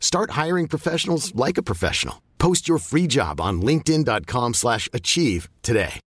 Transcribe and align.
Start 0.00 0.32
hiring 0.32 0.66
professionals 0.66 1.32
like 1.36 1.58
a 1.58 1.62
professional. 1.62 2.22
Post 2.38 2.66
your 2.66 2.78
free 2.78 3.06
job 3.06 3.40
on 3.40 3.62
linkedin.com/achieve 3.62 4.54
slash 4.54 4.88
achieve 4.92 5.48
today. 5.62 6.00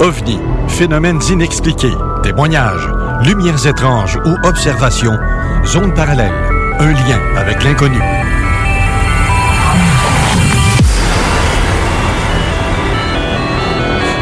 OVNI, 0.00 0.38
phénomènes 0.68 1.20
inexpliqués, 1.28 1.92
témoignages, 2.22 2.88
lumières 3.24 3.66
étranges 3.66 4.16
ou 4.24 4.36
observations, 4.46 5.18
zone 5.64 5.92
parallèle, 5.92 6.32
un 6.78 6.92
lien 6.92 7.18
avec 7.36 7.64
l'inconnu. 7.64 7.98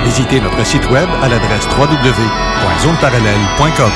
Visitez 0.05 0.41
notre 0.41 0.65
site 0.65 0.89
web 0.91 1.11
à 1.23 1.29
l'adresse 1.29 1.67
www.zoneparallèle.com. 1.77 3.93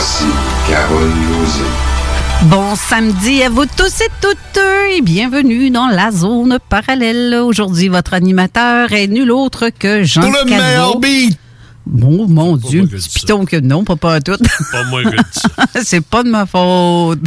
Voici 0.00 0.24
Carole 0.66 1.12
Lozé. 1.28 1.60
Bon 2.44 2.74
samedi 2.74 3.42
à 3.42 3.50
vous 3.50 3.66
tous 3.66 4.00
et 4.00 4.08
toutes 4.22 4.62
et 4.96 5.02
bienvenue 5.02 5.68
dans 5.68 5.88
la 5.88 6.10
zone 6.10 6.58
parallèle. 6.70 7.34
Aujourd'hui, 7.34 7.88
votre 7.88 8.14
animateur 8.14 8.90
est 8.94 9.08
nul 9.08 9.30
autre 9.30 9.68
que 9.68 10.02
Jean 10.02 10.22
Pour 10.22 10.30
le 10.30 10.48
Cazot. 10.48 10.62
meilleur 10.62 10.98
beat! 11.00 11.38
Bon, 11.84 12.26
mon 12.26 12.56
Dieu, 12.56 12.86
que 12.86 12.96
piton 12.96 13.44
que 13.44 13.56
non, 13.56 13.84
pas, 13.84 13.96
pas 13.96 14.14
à 14.14 14.20
tout. 14.22 14.38
Pas 14.72 14.84
moi 14.84 15.02
que. 15.04 15.16
C'est 15.84 16.00
pas 16.00 16.22
de 16.22 16.30
ma 16.30 16.46
faute. 16.46 17.20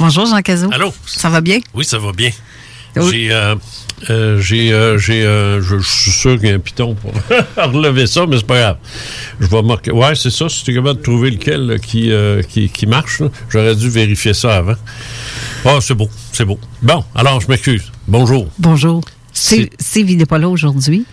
Bonjour 0.00 0.26
Jean 0.26 0.42
Cazot. 0.42 0.70
Allô? 0.72 0.92
Ça 1.06 1.28
va 1.28 1.40
bien? 1.40 1.60
Oui, 1.72 1.84
ça 1.84 1.98
va 2.00 2.10
bien. 2.10 2.30
Oui. 2.96 3.10
J'ai, 3.12 3.32
euh, 3.32 3.54
euh, 4.08 4.40
j'ai, 4.40 4.72
euh, 4.72 4.96
j'ai, 4.96 5.24
euh, 5.24 5.60
je, 5.60 5.78
suis 5.78 6.10
sûr 6.10 6.38
qu'il 6.38 6.48
y 6.48 6.52
a 6.52 6.54
un 6.54 6.58
piton 6.58 6.94
pour 6.94 7.12
relever 7.56 8.06
ça, 8.06 8.24
mais 8.26 8.38
c'est 8.38 8.46
pas 8.46 8.58
grave. 8.58 8.76
Je 9.40 9.46
vais 9.46 9.62
marquer. 9.62 9.90
Ouais, 9.90 10.14
c'est 10.14 10.30
ça. 10.30 10.48
Si 10.48 10.64
tu 10.64 10.70
es 10.70 10.74
capable 10.74 10.98
de 10.98 11.04
trouver 11.04 11.30
lequel 11.30 11.66
là, 11.66 11.78
qui, 11.78 12.12
qui, 12.48 12.68
qui 12.70 12.86
marche, 12.86 13.20
là, 13.20 13.28
j'aurais 13.50 13.76
dû 13.76 13.90
vérifier 13.90 14.32
ça 14.32 14.56
avant. 14.56 14.76
Ah, 15.64 15.78
c'est 15.80 15.94
beau, 15.94 16.08
c'est 16.32 16.44
beau. 16.44 16.58
Bon, 16.82 17.04
alors 17.14 17.40
je 17.40 17.48
m'excuse. 17.48 17.92
Bonjour. 18.08 18.48
Bonjour. 18.58 19.02
C'est 19.32 19.70
n'est 19.94 20.26
pas 20.26 20.38
là 20.38 20.48
aujourd'hui. 20.48 21.04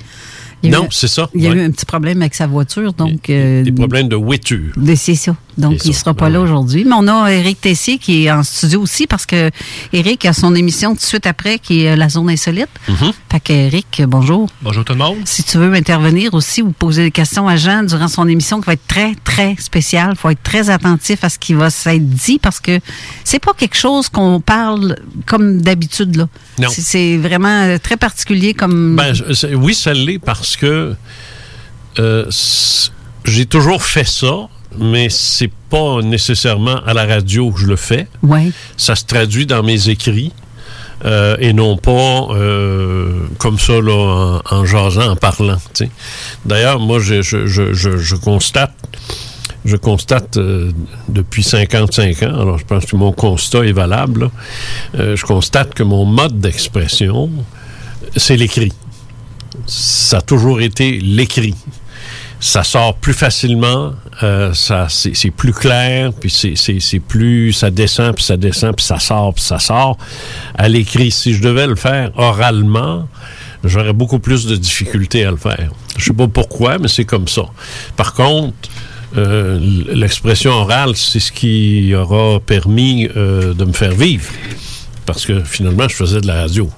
Il 0.63 0.71
Non, 0.71 0.87
c'est 0.89 1.07
ça. 1.07 1.29
Il 1.35 1.43
y 1.43 1.47
a 1.47 1.51
Ouais. 1.51 1.57
eu 1.57 1.61
un 1.61 1.71
petit 1.71 1.85
problème 1.85 2.21
avec 2.21 2.33
sa 2.33 2.47
voiture, 2.47 2.91
donc... 2.93 3.27
Des 3.27 3.63
euh, 3.67 3.75
problèmes 3.75 4.09
de 4.09 4.15
waiture. 4.15 4.73
Ben, 4.75 4.95
C'est 4.95 5.13
ça. 5.15 5.35
Donc, 5.57 5.77
C'est 5.79 5.89
il 5.89 5.93
ça. 5.93 6.01
sera 6.01 6.13
pas 6.13 6.29
là 6.29 6.39
aujourd'hui. 6.41 6.83
Mais 6.85 6.93
on 6.95 7.07
a 7.07 7.29
Eric 7.31 7.59
Tessier 7.61 7.97
qui 7.97 8.25
est 8.25 8.31
en 8.31 8.43
studio 8.43 8.79
aussi 8.81 9.07
parce 9.07 9.25
que 9.25 9.49
Eric 9.91 10.25
a 10.25 10.33
son 10.33 10.53
émission 10.53 10.91
tout 10.91 10.97
de 10.97 11.01
suite 11.01 11.25
après 11.25 11.57
qui 11.57 11.83
est 11.83 11.95
La 11.95 12.09
Zone 12.09 12.29
Insolite. 12.29 12.69
Mhm. 12.87 13.11
Fait 13.31 13.39
que 13.39 13.53
Eric, 13.53 14.03
bonjour. 14.07 14.47
Bonjour 14.61 14.85
tout 14.85 14.93
le 14.93 14.99
monde. 14.99 15.17
Si 15.25 15.43
tu 15.43 15.57
veux 15.57 15.73
intervenir 15.73 16.33
aussi 16.35 16.61
ou 16.61 16.71
poser 16.71 17.03
des 17.05 17.11
questions 17.11 17.47
à 17.47 17.55
Jean 17.55 17.83
durant 17.83 18.07
son 18.07 18.27
émission 18.27 18.59
qui 18.59 18.67
va 18.67 18.73
être 18.73 18.85
très, 18.87 19.15
très 19.23 19.55
spéciale, 19.59 20.15
faut 20.15 20.29
être 20.29 20.43
très 20.43 20.69
attentif 20.69 21.23
à 21.23 21.29
ce 21.29 21.39
qui 21.39 21.53
va 21.55 21.69
s'être 21.71 22.07
dit 22.07 22.37
parce 22.39 22.59
que 22.59 22.79
c'est 23.23 23.39
pas 23.43 23.53
quelque 23.53 23.77
chose 23.77 24.09
qu'on 24.09 24.39
parle 24.39 24.95
comme 25.25 25.61
d'habitude, 25.61 26.15
là. 26.17 26.27
C'est- 26.69 27.17
vraiment 27.17 27.63
euh, 27.63 27.77
très 27.77 27.97
particulier 27.97 28.53
comme... 28.53 28.95
Ben, 28.95 29.13
je- 29.13 29.55
oui, 29.55 29.73
ça 29.75 29.93
l'est 29.93 30.19
parce 30.19 30.55
que 30.57 30.95
euh, 31.99 32.25
j'ai 33.25 33.45
toujours 33.45 33.83
fait 33.83 34.07
ça, 34.07 34.47
mais 34.79 35.07
c'est 35.09 35.51
pas 35.69 36.01
nécessairement 36.01 36.81
à 36.85 36.93
la 36.93 37.05
radio 37.05 37.51
que 37.51 37.59
je 37.59 37.65
le 37.67 37.75
fais. 37.75 38.07
ouais. 38.23 38.51
Ça 38.77 38.95
se 38.95 39.05
traduit 39.05 39.45
dans 39.45 39.63
mes 39.63 39.89
écrits. 39.89 40.31
euh, 41.05 41.37
et 41.39 41.53
non 41.53 41.77
pas 41.77 42.27
euh, 42.31 43.27
comme 43.37 43.59
ça 43.59 43.73
là, 43.79 44.41
en, 44.51 44.55
en 44.55 44.65
jasant, 44.65 45.11
en 45.11 45.15
parlant. 45.15 45.59
D'ailleurs, 46.43 46.79
moi, 46.79 46.97
je, 46.99 47.21
je, 47.21 47.45
je, 47.47 47.73
je 47.73 48.15
constate, 48.15 48.73
je 49.67 49.75
constate 49.75 50.37
euh, 50.37 50.71
depuis 51.09 51.43
55 51.43 52.23
ans, 52.23 52.41
alors 52.41 52.57
je 52.57 52.65
pense 52.65 52.85
que 52.85 52.95
mon 52.95 53.11
constat 53.11 53.65
est 53.65 53.73
valable. 53.73 54.31
Euh, 54.97 55.15
je 55.15 55.25
constate 55.25 55.73
que 55.73 55.83
mon 55.83 56.05
mode 56.05 56.39
d'expression, 56.39 57.29
c'est 58.15 58.37
l'écrit. 58.37 58.71
Ça 59.65 60.19
a 60.19 60.21
toujours 60.21 60.61
été 60.61 60.99
l'écrit. 60.99 61.55
Ça 62.39 62.63
sort 62.63 62.95
plus 62.95 63.13
facilement, 63.13 63.93
euh, 64.23 64.53
ça 64.53 64.87
c'est 64.89 65.31
plus 65.31 65.53
clair, 65.53 66.11
puis 66.13 66.29
c'est 66.29 66.99
plus 66.99 67.51
ça 67.51 67.71
descend 67.71 68.13
puis 68.13 68.23
ça 68.23 68.37
descend 68.37 68.75
puis 68.75 68.85
ça 68.85 68.99
sort 68.99 69.33
puis 69.33 69.43
ça 69.43 69.59
sort. 69.59 69.97
À 70.55 70.69
l'écrit, 70.69 71.11
si 71.11 71.33
je 71.33 71.41
devais 71.41 71.67
le 71.67 71.75
faire 71.75 72.11
oralement, 72.15 73.07
j'aurais 73.63 73.93
beaucoup 73.93 74.19
plus 74.19 74.45
de 74.45 74.55
difficultés 74.55 75.25
à 75.25 75.31
le 75.31 75.37
faire. 75.37 75.71
Je 75.97 76.05
sais 76.05 76.13
pas 76.13 76.27
pourquoi, 76.27 76.77
mais 76.77 76.87
c'est 76.87 77.05
comme 77.05 77.27
ça. 77.27 77.43
Par 77.97 78.13
contre, 78.13 78.53
euh, 79.15 79.59
l'expression 79.93 80.51
orale, 80.51 80.95
c'est 80.95 81.19
ce 81.19 81.31
qui 81.31 81.93
aura 81.95 82.39
permis 82.39 83.07
euh, 83.15 83.53
de 83.53 83.65
me 83.65 83.73
faire 83.73 83.93
vivre. 83.93 84.29
Parce 85.05 85.25
que 85.25 85.41
finalement, 85.45 85.87
je 85.87 85.95
faisais 85.95 86.19
de 86.19 86.27
la 86.27 86.41
radio. 86.41 86.69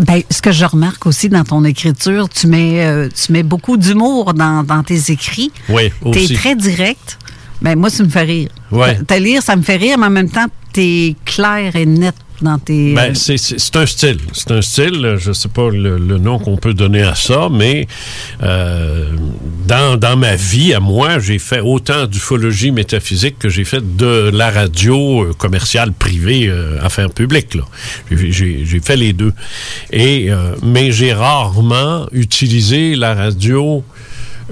Ben, 0.00 0.20
ce 0.28 0.42
que 0.42 0.50
je 0.50 0.64
remarque 0.64 1.06
aussi 1.06 1.28
dans 1.28 1.44
ton 1.44 1.62
écriture, 1.64 2.28
tu 2.28 2.48
mets, 2.48 2.84
euh, 2.84 3.08
tu 3.08 3.30
mets 3.30 3.44
beaucoup 3.44 3.76
d'humour 3.76 4.34
dans, 4.34 4.64
dans 4.64 4.82
tes 4.82 5.12
écrits. 5.12 5.52
Oui, 5.68 5.92
T'es 6.02 6.08
aussi. 6.24 6.34
très 6.34 6.56
direct. 6.56 7.16
Ben, 7.62 7.78
moi, 7.78 7.88
ça 7.88 8.02
me 8.02 8.08
fait 8.08 8.22
rire. 8.22 8.48
Ouais. 8.72 8.98
Te 9.04 9.14
lire, 9.14 9.40
ça 9.40 9.54
me 9.54 9.62
fait 9.62 9.76
rire, 9.76 9.98
mais 9.98 10.06
en 10.06 10.10
même 10.10 10.28
temps, 10.28 10.46
t'es 10.72 11.14
clair 11.24 11.76
et 11.76 11.86
net 11.86 12.14
dans 12.40 12.58
tes. 12.58 12.94
Ben, 12.94 13.10
euh, 13.10 13.14
c'est- 13.14 13.36
c'est 13.38 13.76
un 13.76 13.86
style. 13.86 14.18
C'est 14.32 14.50
un 14.50 14.62
style, 14.62 15.16
je 15.18 15.32
sais 15.32 15.48
pas 15.48 15.70
le, 15.70 15.98
nom 16.18 16.38
qu'on 16.38 16.56
peut 16.56 16.74
donner 16.74 17.02
à 17.02 17.14
ça, 17.14 17.48
mais 17.50 17.86
euh, 18.42 19.10
dans, 19.66 19.96
dans 19.98 20.16
ma 20.16 20.36
vie, 20.36 20.72
à 20.74 20.80
moi, 20.80 21.18
j'ai 21.18 21.38
fait 21.38 21.60
autant 21.60 22.06
d'ufologie 22.06 22.70
métaphysique 22.70 23.38
que 23.38 23.48
j'ai 23.48 23.64
fait 23.64 23.96
de 23.96 24.30
la 24.32 24.50
radio 24.50 25.24
euh, 25.24 25.32
commerciale 25.32 25.92
privée, 25.92 26.46
euh, 26.48 26.78
affaires 26.82 27.10
publiques. 27.10 27.56
J'ai- 28.10 28.64
fait 28.84 28.96
les 28.96 29.12
deux. 29.12 29.32
Et, 29.90 30.30
euh, 30.30 30.54
mais 30.62 30.92
j'ai 30.92 31.12
rarement 31.12 32.06
utilisé 32.12 32.94
la 32.94 33.14
radio 33.14 33.82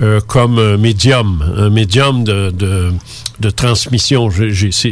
euh, 0.03 0.21
comme 0.27 0.59
un 0.59 0.77
médium, 0.77 1.45
un 1.57 1.71
médium 1.71 2.25
de, 2.25 2.51
de 3.45 3.51
transmission. 3.51 4.29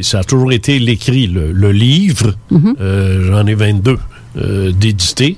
Ça 0.03 0.19
a 0.21 0.25
toujours 0.25 0.53
été 0.53 0.79
l'écrit, 0.79 1.27
le, 1.27 1.53
le 1.53 1.73
livre. 1.73 2.35
Euh, 2.81 3.27
J'en 3.27 3.47
ai 3.47 3.55
22 3.55 3.99
euh, 4.39 4.73
d'édités. 4.73 5.37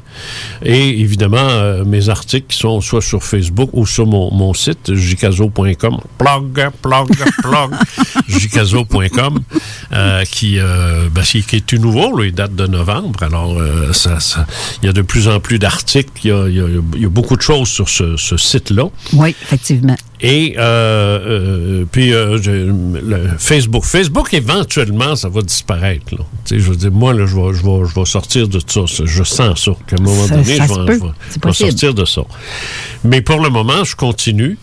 Et 0.64 1.00
évidemment, 1.00 1.36
euh, 1.38 1.84
mes 1.84 2.08
articles 2.08 2.46
qui 2.48 2.58
sont 2.58 2.80
soit 2.80 3.02
sur 3.02 3.22
Facebook 3.24 3.70
ou 3.72 3.86
sur 3.86 4.06
mon, 4.06 4.32
mon 4.32 4.54
site, 4.54 4.94
jicazo.com. 4.94 5.98
Plug, 6.18 6.70
plug, 6.80 7.08
plug. 7.42 7.70
jicazo.com, 8.28 9.40
euh, 9.92 10.24
qui, 10.24 10.58
ben, 10.58 11.22
qui 11.22 11.38
est 11.56 11.66
tout 11.66 11.78
nouveau, 11.78 12.16
là, 12.16 12.26
il 12.26 12.32
date 12.34 12.54
de 12.54 12.66
novembre. 12.66 13.22
Alors, 13.22 13.56
ça, 13.92 14.20
ça- 14.20 14.46
il 14.82 14.86
y 14.86 14.88
a 14.88 14.92
de 14.92 15.02
plus 15.02 15.28
en 15.28 15.40
plus 15.40 15.58
d'articles. 15.58 16.10
Il 16.24 16.28
y 16.28 16.32
a, 16.32 16.48
y 16.48 17.02
y 17.02 17.06
beaucoup 17.06 17.36
de 17.36 17.42
choses 17.42 17.68
sur 17.68 17.88
ce, 17.88 18.16
ce 18.16 18.36
site-là. 18.36 18.84
Oui, 19.12 19.34
effectivement. 19.42 19.96
Et 20.26 20.54
euh, 20.56 20.62
euh, 20.62 21.84
puis 21.92 22.14
euh, 22.14 22.38
le 22.38 23.28
Facebook. 23.38 23.84
Facebook, 23.84 24.32
éventuellement, 24.32 25.16
ça 25.16 25.28
va 25.28 25.42
disparaître. 25.42 26.14
Là. 26.16 26.24
Je 26.50 26.56
veux 26.56 26.76
dire, 26.76 26.90
moi, 26.90 27.12
là, 27.12 27.26
je, 27.26 27.36
vais, 27.36 27.52
je, 27.54 27.62
vais, 27.62 27.86
je 27.88 27.94
vais 27.94 28.06
sortir 28.06 28.48
de 28.48 28.58
ça. 28.66 28.80
Je 28.86 29.22
sens 29.22 29.64
ça. 29.64 29.72
Qu'à 29.86 29.96
un 29.98 30.02
moment 30.02 30.26
Ça- 30.26 30.36
donné, 30.36 30.56
ça 30.56 30.66
je 30.66 30.72
vais, 30.80 30.98
je 30.98 31.46
vais- 31.46 31.52
sortir 31.52 31.92
de 31.92 32.04
ça. 32.06 32.22
Mais 33.04 33.20
pour 33.20 33.38
le 33.40 33.50
moment, 33.50 33.84
je 33.84 33.94
continue. 33.96 34.56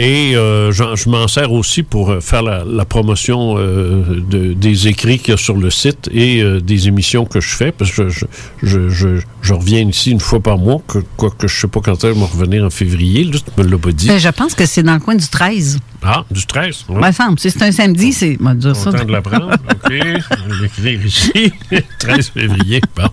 Et 0.00 0.36
euh, 0.36 0.70
je 0.70 1.08
m'en 1.08 1.26
sers 1.26 1.50
aussi 1.52 1.82
pour 1.82 2.10
euh, 2.12 2.20
faire 2.20 2.42
la, 2.42 2.62
la 2.64 2.84
promotion 2.84 3.56
euh, 3.58 4.22
de- 4.30 4.52
des 4.52 4.86
écrits 4.86 5.18
qu'il 5.18 5.30
y 5.30 5.34
a 5.34 5.36
sur 5.36 5.56
le 5.56 5.70
site 5.70 6.08
et 6.12 6.40
euh, 6.40 6.60
des 6.60 6.86
émissions 6.86 7.24
que 7.24 7.40
je 7.40 7.48
fais, 7.56 7.72
parce 7.72 7.90
que 7.90 8.08
je, 8.08 8.24
je, 8.62 8.88
je, 8.90 9.20
je 9.42 9.54
reviens 9.54 9.80
ici 9.88 10.12
une 10.12 10.20
fois 10.20 10.38
par 10.40 10.56
mois, 10.56 10.80
que, 10.86 10.98
quoique 11.16 11.48
je 11.48 11.60
sais 11.60 11.66
pas 11.66 11.80
quand 11.80 11.96
que 12.00 12.08
je 12.08 12.12
vais 12.14 12.24
revenir 12.26 12.64
en 12.64 12.70
février, 12.70 13.24
là, 13.24 13.38
tu 13.40 13.60
me 13.62 13.68
l'as 13.68 13.78
pas 13.78 13.90
dit. 13.90 14.06
Ben, 14.06 14.18
je 14.18 14.28
pense 14.28 14.54
que 14.54 14.66
c'est 14.66 14.84
dans 14.84 14.94
le 14.94 15.00
coin 15.00 15.16
du 15.16 15.26
13. 15.26 15.80
Ah, 16.02 16.24
du 16.30 16.46
13. 16.46 16.84
oui. 16.90 16.96
Me 17.04 17.10
semble. 17.12 17.38
Si 17.40 17.50
c'est 17.50 17.62
un 17.64 17.72
samedi, 17.72 18.12
c'est. 18.12 18.38
On 18.40 18.44
va 18.44 18.54
dire 18.54 18.76
ça. 18.76 18.92
Content 18.92 19.04
de 19.04 19.10
l'apprendre. 19.10 19.50
OK. 19.70 19.92
On 19.92 20.48
va 20.48 20.54
l'écrire 20.62 21.04
ici. 21.04 21.52
13 21.98 22.28
février. 22.30 22.80
Bon. 22.94 23.08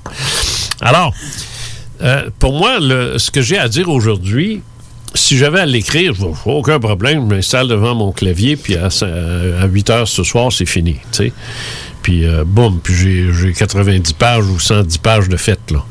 Alors, 0.81 1.15
pour 2.37 2.53
moi, 2.53 2.77
le- 2.79 3.17
ce 3.17 3.31
que 3.31 3.41
j'ai 3.41 3.57
à 3.57 3.67
dire 3.67 3.89
aujourd'hui, 3.89 4.61
si 5.15 5.37
j'avais 5.37 5.61
à 5.61 5.65
l'écrire, 5.65 6.13
aucun 6.45 6.79
problème, 6.79 7.27
je 7.29 7.35
m'installe 7.35 7.67
devant 7.67 7.95
mon 7.95 8.11
clavier, 8.11 8.55
puis 8.55 8.75
à, 8.75 8.87
à 8.87 9.65
8 9.65 9.89
heures 9.89 10.07
ce 10.07 10.23
soir, 10.23 10.51
c'est 10.51 10.65
fini. 10.65 10.93
tu 10.93 10.99
sais. 11.11 11.33
Puis, 12.01 12.23
euh, 12.25 12.43
boum, 12.45 12.79
puis 12.83 12.93
j'ai, 12.93 13.33
j'ai 13.33 13.53
90 13.53 14.13
pages 14.13 14.45
ou 14.45 14.59
110 14.59 14.99
pages 14.99 15.27
de 15.27 15.37
fait, 15.37 15.59
là. 15.71 15.83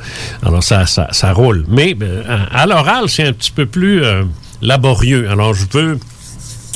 Alors, 0.45 0.63
ça, 0.63 0.87
ça, 0.87 1.09
ça 1.11 1.33
roule. 1.33 1.65
Mais 1.69 1.95
ben, 1.95 2.23
à, 2.53 2.67
l'oral, 2.67 3.09
c'est 3.09 3.25
un 3.25 3.33
petit 3.33 3.51
peu 3.51 3.67
plus 3.67 4.05
euh, 4.05 4.23
laborieux. 4.63 5.29
Alors, 5.29 5.55
je 5.55 5.65
veux 5.73 5.99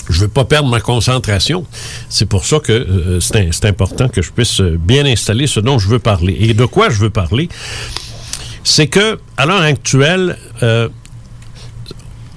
je 0.09 0.21
veux 0.21 0.29
pas 0.29 0.45
perdre 0.45 0.69
ma 0.69 0.81
concentration. 0.81 1.67
C'est 2.09 2.27
pour 2.27 2.45
ça 2.45 2.59
que 2.61 2.73
euh, 2.73 3.21
c'est 3.21 3.65
important 3.65 4.09
que 4.09 4.23
je 4.23 4.33
puisse 4.33 4.61
euh, 4.61 4.79
bien 4.79 5.05
installer 5.07 5.47
ce 5.47 5.61
dont 5.61 5.79
je 5.79 5.89
veux 5.89 5.99
parler. 5.99 6.37
Et 6.41 6.55
de 6.55 6.65
quoi 6.65 6.89
je 6.91 6.99
veux 6.99 7.11
parler, 7.11 7.49
c'est 8.65 8.87
que 8.87 9.19
à 9.37 9.47
l'heure 9.47 9.63
actuelle, 9.63 10.39
euh, 10.63 10.89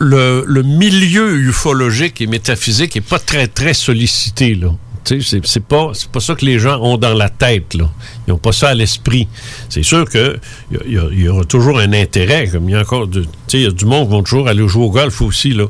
le, 0.02 0.62
milieu 0.64 1.36
ufologique 1.38 2.22
et 2.22 2.28
métaphysique 2.28 2.96
est 2.96 3.02
pas 3.02 3.20
très 3.20 3.48
très 3.48 3.74
sollicité 3.74 4.56
là. 4.56 4.70
C'est- 5.04 5.22
c'est 5.46 5.66
pas 5.66 5.92
c'est 5.94 6.10
pas 6.12 6.20
ça 6.20 6.36
que 6.36 6.46
les 6.46 6.60
gens 6.60 6.80
ont 6.80 6.98
dans 6.98 7.16
la 7.16 7.28
tête 7.30 7.74
là. 7.74 7.90
Ils 8.28 8.34
ont 8.34 8.38
pas 8.38 8.52
ça 8.52 8.70
à 8.70 8.74
l'esprit. 8.76 9.28
C'est 9.68 9.82
sûr 9.82 10.06
que 10.08 10.38
il 10.86 11.20
y 11.20 11.28
aura 11.28 11.44
toujours 11.44 11.80
un 11.80 11.92
intérêt. 11.94 12.48
Comme 12.48 12.70
il 12.70 12.74
y 12.74 12.76
a 12.76 12.82
encore, 12.82 13.08
tu 13.48 13.58
y 13.60 13.66
a 13.66 13.72
du 13.72 13.86
monde 13.86 14.08
qui 14.08 14.12
vont 14.14 14.22
toujours 14.24 14.48
aller 14.48 14.68
jouer 14.68 14.84
au 14.86 14.92
golf 14.92 15.22
aussi 15.22 15.54
là. 15.54 15.66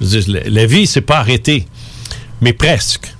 La, 0.00 0.40
la 0.48 0.66
vie 0.66 0.86
c'est 0.86 1.00
pas 1.00 1.18
arrêté, 1.18 1.66
mais 2.40 2.52
presque, 2.52 3.12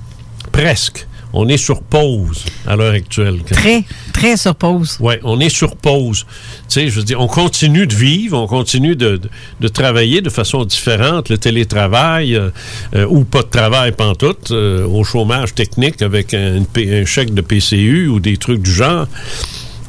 presque. 0.52 1.07
On 1.32 1.48
est 1.48 1.56
sur 1.58 1.82
pause 1.82 2.44
à 2.66 2.76
l'heure 2.76 2.94
actuelle. 2.94 3.40
Très, 3.44 3.84
très 4.12 4.36
sur 4.36 4.54
pause. 4.54 4.96
Oui, 5.00 5.14
on 5.24 5.40
est 5.40 5.48
sur 5.48 5.76
pause. 5.76 6.24
Tu 6.68 6.74
sais, 6.80 6.88
je 6.88 6.98
veux 6.98 7.04
dire, 7.04 7.20
on 7.20 7.26
continue 7.26 7.86
de 7.86 7.94
vivre, 7.94 8.38
on 8.38 8.46
continue 8.46 8.96
de, 8.96 9.16
de, 9.16 9.30
de 9.60 9.68
travailler 9.68 10.20
de 10.20 10.30
façon 10.30 10.64
différente, 10.64 11.28
le 11.28 11.38
télétravail 11.38 12.34
euh, 12.34 12.50
euh, 12.94 13.06
ou 13.08 13.24
pas 13.24 13.42
de 13.42 13.48
travail 13.48 13.92
pantoute, 13.92 14.50
euh, 14.50 14.86
au 14.86 15.04
chômage 15.04 15.54
technique 15.54 16.02
avec 16.02 16.34
un 16.34 16.64
chèque 17.04 17.34
de 17.34 17.42
PCU 17.42 18.08
ou 18.08 18.20
des 18.20 18.36
trucs 18.36 18.62
du 18.62 18.72
genre. 18.72 19.06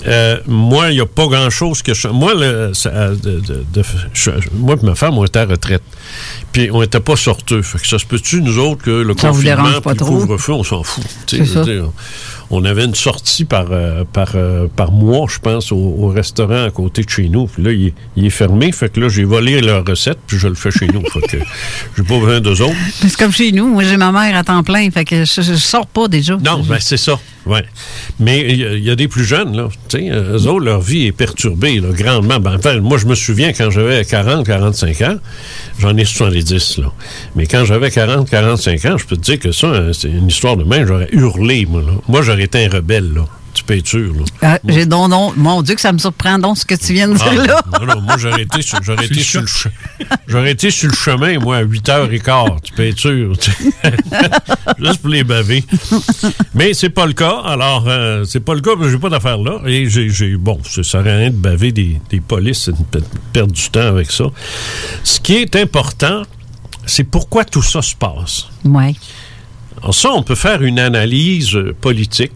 Euh, 0.07 0.37
moi, 0.47 0.89
il 0.91 0.95
n'y 0.95 1.01
a 1.01 1.05
pas 1.05 1.27
grand-chose 1.27 1.81
que 1.81 1.93
je... 1.93 2.07
Moi, 2.07 2.33
le, 2.33 2.71
ça, 2.73 3.09
de, 3.09 3.15
de- 3.15 3.65
de- 3.73 3.83
je- 4.13 4.31
moi 4.53 4.75
et 4.81 4.85
ma 4.85 4.95
femme, 4.95 5.17
on 5.17 5.25
était 5.25 5.39
à 5.39 5.45
retraite. 5.45 5.83
Puis 6.53 6.69
on 6.71 6.81
n'était 6.81 6.99
pas 7.01 7.15
sorteux. 7.17 7.61
Fait 7.61 7.79
que 7.79 7.87
ça 7.87 7.99
se 7.99 8.05
peut-tu, 8.05 8.41
nous 8.41 8.57
autres, 8.59 8.83
que 8.83 8.91
le 8.91 9.13
Ça 9.17 9.27
confinement 9.29 9.81
pas 9.81 9.91
le 9.91 9.97
couvre-feu, 10.19 10.53
on 10.53 10.63
s'en 10.63 10.83
fout. 10.83 11.03
On 12.51 12.65
avait 12.65 12.85
une 12.85 12.95
sortie 12.95 13.45
par, 13.45 13.65
euh, 13.71 14.03
par, 14.11 14.29
euh, 14.33 14.65
par 14.75 14.91
mois, 14.91 15.27
je 15.29 15.37
pense, 15.37 15.71
au, 15.71 15.75
au 15.75 16.07
restaurant 16.07 16.63
à 16.65 16.71
côté 16.71 17.03
de 17.03 17.09
chez 17.09 17.29
nous. 17.29 17.45
Puis 17.45 17.61
là, 17.61 17.71
il, 17.71 17.87
est- 17.87 17.93
il 18.15 18.25
est 18.25 18.29
fermé. 18.31 18.71
Fait 18.71 18.89
que 18.91 18.99
là, 18.99 19.07
j'ai 19.09 19.23
volé 19.23 19.61
leur 19.61 19.85
recette, 19.85 20.17
puis 20.25 20.39
je 20.39 20.47
le 20.47 20.55
fais 20.55 20.71
chez 20.71 20.87
nous. 20.87 21.01
fait 21.11 21.37
que 21.37 21.37
j'ai 21.95 22.03
pas 22.03 22.17
besoin 22.17 22.39
d'eux 22.39 22.61
autres. 22.61 22.75
C'est 23.01 23.15
comme 23.17 23.31
chez 23.31 23.51
nous. 23.51 23.67
Moi, 23.67 23.83
j'ai 23.83 23.97
ma 23.97 24.11
mère 24.11 24.35
à 24.35 24.43
temps 24.43 24.63
plein. 24.63 24.89
Fait 24.89 25.05
que 25.05 25.25
je, 25.25 25.41
je 25.41 25.53
sors 25.55 25.85
pas 25.85 26.07
déjà. 26.07 26.37
Non, 26.43 26.63
ben 26.63 26.77
c'est 26.79 26.97
ça. 26.97 27.19
Mais 28.19 28.41
il 28.49 28.57
y, 28.57 28.65
a- 28.65 28.73
il 28.73 28.83
y 28.83 28.89
a 28.89 28.95
des 28.95 29.07
plus 29.07 29.23
jeunes, 29.23 29.55
là. 29.55 29.67
Tu 29.89 29.97
sais, 29.97 30.09
eux 30.09 30.47
autres, 30.47 30.63
leur 30.65 30.81
vie 30.81 31.05
est 31.07 31.11
perturbée, 31.11 31.79
là, 31.79 31.89
grandement. 31.91 32.39
Ben, 32.39 32.55
enfin, 32.57 32.79
moi, 32.79 32.97
je 32.97 33.05
me 33.05 33.15
souviens 33.15 33.51
quand 33.53 33.69
j'avais 33.71 34.03
40, 34.05 34.45
45 34.45 35.01
ans, 35.01 35.15
j'en 35.79 35.95
ai 35.97 36.05
70, 36.05 36.77
là. 36.79 36.91
Mais 37.35 37.45
quand 37.47 37.65
j'avais 37.65 37.89
40, 37.91 38.29
45 38.29 38.85
ans, 38.85 38.97
je 38.97 39.05
peux 39.05 39.15
te 39.17 39.21
dire 39.21 39.39
que 39.39 39.51
ça, 39.51 39.93
c'est 39.93 40.09
une 40.09 40.27
histoire 40.27 40.57
de 40.57 40.63
main, 40.63 40.85
j'aurais 40.85 41.09
hurlé, 41.11 41.65
moi, 41.65 41.81
là. 41.81 41.93
Moi, 42.07 42.21
j'aurais 42.21 42.43
été 42.43 42.65
un 42.65 42.69
rebelle, 42.69 43.11
là. 43.13 43.25
Tu 43.53 43.63
peux 43.63 43.75
être 43.77 43.87
sûr, 43.87 44.13
là. 44.13 44.21
Ah, 44.41 44.59
j'ai 44.67 44.85
donc, 44.85 45.09
donc- 45.09 45.35
mon 45.35 45.61
Dieu, 45.61 45.75
que 45.75 45.81
ça 45.81 45.91
me 45.91 45.97
surprend 45.97 46.37
donc 46.39 46.57
ce 46.57 46.65
que 46.65 46.75
tu 46.75 46.93
viens 46.93 47.07
de 47.07 47.15
dire 47.15 47.25
Ah, 47.29 47.45
là. 47.47 47.61
non, 47.79 47.85
non, 47.95 48.01
moi, 48.01 48.15
j'aurais 48.17 48.43
été, 48.43 48.61
sur, 48.61 48.81
j'aurais 48.83 49.05
été 49.05 49.21
sur 49.21 49.41
le 49.41 49.47
che- 49.47 49.67
j'aurais 50.27 50.51
été 50.51 50.69
sur 50.71 50.89
le 50.89 50.95
chemin, 50.95 51.39
moi, 51.39 51.57
à 51.57 51.63
8h15, 51.63 52.61
tu 52.63 52.73
peux 52.73 52.85
être 52.87 52.99
sûr. 52.99 53.33
Juste 54.79 54.99
pour 55.01 55.09
les 55.09 55.23
baver. 55.23 55.63
Mais 56.53 56.73
c'est 56.73 56.89
pas 56.89 57.05
le 57.05 57.13
cas. 57.13 57.41
Alors, 57.45 57.85
euh, 57.87 58.23
c'est 58.25 58.39
pas 58.39 58.53
le 58.53 58.61
cas, 58.61 58.75
que 58.75 58.89
j'ai 58.89 58.97
pas 58.97 59.09
d'affaires 59.09 59.37
là. 59.39 59.59
Et 59.65 59.89
j'ai, 59.89 60.09
j'ai- 60.09 60.37
bon, 60.37 60.59
ça 60.63 60.83
sert 60.83 61.01
à 61.01 61.03
rien 61.03 61.29
de 61.31 61.35
baver 61.35 61.71
des, 61.71 61.99
des 62.09 62.19
polices, 62.19 62.63
c'est 62.65 62.71
une 62.71 62.85
pe- 62.85 63.03
perdre 63.33 63.51
du 63.53 63.69
temps 63.69 63.79
avec 63.87 64.11
ça. 64.11 64.25
Ce 65.03 65.19
qui 65.19 65.35
est 65.35 65.55
important, 65.55 66.21
c'est 66.85 67.03
pourquoi 67.03 67.45
tout 67.45 67.63
ça 67.63 67.81
se 67.81 67.95
passe. 67.95 68.45
Ouais. 68.63 68.95
Alors 69.81 69.95
ça, 69.95 70.11
on 70.13 70.23
peut 70.23 70.35
faire 70.35 70.61
une 70.61 70.79
analyse 70.79 71.55
euh, 71.55 71.73
politique, 71.79 72.31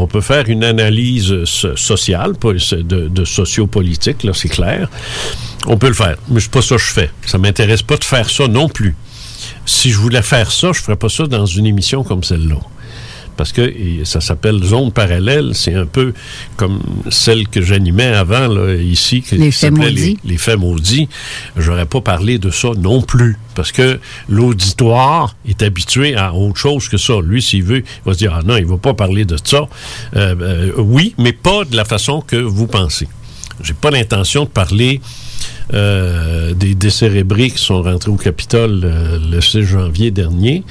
on 0.00 0.06
peut 0.06 0.20
faire 0.20 0.48
une 0.48 0.64
analyse 0.64 1.44
so- 1.44 1.76
sociale, 1.76 2.32
de, 2.34 3.08
de 3.08 3.24
sociopolitique, 3.24 4.26
c'est 4.34 4.48
clair. 4.48 4.88
On 5.66 5.76
peut 5.76 5.88
le 5.88 5.94
faire, 5.94 6.16
mais 6.28 6.40
c'est 6.40 6.50
pas 6.50 6.62
ça 6.62 6.76
que 6.76 6.82
je 6.82 6.92
fais. 6.92 7.10
Ça 7.26 7.38
m'intéresse 7.38 7.82
pas 7.82 7.96
de 7.96 8.04
faire 8.04 8.28
ça 8.28 8.48
non 8.48 8.68
plus. 8.68 8.94
Si 9.66 9.90
je 9.90 9.98
voulais 9.98 10.22
faire 10.22 10.50
ça, 10.50 10.72
je 10.72 10.80
ferais 10.80 10.96
pas 10.96 11.08
ça 11.08 11.26
dans 11.26 11.46
une 11.46 11.66
émission 11.66 12.02
comme 12.04 12.22
celle-là. 12.22 12.56
Parce 13.36 13.52
que 13.52 13.62
et 13.62 14.04
ça 14.04 14.20
s'appelle 14.20 14.62
Zone 14.62 14.92
parallèle, 14.92 15.50
c'est 15.54 15.74
un 15.74 15.86
peu 15.86 16.12
comme 16.56 16.80
celle 17.10 17.48
que 17.48 17.62
j'animais 17.62 18.06
avant, 18.06 18.48
là, 18.48 18.74
ici, 18.74 19.22
qui 19.22 19.36
Les 19.36 19.50
faits 19.50 19.72
s'appelait 19.72 19.90
maudits. 19.90 20.18
les, 20.24 20.30
les 20.32 20.38
faits 20.38 20.58
maudits. 20.58 21.08
J'aurais 21.56 21.86
pas 21.86 22.00
parlé 22.00 22.38
de 22.38 22.50
ça 22.50 22.68
non 22.78 23.02
plus. 23.02 23.36
Parce 23.54 23.72
que 23.72 24.00
l'auditoire 24.28 25.36
est 25.48 25.62
habitué 25.62 26.16
à 26.16 26.34
autre 26.34 26.58
chose 26.58 26.88
que 26.88 26.96
ça. 26.96 27.14
Lui, 27.22 27.40
s'il 27.42 27.62
veut, 27.62 27.78
il 27.78 28.04
va 28.04 28.12
se 28.12 28.18
dire, 28.18 28.34
ah 28.34 28.42
non, 28.44 28.56
il 28.56 28.66
va 28.66 28.78
pas 28.78 28.94
parler 28.94 29.24
de 29.24 29.36
ça. 29.42 29.68
Euh, 30.16 30.34
euh, 30.40 30.72
oui, 30.78 31.14
mais 31.18 31.32
pas 31.32 31.64
de 31.64 31.76
la 31.76 31.84
façon 31.84 32.20
que 32.20 32.36
vous 32.36 32.66
pensez. 32.66 33.08
J'ai 33.62 33.74
pas 33.74 33.90
l'intention 33.90 34.44
de 34.44 34.48
parler 34.48 35.00
euh, 35.72 36.52
des 36.52 36.74
décérébrés 36.74 37.48
qui 37.48 37.62
sont 37.62 37.80
rentrés 37.82 38.10
au 38.10 38.16
Capitole 38.16 38.82
euh, 38.84 39.18
le 39.30 39.40
6 39.40 39.62
janvier 39.62 40.10
dernier. 40.10 40.62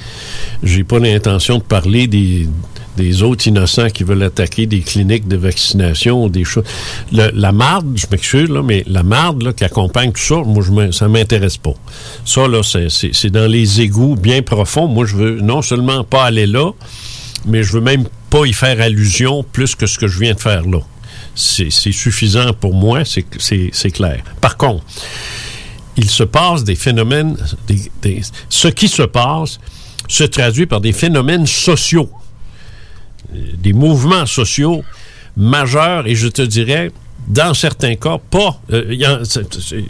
J'ai 0.62 0.84
pas 0.84 1.00
l'intention 1.00 1.58
de 1.58 1.64
parler 1.64 2.06
des, 2.06 3.22
autres 3.22 3.48
innocents 3.48 3.90
qui 3.90 4.04
veulent 4.04 4.22
attaquer 4.22 4.66
des 4.66 4.80
cliniques 4.80 5.26
de 5.26 5.36
vaccination 5.36 6.24
ou 6.24 6.28
des 6.28 6.44
choses. 6.44 6.62
La 7.10 7.50
marde, 7.50 7.86
je 7.96 8.06
m'excuse, 8.08 8.48
là, 8.48 8.62
mais 8.62 8.84
la 8.86 9.02
marde 9.02 9.42
là, 9.42 9.52
qui 9.52 9.64
accompagne 9.64 10.12
tout 10.12 10.22
ça, 10.22 10.36
moi, 10.46 10.62
je 10.62 10.92
ça 10.92 11.08
m'intéresse 11.08 11.56
pas. 11.56 11.74
Ça, 12.24 12.46
là, 12.46 12.60
c'est 12.62 13.30
dans 13.30 13.50
les 13.50 13.80
égouts 13.80 14.14
bien 14.14 14.42
profonds. 14.42 14.86
Moi, 14.86 15.06
je 15.06 15.16
veux 15.16 15.40
non 15.40 15.60
seulement 15.60 16.04
pas 16.04 16.22
aller 16.22 16.46
là, 16.46 16.70
mais 17.46 17.64
je 17.64 17.72
veux 17.72 17.80
même 17.80 18.04
pas 18.30 18.46
y 18.46 18.52
faire 18.52 18.80
allusion 18.80 19.42
plus 19.42 19.74
que 19.74 19.86
ce 19.86 19.98
que 19.98 20.06
je 20.06 20.20
viens 20.20 20.34
de 20.34 20.40
faire 20.40 20.62
là. 20.62 20.78
C'est 21.34 21.70
suffisant 21.70 22.52
pour 22.52 22.74
moi, 22.74 23.02
c'est 23.04 23.90
clair. 23.90 24.22
Par 24.40 24.56
contre, 24.56 24.84
il 25.96 26.08
se 26.10 26.24
passe 26.24 26.64
des 26.64 26.74
phénomènes, 26.76 27.36
ce 28.48 28.68
qui 28.68 28.88
se 28.88 29.02
passe 29.02 29.58
se 30.08 30.24
traduit 30.24 30.66
par 30.66 30.80
des 30.80 30.92
phénomènes 30.92 31.46
sociaux, 31.46 32.10
Euh, 33.34 33.38
des 33.58 33.72
mouvements 33.72 34.26
sociaux 34.26 34.84
majeurs, 35.36 36.06
et 36.06 36.14
je 36.14 36.28
te 36.28 36.42
dirais, 36.42 36.90
dans 37.26 37.54
certains 37.54 37.96
cas, 37.96 38.18
pas. 38.30 38.60
euh, 38.72 39.24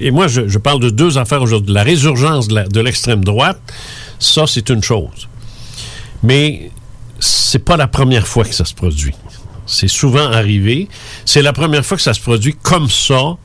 et 0.00 0.10
moi, 0.10 0.28
je, 0.28 0.58
parle 0.58 0.80
de 0.80 0.90
deux 0.90 1.18
affaires 1.18 1.42
aujourd'hui. 1.42 1.74
La 1.74 1.82
résurgence 1.82 2.48
de 2.48 2.80
l'extrême 2.80 3.24
droite, 3.24 3.60
ça, 4.18 4.46
c'est 4.46 4.68
une 4.70 4.82
chose. 4.82 5.28
Mais 6.22 6.70
c'est 7.20 7.58
pas 7.58 7.76
la 7.76 7.88
première 7.88 8.26
fois 8.26 8.44
que 8.44 8.54
ça 8.54 8.64
se 8.64 8.74
produit. 8.74 9.14
C'est 9.74 9.88
souvent 9.88 10.30
arrivé. 10.30 10.88
C'est 11.24 11.42
la 11.42 11.52
première 11.52 11.84
fois 11.84 11.96
que 11.96 12.02
ça 12.02 12.14
se 12.14 12.20
produit 12.20 12.54
comme 12.62 12.88
ça 12.88 13.36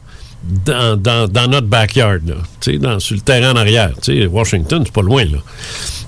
dans, 0.65 0.95
dans- 0.97 1.27
dans 1.27 1.47
notre 1.47 1.67
backyard, 1.67 2.19
là. 2.25 2.35
Dans, 2.77 2.99
sur 2.99 3.15
le 3.15 3.21
terrain 3.21 3.51
en 3.53 3.55
arrière. 3.57 3.91
Washington, 4.31 4.83
c'est 4.85 4.93
pas 4.93 5.01
loin, 5.01 5.25
là. 5.25 5.39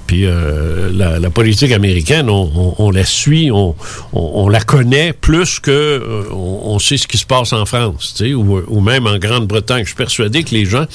Puis 0.07 0.25
euh, 0.25 0.89
la, 0.93 1.19
la 1.19 1.29
politique 1.29 1.71
américaine, 1.71 2.29
on, 2.29 2.51
on- 2.55 2.75
on 2.79 2.91
la 2.91 3.05
suit, 3.05 3.49
on, 3.51 3.75
on- 4.13 4.47
la 4.49 4.59
connaît 4.61 5.13
plus 5.13 5.59
que 5.59 5.71
euh, 5.71 6.23
on, 6.31 6.79
sait 6.79 6.97
ce 6.97 7.07
qui 7.07 7.17
se 7.17 7.25
passe 7.25 7.51
en 7.53 7.65
France, 7.65 8.21
ou, 8.21 8.59
ou 8.67 8.79
même 8.81 9.07
en 9.07 9.17
Grande-Bretagne. 9.17 9.83
Je 9.83 9.87
suis 9.89 9.95
persuadé 9.95 10.43
que 10.43 10.51
les 10.51 10.65
gens 10.65 10.85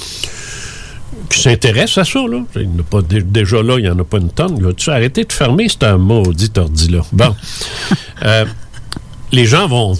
qui 1.29 1.39
s'intéressent 1.41 1.97
à 2.07 2.11
ça. 2.11 2.19
Là. 2.27 2.39
Il 2.55 2.69
a 2.79 2.83
pas, 2.89 3.01
dé- 3.01 3.21
déjà 3.23 3.61
là, 3.61 3.77
il 3.77 3.83
n'y 3.83 3.89
en 3.89 3.99
a 3.99 4.03
pas 4.03 4.17
une 4.17 4.29
tonne. 4.29 4.61
Là. 4.63 4.71
Tu 4.73 4.89
as 4.89 4.93
arrêté 4.93 5.23
de 5.25 5.33
fermer 5.33 5.67
ce 5.69 5.95
maudit 5.95 6.51
ordi-là. 6.55 7.01
Bon. 7.11 7.35
Euh, 8.23 8.45
les 9.31 9.45
gens 9.45 9.67
vont 9.67 9.93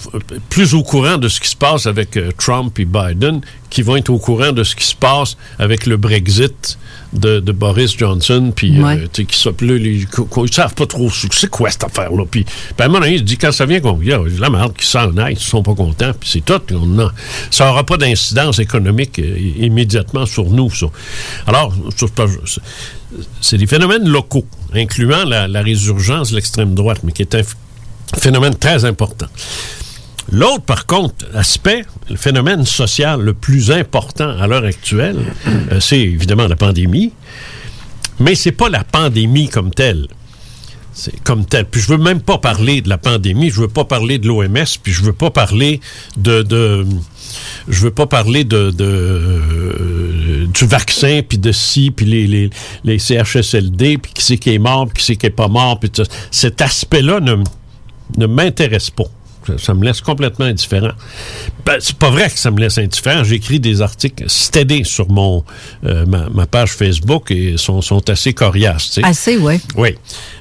plus 0.48 0.74
au 0.74 0.82
courant 0.82 1.18
de 1.18 1.28
ce 1.28 1.38
qui 1.40 1.48
se 1.48 1.56
passe 1.56 1.86
avec 1.86 2.16
euh, 2.16 2.30
Trump 2.38 2.78
et 2.78 2.84
Biden 2.86 3.40
qui 3.68 3.82
vont 3.82 3.96
être 3.96 4.08
au 4.08 4.18
courant 4.18 4.52
de 4.52 4.64
ce 4.64 4.74
qui 4.74 4.84
se 4.86 4.94
passe 4.96 5.36
avec 5.58 5.84
le 5.86 5.98
Brexit 5.98 6.78
de, 7.12 7.38
de 7.40 7.52
Boris 7.52 7.96
Johnson, 7.96 8.52
puis 8.54 8.78
euh, 8.80 8.82
Ouais. 8.84 9.08
qui 9.12 9.38
sont 9.38 9.52
plus, 9.52 9.78
les- 9.78 10.06
qu- 10.06 10.24
qu- 10.24 10.44
ils 10.46 10.52
savent 10.54 10.74
pas 10.74 10.86
trop 10.86 11.10
c'est 11.10 11.30
c'est 11.32 11.48
quoi 11.50 11.70
cette 11.70 11.84
affaire-là. 11.84 12.24
Puis, 12.30 12.44
à 12.78 12.84
un 12.84 12.88
moment 12.88 13.00
donné, 13.00 13.16
il 13.16 13.24
dit 13.24 13.36
quand 13.36 13.52
ça 13.52 13.66
vient 13.66 13.80
qu'on 13.80 13.98
la 14.00 14.50
merde 14.50 14.74
qui 14.74 14.86
s'en 14.86 15.14
ils 15.28 15.38
sont 15.38 15.62
pas 15.62 15.74
contents, 15.74 16.12
puis 16.18 16.28
c'est 16.30 16.44
tout. 16.44 16.60
On 16.72 16.98
a- 16.98 17.12
ça 17.50 17.66
n'aura 17.66 17.84
pas 17.84 17.96
d'incidence 17.98 18.58
économique 18.58 19.18
euh, 19.18 19.36
immédiatement 19.58 20.24
sur 20.26 20.44
nous. 20.50 20.70
Ça. 20.70 20.86
Alors, 21.46 21.74
c'est 23.40 23.58
des 23.58 23.66
phénomènes 23.66 24.08
locaux, 24.08 24.46
incluant 24.74 25.24
la, 25.24 25.48
la 25.48 25.62
résurgence 25.62 26.30
de 26.30 26.36
l'extrême 26.36 26.74
droite, 26.74 27.00
mais 27.04 27.12
qui 27.12 27.22
est 27.22 27.34
phénomène 28.16 28.54
très 28.54 28.84
important. 28.84 29.26
L'autre, 30.30 30.62
par 30.62 30.86
contre, 30.86 31.26
aspect, 31.34 31.84
le 32.10 32.16
phénomène 32.16 32.64
social 32.66 33.20
le 33.20 33.32
plus 33.32 33.70
important 33.70 34.28
à 34.38 34.46
l'heure 34.46 34.64
actuelle, 34.64 35.16
euh, 35.72 35.80
c'est 35.80 36.00
évidemment 36.00 36.46
la 36.46 36.56
pandémie, 36.56 37.12
mais 38.20 38.34
c'est 38.34 38.52
pas 38.52 38.68
la 38.68 38.84
pandémie 38.84 39.48
comme 39.48 39.70
telle. 39.70 40.06
C'est 40.92 41.18
comme 41.20 41.46
telle. 41.46 41.64
Puis 41.64 41.80
je 41.80 41.88
veux 41.88 41.96
même 41.96 42.20
pas 42.20 42.38
parler 42.38 42.82
de 42.82 42.88
la 42.88 42.98
pandémie, 42.98 43.50
je 43.50 43.60
veux 43.60 43.68
pas 43.68 43.84
parler 43.84 44.18
de 44.18 44.26
l'OMS, 44.26 44.64
puis 44.82 44.92
je 44.92 45.02
veux 45.02 45.12
pas 45.12 45.30
parler 45.30 45.80
de, 46.16 46.42
de 46.42 46.84
je 47.68 47.82
veux 47.82 47.90
pas 47.90 48.06
parler 48.06 48.44
de, 48.44 48.70
de 48.70 48.84
euh, 48.84 50.46
du 50.46 50.66
vaccin 50.66 51.20
puis 51.26 51.38
de 51.38 51.52
ci 51.52 51.90
puis 51.90 52.04
les, 52.04 52.26
les, 52.26 52.50
les 52.84 52.98
CHSLD 52.98 53.98
puis 53.98 54.12
qui 54.12 54.24
c'est 54.24 54.38
qui 54.38 54.54
est 54.54 54.58
mort 54.58 54.88
puis 54.88 55.00
qui 55.00 55.04
c'est 55.04 55.16
qui 55.16 55.26
est 55.26 55.30
pas 55.30 55.48
mort 55.48 55.78
puis 55.78 55.90
cet 56.30 56.62
aspect-là 56.62 57.20
ne, 57.20 57.36
ne 58.16 58.26
m'intéresse 58.26 58.90
pas. 58.90 59.04
Ça, 59.46 59.58
ça 59.58 59.74
me 59.74 59.84
laisse 59.84 60.00
complètement 60.00 60.46
indifférent. 60.46 60.92
Ben, 61.64 61.78
c'est 61.80 61.96
pas 61.96 62.10
vrai 62.10 62.28
que 62.28 62.38
ça 62.38 62.50
me 62.50 62.58
laisse 62.58 62.78
indifférent. 62.78 63.24
J'écris 63.24 63.60
des 63.60 63.80
articles 63.82 64.24
stédés 64.28 64.84
sur 64.84 65.08
mon 65.08 65.44
euh, 65.84 66.04
ma, 66.06 66.28
ma 66.28 66.46
page 66.46 66.72
Facebook 66.72 67.30
et 67.30 67.56
sont, 67.56 67.80
sont 67.80 68.08
assez 68.10 68.34
coriaces. 68.34 68.98
Assez, 69.02 69.38
ouais. 69.38 69.60
Oui. 69.76 69.94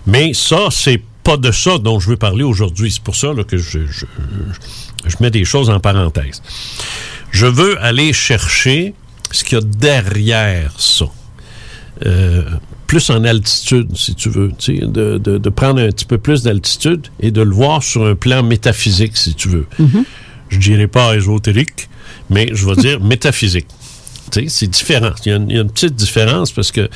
Mais 0.05 0.33
ça, 0.33 0.67
c'est 0.71 1.01
pas 1.23 1.37
de 1.37 1.51
ça 1.51 1.77
dont 1.77 1.99
je 1.99 2.09
veux 2.09 2.17
parler 2.17 2.43
aujourd'hui. 2.43 2.91
C'est 2.91 3.03
pour 3.03 3.15
ça 3.15 3.33
là, 3.33 3.43
que 3.43 3.57
je, 3.57 3.85
je, 3.85 4.05
je 5.05 5.15
mets 5.19 5.31
des 5.31 5.45
choses 5.45 5.69
en 5.69 5.79
parenthèse. 5.79 6.41
Je 7.31 7.45
veux 7.45 7.81
aller 7.83 8.13
chercher 8.13 8.93
ce 9.31 9.43
qu'il 9.43 9.57
y 9.57 9.61
a 9.61 9.63
derrière 9.63 10.71
ça. 10.79 11.05
Euh, 12.05 12.43
plus 12.87 13.09
en 13.09 13.23
altitude, 13.25 13.95
si 13.95 14.15
tu 14.15 14.29
veux, 14.29 14.51
tu 14.57 14.79
sais, 14.79 14.85
de, 14.85 15.17
de, 15.17 15.37
de 15.37 15.49
prendre 15.49 15.81
un 15.81 15.89
petit 15.89 16.05
peu 16.05 16.17
plus 16.17 16.43
d'altitude 16.43 17.07
et 17.19 17.31
de 17.31 17.41
le 17.41 17.51
voir 17.53 17.83
sur 17.83 18.05
un 18.05 18.15
plan 18.15 18.41
métaphysique, 18.43 19.17
si 19.17 19.35
tu 19.35 19.49
veux. 19.49 19.67
Je 20.49 20.57
dirais 20.57 20.87
pas 20.87 21.15
ésotérique, 21.15 21.89
mais 22.29 22.49
je 22.53 22.65
vais 22.65 22.75
dire 22.77 23.01
métaphysique. 23.01 23.67
Tu 24.31 24.41
sais, 24.41 24.49
c'est 24.49 24.67
différent. 24.67 25.11
Il 25.25 25.29
y, 25.29 25.33
a 25.33 25.37
une, 25.37 25.49
il 25.49 25.55
y 25.55 25.59
a 25.59 25.61
une 25.61 25.71
petite 25.71 25.95
différence 25.95 26.51
parce 26.51 26.71
que 26.71 26.89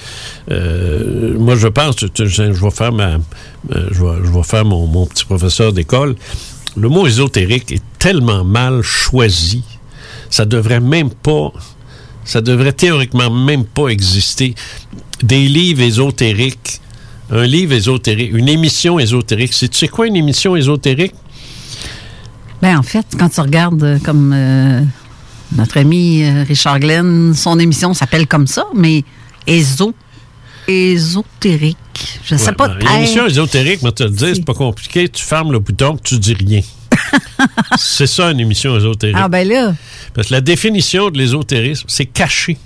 euh, 0.49 1.37
moi, 1.37 1.55
je 1.55 1.67
pense, 1.67 1.95
je 1.99 2.41
vais 2.41 2.71
faire 2.71 2.91
ma, 2.91 3.11
euh, 3.15 3.87
je 3.91 4.03
vais, 4.03 4.17
je 4.25 4.31
vais 4.31 4.43
faire 4.43 4.65
mon, 4.65 4.87
mon 4.87 5.05
petit 5.05 5.25
professeur 5.25 5.71
d'école. 5.71 6.15
Le 6.77 6.89
mot 6.89 7.05
ésotérique 7.05 7.71
est 7.71 7.83
tellement 7.99 8.43
mal 8.43 8.81
choisi, 8.81 9.63
ça 10.29 10.45
devrait 10.45 10.79
même 10.79 11.09
pas, 11.09 11.51
ça 12.25 12.41
devrait 12.41 12.73
théoriquement 12.73 13.29
même 13.29 13.65
pas 13.65 13.87
exister. 13.89 14.55
Des 15.23 15.47
livres 15.47 15.81
ésotériques, 15.81 16.79
un 17.31 17.45
livre 17.45 17.73
ésotérique, 17.73 18.31
une 18.33 18.49
émission 18.49 18.99
ésotérique. 18.99 19.53
C'est- 19.53 19.69
Tu 19.69 19.77
sais 19.79 19.87
quoi 19.87 20.07
une 20.07 20.15
émission 20.15 20.55
ésotérique? 20.55 21.13
Ben, 22.61 22.77
en 22.77 22.83
fait, 22.83 23.05
quand 23.17 23.29
tu 23.29 23.41
regardes 23.41 23.83
euh, 23.83 23.97
comme 24.03 24.33
euh, 24.35 24.81
notre 25.55 25.77
ami 25.79 26.23
euh, 26.23 26.43
Richard 26.47 26.79
Glenn, 26.79 27.33
son 27.33 27.57
émission 27.59 27.93
s'appelle 27.93 28.27
comme 28.27 28.45
ça, 28.47 28.65
mais 28.75 29.03
éso, 29.47 29.93
ésotérique. 30.67 31.77
Je 32.23 32.35
sais 32.35 32.49
Ouais, 32.49 32.55
pas. 32.55 32.67
ben, 32.69 32.79
Une 32.81 32.97
émission 32.97 33.25
ésotérique, 33.25 33.81
moi, 33.81 33.91
te 33.91 34.03
le 34.03 34.09
dire, 34.11 34.35
c'est 34.35 34.45
pas 34.45 34.53
compliqué. 34.53 35.09
Tu 35.09 35.23
fermes 35.23 35.51
le 35.51 35.59
bouton, 35.59 35.97
tu 36.03 36.17
dis 36.19 36.33
rien. 36.33 36.61
c'est 37.77 38.07
ça, 38.07 38.31
une 38.31 38.39
émission 38.39 38.75
ésotérique. 38.77 39.17
Ah, 39.19 39.27
ben 39.29 39.47
là, 39.47 39.73
Parce 40.13 40.27
que 40.29 40.33
la 40.33 40.41
définition 40.41 41.09
de 41.09 41.17
l'ésotérisme, 41.17 41.85
c'est 41.87 42.05
caché. 42.05 42.57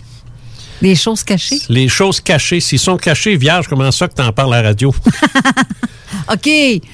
des 0.82 0.96
choses 0.96 1.24
cachées? 1.24 1.62
Les 1.70 1.88
choses 1.88 2.20
cachées, 2.22 2.60
s'ils 2.60 2.80
sont 2.80 2.98
cachés, 2.98 3.36
vierge, 3.38 3.68
comment 3.68 3.92
ça 3.92 4.08
que 4.08 4.16
tu 4.16 4.22
en 4.22 4.32
parles 4.32 4.54
à 4.54 4.62
la 4.62 4.70
radio? 4.70 4.94
OK. 6.32 6.50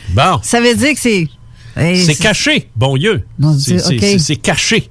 Bon, 0.09 0.39
Ça 0.43 0.59
veut 0.61 0.75
dire 0.75 0.93
que 0.93 0.99
c'est. 0.99 1.27
C'est 1.75 2.15
caché, 2.15 2.69
bon 2.75 2.97
Dieu. 2.97 3.25
C'est 4.19 4.35
caché. 4.35 4.89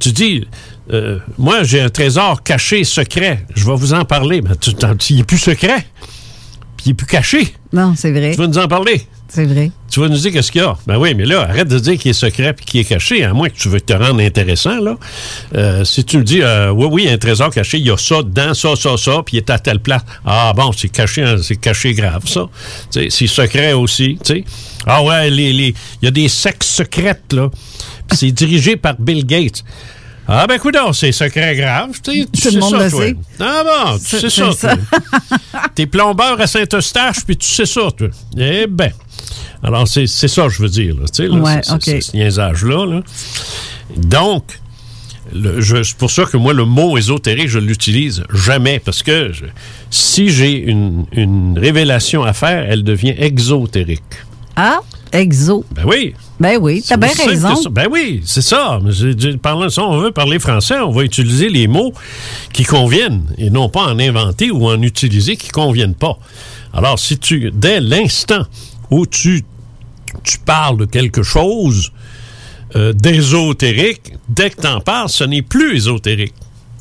Tu 0.00 0.10
dis, 0.12 0.46
euh, 0.92 1.18
moi, 1.38 1.62
j'ai 1.64 1.80
un 1.80 1.88
trésor 1.90 2.42
caché, 2.42 2.82
secret. 2.84 3.46
Je 3.54 3.64
vais 3.66 3.74
vous 3.76 3.92
en 3.94 4.04
parler. 4.04 4.40
Mais 4.42 4.56
tu, 4.56 4.74
t'en- 4.74 4.94
il 5.10 5.16
n'est 5.16 5.24
plus 5.24 5.38
secret. 5.38 5.86
Puis 6.84 6.90
il 6.90 6.92
n'est 6.92 6.96
plus 6.96 7.06
caché. 7.06 7.54
Non, 7.72 7.94
c'est 7.96 8.12
vrai. 8.12 8.32
Tu 8.32 8.36
vas 8.36 8.46
nous 8.46 8.58
en 8.58 8.68
parler? 8.68 9.00
C'est 9.26 9.46
vrai. 9.46 9.70
Tu 9.90 10.00
vas 10.00 10.08
nous 10.10 10.18
dire 10.18 10.32
qu'est-ce 10.32 10.52
qu'il 10.52 10.60
y 10.60 10.64
a? 10.64 10.76
Ben 10.86 10.98
oui, 10.98 11.14
mais 11.14 11.24
là, 11.24 11.40
arrête 11.40 11.66
de 11.66 11.78
dire 11.78 11.96
qu'il 11.98 12.10
est 12.10 12.12
secret 12.12 12.52
puis 12.52 12.66
qu'il 12.66 12.80
est 12.80 12.84
caché, 12.84 13.24
à 13.24 13.32
moins 13.32 13.48
que 13.48 13.56
tu 13.56 13.70
veux 13.70 13.80
te 13.80 13.94
rendre 13.94 14.20
intéressant, 14.20 14.78
là. 14.80 14.98
Euh, 15.54 15.82
si 15.84 16.04
tu 16.04 16.18
me 16.18 16.24
dis, 16.24 16.42
euh, 16.42 16.70
oui, 16.72 16.86
oui, 16.92 17.02
il 17.04 17.06
y 17.06 17.10
a 17.10 17.14
un 17.14 17.16
trésor 17.16 17.48
caché, 17.48 17.78
il 17.78 17.86
y 17.86 17.90
a 17.90 17.96
ça 17.96 18.22
dedans, 18.22 18.52
ça, 18.52 18.76
ça, 18.76 18.98
ça, 18.98 19.22
puis 19.24 19.36
il 19.36 19.38
est 19.38 19.48
à 19.48 19.58
telle 19.58 19.80
place. 19.80 20.02
Ah 20.26 20.52
bon, 20.54 20.72
c'est 20.72 20.90
caché, 20.90 21.22
hein, 21.22 21.36
c'est 21.42 21.56
caché 21.56 21.94
grave, 21.94 22.24
ça. 22.26 22.50
C'est 22.90 23.08
secret 23.08 23.72
aussi, 23.72 24.18
tu 24.22 24.34
sais. 24.34 24.44
Ah 24.86 25.02
ouais, 25.02 25.30
les, 25.30 25.54
les, 25.54 25.74
il 26.02 26.04
y 26.04 26.08
a 26.08 26.10
des 26.10 26.28
sexes 26.28 26.68
secrètes, 26.68 27.32
là. 27.32 27.48
Puis 28.10 28.18
c'est 28.18 28.30
dirigé 28.30 28.76
par 28.76 28.94
Bill 28.98 29.24
Gates. 29.24 29.64
Ah 30.26 30.46
ben 30.46 30.54
écoute, 30.54 30.76
c'est 30.94 31.12
secret 31.12 31.54
grave. 31.56 31.90
tu 32.02 32.22
sais, 32.22 32.26
Tu 32.32 32.40
Tout 32.48 32.54
le 32.54 32.60
monde 32.60 32.70
ça, 32.70 32.84
le 32.84 32.90
toi. 32.90 33.00
sait. 33.06 33.16
Ah 33.40 33.62
bon, 33.64 33.98
tu 33.98 34.04
sais 34.20 34.30
ça, 34.30 34.52
ça. 34.52 34.76
toi. 34.76 35.60
T'es 35.74 35.86
plombeur 35.86 36.40
à 36.40 36.46
Saint-Eustache, 36.46 37.24
puis 37.26 37.36
tu 37.36 37.46
sais 37.46 37.66
ça, 37.66 37.82
toi. 37.96 38.08
Eh 38.38 38.66
ben. 38.66 38.90
Alors, 39.62 39.86
c'est 39.88 40.06
ça, 40.06 40.48
je 40.48 40.62
veux 40.62 40.68
dire. 40.68 40.94
là, 40.94 41.02
tu 41.12 41.22
sais, 41.24 41.28
là, 41.28 41.34
Ouais, 41.38 41.60
ce 41.62 42.16
niaisage-là. 42.16 42.86
là. 42.86 43.02
Donc, 43.96 44.44
c'est 45.32 45.96
pour 45.96 46.10
ça 46.10 46.24
que 46.24 46.36
moi, 46.36 46.52
le 46.52 46.64
mot 46.64 46.96
ésotérique, 46.98 47.48
je 47.48 47.58
l'utilise 47.58 48.24
jamais, 48.32 48.78
parce 48.78 49.02
que 49.02 49.32
je- 49.32 49.44
si 49.90 50.30
j'ai 50.30 50.52
une, 50.56 51.06
une 51.12 51.58
révélation 51.58 52.24
à 52.24 52.32
faire, 52.32 52.66
elle 52.70 52.82
devient 52.84 53.14
exotérique. 53.18 54.02
Ah, 54.56 54.80
exo. 55.12 55.64
Ben 55.72 55.84
oui. 55.86 56.14
Ben 56.40 56.58
oui, 56.60 56.82
t'as 56.86 56.96
bien 56.96 57.10
raison. 57.26 57.54
Ben 57.70 57.86
oui, 57.90 58.22
c'est 58.24 58.42
ça. 58.42 58.80
Parlant 59.40 59.66
de 59.66 59.68
ça, 59.68 59.84
on 59.84 59.98
veut 59.98 60.10
parler 60.10 60.38
français, 60.38 60.78
on 60.80 60.90
va 60.90 61.04
utiliser 61.04 61.48
les 61.48 61.68
mots 61.68 61.92
qui 62.52 62.64
conviennent 62.64 63.22
et 63.38 63.50
non 63.50 63.68
pas 63.68 63.82
en 63.82 63.98
inventer 63.98 64.50
ou 64.50 64.66
en 64.66 64.82
utiliser 64.82 65.36
qui 65.36 65.48
conviennent 65.48 65.94
pas. 65.94 66.18
Alors, 66.72 66.98
si 66.98 67.18
tu, 67.18 67.52
dès 67.52 67.80
l'instant 67.80 68.42
où 68.90 69.06
tu, 69.06 69.44
tu 70.24 70.38
parles 70.38 70.78
de 70.78 70.86
quelque 70.86 71.22
chose 71.22 71.92
euh, 72.74 72.92
d'ésotérique, 72.92 74.14
dès 74.28 74.50
que 74.50 74.60
tu 74.60 74.66
en 74.66 74.80
parles, 74.80 75.08
ce 75.08 75.22
n'est 75.22 75.42
plus 75.42 75.76
ésotérique. 75.76 76.34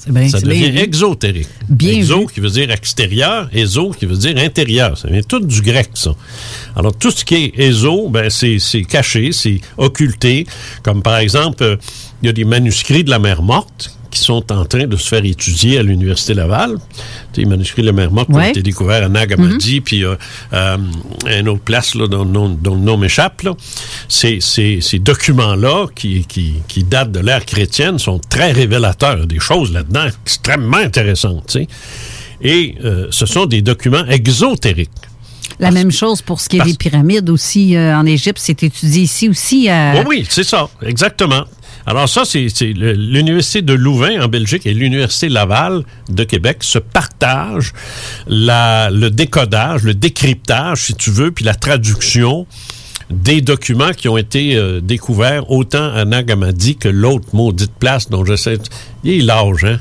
Bien, 0.07 0.27
Ça 0.27 0.41
devient 0.41 0.71
bien 0.71 0.83
exotérique. 0.83 1.47
Bien 1.69 1.93
Exo 1.93 2.21
vu. 2.21 2.33
qui 2.33 2.39
veut 2.39 2.49
dire 2.49 2.71
extérieur, 2.71 3.49
éso 3.53 3.91
qui 3.91 4.05
veut 4.05 4.17
dire 4.17 4.37
intérieur. 4.37 4.97
Ça 4.97 5.09
vient 5.09 5.21
tout 5.21 5.39
du 5.39 5.61
grec, 5.61 5.89
ça. 5.93 6.11
Alors, 6.75 6.95
tout 6.95 7.11
ce 7.11 7.23
qui 7.23 7.35
est 7.35 7.59
éso, 7.59 8.09
ben, 8.09 8.29
c'est 8.29 8.59
c'est 8.59 8.83
caché, 8.83 9.31
c'est 9.31 9.61
occulté. 9.77 10.45
Comme 10.83 11.01
par 11.01 11.17
exemple, 11.17 11.63
euh, 11.63 11.77
il 12.21 12.27
y 12.27 12.29
a 12.29 12.33
des 12.33 12.45
manuscrits 12.45 13.03
de 13.03 13.09
la 13.09 13.19
mer 13.19 13.41
morte 13.41 13.97
qui 14.13 14.19
sont 14.19 14.51
en 14.51 14.63
train 14.65 14.85
de 14.87 14.95
se 14.95 15.07
faire 15.07 15.25
étudier 15.25 15.79
à 15.79 15.83
l'Université 15.83 16.33
Laval. 16.33 16.77
Les 17.35 17.45
manuscrits 17.45 17.81
de 17.81 17.87
la 17.87 17.93
mer 17.93 18.11
morte 18.11 18.27
qui 18.29 18.35
ont 18.35 18.39
été 18.51 18.61
découverts 18.61 19.03
à 19.03 19.09
Nagamadi, 19.09 19.81
puis 19.81 20.05
euh, 20.05 20.15
euh, 20.53 20.77
à 21.25 21.37
une 21.39 21.49
autre 21.49 21.61
place 21.61 21.95
là, 21.95 22.07
dont, 22.07 22.23
le 22.23 22.29
nom- 22.31 22.49
dont 22.61 22.75
le 22.75 22.81
nom 22.81 22.97
m'échappe. 22.97 23.41
Ces, 24.07 24.39
ces, 24.39 24.79
ces 24.81 24.99
documents-là, 24.99 25.87
qui, 25.95 26.25
qui, 26.25 26.53
qui 26.67 26.83
datent 26.83 27.11
de 27.11 27.19
l'ère 27.19 27.45
chrétienne, 27.45 27.97
sont 27.99 28.19
très 28.19 28.51
révélateurs. 28.51 29.25
Des 29.27 29.39
choses 29.39 29.71
là-dedans 29.73 30.05
extrêmement 30.23 30.77
intéressantes. 30.77 31.57
Et 32.41 32.75
euh, 32.83 33.07
ce 33.09 33.25
sont 33.25 33.45
des 33.45 33.61
documents 33.61 34.05
exotériques. 34.05 34.89
La 35.59 35.71
même 35.71 35.91
chose 35.91 36.21
pour 36.21 36.41
ce 36.41 36.49
qui 36.49 36.55
est 36.57 36.59
parce- 36.59 36.71
des 36.71 36.77
pyramides 36.77 37.29
aussi 37.29 37.75
euh, 37.75 37.95
en 37.97 38.05
Égypte, 38.05 38.39
c'est 38.41 38.63
étudié 38.63 39.03
ici 39.03 39.29
aussi. 39.29 39.69
à- 39.69 39.93
Oui, 39.97 40.03
oui, 40.07 40.25
c'est 40.29 40.43
ça, 40.43 40.67
exactement. 40.85 41.43
Alors 41.85 42.07
ça, 42.07 42.23
c'est 42.25 42.47
l'Université 42.73 43.61
de 43.61 43.73
Louvain 43.73 44.21
en 44.23 44.27
Belgique 44.29 44.65
et 44.65 44.73
l'Université 44.73 45.27
Laval 45.27 45.83
de 46.09 46.23
Québec 46.23 46.59
se 46.61 46.79
partagent 46.79 47.73
la, 48.27 48.89
le 48.89 49.09
décodage, 49.09 49.83
le 49.83 49.93
décryptage, 49.93 50.83
si 50.85 50.95
tu 50.95 51.11
veux, 51.11 51.31
puis 51.31 51.43
la 51.43 51.55
traduction 51.55 52.47
des 53.09 53.41
documents 53.41 53.91
qui 53.91 54.07
ont 54.09 54.17
été 54.17 54.55
euh, 54.55 54.79
découverts 54.81 55.49
autant 55.51 55.93
à 55.93 56.05
Nagamadi 56.05 56.75
que 56.77 56.87
l'autre 56.89 57.27
maudite 57.33 57.71
place 57.79 58.09
dont 58.09 58.23
j'essaie. 58.25 58.57
Il 59.03 59.11
est 59.11 59.21
l'âge, 59.23 59.65
hein? 59.65 59.79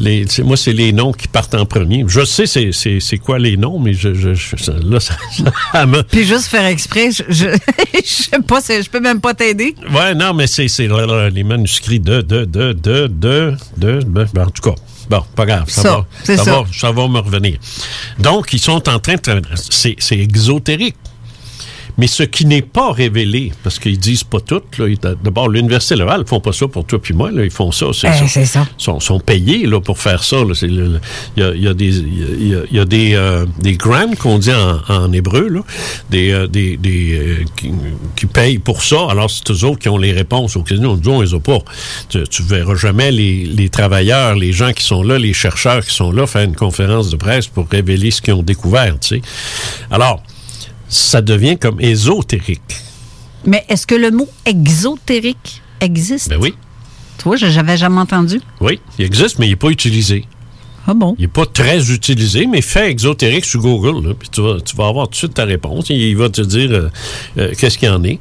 Les, 0.00 0.26
moi, 0.42 0.56
c'est 0.56 0.72
les 0.72 0.92
noms 0.92 1.12
qui 1.12 1.28
partent 1.28 1.54
en 1.54 1.64
premier. 1.66 2.04
Je 2.08 2.24
sais 2.24 2.46
c'est, 2.46 2.72
c'est, 2.72 2.98
c'est 3.00 3.18
quoi 3.18 3.38
les 3.38 3.56
noms, 3.56 3.78
mais 3.78 3.92
je, 3.94 4.12
je, 4.14 4.34
je- 4.34 4.70
là, 4.88 4.98
ça, 4.98 5.14
ça 5.72 5.86
me- 5.86 6.02
Puis 6.02 6.24
juste 6.24 6.46
faire 6.46 6.66
exprès, 6.66 7.10
je, 7.12 7.22
je, 7.28 7.46
je 7.94 8.00
sais 8.08 8.40
pas, 8.46 8.60
c'est- 8.60 8.82
je 8.82 8.90
peux 8.90 9.00
même 9.00 9.20
pas 9.20 9.34
t'aider. 9.34 9.74
Ouais, 9.92 10.14
non, 10.14 10.34
mais 10.34 10.46
c'est, 10.48 10.66
les 10.78 11.44
manuscrits 11.44 12.00
de, 12.00 12.20
de, 12.22 12.44
de, 12.44 12.72
de, 12.72 13.06
de, 13.06 13.54
de, 13.76 14.00
ben, 14.04 14.26
ben, 14.34 14.46
en 14.46 14.50
tout 14.50 14.62
cas. 14.70 14.74
Bon, 15.08 15.22
pas 15.36 15.46
grave, 15.46 15.66
ça, 15.68 15.82
Ça, 15.82 15.88
va, 15.98 16.06
ça, 16.24 16.36
ça. 16.38 16.52
va, 16.52 16.64
ça 16.72 16.90
va 16.90 17.06
me 17.06 17.20
revenir. 17.20 17.58
Donc, 18.18 18.52
ils 18.52 18.58
sont 18.58 18.88
en 18.88 18.98
train 18.98 19.14
de 19.14 19.42
c'est 19.70 19.96
exotérique. 20.18 20.96
Mais 21.98 22.06
ce 22.06 22.22
qui 22.22 22.44
n'est 22.44 22.62
pas 22.62 22.92
révélé, 22.92 23.52
parce 23.62 23.78
qu'ils 23.78 23.98
disent 23.98 24.24
pas 24.24 24.40
tout, 24.40 24.60
d'abord, 25.24 25.48
l'Université 25.48 25.96
Laval, 25.96 26.22
ils 26.26 26.28
font 26.28 26.40
pas 26.40 26.52
ça 26.52 26.68
pour 26.68 26.84
toi 26.84 27.00
puis 27.00 27.14
moi, 27.14 27.30
là, 27.30 27.44
ils 27.44 27.50
font 27.50 27.72
ça. 27.72 27.86
C'est, 27.92 28.08
Eh, 28.08 28.28
c'est 28.28 28.44
ça. 28.44 28.66
Ils 28.78 28.82
sont, 28.82 29.00
sont 29.00 29.18
payés 29.20 29.66
là, 29.66 29.80
pour 29.80 29.98
faire 29.98 30.22
ça. 30.22 30.36
Il 30.62 31.00
y 31.36 31.42
a, 31.42 31.54
y 31.54 31.68
a 31.68 31.74
des, 31.74 31.96
il 31.98 32.48
y 32.48 32.54
a, 32.54 32.60
y 32.70 32.78
a 32.78 32.84
des, 32.84 33.14
euh, 33.14 33.46
des 33.60 33.76
grants 33.76 34.14
qu'on 34.18 34.38
dit 34.38 34.52
en, 34.52 34.80
en 34.88 35.12
hébreu, 35.12 35.48
là, 35.48 35.60
des, 36.10 36.32
euh, 36.32 36.46
des, 36.46 36.76
des, 36.76 37.18
euh, 37.18 37.44
qui, 37.56 37.72
qui 38.14 38.26
payent 38.26 38.58
pour 38.58 38.82
ça. 38.82 39.06
Alors, 39.10 39.30
c'est 39.30 39.50
eux 39.50 39.64
autres 39.64 39.78
qui 39.78 39.88
ont 39.88 39.98
les 39.98 40.12
réponses 40.12 40.56
aux 40.56 40.62
questions. 40.62 40.96
Nous, 41.02 41.10
on 41.10 41.20
les 41.22 41.34
a 41.34 41.40
pas. 41.40 41.58
Tu, 42.08 42.22
tu 42.28 42.42
verras 42.42 42.74
jamais 42.76 43.10
les, 43.10 43.44
les 43.46 43.68
travailleurs, 43.68 44.34
les 44.34 44.52
gens 44.52 44.72
qui 44.72 44.82
sont 44.84 45.02
là, 45.02 45.18
les 45.18 45.32
chercheurs 45.32 45.84
qui 45.84 45.94
sont 45.94 46.12
là, 46.12 46.26
faire 46.26 46.42
une 46.42 46.56
conférence 46.56 47.10
de 47.10 47.16
presse 47.16 47.46
pour 47.46 47.66
révéler 47.70 48.10
ce 48.10 48.20
qu'ils 48.20 48.34
ont 48.34 48.42
découvert. 48.42 48.98
Tu 49.00 49.08
sais. 49.16 49.22
Alors, 49.90 50.22
ça 50.88 51.22
devient 51.22 51.58
comme 51.58 51.80
ésotérique. 51.80 52.60
Mais 53.44 53.64
est-ce 53.68 53.86
que 53.86 53.94
le 53.94 54.10
mot 54.10 54.28
exotérique 54.44 55.62
existe? 55.80 56.30
Ben 56.30 56.38
oui, 56.40 56.54
je 57.34 57.46
n'avais 57.46 57.76
jamais 57.76 58.00
entendu. 58.00 58.40
oui, 58.60 58.80
il 58.98 59.04
existe, 59.04 59.38
mais 59.38 59.46
il 59.46 59.50
n'est 59.50 59.56
pas 59.56 59.70
utilisé. 59.70 60.24
Ah 60.88 60.94
bon? 60.94 61.16
Il 61.18 61.22
n'est 61.22 61.28
pas 61.28 61.46
très 61.46 61.90
utilisé, 61.90 62.46
mais 62.46 62.62
fais 62.62 62.90
exotérique 62.90 63.44
sur 63.44 63.60
Google, 63.60 64.14
puis 64.14 64.28
tu 64.28 64.40
vas, 64.40 64.60
tu 64.60 64.76
vas 64.76 64.86
avoir 64.86 65.06
tout 65.06 65.12
de 65.12 65.16
suite 65.16 65.34
ta 65.34 65.44
réponse. 65.44 65.90
Il, 65.90 65.96
il 65.96 66.16
va 66.16 66.28
te 66.28 66.42
dire 66.42 66.70
euh, 66.70 66.88
euh, 67.38 67.52
qu'est-ce 67.58 67.76
qu'il 67.76 67.88
y 67.88 67.90
en 67.90 68.04
est. 68.04 68.20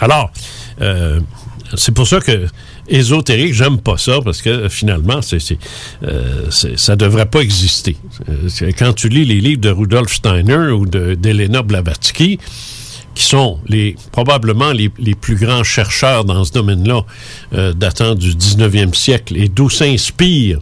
Alors, 0.00 0.32
euh, 0.80 1.20
c'est 1.76 1.92
pour 1.92 2.08
ça 2.08 2.20
que 2.20 2.46
ésotérique, 2.88 3.54
j'aime 3.54 3.78
pas 3.78 3.96
ça, 3.96 4.20
parce 4.24 4.42
que 4.42 4.68
finalement, 4.68 5.22
c'est, 5.22 5.38
c'est, 5.38 5.58
euh, 6.04 6.50
ça 6.50 6.96
devrait 6.96 7.26
pas 7.26 7.40
exister. 7.40 7.96
Euh, 8.28 8.72
quand 8.78 8.92
tu 8.92 9.08
lis 9.08 9.24
les 9.24 9.40
livres 9.40 9.60
de 9.60 9.70
Rudolf 9.70 10.12
Steiner 10.12 10.70
ou 10.70 10.86
de, 10.86 11.14
d'Elena 11.14 11.62
Blavatsky, 11.62 12.38
qui 13.14 13.24
sont 13.24 13.58
les, 13.66 13.96
probablement 14.10 14.72
les, 14.72 14.90
les 14.98 15.14
plus 15.14 15.36
grands 15.36 15.64
chercheurs 15.64 16.24
dans 16.24 16.44
ce 16.44 16.52
domaine-là, 16.52 17.04
euh, 17.54 17.72
datant 17.72 18.14
du 18.14 18.34
19e 18.34 18.94
siècle, 18.94 19.36
et 19.36 19.48
d'où 19.48 19.68
s'inspire 19.68 20.58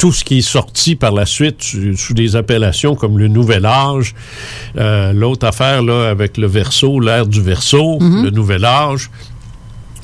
tout 0.00 0.12
ce 0.12 0.24
qui 0.24 0.38
est 0.38 0.40
sorti 0.40 0.96
par 0.96 1.12
la 1.12 1.26
suite 1.26 1.62
sous, 1.62 1.94
sous 1.94 2.14
des 2.14 2.34
appellations 2.34 2.94
comme 2.94 3.18
le 3.18 3.28
Nouvel 3.28 3.66
Âge, 3.66 4.14
euh, 4.78 5.12
l'autre 5.12 5.46
affaire 5.46 5.82
là 5.82 6.08
avec 6.08 6.38
le 6.38 6.46
verso, 6.46 7.00
l'ère 7.00 7.26
du 7.26 7.42
verso, 7.42 7.98
le 8.00 8.30
Nouvel 8.30 8.64
Âge. 8.64 9.10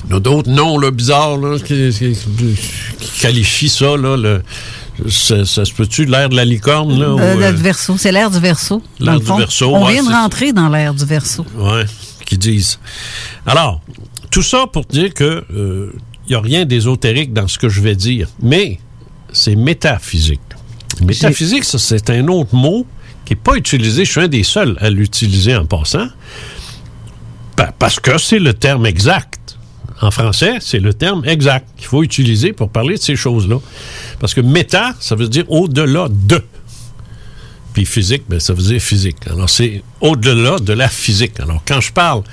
Il 0.07 0.13
y 0.13 0.15
a 0.15 0.19
d'autres 0.19 0.49
noms 0.49 0.77
là, 0.79 0.89
bizarres 0.91 1.37
là, 1.37 1.57
qui, 1.59 1.89
qui- 1.91 2.15
qui 2.99 3.19
qualifient 3.19 3.69
ça. 3.69 3.97
Là, 3.97 4.15
le, 4.15 4.41
ça, 5.09 5.45
ça 5.45 5.65
se 5.65 5.73
peut-tu 5.73 6.05
l'ère 6.05 6.29
de 6.29 6.35
la 6.35 6.45
licorne? 6.45 6.97
Là, 6.99 7.13
ou, 7.13 7.19
Euh, 7.19 7.35
euh, 7.41 7.51
verso, 7.51 7.97
c'est 7.97 8.11
l'ère 8.11 8.31
du 8.31 8.39
verso. 8.39 8.81
l'ère 8.99 9.19
du 9.19 9.25
verso, 9.25 9.65
On 9.75 9.85
ouais, 9.85 9.93
vient 9.93 10.03
de 10.03 10.09
rentrer 10.09 10.53
dans 10.53 10.69
l'ère 10.69 10.93
du 10.93 11.05
verso. 11.05 11.45
Ouais, 11.57 11.85
qui 12.25 12.37
disent. 12.37 12.79
Alors, 13.45 13.81
tout 14.31 14.41
ça 14.43 14.65
pour 14.71 14.85
dire 14.85 15.13
que 15.13 15.43
il 16.25 16.29
n'y 16.31 16.35
a 16.35 16.41
rien 16.41 16.65
d'ésotérique 16.65 17.31
dans 17.33 17.47
ce 17.47 17.57
que 17.57 17.69
je 17.69 17.79
vais 17.81 17.95
dire, 17.95 18.27
mais 18.41 18.79
c'est 19.33 19.55
métaphysique. 19.55 20.41
Métaphysique, 21.01 21.63
ça, 21.63 21.77
c'est 21.77 22.09
un 22.09 22.27
autre 22.27 22.55
mot 22.55 22.85
qui 23.25 23.33
n'est 23.33 23.39
pas 23.39 23.55
utilisé. 23.55 24.03
Je 24.05 24.11
suis 24.11 24.21
un 24.21 24.27
des 24.27 24.43
seuls 24.43 24.77
à 24.79 24.89
l'utiliser 24.89 25.55
en 25.55 25.65
passant. 25.65 26.07
Pa- 27.55 27.73
parce 27.77 27.99
que 27.99 28.17
c'est 28.17 28.39
le 28.39 28.53
terme 28.53 28.85
exact. 28.85 29.36
En 30.01 30.11
français, 30.11 30.57
c'est 30.59 30.79
le 30.79 30.93
terme 30.93 31.23
exact 31.25 31.67
qu'il 31.77 31.87
faut 31.87 32.03
utiliser 32.03 32.53
pour 32.53 32.69
parler 32.69 32.95
de 32.95 33.01
ces 33.01 33.15
choses-là. 33.15 33.57
Parce 34.19 34.33
que 34.33 34.41
méta, 34.41 34.93
ça 34.99 35.15
veut 35.15 35.27
dire 35.27 35.45
au-delà 35.49 36.07
de. 36.09 36.41
Puis 37.77 37.85
physique, 37.85 38.23
ben, 38.27 38.39
ça 38.39 38.55
veut 38.55 38.63
dire 38.63 38.81
physique. 38.81 39.17
Alors, 39.29 39.51
c'est 39.51 39.83
au-delà 40.01 40.57
de 40.57 40.73
la 40.73 40.89
physique. 40.89 41.39
Alors, 41.39 41.61
quand 41.63 41.79
je 41.79 41.91
parle 41.91 42.23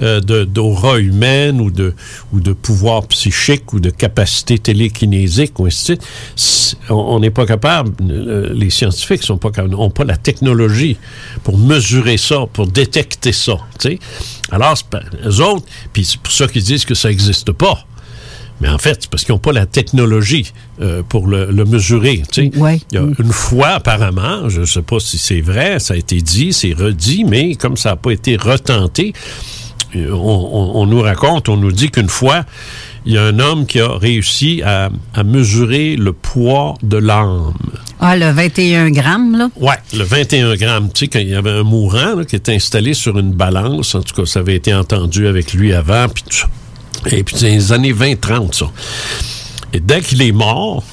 euh, 0.00 0.20
d'aura 0.20 1.00
humaine 1.00 1.60
ou 1.60 1.72
de, 1.72 1.92
ou 2.32 2.38
de 2.38 2.52
pouvoir 2.52 3.08
psychique 3.08 3.72
ou 3.72 3.80
de 3.80 3.90
capacité 3.90 4.60
télékinésique 4.60 5.58
ou 5.58 5.66
ainsi 5.66 5.96
de 5.96 6.00
suite, 6.36 6.78
on 6.88 7.18
n'est 7.18 7.32
pas 7.32 7.46
capable, 7.46 7.90
euh, 8.08 8.52
les 8.54 8.70
scientifiques 8.70 9.24
sont 9.24 9.38
pas 9.38 9.50
n'ont 9.66 9.90
pas 9.90 10.04
la 10.04 10.16
technologie 10.16 10.96
pour 11.42 11.58
mesurer 11.58 12.16
ça, 12.16 12.46
pour 12.52 12.68
détecter 12.68 13.32
ça. 13.32 13.56
tu 13.80 13.88
sais. 13.88 13.98
Alors, 14.52 14.76
eux 15.26 15.40
autres, 15.40 15.66
puis 15.92 16.04
c'est 16.04 16.20
pour 16.20 16.32
ça 16.32 16.46
qu'ils 16.46 16.62
disent 16.62 16.84
que 16.84 16.94
ça 16.94 17.08
n'existe 17.08 17.50
pas. 17.50 17.84
Mais 18.62 18.68
en 18.68 18.78
fait, 18.78 18.96
c'est 19.00 19.10
parce 19.10 19.24
qu'ils 19.24 19.34
n'ont 19.34 19.38
pas 19.40 19.52
la 19.52 19.66
technologie 19.66 20.52
euh, 20.80 21.02
pour 21.06 21.26
le, 21.26 21.50
le 21.50 21.64
mesurer. 21.64 22.22
Ouais. 22.56 22.80
Il 22.92 22.94
y 22.94 22.98
a 22.98 23.02
une 23.18 23.32
fois, 23.32 23.68
apparemment, 23.70 24.48
je 24.48 24.60
ne 24.60 24.66
sais 24.66 24.82
pas 24.82 25.00
si 25.00 25.18
c'est 25.18 25.40
vrai, 25.40 25.80
ça 25.80 25.94
a 25.94 25.96
été 25.96 26.20
dit, 26.20 26.52
c'est 26.52 26.72
redit, 26.72 27.24
mais 27.24 27.56
comme 27.56 27.76
ça 27.76 27.90
n'a 27.90 27.96
pas 27.96 28.12
été 28.12 28.36
retenté, 28.36 29.12
euh, 29.96 30.10
on, 30.12 30.16
on- 30.52 30.80
on 30.82 30.86
nous 30.86 31.02
raconte, 31.02 31.48
on 31.48 31.56
nous 31.56 31.72
dit 31.72 31.90
qu'une 31.90 32.08
fois, 32.08 32.44
il 33.04 33.12
y 33.14 33.18
a 33.18 33.24
un 33.24 33.40
homme 33.40 33.66
qui 33.66 33.80
a 33.80 33.88
réussi 33.98 34.62
à, 34.64 34.90
à 35.12 35.24
mesurer 35.24 35.96
le 35.96 36.12
poids 36.12 36.74
de 36.84 36.98
l'âme. 36.98 37.52
Ah, 37.98 38.16
le 38.16 38.30
21 38.30 38.90
grammes, 38.90 39.36
là? 39.36 39.48
Ouais, 39.56 39.74
le 39.92 40.04
21 40.04 40.54
grammes. 40.54 40.88
Tu 40.94 41.00
sais, 41.00 41.08
quand 41.08 41.18
il 41.18 41.28
y 41.30 41.34
avait 41.34 41.50
un 41.50 41.64
mourant 41.64 42.14
là, 42.16 42.24
qui 42.24 42.36
était 42.36 42.54
installé 42.54 42.94
sur 42.94 43.18
une 43.18 43.32
balance, 43.32 43.94
en 43.96 44.02
tout 44.02 44.14
cas, 44.14 44.24
ça 44.24 44.38
avait 44.40 44.54
été 44.54 44.72
entendu 44.72 45.26
avec 45.26 45.52
lui 45.52 45.72
avant, 45.74 46.06
puis 46.08 46.22
tout 46.22 46.36
ça. 46.36 46.48
Et 47.10 47.24
puis, 47.24 47.36
c'est 47.36 47.50
les 47.50 47.72
années 47.72 47.92
20-30, 47.92 48.54
ça. 48.54 48.70
Et 49.72 49.80
dès 49.80 50.00
qu'il 50.00 50.22
est 50.22 50.32
mort, 50.32 50.84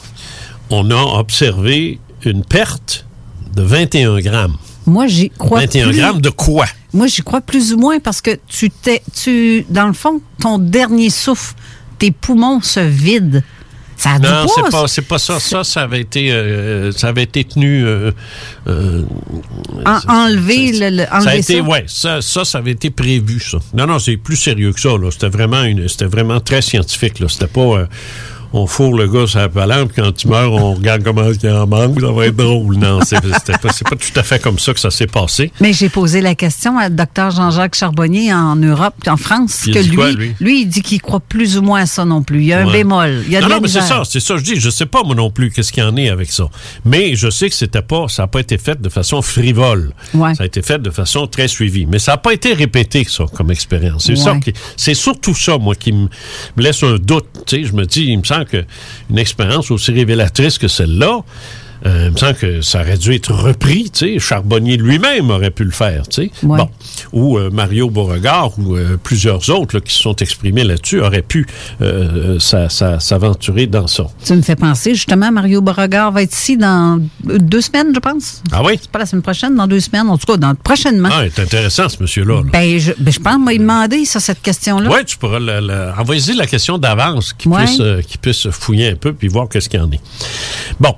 on 0.69 0.89
a 0.91 1.19
observé 1.19 1.99
une 2.23 2.43
perte 2.43 3.05
de 3.55 3.61
21 3.61 4.19
grammes. 4.19 4.55
Moi, 4.85 5.07
j'y 5.07 5.29
crois 5.29 5.61
21 5.61 5.89
plus. 5.89 5.97
grammes 5.97 6.21
de 6.21 6.29
quoi? 6.29 6.65
Moi, 6.93 7.07
j'y 7.07 7.21
crois 7.21 7.41
plus 7.41 7.73
ou 7.73 7.77
moins 7.77 7.99
parce 7.99 8.21
que 8.21 8.39
tu 8.47 8.69
t'es, 8.71 9.03
tu, 9.13 9.65
dans 9.69 9.87
le 9.87 9.93
fond, 9.93 10.21
ton 10.39 10.57
dernier 10.57 11.09
souffle, 11.09 11.53
tes 11.99 12.11
poumons 12.11 12.61
se 12.61 12.79
vident. 12.79 13.41
Ça 13.99 14.11
a 14.11 14.19
Non, 14.19 14.47
c'est 14.47 14.71
pas, 14.71 14.87
c'est 14.87 15.01
pas 15.01 15.19
ça. 15.19 15.39
Ça, 15.41 15.63
ça 15.65 15.81
avait 15.81 15.99
été, 15.99 16.31
euh, 16.31 16.91
ça 16.93 17.09
avait 17.09 17.23
été 17.23 17.43
tenu. 17.43 17.85
euh, 17.85 18.11
euh, 18.67 19.03
En- 19.85 19.99
ça- 19.99 20.09
enlever 20.09 20.73
ça- 20.73 20.89
le- 20.89 20.95
le- 20.97 21.05
ça 21.21 21.29
a 21.31 21.35
été, 21.35 21.57
ça? 21.57 21.61
ouais, 21.63 21.83
ça, 21.87 22.21
ça, 22.21 22.45
ça 22.45 22.57
avait 22.59 22.71
été 22.71 22.91
prévu, 22.91 23.41
ça. 23.41 23.57
Non, 23.73 23.87
non, 23.87 23.99
c'est 23.99 24.15
plus 24.15 24.37
sérieux 24.37 24.71
que 24.71 24.79
ça, 24.79 24.89
là. 24.97 25.11
C'était 25.11 25.27
vraiment 25.27 25.63
une, 25.63 25.85
c'était 25.89 26.05
vraiment 26.05 26.39
très 26.39 26.61
scientifique, 26.61 27.19
là. 27.19 27.27
C'était 27.27 27.47
pas, 27.47 27.59
euh, 27.61 27.85
on 28.53 28.67
fourre 28.67 28.97
le 28.97 29.07
gars 29.07 29.27
sur 29.27 29.39
la 29.39 29.49
palante, 29.49 29.91
puis 29.91 30.01
quand 30.01 30.11
tu 30.11 30.27
meurs, 30.27 30.51
on 30.53 30.73
regarde 30.73 31.03
comment 31.03 31.23
il 31.29 31.49
en 31.49 31.67
manque, 31.67 31.99
ça 31.99 32.11
va 32.11 32.25
être 32.25 32.35
drôle. 32.35 32.75
Non, 32.75 32.99
c'est, 33.05 33.21
pas, 33.21 33.69
tout 33.69 34.19
à 34.19 34.23
fait 34.23 34.39
comme 34.41 34.59
ça 34.59 34.73
que 34.73 34.79
ça 34.79 34.91
s'est 34.91 35.07
passé. 35.07 35.51
Mais 35.61 35.73
j'ai 35.73 35.89
posé 35.89 36.21
la 36.21 36.35
question 36.35 36.77
à 36.77 36.89
Dr 36.89 37.31
Jean-Jacques 37.31 37.75
Charbonnier 37.75 38.33
en 38.33 38.55
Europe, 38.55 38.95
en 39.07 39.17
France, 39.17 39.63
il 39.67 39.73
que 39.73 39.79
lui, 39.79 39.95
quoi, 39.95 40.11
lui? 40.11 40.61
il 40.61 40.65
dit 40.65 40.81
qu'il 40.81 41.01
croit 41.01 41.19
plus 41.19 41.57
ou 41.57 41.61
moins 41.61 41.81
à 41.81 41.85
ça 41.85 42.05
non 42.05 42.23
plus. 42.23 42.41
Il 42.41 42.47
y 42.47 42.53
a 42.53 42.59
un 42.61 42.71
bémol. 42.71 43.23
Il 43.25 43.31
y 43.31 43.35
a 43.35 43.39
de 43.39 43.43
non, 43.43 43.49
la 43.49 43.55
non, 43.55 43.61
mais 43.61 43.67
c'est 43.67 43.81
ça, 43.81 44.03
c'est 44.03 44.19
ça 44.19 44.37
je 44.37 44.43
dis. 44.43 44.59
Je 44.59 44.69
sais 44.69 44.85
pas, 44.85 45.03
moi 45.03 45.15
non 45.15 45.29
plus, 45.29 45.51
qu'est-ce 45.51 45.71
qu'il 45.71 45.83
y 45.83 45.85
en 45.85 45.95
est 45.97 46.09
avec 46.09 46.31
ça. 46.31 46.45
Mais 46.85 47.15
je 47.15 47.29
sais 47.29 47.49
que 47.49 47.55
c'était 47.55 47.81
pas, 47.81 48.07
ça 48.07 48.23
n'a 48.23 48.27
pas 48.27 48.39
été 48.39 48.57
fait 48.57 48.81
de 48.81 48.89
façon 48.89 49.21
frivole. 49.21 49.93
Ouais. 50.13 50.33
Ça 50.35 50.43
a 50.43 50.45
été 50.45 50.61
fait 50.61 50.81
de 50.81 50.89
façon 50.89 51.27
très 51.27 51.47
suivie. 51.47 51.85
Mais 51.85 51.99
ça 51.99 52.13
n'a 52.13 52.17
pas 52.17 52.33
été 52.33 52.53
répété, 52.53 53.05
ça, 53.07 53.25
comme 53.35 53.51
expérience. 53.51 54.05
C'est 54.05 54.19
Ouais. 54.29 54.53
c'est 54.75 54.93
surtout 54.93 55.33
ça, 55.33 55.57
moi, 55.57 55.75
qui 55.75 55.91
me 55.91 56.09
me 56.57 56.63
laisse 56.63 56.83
un 56.83 56.95
doute. 56.97 57.25
Tu 57.45 57.57
sais, 57.57 57.63
je 57.63 57.73
me 57.73 57.85
dis, 57.85 58.05
il 58.05 58.19
me 58.19 58.23
semble 58.23 58.38
que 58.45 58.65
une 59.09 59.17
expérience 59.17 59.71
aussi 59.71 59.91
révélatrice 59.91 60.57
que 60.57 60.67
celle-là, 60.67 61.19
euh, 61.85 62.05
il 62.07 62.11
me 62.13 62.17
semble 62.17 62.35
que 62.35 62.61
ça 62.61 62.81
aurait 62.81 62.97
dû 62.97 63.13
être 63.13 63.33
repris, 63.33 63.89
tu 63.91 64.13
sais. 64.13 64.19
Charbonnier 64.19 64.77
lui-même 64.77 65.29
aurait 65.29 65.51
pu 65.51 65.63
le 65.63 65.71
faire, 65.71 66.07
tu 66.07 66.23
sais. 66.23 66.31
Ouais. 66.43 66.57
Bon. 66.57 66.69
Ou 67.13 67.37
euh, 67.37 67.49
Mario 67.51 67.89
Beauregard 67.89 68.51
ou 68.59 68.75
euh, 68.75 68.97
plusieurs 69.01 69.49
autres 69.49 69.75
là, 69.75 69.81
qui 69.81 69.93
se 69.93 70.01
sont 70.01 70.15
exprimés 70.17 70.63
là-dessus 70.63 70.99
auraient 71.01 71.21
pu 71.21 71.45
s'a- 72.39 72.69
s'a- 72.69 72.99
s'aventurer 72.99 73.67
dans 73.67 73.87
ça. 73.87 74.05
Tu 74.25 74.33
me 74.33 74.41
fais 74.41 74.55
penser, 74.55 74.93
justement, 74.95 75.31
Mario 75.31 75.61
Beauregard 75.61 76.11
va 76.11 76.23
être 76.23 76.33
ici 76.35 76.57
dans 76.57 76.99
deux 77.23 77.61
semaines, 77.61 77.91
je 77.93 77.99
pense. 77.99 78.41
Ah 78.51 78.61
oui? 78.63 78.77
C'est 78.81 78.91
pas 78.91 78.99
la 78.99 79.05
semaine 79.05 79.21
prochaine, 79.23 79.55
dans 79.55 79.67
deux 79.67 79.79
semaines. 79.79 80.07
En 80.09 80.17
tout 80.17 80.25
cas, 80.25 80.37
dans, 80.37 80.55
prochainement. 80.55 81.09
Ah, 81.11 81.23
c'est 81.33 81.41
intéressant, 81.43 81.89
ce 81.89 81.97
monsieur-là. 82.01 82.35
là. 82.43 82.49
Ben, 82.51 82.79
je, 82.79 82.91
ben, 82.99 83.11
je 83.11 83.19
pense 83.19 83.39
m'a 83.39 83.53
demandé 83.53 84.05
ça, 84.05 84.19
cette 84.19 84.41
question-là. 84.41 84.89
Oui, 84.91 85.05
tu 85.05 85.17
pourras 85.17 85.39
le- 85.39 85.59
le- 85.61 85.91
envoyer 85.97 86.33
la 86.33 86.45
question 86.47 86.77
d'avance, 86.77 87.33
qu'il 87.33 87.51
Ouais. 87.51 87.63
puisse, 87.65 87.81
qu'il 88.07 88.19
puisse 88.19 88.49
fouiller 88.49 88.89
un 88.91 88.95
peu 88.95 89.13
puis 89.13 89.27
voir 89.27 89.47
qu'est-ce 89.49 89.69
qu'il 89.69 89.79
y 89.79 89.83
en 89.83 89.91
est. 89.91 89.99
Bon, 90.79 90.95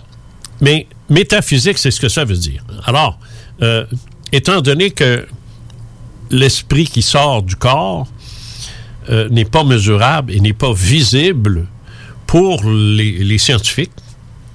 mais 0.62 0.88
métaphysique, 1.10 1.78
c'est 1.78 1.92
ce 1.92 2.00
que 2.00 2.10
ça 2.10 2.24
veut 2.24 2.38
dire. 2.38 2.64
Alors, 2.86 3.20
euh, 3.62 3.86
étant 4.32 4.62
donné 4.62 4.92
que 4.92 5.28
l'esprit 6.30 6.86
qui 6.86 7.02
sort 7.02 7.44
du 7.44 7.56
corps 7.56 8.08
euh, 9.10 9.28
n'est 9.30 9.46
pas 9.46 9.64
mesurable 9.64 10.32
et 10.32 10.40
n'est 10.40 10.54
pas 10.54 10.72
visible 10.74 11.68
pour 12.28 12.64
les, 12.64 13.24
les 13.24 13.38
scientifiques. 13.38 13.92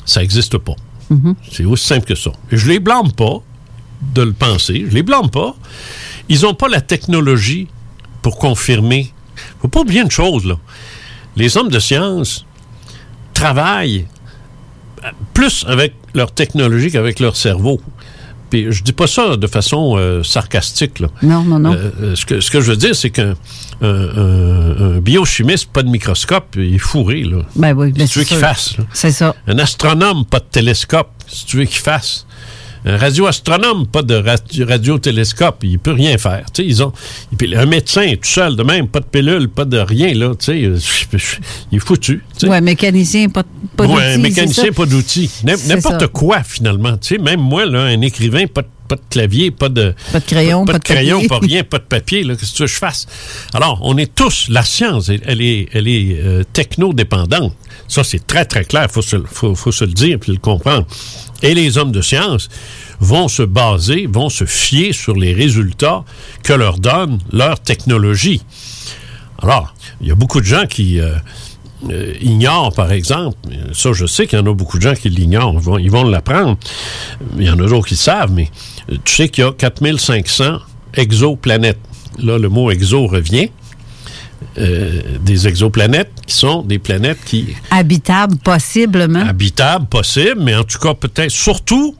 Ça 0.04 0.20
n'existe 0.20 0.56
pas. 0.58 0.76
C'est 1.52 1.64
aussi 1.64 1.86
simple 1.86 2.06
que 2.06 2.14
ça. 2.14 2.32
Je 2.50 2.68
les 2.68 2.80
blâme 2.80 3.12
pas 3.12 3.40
de 4.14 4.22
le 4.22 4.32
penser. 4.32 4.86
Je 4.88 4.94
les 4.94 5.02
blâme 5.02 5.30
pas. 5.30 5.54
Ils 6.28 6.42
n'ont 6.42 6.54
pas 6.54 6.68
la 6.68 6.80
technologie 6.80 7.68
pour 8.22 8.38
confirmer. 8.38 9.12
faut 9.60 9.68
pas 9.68 9.80
oublier 9.80 10.00
une 10.00 10.10
chose, 10.10 10.44
là. 10.44 10.56
Les 11.36 11.56
hommes 11.56 11.68
de 11.68 11.78
science 11.78 12.46
travaillent 13.34 14.06
plus 15.34 15.64
avec 15.68 15.94
leur 16.14 16.32
technologie 16.32 16.90
qu'avec 16.90 17.20
leur 17.20 17.36
cerveau. 17.36 17.80
Puis 18.50 18.66
je 18.70 18.84
dis 18.84 18.92
pas 18.92 19.08
ça 19.08 19.36
de 19.36 19.46
façon 19.48 19.96
euh, 19.96 20.22
sarcastique. 20.22 21.00
Là. 21.00 21.08
Non, 21.22 21.42
non, 21.42 21.58
non. 21.58 21.72
Euh, 21.74 21.90
euh, 22.00 22.14
ce, 22.14 22.24
que, 22.24 22.40
ce 22.40 22.48
que 22.50 22.60
je 22.60 22.70
veux 22.70 22.76
dire, 22.76 22.94
c'est 22.94 23.10
qu'un 23.10 23.34
un, 23.82 23.86
un- 23.88 24.96
un 24.96 24.98
biochimiste, 25.00 25.66
pas 25.72 25.82
de 25.82 25.88
microscope, 25.88 26.54
il 26.56 26.76
est 26.76 26.78
fourré. 26.78 27.22
Là. 27.24 27.38
Ben 27.56 27.72
oui, 27.74 27.90
ben 27.92 28.06
si 28.06 28.12
tu 28.12 28.18
veux 28.20 28.24
qu'il 28.24 28.36
fasse. 28.36 28.76
C'est 28.92 29.10
ça. 29.10 29.34
Un 29.48 29.58
astronome, 29.58 30.24
pas 30.24 30.38
de 30.38 30.44
télescope, 30.50 31.10
si 31.26 31.44
tu 31.44 31.56
veux 31.56 31.64
qu'il 31.64 31.80
fasse. 31.80 32.24
Un 32.86 32.96
radioastronome, 32.98 33.86
pas 33.88 34.02
de 34.02 34.14
ra- 34.14 34.36
radiotélescope, 34.66 35.64
il 35.64 35.78
peut 35.78 35.92
rien 35.92 36.16
faire. 36.18 36.44
Ils 36.58 36.82
ont, 36.82 36.92
un 37.56 37.66
médecin, 37.66 38.12
tout 38.14 38.28
seul, 38.28 38.54
de 38.56 38.62
même, 38.62 38.86
pas 38.88 39.00
de 39.00 39.06
pilule, 39.06 39.48
pas 39.48 39.64
de 39.64 39.78
rien, 39.78 40.14
là, 40.14 40.34
tu 40.38 40.44
sais, 40.46 40.62
euh, 40.64 40.78
il 41.72 41.76
est 41.76 41.80
foutu. 41.80 42.22
Ouais, 42.44 42.60
mécanicien, 42.60 43.28
pas, 43.28 43.42
d'outils, 43.42 43.92
un 44.04 44.12
c'est 44.12 44.18
mécanicien, 44.18 44.72
pas 44.72 44.86
d'outils. 44.86 45.30
N'importe 45.66 46.06
quoi, 46.08 46.42
finalement. 46.44 46.96
Tu 46.96 47.16
sais, 47.16 47.18
même 47.18 47.40
moi, 47.40 47.66
là, 47.66 47.80
un 47.82 48.00
écrivain, 48.02 48.46
pas 48.46 48.62
de, 48.62 48.68
pas 48.88 48.94
de 48.96 49.00
clavier, 49.10 49.50
pas 49.50 49.68
de, 49.68 49.94
Pas 50.12 50.20
de 50.20 50.24
crayon, 50.24 50.64
pas, 50.64 50.74
pas 50.74 50.78
de 50.78 50.82
de 50.84 50.88
crayon, 50.88 51.16
papier. 51.22 51.28
pas 51.28 51.38
rien, 51.40 51.64
pas 51.64 51.78
de 51.78 51.84
papier. 51.84 52.22
là, 52.22 52.36
Qu'est-ce 52.36 52.52
que 52.52 52.56
tu 52.56 52.62
veux 52.62 52.66
que 52.68 52.72
je 52.72 52.78
fasse? 52.78 53.06
Alors, 53.52 53.80
on 53.82 53.96
est 53.98 54.14
tous, 54.14 54.46
la 54.48 54.62
science, 54.62 55.08
elle, 55.08 55.42
est, 55.42 55.68
elle 55.72 55.88
est 55.88 56.18
euh, 56.20 56.44
techno-dépendante. 56.52 57.52
Ça, 57.88 58.02
c'est 58.04 58.26
très, 58.26 58.44
très 58.44 58.64
clair. 58.64 58.86
Il 58.88 58.92
faut, 58.92 59.02
se 59.02 59.16
le- 59.16 59.24
faut, 59.30 59.54
faut 59.54 59.70
se 59.72 59.84
le 59.84 59.92
dire 59.92 60.18
puis 60.20 60.32
le 60.32 60.38
comprendre. 60.38 60.86
Et 61.42 61.54
les 61.54 61.78
hommes 61.78 61.92
de 61.92 62.00
science 62.00 62.48
vont 63.00 63.28
se 63.28 63.42
baser, 63.42 64.06
vont 64.06 64.28
se 64.28 64.44
fier 64.44 64.92
sur 64.92 65.14
les 65.14 65.32
résultats 65.32 66.04
que 66.42 66.52
leur 66.52 66.78
donne 66.78 67.18
leur 67.32 67.60
technologie. 67.60 68.42
Alors, 69.42 69.74
il 70.00 70.08
y 70.08 70.10
a 70.10 70.14
beaucoup 70.14 70.40
de 70.40 70.46
gens 70.46 70.66
qui 70.66 70.98
euh, 70.98 71.14
euh, 71.90 72.14
ignorent, 72.20 72.72
par 72.72 72.90
exemple, 72.90 73.36
ça 73.74 73.92
je 73.92 74.06
sais 74.06 74.26
qu'il 74.26 74.38
y 74.38 74.42
en 74.42 74.46
a 74.46 74.54
beaucoup 74.54 74.78
de 74.78 74.82
gens 74.82 74.94
qui 74.94 75.10
l'ignorent, 75.10 75.54
ils 75.54 75.60
vont, 75.60 75.78
ils 75.78 75.90
vont 75.90 76.04
l'apprendre. 76.04 76.56
Il 77.36 77.44
y 77.44 77.50
en 77.50 77.58
a 77.60 77.66
d'autres 77.66 77.88
qui 77.88 77.94
le 77.94 77.98
savent, 77.98 78.32
mais 78.32 78.50
euh, 78.90 78.96
tu 79.04 79.14
sais 79.14 79.28
qu'il 79.28 79.44
y 79.44 79.46
a 79.46 79.52
4500 79.52 80.58
exoplanètes. 80.94 81.78
Là, 82.18 82.38
le 82.38 82.48
mot 82.48 82.70
exo 82.70 83.06
revient. 83.06 83.50
Euh, 84.58 85.02
des 85.20 85.46
exoplanètes 85.46 86.10
qui 86.26 86.34
sont 86.34 86.62
des 86.62 86.78
planètes 86.78 87.18
qui 87.26 87.48
Habitable, 87.70 88.36
possiblement. 88.38 89.20
habitables, 89.20 89.84
possibles, 89.86 90.40
mais 90.40 90.54
en 90.54 90.64
tout 90.64 90.78
cas, 90.78 90.94
peut-être 90.94 91.30
surtout 91.30 91.94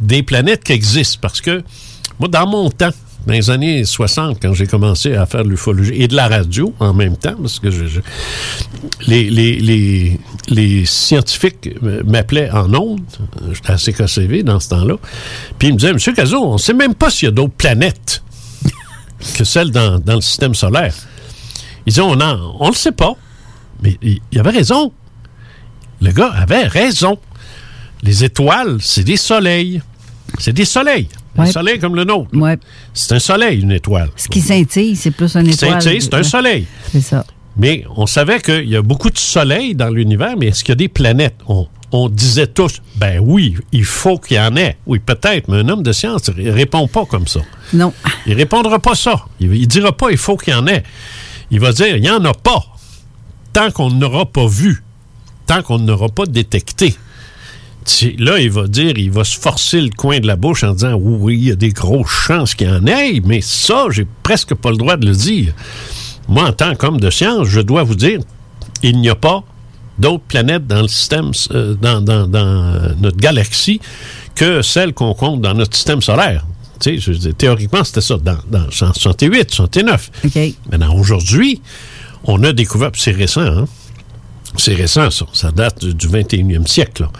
des 0.00 0.22
planètes 0.22 0.62
qui 0.62 0.72
existent. 0.72 1.18
Parce 1.20 1.40
que 1.40 1.64
moi, 2.20 2.28
dans 2.28 2.46
mon 2.46 2.70
temps, 2.70 2.90
dans 3.26 3.32
les 3.32 3.50
années 3.50 3.84
60, 3.84 4.38
quand 4.40 4.54
j'ai 4.54 4.68
commencé 4.68 5.14
à 5.16 5.26
faire 5.26 5.42
de 5.42 5.48
l'ufologie 5.48 5.94
et 6.00 6.06
de 6.06 6.14
la 6.14 6.28
radio 6.28 6.72
en 6.78 6.94
même 6.94 7.16
temps, 7.16 7.34
parce 7.42 7.58
que 7.58 7.72
je- 7.72 7.86
je- 7.86 8.00
les, 9.08 9.28
les, 9.28 9.56
les, 9.58 10.20
les 10.48 10.84
scientifiques 10.86 11.70
m'appelaient 12.04 12.52
en 12.52 12.72
ondes, 12.72 13.00
j'étais 13.52 13.72
à 13.72 13.78
CKCV 13.78 14.44
dans 14.44 14.60
ce 14.60 14.68
temps-là, 14.68 14.94
puis 15.58 15.68
ils 15.68 15.74
me 15.74 15.78
disaient, 15.78 15.92
Monsieur 15.92 16.12
Cazot, 16.12 16.40
on 16.44 16.52
ne 16.52 16.58
sait 16.58 16.72
même 16.72 16.94
pas 16.94 17.10
s'il 17.10 17.26
y 17.26 17.28
a 17.30 17.32
d'autres 17.32 17.54
planètes 17.54 18.22
que 19.36 19.42
celles 19.42 19.72
dans, 19.72 19.98
dans 19.98 20.14
le 20.14 20.20
système 20.20 20.54
solaire. 20.54 20.94
Ils 21.86 21.90
disaient, 21.90 22.02
on 22.02 22.16
ne 22.16 22.66
le 22.68 22.74
sait 22.74 22.92
pas. 22.92 23.14
Mais 23.82 23.96
il 24.02 24.20
il 24.32 24.38
avait 24.38 24.50
raison. 24.50 24.92
Le 26.00 26.10
gars 26.12 26.30
avait 26.34 26.64
raison. 26.66 27.18
Les 28.02 28.24
étoiles, 28.24 28.78
c'est 28.80 29.04
des 29.04 29.16
soleils. 29.16 29.80
C'est 30.38 30.52
des 30.52 30.64
soleils. 30.64 31.08
Un 31.38 31.44
Ouais. 31.44 31.52
soleil 31.52 31.78
comme 31.78 31.94
le 31.94 32.04
nôtre. 32.04 32.28
Ouais. 32.34 32.56
C'est 32.94 33.12
un 33.14 33.18
soleil, 33.18 33.60
une 33.60 33.72
étoile. 33.72 34.08
Ce 34.16 34.28
qui 34.28 34.40
scintille, 34.40 34.96
c'est 34.96 35.10
plus 35.10 35.34
un 35.36 35.42
Qui 35.44 35.50
étoile. 35.50 35.80
scintille, 35.82 36.00
c'est 36.02 36.14
un 36.14 36.22
soleil. 36.22 36.66
C'est 36.90 37.00
ça. 37.02 37.24
Mais 37.58 37.84
on 37.94 38.06
savait 38.06 38.40
qu'il 38.40 38.68
y 38.68 38.76
a 38.76 38.82
beaucoup 38.82 39.10
de 39.10 39.18
soleils 39.18 39.74
dans 39.74 39.88
l'univers, 39.90 40.34
mais 40.38 40.46
est-ce 40.48 40.64
qu'il 40.64 40.72
y 40.72 40.72
a 40.72 40.76
des 40.76 40.88
planètes? 40.88 41.36
On, 41.46 41.66
on 41.92 42.08
disait 42.08 42.46
tous, 42.46 42.80
ben 42.96 43.18
oui, 43.22 43.56
il 43.72 43.84
faut 43.84 44.18
qu'il 44.18 44.36
y 44.36 44.40
en 44.40 44.56
ait. 44.56 44.76
Oui, 44.86 44.98
peut-être, 44.98 45.48
mais 45.48 45.58
un 45.58 45.68
homme 45.68 45.82
de 45.82 45.92
science 45.92 46.28
ne 46.34 46.50
répond 46.50 46.86
pas 46.88 47.04
comme 47.06 47.26
ça. 47.26 47.40
Non. 47.72 47.92
Il 48.26 48.34
répondra 48.34 48.78
pas 48.78 48.94
ça. 48.94 49.24
Il, 49.40 49.54
il 49.54 49.66
dira 49.68 49.92
pas 49.92 50.10
il 50.10 50.18
faut 50.18 50.36
qu'il 50.36 50.52
y 50.52 50.56
en 50.56 50.66
ait. 50.66 50.82
Il 51.50 51.60
va 51.60 51.72
dire 51.72 51.96
il 51.96 52.02
n'y 52.02 52.10
en 52.10 52.24
a 52.24 52.34
pas. 52.34 52.64
Tant 53.52 53.70
qu'on 53.70 53.90
n'aura 53.90 54.26
pas 54.26 54.46
vu, 54.46 54.82
tant 55.46 55.62
qu'on 55.62 55.78
n'aura 55.78 56.08
pas 56.08 56.26
détecté. 56.26 56.94
Là, 58.18 58.40
il 58.40 58.50
va 58.50 58.66
dire, 58.66 58.94
il 58.98 59.12
va 59.12 59.22
se 59.22 59.38
forcer 59.38 59.80
le 59.80 59.90
coin 59.90 60.18
de 60.18 60.26
la 60.26 60.34
bouche 60.34 60.64
en 60.64 60.72
disant 60.72 60.94
oui, 60.94 61.36
il 61.38 61.44
y 61.44 61.50
a 61.52 61.54
des 61.54 61.68
grosses 61.70 62.10
chances 62.10 62.54
qu'il 62.56 62.66
y 62.68 62.70
en 62.70 62.84
ait, 62.86 63.20
mais 63.24 63.40
ça, 63.40 63.86
j'ai 63.90 64.06
presque 64.24 64.54
pas 64.54 64.70
le 64.70 64.76
droit 64.76 64.96
de 64.96 65.06
le 65.06 65.14
dire. 65.14 65.54
Moi, 66.28 66.48
en 66.48 66.52
tant 66.52 66.74
qu'homme 66.74 66.98
de 66.98 67.10
science, 67.10 67.46
je 67.46 67.60
dois 67.60 67.84
vous 67.84 67.94
dire, 67.94 68.18
il 68.82 68.98
n'y 68.98 69.08
a 69.08 69.14
pas 69.14 69.44
d'autres 70.00 70.24
planètes 70.24 70.66
dans 70.66 70.82
le 70.82 70.88
système, 70.88 71.30
euh, 71.52 71.74
dans, 71.74 72.00
dans- 72.00 72.26
notre 73.00 73.16
galaxie 73.18 73.80
que 74.34 74.62
celles 74.62 74.92
qu'on 74.92 75.14
compte 75.14 75.40
dans 75.40 75.54
notre 75.54 75.76
système 75.76 76.02
solaire. 76.02 76.44
Tu 76.80 76.90
sais, 76.94 76.98
je 76.98 77.12
veux 77.12 77.18
dire, 77.18 77.34
théoriquement, 77.36 77.84
c'était 77.84 78.00
ça, 78.00 78.16
dans, 78.18 78.38
dans 78.50 78.70
168, 78.70 79.50
69. 79.52 80.10
OK. 80.24 80.38
Maintenant, 80.70 80.94
aujourd'hui, 80.96 81.60
on 82.24 82.42
a 82.44 82.52
découvert, 82.52 82.90
c'est 82.94 83.12
récent, 83.12 83.40
hein? 83.42 83.64
C'est 84.58 84.74
récent, 84.74 85.10
ça. 85.10 85.26
Ça 85.34 85.50
date 85.50 85.84
du, 85.84 85.92
du 85.94 86.08
21e 86.08 86.66
siècle. 86.66 87.02
Là, 87.02 87.10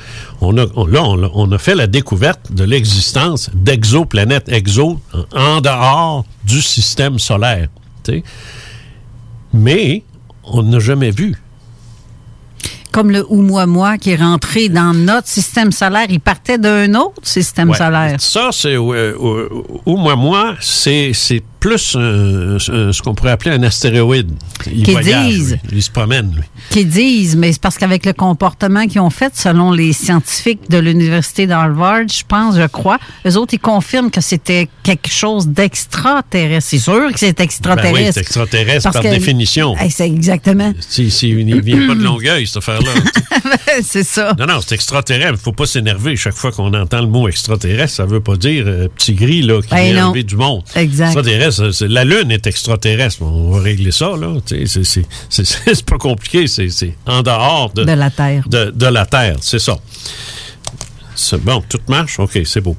on 0.40 0.57
a, 0.57 0.64
on- 0.75 0.87
là, 0.87 1.03
on, 1.05 1.23
a- 1.23 1.31
on 1.35 1.53
a 1.53 1.59
fait 1.59 1.75
la 1.75 1.87
découverte 1.87 2.51
de 2.53 2.64
l'existence 2.64 3.51
d'exoplanètes 3.53 4.49
exo 4.51 5.01
en, 5.35 5.61
dehors 5.61 6.25
du 6.45 6.62
système 6.62 7.19
solaire. 7.19 7.69
Mais 9.53 10.03
on 10.45 10.62
n'a 10.62 10.79
jamais 10.79 11.11
vu. 11.11 11.35
Comme 12.96 13.11
le 13.11 13.26
Oumuamua 13.28 13.98
qui 13.98 14.12
est 14.12 14.16
rentré 14.16 14.70
dans 14.70 14.94
notre 14.94 15.28
système 15.28 15.70
solaire, 15.70 16.06
il 16.09 16.18
partait 16.18 16.56
d'un 16.56 16.94
autre 16.94 17.20
système 17.24 17.68
Ouais. 17.68 17.76
solaire. 17.76 18.16
Ça, 18.18 18.48
c'est 18.52 18.74
euh, 18.74 19.14
euh, 19.22 19.48
ou 19.85 19.98
moi, 19.98 20.16
moi, 20.16 20.54
c'est 20.62 21.12
plus 21.66 21.96
un- 21.96 22.57
un- 22.57 22.92
ce 22.92 23.02
qu'on 23.02 23.14
pourrait 23.14 23.33
appeler 23.33 23.50
un 23.57 23.62
astéroïde. 23.64 24.31
Il 24.72 24.88
voyage, 24.90 25.26
disent. 25.29 25.59
lui. 25.70 25.79
il 25.79 25.83
se 25.83 25.90
promène, 25.90 26.33
lui. 26.35 26.42
Qui 26.70 26.85
disent, 26.85 27.35
mais 27.37 27.52
c'est 27.52 27.61
parce 27.61 27.76
qu'avec 27.76 28.07
le 28.07 28.12
comportement 28.12 28.87
qu'ils 28.87 29.00
ont 29.00 29.11
fait, 29.11 29.33
selon 29.35 29.72
les 29.72 29.92
scientifiques 29.92 30.70
de 30.70 30.79
l'Université 30.79 31.46
d'Harvard, 31.48 32.07
je 32.09 32.22
pense, 32.26 32.57
je 32.57 32.66
crois, 32.66 32.98
eux 33.26 33.37
autres, 33.37 33.55
ils 33.55 33.59
confirment 33.59 34.11
que 34.12 34.20
c'était 34.20 34.68
quelque 34.85 35.11
chose 35.11 35.48
d'extraterrestre. 35.48 36.68
C'est 36.70 36.79
sûr 36.79 37.11
que 37.12 37.18
c'est 37.18 37.33
Ben 37.33 37.35
oui, 37.38 37.44
extraterrestre. 37.44 38.14
c'est 38.14 38.20
extraterrestre 38.20 38.83
Parce 38.85 38.94
par 38.94 39.02
que- 39.02 39.09
définition. 39.09 39.76
Hey, 39.76 39.90
c'est 39.90 40.07
exactement. 40.07 40.72
Si, 40.81 41.11
si, 41.11 41.31
il 41.31 41.46
ne 41.46 41.61
vient 41.61 41.87
pas 41.88 41.94
de 41.94 42.02
Longueuil, 42.02 42.46
cette 42.46 42.59
affaire-là. 42.59 42.92
c'est 43.83 44.05
ça. 44.05 44.35
Non, 44.38 44.46
non, 44.46 44.61
c'est 44.64 44.74
extraterrestre. 44.74 45.31
Il 45.31 45.33
ne 45.33 45.37
faut 45.38 45.52
pas 45.52 45.66
s'énerver 45.66 46.16
chaque 46.16 46.35
fois 46.35 46.52
qu'on 46.52 46.72
entend 46.74 47.00
le 47.00 47.09
mot 47.09 47.29
extraterrestre. 47.29 47.96
Ça 47.96 48.05
ne 48.05 48.09
veut 48.11 48.20
pas 48.20 48.37
dire 48.37 48.64
euh, 48.66 48.88
petit 48.88 49.14
gris 49.14 49.42
là, 49.42 49.61
qui 49.62 49.68
Ben 49.70 49.92
vient 49.92 50.07
enlever 50.09 50.22
du 50.22 50.37
monde. 50.37 50.62
Exact. 50.74 51.07
Extraterrestre, 51.07 51.56
la 51.81 52.05
Lune 52.05 52.31
est 52.31 52.47
extraterrestre. 52.47 53.23
On 53.23 53.51
va 53.51 53.61
régler 53.61 53.92
ça. 53.92 54.11
là. 54.16 54.35
C'est 55.29 55.85
pas 55.85 55.99
compliqué. 55.99 56.47
C'est 56.47 56.97
en 57.07 57.23
dehors 57.23 57.73
de, 57.73 57.85
De 57.85 57.92
la 57.92 58.11
Terre. 58.11 58.49
de, 58.49 58.71
de 58.71 58.87
la 58.87 59.07
Terre. 59.07 59.37
C'est 59.40 59.59
ça. 59.59 59.79
Bon, 61.42 61.62
tout 61.69 61.81
marche? 61.88 62.19
OK, 62.21 62.38
c'est 62.45 62.61
beau. 62.61 62.77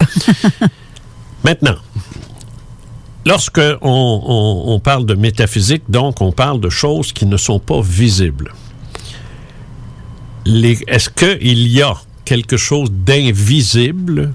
Maintenant, 1.44 1.78
lorsque 3.26 3.60
on, 3.82 3.82
on- 3.82 4.74
on 4.76 4.80
parle 4.80 5.06
de 5.06 5.16
métaphysique, 5.16 5.84
donc 5.90 6.22
on 6.22 6.32
parle 6.32 6.60
de 6.62 6.70
choses 6.70 7.12
qui 7.14 7.26
ne 7.26 7.38
sont 7.38 7.60
pas 7.60 7.82
visibles. 7.82 8.54
Les- 10.46 10.80
Est-ce 10.88 11.10
qu'il 11.10 11.68
y 11.68 11.82
a 11.82 11.96
quelque 12.26 12.58
chose 12.58 12.90
d'invisible 12.92 14.34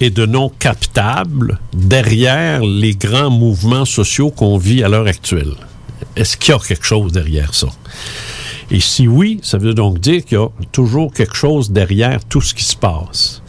et 0.00 0.10
de 0.10 0.26
non 0.26 0.48
captable 0.48 1.58
derrière 1.72 2.62
les 2.62 2.94
grands 2.94 3.30
mouvements 3.30 3.84
sociaux 3.84 4.30
qu'on 4.30 4.58
vit 4.58 4.82
à 4.82 4.88
l'heure 4.88 5.06
actuelle? 5.06 5.54
Est-ce 6.16 6.36
qu'il 6.36 6.52
y 6.54 6.56
a 6.56 6.60
quelque 6.60 6.86
chose 6.86 7.12
derrière 7.12 7.54
ça? 7.54 7.68
Et 8.70 8.80
si 8.80 9.08
oui, 9.08 9.40
ça 9.42 9.58
veut 9.58 9.74
donc 9.74 9.98
dire 9.98 10.24
qu'il 10.24 10.38
y 10.38 10.40
a 10.40 10.48
toujours 10.72 11.12
quelque 11.12 11.34
chose 11.34 11.70
derrière 11.70 12.24
tout 12.24 12.40
ce 12.40 12.54
qui 12.54 12.64
se 12.64 12.76
passe. 12.76 13.42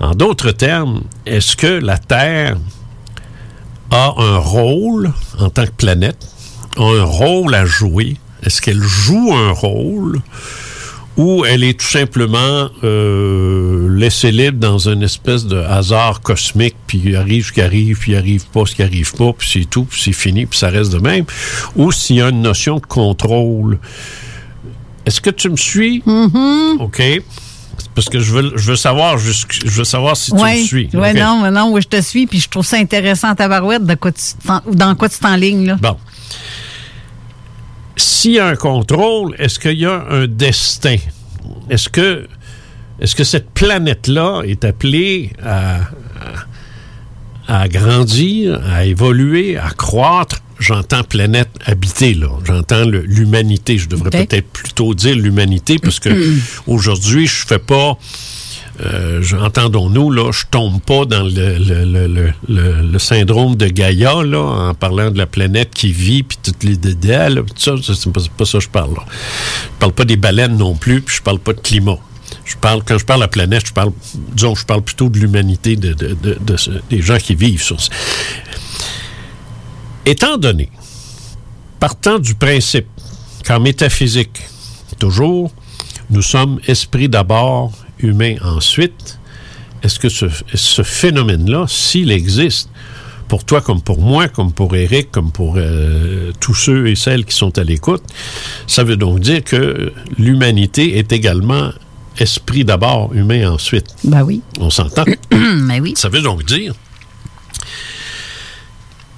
En 0.00 0.14
d'autres 0.14 0.52
termes, 0.52 1.02
est-ce 1.26 1.56
que 1.56 1.66
la 1.66 1.98
Terre 1.98 2.56
a 3.90 4.14
un 4.16 4.38
rôle 4.38 5.12
en 5.38 5.50
tant 5.50 5.64
que 5.64 5.72
planète, 5.72 6.28
a 6.76 6.84
un 6.84 7.04
rôle 7.04 7.54
à 7.54 7.64
jouer? 7.64 8.16
Est-ce 8.44 8.62
qu'elle 8.62 8.82
joue 8.82 9.32
un 9.34 9.50
rôle 9.50 10.20
ou 11.18 11.44
elle 11.44 11.62
est 11.64 11.78
tout 11.78 11.86
simplement 11.86 12.70
euh, 12.84 13.88
laissée 13.94 14.30
libre 14.30 14.58
dans 14.58 14.78
une 14.88 15.02
espèce 15.02 15.44
de 15.46 15.56
hasard 15.58 16.20
cosmique, 16.22 16.76
puis 16.86 17.02
il 17.04 17.16
arrive 17.16 17.44
ce 17.46 17.52
qui 17.52 17.60
arrive, 17.60 17.98
puis 17.98 18.12
il 18.12 18.16
arrive 18.16 18.46
pas 18.46 18.64
ce 18.66 18.74
qui 18.74 18.82
arrive 18.82 19.12
pas, 19.14 19.32
puis 19.36 19.48
c'est 19.52 19.68
tout, 19.68 19.84
puis 19.84 20.00
c'est 20.02 20.12
fini, 20.12 20.46
puis 20.46 20.58
ça 20.58 20.68
reste 20.70 20.92
de 20.92 20.98
même, 20.98 21.24
ou 21.76 21.92
s'il 21.92 22.16
y 22.16 22.22
a 22.22 22.28
une 22.30 22.40
notion 22.40 22.76
de 22.76 22.86
contrôle. 22.86 23.78
Est-ce 25.04 25.20
que 25.20 25.30
tu 25.30 25.48
me 25.50 25.56
suis? 25.56 26.02
OK. 26.78 27.02
Parce 27.94 28.08
que 28.08 28.20
je 28.20 28.32
veux, 28.32 28.52
je 28.56 28.70
veux 28.70 28.76
savoir 28.76 29.18
je 29.18 29.32
veux 29.70 29.84
savoir 29.84 30.16
si 30.16 30.30
tu 30.30 30.36
me 30.36 30.42
Oui, 30.42 30.64
suis. 30.64 30.88
ouais, 30.94 31.10
OK. 31.12 31.16
non, 31.18 31.50
non, 31.50 31.72
oui, 31.72 31.82
je 31.82 31.88
te 31.88 32.00
suis, 32.00 32.26
puis 32.26 32.38
je 32.38 32.48
trouve 32.48 32.64
ça 32.64 32.76
intéressant 32.76 33.34
ta 33.34 33.48
barouette, 33.48 33.84
de 33.84 33.94
quoi 33.94 34.12
tu 34.12 34.22
t'en- 34.46 34.62
dans 34.72 34.94
quoi 34.94 35.08
tu 35.08 35.18
t'enlignes, 35.18 35.66
là. 35.66 35.76
Bon. 35.80 35.96
S'il 37.98 38.32
y 38.32 38.38
a 38.38 38.46
un 38.46 38.56
contrôle, 38.56 39.34
est-ce 39.38 39.58
qu'il 39.58 39.78
y 39.78 39.84
a 39.86 40.06
un 40.08 40.26
destin? 40.26 40.96
Est-ce 41.68 41.88
que, 41.88 42.26
est-ce 43.00 43.14
que 43.16 43.24
cette 43.24 43.50
planète-là 43.50 44.42
est 44.46 44.64
appelée 44.64 45.32
à, 45.42 45.80
à, 47.48 47.60
à 47.62 47.68
grandir, 47.68 48.60
à 48.64 48.84
évoluer, 48.84 49.56
à 49.56 49.70
croître? 49.70 50.38
J'entends 50.60 51.04
planète 51.04 51.50
habitée, 51.66 52.14
là. 52.14 52.28
J'entends 52.44 52.84
l'humanité. 52.84 53.78
Je 53.78 53.88
devrais 53.88 54.10
peut-être 54.10 54.48
plutôt 54.48 54.94
dire 54.94 55.14
l'humanité, 55.16 55.78
parce 55.78 56.00
que 56.00 56.10
aujourd'hui, 56.66 57.26
je 57.26 57.46
fais 57.46 57.60
pas. 57.60 57.96
Euh, 58.80 59.22
Entendons-nous, 59.40 60.10
là, 60.10 60.30
je 60.32 60.44
tombe 60.50 60.80
pas 60.80 61.04
dans 61.04 61.22
le, 61.24 62.98
syndrome 62.98 63.56
de 63.56 63.66
Gaïa, 63.66 64.22
là, 64.22 64.38
en 64.40 64.74
parlant 64.74 65.10
de 65.10 65.18
la 65.18 65.26
planète 65.26 65.70
qui 65.74 65.92
vit, 65.92 66.22
puis 66.22 66.38
toutes 66.42 66.62
les 66.62 66.76
puis 66.76 66.94
tout 66.94 67.42
ça, 67.56 67.72
ça, 67.82 67.94
c'est 67.94 68.12
pas, 68.12 68.44
ça 68.44 68.58
que 68.58 68.64
je 68.64 68.68
parle. 68.68 68.94
Je 68.94 69.78
parle 69.80 69.92
pas 69.92 70.04
des 70.04 70.16
baleines 70.16 70.56
non 70.56 70.74
plus, 70.74 71.00
puis 71.00 71.16
je 71.16 71.22
parle 71.22 71.40
pas 71.40 71.52
de 71.54 71.60
climat. 71.60 71.98
Je 72.44 72.56
parle, 72.56 72.82
quand 72.84 72.98
je 72.98 73.04
parle 73.04 73.20
de 73.20 73.24
la 73.24 73.28
planète, 73.28 73.66
je 73.66 73.72
parle, 73.72 73.90
disons, 74.32 74.54
je 74.54 74.64
parle 74.64 74.82
plutôt 74.82 75.08
de 75.08 75.18
l'humanité, 75.18 75.76
des 75.76 77.02
gens 77.02 77.18
qui 77.18 77.34
vivent 77.34 77.62
sur 77.62 77.80
ce- 77.80 77.90
Étant 80.06 80.36
donné, 80.38 80.70
partant 81.80 82.18
du 82.18 82.34
principe 82.34 82.86
qu'en 83.44 83.60
métaphysique, 83.60 84.40
toujours, 84.98 85.52
nous 86.10 86.22
sommes 86.22 86.58
esprit 86.66 87.08
d'abord, 87.08 87.72
humain 88.00 88.36
ensuite, 88.42 89.18
est-ce 89.82 89.98
que 89.98 90.08
ce, 90.08 90.26
ce 90.54 90.82
phénomène-là, 90.82 91.66
s'il 91.68 92.10
existe, 92.10 92.68
pour 93.28 93.44
toi 93.44 93.60
comme 93.60 93.82
pour 93.82 94.00
moi, 94.00 94.28
comme 94.28 94.52
pour 94.52 94.74
Eric, 94.74 95.10
comme 95.10 95.30
pour 95.30 95.54
euh, 95.56 96.32
tous 96.40 96.54
ceux 96.54 96.88
et 96.88 96.96
celles 96.96 97.24
qui 97.24 97.36
sont 97.36 97.56
à 97.58 97.64
l'écoute, 97.64 98.02
ça 98.66 98.84
veut 98.84 98.96
donc 98.96 99.20
dire 99.20 99.44
que 99.44 99.92
l'humanité 100.18 100.98
est 100.98 101.12
également 101.12 101.70
esprit 102.18 102.64
d'abord, 102.64 103.14
humain 103.14 103.50
ensuite. 103.50 103.86
Ben 104.02 104.22
oui. 104.22 104.40
On 104.58 104.70
s'entend? 104.70 105.04
Ben 105.30 105.80
oui. 105.80 105.94
Ça 105.96 106.08
veut 106.08 106.22
donc 106.22 106.44
dire 106.44 106.74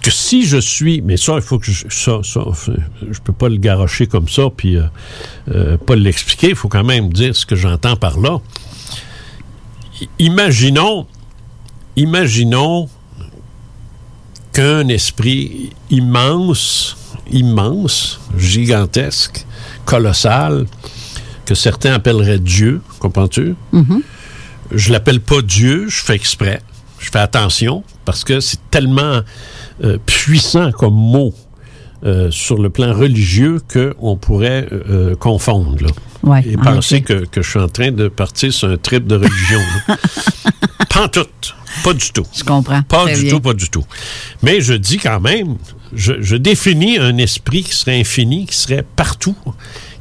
que 0.02 0.10
si 0.10 0.46
je 0.46 0.56
suis, 0.58 1.02
mais 1.02 1.16
ça, 1.16 1.34
il 1.36 1.42
faut 1.42 1.58
que 1.58 1.70
je, 1.70 1.84
ça, 1.88 2.20
ça, 2.22 2.40
je 3.10 3.18
peux 3.20 3.32
pas 3.32 3.48
le 3.48 3.56
garocher 3.56 4.06
comme 4.06 4.28
ça, 4.28 4.44
puis 4.54 4.76
euh, 4.76 4.84
euh, 5.50 5.76
pas 5.76 5.96
l'expliquer. 5.96 6.50
Il 6.50 6.56
faut 6.56 6.68
quand 6.68 6.84
même 6.84 7.12
dire 7.12 7.36
ce 7.36 7.46
que 7.46 7.56
j'entends 7.56 7.96
par 7.96 8.18
là. 8.18 8.38
Imaginons, 10.18 11.06
imaginons 11.96 12.88
qu'un 14.52 14.88
esprit 14.88 15.70
immense, 15.90 16.96
immense, 17.30 18.20
gigantesque, 18.36 19.46
colossal, 19.84 20.66
que 21.44 21.54
certains 21.54 21.94
appelleraient 21.94 22.38
Dieu, 22.38 22.80
comprends-tu? 22.98 23.54
Je 24.72 24.92
l'appelle 24.92 25.20
pas 25.20 25.42
Dieu, 25.42 25.88
je 25.88 26.02
fais 26.02 26.14
exprès. 26.14 26.62
Je 26.98 27.10
fais 27.10 27.18
attention 27.18 27.82
parce 28.04 28.24
que 28.24 28.40
c'est 28.40 28.60
tellement 28.70 29.20
euh, 29.82 29.98
puissant 30.04 30.70
comme 30.70 30.94
mot 30.94 31.32
euh, 32.04 32.30
sur 32.30 32.58
le 32.58 32.70
plan 32.70 32.92
religieux 32.92 33.60
qu'on 33.72 34.16
pourrait 34.16 34.68
euh, 34.70 35.16
confondre. 35.16 35.82
Là, 35.82 35.90
Ouais, 36.22 36.42
et 36.46 36.56
en 36.56 36.60
penser 36.60 37.00
que, 37.00 37.24
que 37.24 37.42
je 37.42 37.48
suis 37.50 37.58
en 37.58 37.68
train 37.68 37.92
de 37.92 38.08
partir 38.08 38.52
sur 38.52 38.68
un 38.68 38.76
trip 38.76 39.06
de 39.06 39.16
religion. 39.16 39.60
pas 40.90 41.04
en 41.04 41.08
tout. 41.08 41.26
Pas 41.84 41.92
du 41.94 42.10
tout. 42.12 42.26
Je 42.36 42.44
comprends. 42.44 42.82
Pas 42.82 43.04
Très 43.04 43.14
du 43.14 43.22
bien. 43.22 43.30
tout, 43.30 43.40
pas 43.40 43.54
du 43.54 43.70
tout. 43.70 43.84
Mais 44.42 44.60
je 44.60 44.74
dis 44.74 44.98
quand 44.98 45.20
même, 45.20 45.56
je, 45.94 46.14
je 46.20 46.36
définis 46.36 46.98
un 46.98 47.16
esprit 47.16 47.62
qui 47.62 47.74
serait 47.74 47.98
infini, 47.98 48.46
qui 48.46 48.56
serait 48.56 48.84
partout, 48.96 49.36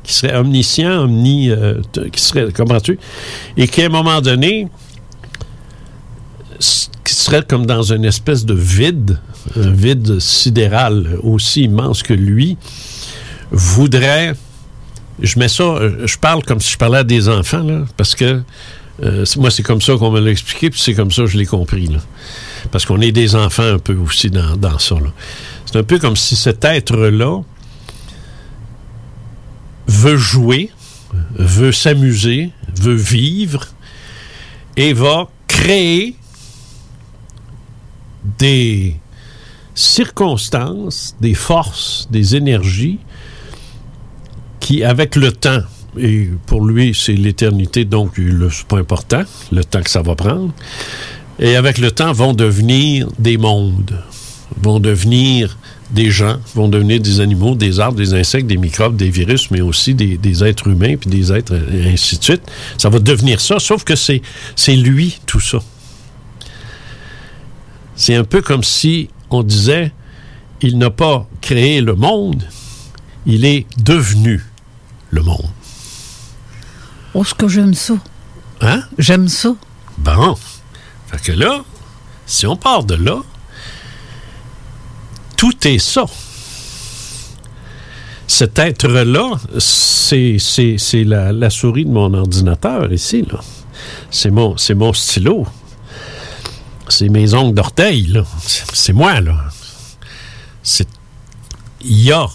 qui 0.03 0.13
serait 0.13 0.35
omniscient, 0.35 1.03
omni, 1.03 1.51
euh, 1.51 1.75
qui 2.11 2.21
serait, 2.21 2.47
comment 2.53 2.79
tu, 2.81 2.99
et 3.55 3.67
qui 3.67 3.83
à 3.83 3.85
un 3.85 3.89
moment 3.89 4.19
donné, 4.21 4.67
qui 6.59 7.13
serait 7.13 7.43
comme 7.43 7.65
dans 7.65 7.83
une 7.93 8.05
espèce 8.05 8.45
de 8.45 8.53
vide, 8.53 9.19
un 9.55 9.71
vide 9.71 10.19
sidéral 10.19 11.17
aussi 11.23 11.63
immense 11.63 12.03
que 12.03 12.13
lui, 12.13 12.57
voudrait, 13.51 14.33
je 15.21 15.39
mets 15.39 15.47
ça, 15.47 15.63
euh, 15.63 16.05
je 16.07 16.17
parle 16.17 16.43
comme 16.43 16.59
si 16.59 16.73
je 16.73 16.77
parlais 16.77 16.99
à 16.99 17.03
des 17.03 17.29
enfants, 17.29 17.63
là, 17.63 17.85
parce 17.97 18.15
que 18.15 18.41
euh, 19.03 19.25
moi, 19.37 19.49
c'est 19.49 19.63
comme 19.63 19.81
ça 19.81 19.95
qu'on 19.97 20.11
me 20.11 20.19
l'a 20.19 20.31
expliqué, 20.31 20.69
puis 20.69 20.79
c'est 20.79 20.93
comme 20.93 21.11
ça 21.11 21.23
que 21.23 21.29
je 21.29 21.37
l'ai 21.37 21.45
compris. 21.45 21.89
Parce 22.71 22.85
qu'on 22.85 22.99
est 23.01 23.11
des 23.11 23.35
enfants 23.35 23.63
un 23.63 23.79
peu 23.79 23.95
aussi 23.95 24.29
dans, 24.29 24.57
dans 24.57 24.77
ça. 24.77 24.95
C'est 25.65 25.77
un 25.77 25.83
peu 25.83 25.99
comme 25.99 26.15
si 26.15 26.35
cet 26.35 26.65
être-là 26.65 27.41
veut 29.87 30.17
jouer, 30.17 30.71
veut 31.35 31.71
s'amuser, 31.71 32.51
veut 32.75 32.95
vivre 32.95 33.67
et 34.75 34.93
va 34.93 35.29
créer 35.47 36.15
des 38.37 38.97
circonstances, 39.73 41.15
des 41.21 41.33
forces, 41.33 42.07
des 42.11 42.35
énergies 42.35 42.99
qui, 44.69 44.83
avec 44.83 45.15
le 45.15 45.31
temps, 45.31 45.63
et 45.97 46.29
pour 46.45 46.63
lui, 46.63 46.93
c'est 46.93 47.15
l'éternité, 47.15 47.85
donc 47.85 48.11
c'est 48.51 48.67
pas 48.67 48.77
important, 48.77 49.23
le 49.51 49.63
temps 49.63 49.81
que 49.81 49.89
ça 49.89 50.03
va 50.03 50.13
prendre, 50.13 50.53
et 51.39 51.55
avec 51.55 51.79
le 51.79 51.89
temps 51.89 52.13
vont 52.13 52.33
devenir 52.33 53.07
des 53.17 53.39
mondes, 53.39 53.99
vont 54.61 54.79
devenir 54.79 55.57
des 55.89 56.11
gens, 56.11 56.37
vont 56.53 56.67
devenir 56.67 56.99
des 56.99 57.19
animaux, 57.19 57.55
des 57.55 57.79
arbres, 57.79 57.97
des 57.97 58.13
insectes, 58.13 58.45
des 58.45 58.57
microbes, 58.57 58.95
des 58.95 59.09
virus, 59.09 59.49
mais 59.49 59.61
aussi 59.61 59.95
des, 59.95 60.43
êtres 60.43 60.67
humains, 60.67 60.97
puis 60.97 61.09
des 61.09 61.33
êtres, 61.33 61.55
et 61.73 61.89
ainsi 61.91 62.19
de 62.19 62.23
suite. 62.23 62.43
Ça 62.77 62.89
va 62.89 62.99
devenir 62.99 63.41
ça, 63.41 63.57
sauf 63.57 63.83
que 63.83 63.95
c'est 63.95 64.21
lui, 64.75 65.17
tout 65.25 65.39
ça. 65.39 65.57
C'est 67.95 68.13
un 68.13 68.23
peu 68.23 68.43
comme 68.43 68.63
si 68.63 69.09
on 69.31 69.41
disait, 69.41 69.91
il 70.61 70.77
n'a 70.77 70.91
pas 70.91 71.27
créé 71.41 71.81
le 71.81 71.95
monde, 71.95 72.43
il 73.25 73.45
est 73.45 73.65
devenu 73.83 74.43
le 75.09 75.21
monde. 75.21 75.49
Oh, 77.13 77.23
ce 77.23 77.33
que 77.33 77.47
j'aime 77.47 77.73
ça. 77.73 77.95
Hein? 78.61 78.83
J'aime 78.97 79.27
ça. 79.27 79.55
Bon. 79.97 80.37
Fait 81.07 81.21
que 81.21 81.31
là, 81.31 81.63
si 82.25 82.45
on 82.45 82.55
part 82.55 82.83
de 82.83 82.95
là, 82.95 83.21
tout 85.35 85.67
est 85.67 85.79
ça. 85.79 86.05
Cet 88.27 88.59
être-là, 88.59 89.39
c'est, 89.57 90.37
c'est, 90.39 90.77
c'est 90.77 91.03
la, 91.03 91.31
la 91.31 91.49
souris 91.49 91.85
de 91.85 91.91
mon 91.91 92.13
ordinateur 92.13 92.93
ici, 92.93 93.25
là. 93.31 93.39
C'est 94.11 94.29
mon, 94.29 94.57
c'est 94.57 94.75
mon 94.75 94.93
stylo. 94.93 95.47
C'est 96.89 97.09
mes 97.09 97.33
ongles 97.33 97.55
d'orteil, 97.55 98.07
là. 98.07 98.23
C'est, 98.41 98.75
c'est 98.75 98.93
moi, 98.93 99.19
là. 99.19 99.35
C'est, 100.61 100.87
il 101.81 102.01
y 102.01 102.11
a 102.11 102.27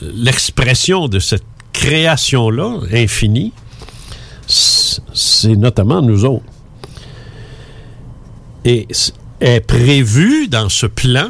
l'expression 0.00 1.08
de 1.08 1.18
cette 1.18 1.44
création-là, 1.76 2.80
infinie, 2.92 3.52
c'est 4.46 5.56
notamment 5.56 6.00
nous 6.02 6.24
autres. 6.24 6.44
Et 8.64 8.88
est 9.40 9.60
prévu 9.60 10.48
dans 10.48 10.68
ce 10.68 10.86
plan 10.86 11.28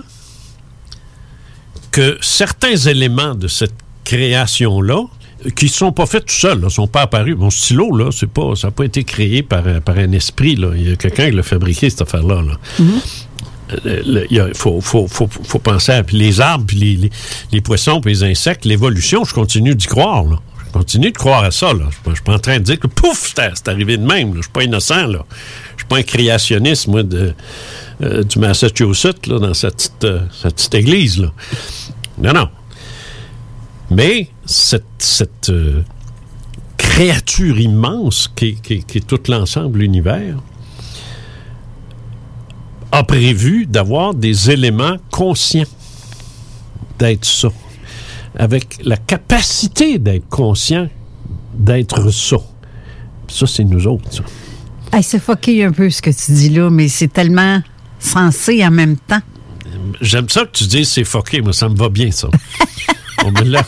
que 1.91 2.17
certains 2.21 2.77
éléments 2.77 3.35
de 3.35 3.49
cette 3.49 3.75
création-là, 4.05 5.03
qui 5.57 5.67
ne 5.67 5.71
sont 5.71 5.93
pas 5.93 6.07
faits 6.07 6.27
tout 6.27 6.35
seuls, 6.35 6.61
ne 6.61 6.69
sont 6.69 6.87
pas 6.87 7.03
apparus. 7.03 7.37
Mon 7.37 7.51
stylo, 7.51 7.95
là, 7.95 8.11
c'est 8.13 8.29
pas, 8.31 8.55
ça 8.55 8.69
n'a 8.69 8.71
pas 8.73 8.85
été 8.85 9.05
créé 9.05 9.43
par, 9.43 9.63
par 9.83 9.97
un 9.99 10.13
esprit. 10.13 10.57
Là. 10.57 10.71
Il 10.77 10.89
y 10.89 10.93
a 10.93 10.97
quelqu'un 10.97 11.29
qui 11.31 11.37
l'a 11.37 11.43
fabriqué, 11.43 11.91
cette 11.91 12.03
affaire-là. 12.03 12.43
là. 12.43 12.53
Le- 12.79 12.85
Il 13.87 14.53
faut, 14.55 14.81
faut, 14.81 15.09
faut, 15.09 15.59
penser 15.59 15.93
à 15.93 16.03
les 16.13 16.41
arbres, 16.41 16.67
puis 16.67 17.11
les, 17.53 17.61
poissons, 17.61 18.01
puis 18.01 18.13
les 18.13 18.25
insectes, 18.25 18.65
l'évolution, 18.65 19.25
je 19.25 19.35
continue 19.35 19.75
d'y 19.75 19.87
croire. 19.87 20.25
Là. 20.25 20.37
Je 20.67 20.73
continue 20.73 21.11
de 21.11 21.17
croire 21.17 21.43
à 21.43 21.51
ça. 21.51 21.73
Là. 21.73 21.89
Je 22.05 22.11
ne 22.11 22.15
suis 22.15 22.25
pas 22.25 22.35
en 22.35 22.39
train 22.39 22.59
de 22.59 22.65
dire 22.65 22.79
que 22.79 22.87
pouf, 22.87 23.35
c'est 23.35 23.69
arrivé 23.69 23.97
de 23.97 24.07
même. 24.07 24.33
Je 24.33 24.39
ne 24.39 24.43
suis 24.43 24.53
pas 24.53 24.63
innocent. 24.63 25.07
Là. 25.07 25.25
Je 25.77 25.83
suis 25.83 25.89
pas 25.89 25.97
un 25.97 26.03
créationniste, 26.03 26.87
moi, 26.87 27.03
de, 27.03 27.35
euh, 28.03 28.23
du 28.23 28.39
Massachusetts, 28.39 29.27
là, 29.27 29.39
dans 29.39 29.55
cette 29.55 29.75
petite, 29.75 30.05
euh, 30.05 30.21
petite 30.43 30.75
église. 30.75 31.19
Là. 31.19 31.33
Non, 32.19 32.33
non. 32.33 32.49
Mais 33.91 34.29
cette, 34.45 34.85
cette 34.99 35.51
euh, 35.51 35.83
créature 36.77 37.59
immense 37.59 38.29
qui 38.35 38.59
est 38.69 39.07
tout 39.07 39.21
l'ensemble, 39.29 39.81
l'univers, 39.81 40.37
a 42.97 43.03
prévu 43.05 43.67
d'avoir 43.67 44.15
des 44.15 44.51
éléments 44.51 44.97
conscients 45.11 45.65
d'être 46.99 47.25
ça, 47.27 47.49
avec 48.39 48.79
la 48.83 48.97
capacité 48.97 49.99
d'être 49.99 50.29
conscient 50.29 50.89
d'être 51.55 52.11
ça. 52.11 52.37
Ça, 53.29 53.47
c'est 53.47 53.65
nous 53.65 53.87
autres, 53.87 54.11
ça. 54.13 54.23
Hey, 54.93 55.03
c'est 55.03 55.19
fucké 55.19 55.65
un 55.65 55.73
peu 55.73 55.91
ce 55.91 56.01
que 56.01 56.11
tu 56.11 56.33
dis 56.33 56.49
là, 56.51 56.71
mais 56.71 56.89
c'est 56.89 57.09
tellement 57.13 57.61
sensé 57.99 58.65
en 58.65 58.71
même 58.71 58.97
temps. 58.97 59.21
J'aime 60.01 60.29
ça 60.29 60.45
que 60.47 60.53
tu 60.53 60.65
dises 60.65 60.89
c'est 60.91 61.05
fucké, 61.05 61.43
moi, 61.43 61.53
ça 61.53 61.69
me 61.69 61.77
va 61.77 61.89
bien, 61.91 62.11
ça. 62.11 62.29
on, 63.25 63.31
me 63.31 63.43
l'a- 63.43 63.67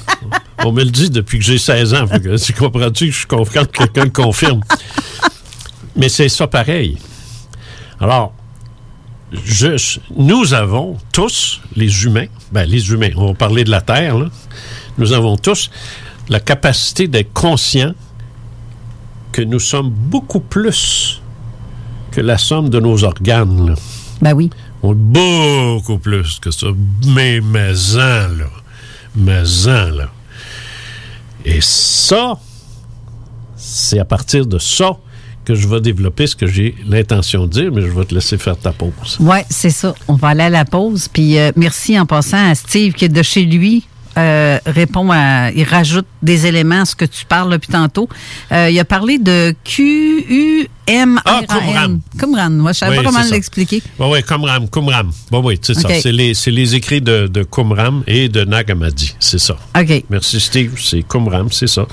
on 0.65 0.73
me 0.73 0.85
le 0.85 0.91
dit 0.91 1.11
depuis 1.11 1.39
que 1.39 1.45
j'ai 1.45 1.59
16 1.59 1.95
ans. 1.95 2.07
Que, 2.07 2.43
tu 2.43 2.53
comprends-tu 2.55 3.07
que 3.07 3.13
je 3.13 3.19
suis 3.19 3.27
confiant 3.27 3.65
que 3.65 3.73
quelqu'un 3.79 4.05
le 4.05 4.11
confirme? 4.11 4.61
Mais 5.97 6.09
c'est 6.09 6.29
ça 6.29 6.47
pareil. 6.47 6.97
Alors, 8.01 8.33
je- 9.33 9.99
nous 10.17 10.55
avons 10.55 10.97
tous, 11.13 11.61
les 11.77 12.05
humains, 12.05 12.27
ben 12.53 12.65
les 12.65 12.91
humains, 12.91 13.11
on 13.17 13.29
va 13.29 13.35
parler 13.35 13.65
de 13.65 13.71
la 13.71 13.81
Terre, 13.81 14.19
là, 14.19 14.27
nous 14.97 15.13
avons 15.13 15.37
tous 15.37 15.71
la 16.29 16.41
capacité 16.41 17.09
d'être 17.09 17.33
conscients 17.33 17.93
que 19.33 19.43
nous 19.43 19.61
sommes 19.61 19.91
beaucoup 19.91 20.41
plus 20.41 21.21
que 22.11 22.21
la 22.21 22.39
somme 22.39 22.69
de 22.71 22.81
nos 22.81 23.05
organes. 23.05 23.69
là. 23.71 23.75
Ben 24.23 24.33
oui. 24.33 24.51
On 24.83 24.93
est 24.93 24.97
beaucoup 24.97 25.99
plus 25.99 26.39
que 26.41 26.51
ça. 26.51 26.69
Mais 27.07 27.41
maison, 27.41 27.99
là. 27.99 28.47
Maison, 29.15 29.91
là. 29.91 30.11
Et 31.45 31.61
ça, 31.61 32.39
c'est 33.57 33.99
à 33.99 34.05
partir 34.05 34.47
de 34.47 34.59
ça 34.59 34.97
que 35.49 35.55
je 35.55 35.67
vais 35.67 35.81
développer 35.81 36.27
ce 36.27 36.37
que 36.37 36.47
j'ai 36.47 36.75
l'intention 36.87 37.47
de 37.47 37.51
dire, 37.51 37.71
mais 37.73 37.81
je 37.81 37.89
vais 37.89 38.05
te 38.05 38.15
laisser 38.15 38.37
faire 38.39 38.57
ta 38.59 38.73
pause. 38.73 39.17
Ouais, 39.19 39.45
c'est 39.49 39.71
ça. 39.71 39.95
On 40.07 40.15
va 40.15 40.29
aller 40.29 40.43
à 40.45 40.51
la 40.51 40.65
pause. 40.67 41.09
Puis 41.13 41.39
euh, 41.39 41.51
merci 41.57 41.99
en 41.99 42.05
passant 42.07 42.51
à 42.51 42.55
Steve 42.55 42.93
qui 42.93 43.07
est 43.07 43.09
de 43.09 43.23
chez 43.23 43.45
lui. 43.45 43.85
euh, 44.19 44.59
répond 44.67 45.09
à, 45.13 45.51
il 45.53 45.63
rajoute 45.65 46.07
des 46.23 46.47
éléments 46.47 46.81
à 46.83 46.85
ce 46.85 46.97
que 46.97 47.05
tu 47.05 47.25
parles 47.25 47.51
depuis 47.53 47.69
tantôt. 47.73 48.09
Euh, 48.53 48.69
il 48.71 48.79
a 48.81 48.85
parlé 48.85 49.19
de 49.19 49.55
Q-U-M-R-A-N. 49.65 51.21
Ah, 51.25 51.41
Qumran. 51.49 51.99
Qumran. 52.19 52.51
Moi, 52.51 52.73
je 52.73 52.79
savais 52.79 52.99
Oui, 52.99 53.05
pas 53.05 53.11
comment 53.13 53.25
l'expliquer. 53.31 53.83
Oui, 53.99 54.07
oui, 54.11 54.23
Qumram, 54.23 54.69
Qumram. 54.69 55.11
Bon, 55.31 55.43
oui, 55.45 55.59
c'est 55.63 55.75
ça. 55.75 55.89
C'est 56.01 56.13
les, 56.13 56.33
les 56.47 56.75
écrits 56.75 57.01
de, 57.01 57.27
de 57.29 57.43
Qumram 57.45 58.03
et 58.07 58.29
de 58.29 58.45
Nagamadi. 58.45 59.15
C'est 59.21 59.39
ça. 59.39 59.57
OK. 59.79 60.05
Merci, 60.11 60.41
Steve. 60.41 60.75
C'est 60.83 61.03
Qumram, 61.03 61.49
c'est 61.53 61.69
ça. 61.69 61.87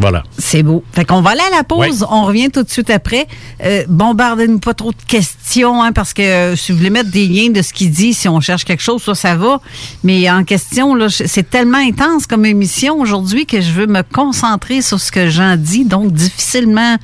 Voilà. 0.00 0.22
C'est 0.38 0.62
beau. 0.62 0.82
Fait 0.92 1.04
qu'on 1.04 1.20
va 1.20 1.32
aller 1.32 1.42
à 1.52 1.58
la 1.58 1.62
pause. 1.62 2.00
Ouais. 2.00 2.08
On 2.10 2.24
revient 2.24 2.50
tout 2.50 2.62
de 2.62 2.70
suite 2.70 2.88
après. 2.88 3.26
Euh, 3.62 3.84
bombardez-nous 3.86 4.58
pas 4.58 4.72
trop 4.72 4.92
de 4.92 5.02
questions, 5.06 5.82
hein, 5.82 5.92
parce 5.92 6.14
que 6.14 6.22
euh, 6.22 6.56
si 6.56 6.72
vous 6.72 6.78
voulez 6.78 6.88
mettre 6.88 7.10
des 7.10 7.28
liens 7.28 7.50
de 7.50 7.60
ce 7.60 7.74
qu'il 7.74 7.90
dit, 7.90 8.14
si 8.14 8.26
on 8.26 8.40
cherche 8.40 8.64
quelque 8.64 8.82
chose, 8.82 9.02
ça, 9.02 9.14
ça 9.14 9.36
va. 9.36 9.60
Mais 10.02 10.30
en 10.30 10.42
question, 10.44 10.94
là, 10.94 11.08
c'est 11.10 11.50
tellement 11.50 11.78
intense 11.78 12.26
comme 12.26 12.46
émission 12.46 12.98
aujourd'hui 12.98 13.44
que 13.44 13.60
je 13.60 13.72
veux 13.72 13.86
me 13.86 14.02
concentrer 14.02 14.80
sur 14.80 14.98
ce 14.98 15.12
que 15.12 15.28
j'en 15.28 15.56
dis. 15.56 15.84
Donc, 15.84 16.12
difficilement 16.12 16.96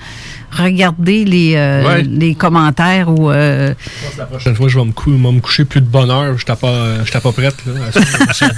regarder 0.50 1.24
les, 1.24 1.54
euh, 1.56 1.86
Ouais. 1.86 2.02
les 2.02 2.34
commentaires 2.34 3.08
ou... 3.10 3.30
euh, 3.30 3.74
La 4.18 4.26
prochaine 4.26 4.54
fois, 4.54 4.68
je 4.68 4.78
vais 4.78 4.84
me, 4.84 4.92
cou- 4.92 5.10
moi, 5.10 5.32
me 5.32 5.40
coucher 5.40 5.64
plus 5.64 5.80
de 5.80 5.86
bonne 5.86 6.10
heure. 6.10 6.36
Je 6.38 6.42
n'étais 6.44 6.56
pas, 6.56 6.68
euh, 6.68 7.04
pas 7.20 7.32
prête. 7.32 7.56
Là, 7.66 7.72
à. 7.92 8.50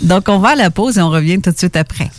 Donc, 0.00 0.28
on 0.28 0.38
va 0.38 0.50
à 0.50 0.54
la 0.56 0.70
pause 0.70 0.98
et 0.98 1.02
on 1.02 1.10
revient 1.10 1.40
tout 1.40 1.50
de 1.50 1.58
suite 1.58 1.76
après. 1.76 2.10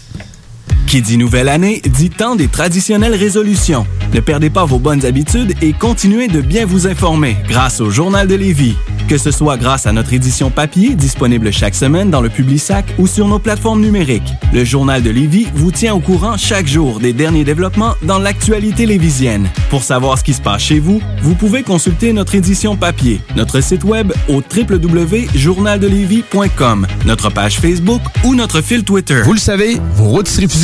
Qui 0.88 1.02
dit 1.02 1.18
nouvelle 1.18 1.50
année 1.50 1.82
dit 1.86 2.10
temps 2.10 2.36
des 2.36 2.48
traditionnelles 2.48 3.16
résolutions. 3.16 3.86
Ne 4.14 4.20
perdez 4.20 4.52
pas 4.52 4.66
vos 4.66 4.80
bonnes 4.80 5.06
habitudes 5.06 5.54
et 5.62 5.74
continuez 5.74 6.28
de 6.28 6.42
bien 6.42 6.66
vous 6.66 6.88
informer 6.88 7.38
grâce 7.48 7.80
au 7.82 7.90
Journal 7.90 8.28
de 8.28 8.36
Lévis. 8.36 8.76
Que 9.08 9.18
ce 9.18 9.32
soit 9.32 9.58
grâce 9.58 9.88
à 9.88 9.92
notre 9.92 10.14
édition 10.14 10.52
papier 10.52 10.96
disponible 10.96 11.52
chaque 11.52 11.76
semaine 11.76 12.10
dans 12.10 12.22
le 12.22 12.30
Publisac 12.30 12.86
ou 13.00 13.08
sur 13.08 13.28
nos 13.28 13.40
plateformes 13.40 13.82
numériques. 13.82 14.32
Le 14.54 14.64
Journal 14.64 15.04
de 15.04 15.10
Lévis 15.10 15.48
vous 15.54 15.72
tient 15.72 15.94
au 15.96 16.00
courant 16.00 16.38
chaque 16.38 16.68
jour 16.68 17.00
des 17.00 17.12
derniers 17.12 17.44
développements 17.44 17.96
dans 18.04 18.20
l'actualité 18.20 18.86
lévisienne. 18.86 19.50
Pour 19.70 19.84
savoir 19.84 20.18
ce 20.20 20.24
qui 20.24 20.32
se 20.34 20.42
passe 20.42 20.62
chez 20.62 20.80
vous, 20.80 21.02
vous 21.22 21.36
pouvez 21.36 21.64
consulter 21.64 22.14
notre 22.14 22.36
édition 22.36 22.78
papier, 22.78 23.20
notre 23.36 23.60
site 23.62 23.84
web 23.84 24.14
au 24.30 24.42
www.journaldelévis.com, 24.42 26.88
notre 27.06 27.30
page 27.30 27.60
Facebook 27.60 28.02
ou 28.24 28.36
notre 28.36 28.62
fil 28.62 28.84
Twitter. 28.84 29.22
Vous 29.24 29.34
le 29.34 29.40
savez, 29.40 29.80
vos 29.96 30.06
rôtisseries 30.06 30.48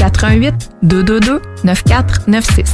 88 0.00 0.70
222 0.82 1.40
9496. 1.64 2.64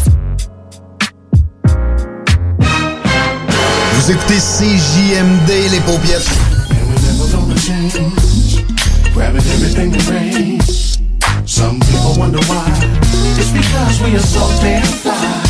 Vous 3.95 4.11
écoutez 4.11 4.39
CJMD, 4.39 5.71
les 5.71 5.81
paupiètes. 5.81 6.29
Grabbing 9.15 9.43
everything 9.55 9.91
that 9.91 10.09
rains. 10.11 10.99
Some 11.45 11.81
people 11.81 12.15
wonder 12.19 12.41
why. 12.47 12.65
It's 13.39 13.51
because 13.51 14.01
we 14.03 14.15
are 14.17 14.21
so 14.21 14.41
damn 14.63 14.83
fly. 14.85 15.50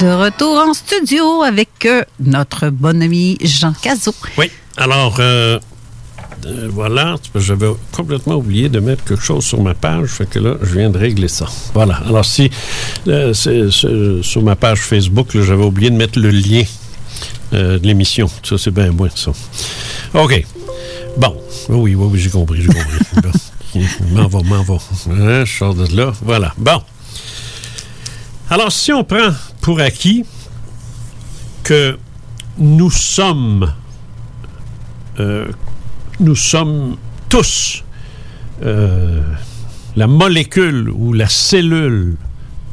De 0.00 0.08
retour 0.12 0.58
en 0.58 0.74
studio 0.74 1.42
avec 1.42 1.70
euh, 1.86 2.02
notre 2.20 2.68
bon 2.68 3.02
ami 3.02 3.38
Jean 3.40 3.72
Cazot. 3.72 4.14
Oui. 4.36 4.50
Alors, 4.76 5.16
euh, 5.20 5.58
euh, 6.44 6.68
voilà. 6.70 7.16
J'avais 7.34 7.68
complètement 7.92 8.34
oublié 8.34 8.68
de 8.68 8.78
mettre 8.78 9.04
quelque 9.04 9.22
chose 9.22 9.44
sur 9.44 9.62
ma 9.62 9.72
page. 9.74 10.08
Fait 10.08 10.28
que 10.28 10.38
là, 10.38 10.54
je 10.62 10.74
viens 10.78 10.90
de 10.90 10.98
régler 10.98 11.28
ça. 11.28 11.46
Voilà. 11.72 11.94
Alors, 12.06 12.24
si 12.26 12.50
c'est- 13.06 13.70
sur 14.22 14.42
ma 14.42 14.54
page 14.56 14.80
Facebook, 14.80 15.28
j'avais 15.32 15.64
oublié 15.64 15.88
de 15.90 15.96
mettre 15.96 16.18
le 16.18 16.28
lien 16.30 16.64
de 17.52 17.80
l'émission. 17.82 18.28
Ça, 18.42 18.58
c'est 18.58 18.70
bien 18.72 18.90
moins 18.92 19.08
ça. 19.14 19.32
OK. 20.12 20.44
Bon. 21.16 21.36
Oui, 21.70 21.94
oui, 21.94 22.08
oui, 22.12 22.18
j'ai 22.20 22.30
compris, 22.30 22.60
j'ai 22.62 22.68
compris. 22.68 23.32
Bon. 23.74 23.82
M'en 24.22 24.28
va, 24.28 24.40
m'en 24.42 24.62
va. 24.62 24.74
Hein, 25.10 25.44
je 25.44 25.58
sors 25.58 25.74
de 25.74 25.94
là. 25.96 26.12
Voilà. 26.22 26.54
Bon. 26.56 26.80
Alors, 28.48 28.70
si 28.70 28.92
on 28.92 29.02
prend 29.02 29.30
pour 29.60 29.80
acquis 29.80 30.24
que 31.64 31.98
nous 32.58 32.90
sommes, 32.90 33.72
euh, 35.18 35.48
nous 36.20 36.36
sommes 36.36 36.96
tous 37.28 37.82
euh, 38.62 39.20
la 39.96 40.06
molécule 40.06 40.88
ou 40.90 41.12
la 41.12 41.28
cellule 41.28 42.16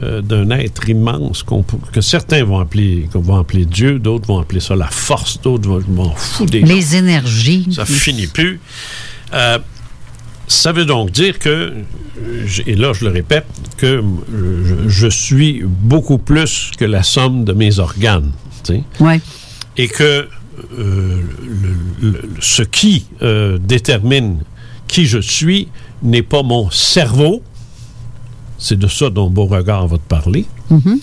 euh, 0.04 0.22
d'un 0.22 0.52
être 0.52 0.90
immense 0.90 1.44
que 1.92 2.02
certains 2.02 2.44
vont 2.44 2.60
appeler, 2.60 3.10
appeler 3.36 3.66
Dieu, 3.66 3.98
d'autres 3.98 4.28
vont 4.28 4.40
appeler 4.40 4.60
ça 4.60 4.76
la 4.76 4.88
force, 4.88 5.42
d'autres 5.42 5.68
vont 5.68 5.82
m'en 5.88 6.16
fous 6.16 6.46
des 6.46 6.62
Les 6.62 6.96
énergies. 6.96 7.68
ça 7.72 7.86
finit 7.86 8.28
plus. 8.28 8.60
Euh, 10.54 10.62
ça 10.64 10.72
veut 10.72 10.86
donc 10.86 11.12
dire 11.12 11.40
que, 11.40 11.74
je- 12.46 12.62
et 12.68 12.76
là 12.76 12.94
je 12.94 13.06
le 13.06 13.12
répète, 13.12 13.46
que 13.78 14.02
je, 14.32 14.90
je 14.90 15.08
suis 15.08 15.64
beaucoup 15.66 16.18
plus 16.18 16.72
que 16.78 16.86
la 16.86 17.04
somme 17.04 17.44
de 17.44 17.54
mes 17.54 17.80
organes. 17.80 18.32
Ouais. 19.00 19.20
Et 19.78 19.88
que 19.88 20.28
euh, 20.78 21.22
le- 22.02 22.10
le- 22.12 22.30
ce 22.40 22.62
qui 22.64 23.06
euh, 23.22 23.58
détermine 23.58 24.44
qui 24.88 25.06
je 25.06 25.20
suis 25.20 25.68
n'est 26.04 26.22
pas 26.22 26.44
mon 26.44 26.70
cerveau. 26.70 27.42
C'est 28.60 28.78
de 28.80 28.88
ça 28.88 29.10
dont 29.10 29.30
Beauregard 29.30 29.88
va 29.88 29.98
te 29.98 30.08
parler 30.08 30.46
Mhm. 30.70 31.00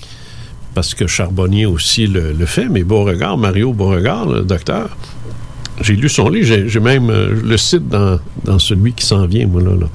parce 0.74 0.94
que 0.94 1.06
Charbonnier 1.06 1.66
aussi 1.66 2.06
le, 2.06 2.32
le 2.32 2.46
fait, 2.46 2.68
mais 2.68 2.84
Beauregard, 2.84 3.36
Mario 3.36 3.72
Beauregard, 3.74 4.26
le 4.26 4.42
docteur, 4.42 4.96
j'ai 5.80 5.96
lu 5.96 6.08
son 6.08 6.28
livre, 6.28 6.66
j'ai 6.66 6.80
même 6.80 7.10
euh, 7.10 7.40
le 7.42 7.56
cite 7.56 7.88
dans, 7.88 8.18
dans 8.44 8.58
celui 8.58 8.92
qui 8.92 9.04
s'en 9.06 9.26
vient, 9.26 9.46
moi, 9.46 9.62
là. 9.62 9.70
là. 9.76 9.86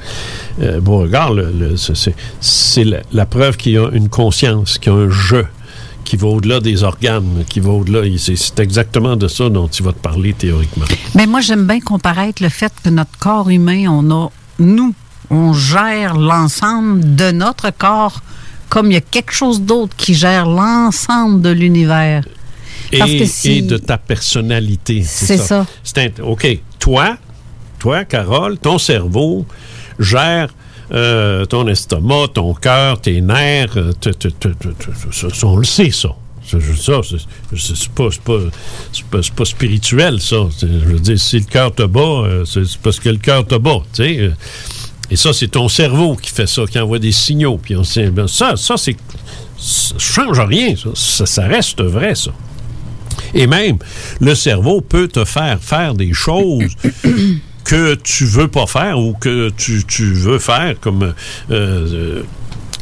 Euh, 0.62 1.76
c'est- 2.42 2.86
la, 3.12 3.26
preuve 3.26 3.58
qu'il 3.58 3.74
y 3.74 3.78
a 3.78 3.90
une 3.92 4.10
conscience, 4.10 4.78
qu'il 4.78 4.92
y 4.92 4.96
a 4.96 5.00
un 5.00 5.10
jeu 5.10 5.46
qui 6.04 6.18
va 6.18 6.28
au-delà 6.28 6.60
des 6.60 6.84
organes, 6.84 7.44
qui 7.50 7.60
va 7.60 7.72
au-delà. 7.72 8.02
C'est 8.18 8.60
exactement 8.60 9.16
de 9.16 9.28
ça 9.28 9.50
dont 9.50 9.68
il 9.68 9.84
va 9.84 9.92
te 9.92 10.00
parler 10.00 10.34
théoriquement. 10.34 10.86
Mais 11.16 11.26
moi, 11.26 11.42
j'aime 11.42 11.66
bien 11.66 11.80
comparaître 11.80 12.44
le 12.44 12.50
fait 12.50 12.72
que 12.84 12.90
notre 12.90 13.18
corps 13.20 13.50
humain, 13.50 13.86
on 13.90 14.12
a, 14.12 14.30
nous, 14.60 14.94
on 15.30 15.54
gère 15.54 16.16
l'ensemble 16.16 17.16
de 17.16 17.32
notre 17.32 17.72
corps 17.76 18.22
comme 18.70 18.88
il 18.92 18.94
y 18.94 18.98
a 18.98 19.02
quelque 19.02 19.34
chose 19.34 19.62
d'autre 19.62 19.96
qui 19.96 20.14
gère 20.14 20.46
l'ensemble 20.48 21.42
de 21.42 21.50
l'univers. 21.50 22.24
Parce 22.98 23.12
et, 23.12 23.20
que 23.20 23.26
si- 23.26 23.52
et 23.58 23.62
de 23.62 23.78
ta 23.78 23.98
personnalité. 23.98 25.04
C'est 25.06 25.38
ça. 25.38 25.66
C'est 25.84 25.98
int- 25.98 26.22
OK. 26.24 26.60
Toi, 26.80 27.18
toi, 27.80 28.06
Carole, 28.06 28.58
ton 28.58 28.78
cerveau 28.78 29.46
gère 30.00 30.50
euh, 30.92 31.46
ton 31.46 31.68
estomac, 31.68 32.28
ton 32.36 32.54
cœur, 32.54 33.02
tes 33.02 33.20
nerfs. 33.22 33.76
euh, 33.78 33.92
te- 33.94 34.10
te- 34.10 34.28
te- 34.28 34.50
te- 34.50 34.68
te- 34.68 34.92
ça, 35.12 35.28
ça, 35.34 35.48
on 35.48 35.58
le 35.58 35.64
sait, 35.64 35.90
ça. 35.92 36.10
Ça, 36.48 36.58
ça, 36.78 37.02
c'est- 37.04 37.90
pas, 39.36 39.46
spirituel, 39.46 40.22
ça. 40.22 40.36
Je 40.62 40.68
veux 40.68 41.00
dire, 41.00 41.20
si 41.20 41.40
le 41.40 41.46
cœur 41.46 41.74
te 41.74 41.82
bat, 41.84 42.00
euh, 42.02 42.46
c'est 42.46 42.62
parce 42.84 43.00
que 43.00 43.10
le 43.10 43.18
cœur 43.18 43.48
te 43.48 43.56
bat, 43.56 43.80
tu 43.94 44.04
sais. 44.04 44.32
Et 45.10 45.16
ça, 45.16 45.34
c'est 45.34 45.48
ton 45.48 45.68
cerveau 45.70 46.16
qui 46.16 46.30
fait 46.32 46.48
ça, 46.48 46.64
qui 46.70 46.80
envoie 46.80 47.00
des 47.00 47.12
signaux. 47.12 47.58
Puis 47.58 47.76
on 47.76 47.84
sait, 47.84 48.10
ben, 48.10 48.28
ça, 48.28 48.56
ça, 48.56 48.76
c'est. 48.78 48.96
Ça 49.58 49.96
change 49.98 50.40
rien, 50.40 50.76
ça. 50.76 50.90
Ça, 50.94 51.26
ça 51.26 51.48
reste 51.48 51.82
vrai, 51.82 52.14
ça. 52.14 52.32
Et 53.34 53.48
même, 53.48 53.78
le 54.20 54.36
cerveau 54.36 54.82
peut 54.82 55.08
te 55.08 55.26
faire 55.26 55.60
faire 55.62 55.94
des 55.94 56.14
choses 56.14 56.76
que 57.64 57.96
tu 57.96 58.26
veux 58.26 58.48
pas 58.48 58.68
faire 58.68 59.00
ou 59.00 59.14
que 59.14 59.50
tu, 59.50 59.84
tu 59.88 60.14
veux 60.14 60.40
faire 60.40 60.76
comme 60.80 61.04
euh, 61.04 61.14
euh, 61.52 62.24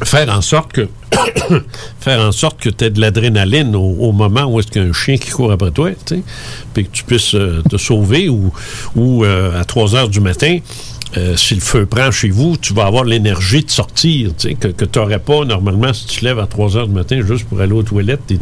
faire 0.02 0.28
en 0.28 0.40
sorte 0.40 0.72
que 0.72 0.88
faire 2.00 2.20
en 2.20 2.32
sorte 2.32 2.60
que 2.60 2.68
tu 2.68 2.84
aies 2.84 2.90
de 2.90 3.00
l'adrénaline 3.00 3.74
au, 3.76 3.96
au 4.00 4.12
moment 4.12 4.44
où 4.44 4.58
est-ce 4.58 4.68
qu'il 4.68 4.82
y 4.82 4.84
a 4.84 4.88
un 4.88 4.92
chien 4.92 5.16
qui 5.16 5.30
court 5.30 5.52
après 5.52 5.70
toi, 5.70 5.90
puis 6.72 6.84
que 6.84 6.90
tu 6.90 7.04
puisses 7.04 7.34
euh, 7.34 7.62
te 7.68 7.76
sauver 7.76 8.28
ou, 8.28 8.52
ou 8.96 9.24
euh, 9.24 9.60
à 9.60 9.64
3 9.64 9.94
heures 9.94 10.08
du 10.08 10.20
matin, 10.20 10.58
euh, 11.16 11.36
si 11.36 11.54
le 11.54 11.60
feu 11.60 11.86
prend 11.86 12.10
chez 12.10 12.30
vous, 12.30 12.56
tu 12.56 12.74
vas 12.74 12.86
avoir 12.86 13.04
l'énergie 13.04 13.62
de 13.62 13.70
sortir, 13.70 14.30
tu 14.36 14.48
sais, 14.48 14.54
que, 14.54 14.68
que 14.68 14.84
tu 14.84 14.98
n'aurais 14.98 15.18
pas 15.20 15.44
normalement 15.44 15.92
si 15.92 16.06
tu 16.06 16.20
te 16.20 16.24
lèves 16.24 16.38
à 16.40 16.46
3 16.46 16.76
heures 16.76 16.88
du 16.88 16.94
matin 16.94 17.20
juste 17.26 17.44
pour 17.44 17.60
aller 17.60 17.72
aux 17.72 17.82
toilettes. 17.84 18.26
t'es- 18.26 18.38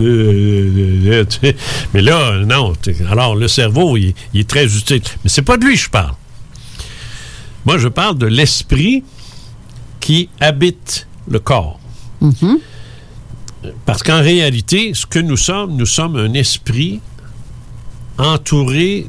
euh, 0.00 1.24
euh. 1.44 1.52
Mais 1.94 2.02
là, 2.02 2.38
non. 2.44 2.72
Alors, 3.10 3.36
le 3.36 3.46
cerveau, 3.48 3.96
il, 3.96 4.12
il 4.34 4.40
est 4.40 4.48
très 4.48 4.64
utile. 4.64 5.02
Mais 5.24 5.30
c'est 5.30 5.42
pas 5.42 5.56
de 5.56 5.64
lui 5.64 5.74
que 5.74 5.80
je 5.82 5.90
parle. 5.90 6.14
Moi, 7.64 7.78
je 7.78 7.88
parle 7.88 8.18
de 8.18 8.26
l'esprit 8.26 9.04
qui 10.00 10.28
habite 10.40 11.06
le 11.28 11.38
corps. 11.38 11.78
Parce 13.84 14.02
qu'en 14.02 14.20
réalité, 14.20 14.92
ce 14.94 15.06
que 15.06 15.18
nous 15.18 15.36
sommes, 15.36 15.76
nous 15.76 15.86
sommes 15.86 16.16
un 16.16 16.32
esprit 16.34 17.00
entouré 18.18 19.06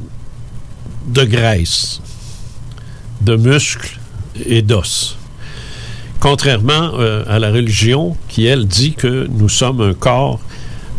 de 1.08 1.24
graisse, 1.24 2.02
de 3.22 3.36
muscles 3.36 3.98
et 4.46 4.62
d'os. 4.62 5.18
Contrairement 6.20 6.92
euh, 6.96 7.24
à 7.28 7.38
la 7.40 7.52
religion 7.52 8.18
qui, 8.28 8.46
elle, 8.46 8.66
dit 8.68 8.94
que 8.94 9.28
nous 9.30 9.50
sommes 9.50 9.82
un 9.82 9.94
corps 9.94 10.40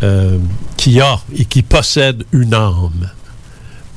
euh, 0.03 0.39
qui 0.77 1.01
a 1.01 1.21
et 1.37 1.45
qui 1.45 1.63
possède 1.63 2.25
une 2.33 2.55
âme. 2.55 3.11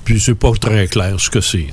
Puis 0.03 0.19
c'est 0.19 0.34
pas 0.36 0.51
très 0.59 0.88
clair 0.88 1.15
ce 1.19 1.30
que 1.30 1.41
c'est. 1.41 1.67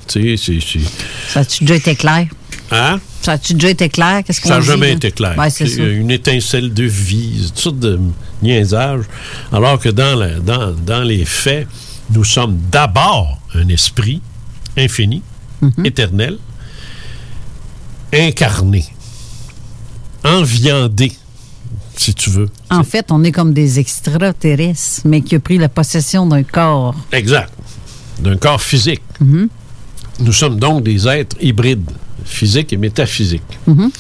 Ça 1.29 1.41
a-tu 1.41 1.65
déjà 1.65 1.77
été 1.77 1.97
clair? 1.97 2.27
Hein? 2.71 3.01
Ça 3.23 3.33
a-tu 3.33 3.55
déjà 3.55 3.71
été 3.71 3.89
clair? 3.89 4.23
Qu'est-ce 4.25 4.41
qu'on 4.43 4.51
Ça 4.51 4.57
n'a 4.57 4.61
jamais 4.61 4.89
là? 4.89 4.93
été 4.93 5.11
clair. 5.13 5.35
Ouais, 5.39 5.49
c'est 5.49 5.65
une 5.75 6.11
étincelle 6.11 6.75
de 6.75 6.85
vie, 6.85 7.47
toutes 7.49 7.59
sortes 7.59 7.79
de 7.79 7.99
niaisages. 8.43 9.05
Alors 9.51 9.79
que 9.81 9.89
dans, 9.89 10.15
la- 10.15 10.39
dans, 10.41 10.73
dans 10.73 11.03
les 11.03 11.25
faits, 11.25 11.67
nous 12.11 12.25
sommes 12.25 12.59
d'abord 12.71 13.39
un 13.55 13.67
esprit 13.69 14.21
infini, 14.77 15.23
Mhm. 15.61 15.87
éternel, 15.87 16.39
incarné, 18.13 18.85
enviandé, 20.25 21.13
si 21.97 22.15
tu 22.15 22.31
veux. 22.31 22.49
En 22.71 22.85
fait, 22.85 23.11
on 23.11 23.25
est 23.25 23.33
comme 23.33 23.53
des 23.53 23.79
extraterrestres, 23.79 25.03
mais 25.05 25.21
qui 25.23 25.35
a 25.35 25.41
pris 25.41 25.59
la 25.59 25.69
possession 25.69 26.27
d'un 26.27 26.43
corps. 26.45 26.95
Exact. 27.13 27.53
D'un 28.21 28.37
corps 28.37 28.63
physique. 28.63 29.03
Mhm. 29.21 29.49
Nous 30.21 30.33
sommes 30.33 30.59
donc 30.59 30.83
des 30.83 31.07
êtres 31.07 31.37
hybrides, 31.41 31.91
physiques 32.25 32.73
et 32.73 32.77
métaphysiques. 32.77 33.59
Mhm. 33.67 33.91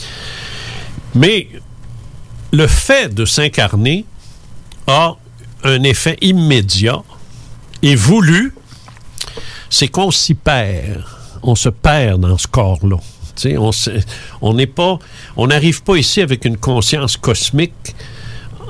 Mais 1.14 1.48
le 2.52 2.66
fait 2.66 3.12
de 3.14 3.24
s'incarner 3.24 4.04
a 4.86 5.16
un 5.64 5.82
effet 5.82 6.16
immédiat 6.20 7.02
et 7.82 7.94
voulu, 7.94 8.54
c'est 9.70 9.88
qu'on 9.88 10.10
s'y 10.10 10.34
perd. 10.34 11.04
On 11.42 11.54
se 11.54 11.68
perd 11.68 12.20
dans 12.20 12.38
ce 12.38 12.46
corps-là. 12.46 12.96
On 14.40 14.54
n'est 14.54 14.66
pas, 14.66 14.98
on 15.36 15.46
n'arrive 15.46 15.82
pas 15.82 15.96
ici 15.96 16.20
avec 16.20 16.44
une 16.44 16.56
conscience 16.56 17.16
cosmique 17.16 17.94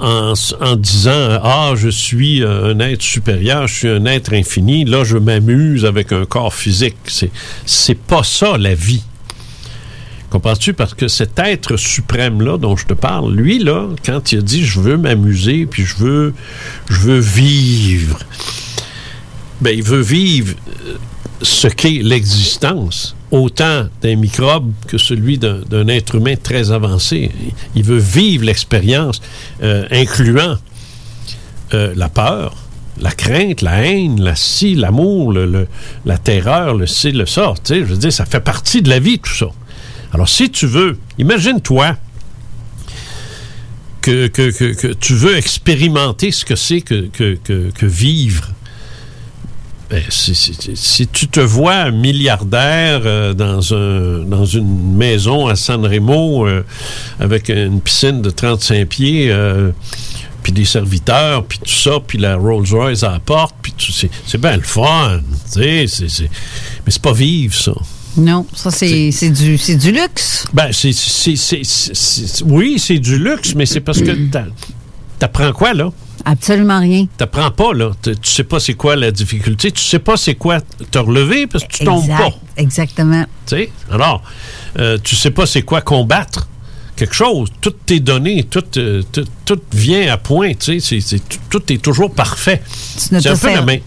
en, 0.00 0.34
en 0.60 0.76
disant 0.76 1.40
ah 1.42 1.72
je 1.74 1.88
suis 1.88 2.42
euh, 2.42 2.74
un 2.74 2.78
être 2.80 3.02
supérieur, 3.02 3.66
je 3.66 3.74
suis 3.74 3.88
un 3.88 4.04
être 4.04 4.32
infini. 4.32 4.84
Là 4.84 5.04
je 5.04 5.16
m'amuse 5.16 5.84
avec 5.84 6.12
un 6.12 6.24
corps 6.24 6.54
physique. 6.54 6.96
C'est 7.06 7.30
c'est 7.64 7.98
pas 7.98 8.22
ça 8.22 8.58
la 8.58 8.74
vie. 8.74 9.02
Comprends-tu? 10.30 10.74
Parce 10.74 10.92
que 10.92 11.08
cet 11.08 11.38
être 11.38 11.78
suprême-là 11.78 12.58
dont 12.58 12.76
je 12.76 12.84
te 12.84 12.92
parle, 12.92 13.34
lui, 13.34 13.58
là, 13.58 13.88
quand 14.04 14.30
il 14.30 14.40
a 14.40 14.42
dit 14.42 14.62
je 14.62 14.78
veux 14.78 14.98
m'amuser, 14.98 15.64
puis 15.64 15.84
je 15.84 15.96
veux, 15.96 16.34
je 16.90 17.00
veux 17.00 17.18
vivre, 17.18 18.18
ben, 19.62 19.70
il 19.74 19.82
veut 19.82 20.02
vivre 20.02 20.54
ce 21.42 21.68
qu'est 21.68 22.00
l'existence, 22.02 23.14
autant 23.30 23.86
d'un 24.02 24.16
microbe 24.16 24.72
que 24.86 24.98
celui 24.98 25.38
d'un 25.38 25.88
être 25.88 26.16
humain 26.16 26.34
très 26.40 26.72
avancé. 26.72 27.30
Il 27.74 27.84
veut 27.84 27.98
vivre 27.98 28.44
l'expérience, 28.44 29.20
euh, 29.62 29.86
incluant 29.90 30.56
euh, 31.74 31.92
la 31.96 32.08
peur, 32.08 32.56
la 33.00 33.12
crainte, 33.12 33.62
la 33.62 33.84
haine, 33.84 34.20
la 34.20 34.34
scie, 34.34 34.74
l'amour, 34.74 35.32
la 35.32 36.18
terreur, 36.18 36.74
le 36.74 36.86
ci, 36.86 37.12
le 37.12 37.26
sais, 37.26 37.44
je 37.70 37.84
veux 37.84 37.96
dire, 37.96 38.12
ça 38.12 38.26
fait 38.26 38.40
partie 38.40 38.82
de 38.82 38.88
la 38.88 38.98
vie, 38.98 39.18
tout 39.18 39.34
ça. 39.34 39.46
Alors, 40.12 40.28
si 40.28 40.50
tu 40.50 40.66
veux, 40.66 40.98
imagine-toi 41.18 41.96
que, 44.00 44.26
tu 44.94 45.14
veux 45.14 45.36
expérimenter 45.36 46.30
ce 46.30 46.46
que 46.46 46.56
c'est 46.56 46.80
que 46.80 47.86
vivre, 47.86 48.48
ben, 49.90 50.02
si, 50.10 50.34
si- 50.34 50.54
si 50.74 51.06
tu 51.08 51.28
te 51.28 51.40
vois 51.40 51.90
milliardaire 51.90 53.00
euh, 53.06 53.32
dans, 53.34 53.72
un, 53.74 54.18
dans 54.24 54.44
une 54.44 54.94
maison 54.96 55.46
à 55.46 55.56
San 55.56 55.84
Remo 55.86 56.46
euh, 56.46 56.62
avec 57.20 57.48
une 57.48 57.80
piscine 57.80 58.20
de 58.22 58.30
35 58.30 58.86
pieds, 58.88 59.30
euh, 59.30 59.70
puis 60.42 60.52
des 60.52 60.64
serviteurs, 60.66 61.44
puis 61.44 61.58
tout 61.58 61.70
ça, 61.72 61.98
puis 62.06 62.18
la 62.18 62.36
Rolls-Royce 62.36 63.02
à 63.02 63.12
la 63.12 63.18
porte, 63.20 63.54
puis 63.62 63.72
c'est, 63.78 64.10
c'est 64.26 64.40
bien 64.40 64.56
le 64.56 64.62
fun, 64.62 65.20
tu 65.52 65.60
sais, 65.62 65.86
c'est, 65.88 66.08
c'est- 66.08 66.30
mais 66.84 66.90
c'est 66.92 67.02
pas 67.02 67.12
vivre, 67.12 67.54
ça. 67.54 67.72
Non, 68.16 68.46
ça, 68.54 68.70
c'est 68.70 69.10
c'est 69.12 69.30
du, 69.30 69.56
c'est 69.58 69.76
du 69.76 69.92
luxe. 69.92 70.46
Ben, 70.52 70.70
c'est, 70.72 70.90
oui, 72.46 72.78
c'est 72.78 72.98
du 72.98 73.18
luxe, 73.18 73.54
mais 73.54 73.66
c'est 73.66 73.80
parce 73.80 74.00
que 74.00 74.10
t'a- 74.30 74.46
t'apprends 75.18 75.52
quoi, 75.52 75.72
là? 75.74 75.90
Absolument 76.24 76.80
rien. 76.80 77.06
T'apprends 77.16 77.50
pas, 77.50 77.72
là. 77.72 77.90
Tu 78.02 78.14
tu 78.16 78.30
sais 78.30 78.44
pas 78.44 78.60
c'est 78.60 78.74
quoi 78.74 78.96
la 78.96 79.10
difficulté. 79.10 79.70
Tu 79.72 79.82
sais 79.82 79.98
pas 79.98 80.16
c'est 80.16 80.34
quoi 80.34 80.60
te 80.90 80.98
relever 80.98 81.46
parce 81.46 81.64
que 81.64 81.72
tu 81.72 81.84
tombes 81.84 82.06
pas. 82.18 82.30
Exactement. 82.56 83.24
Tu 83.46 83.56
sais? 83.56 83.70
Alors, 83.90 84.22
euh, 84.78 84.98
tu 85.02 85.16
sais 85.16 85.30
pas 85.30 85.46
c'est 85.46 85.62
quoi 85.62 85.80
combattre 85.80 86.48
quelque 86.96 87.14
chose. 87.14 87.48
Toutes 87.60 87.86
tes 87.86 88.00
données, 88.00 88.42
tout, 88.44 88.64
euh, 88.76 89.02
tout, 89.12 89.24
tout 89.44 89.60
vient 89.72 90.12
à 90.12 90.16
point. 90.16 90.54
Tu 90.54 90.80
sais, 90.80 90.80
c'est- 90.80 91.00
c'est- 91.00 91.22
tout, 91.48 91.62
est 91.72 91.80
toujours 91.82 92.12
parfait. 92.12 92.60
Tu 93.08 93.14
ne 93.14 93.20
C'est 93.20 93.28
un 93.28 93.36
peu 93.36 93.46
la 93.54 93.62
même. 93.62 93.80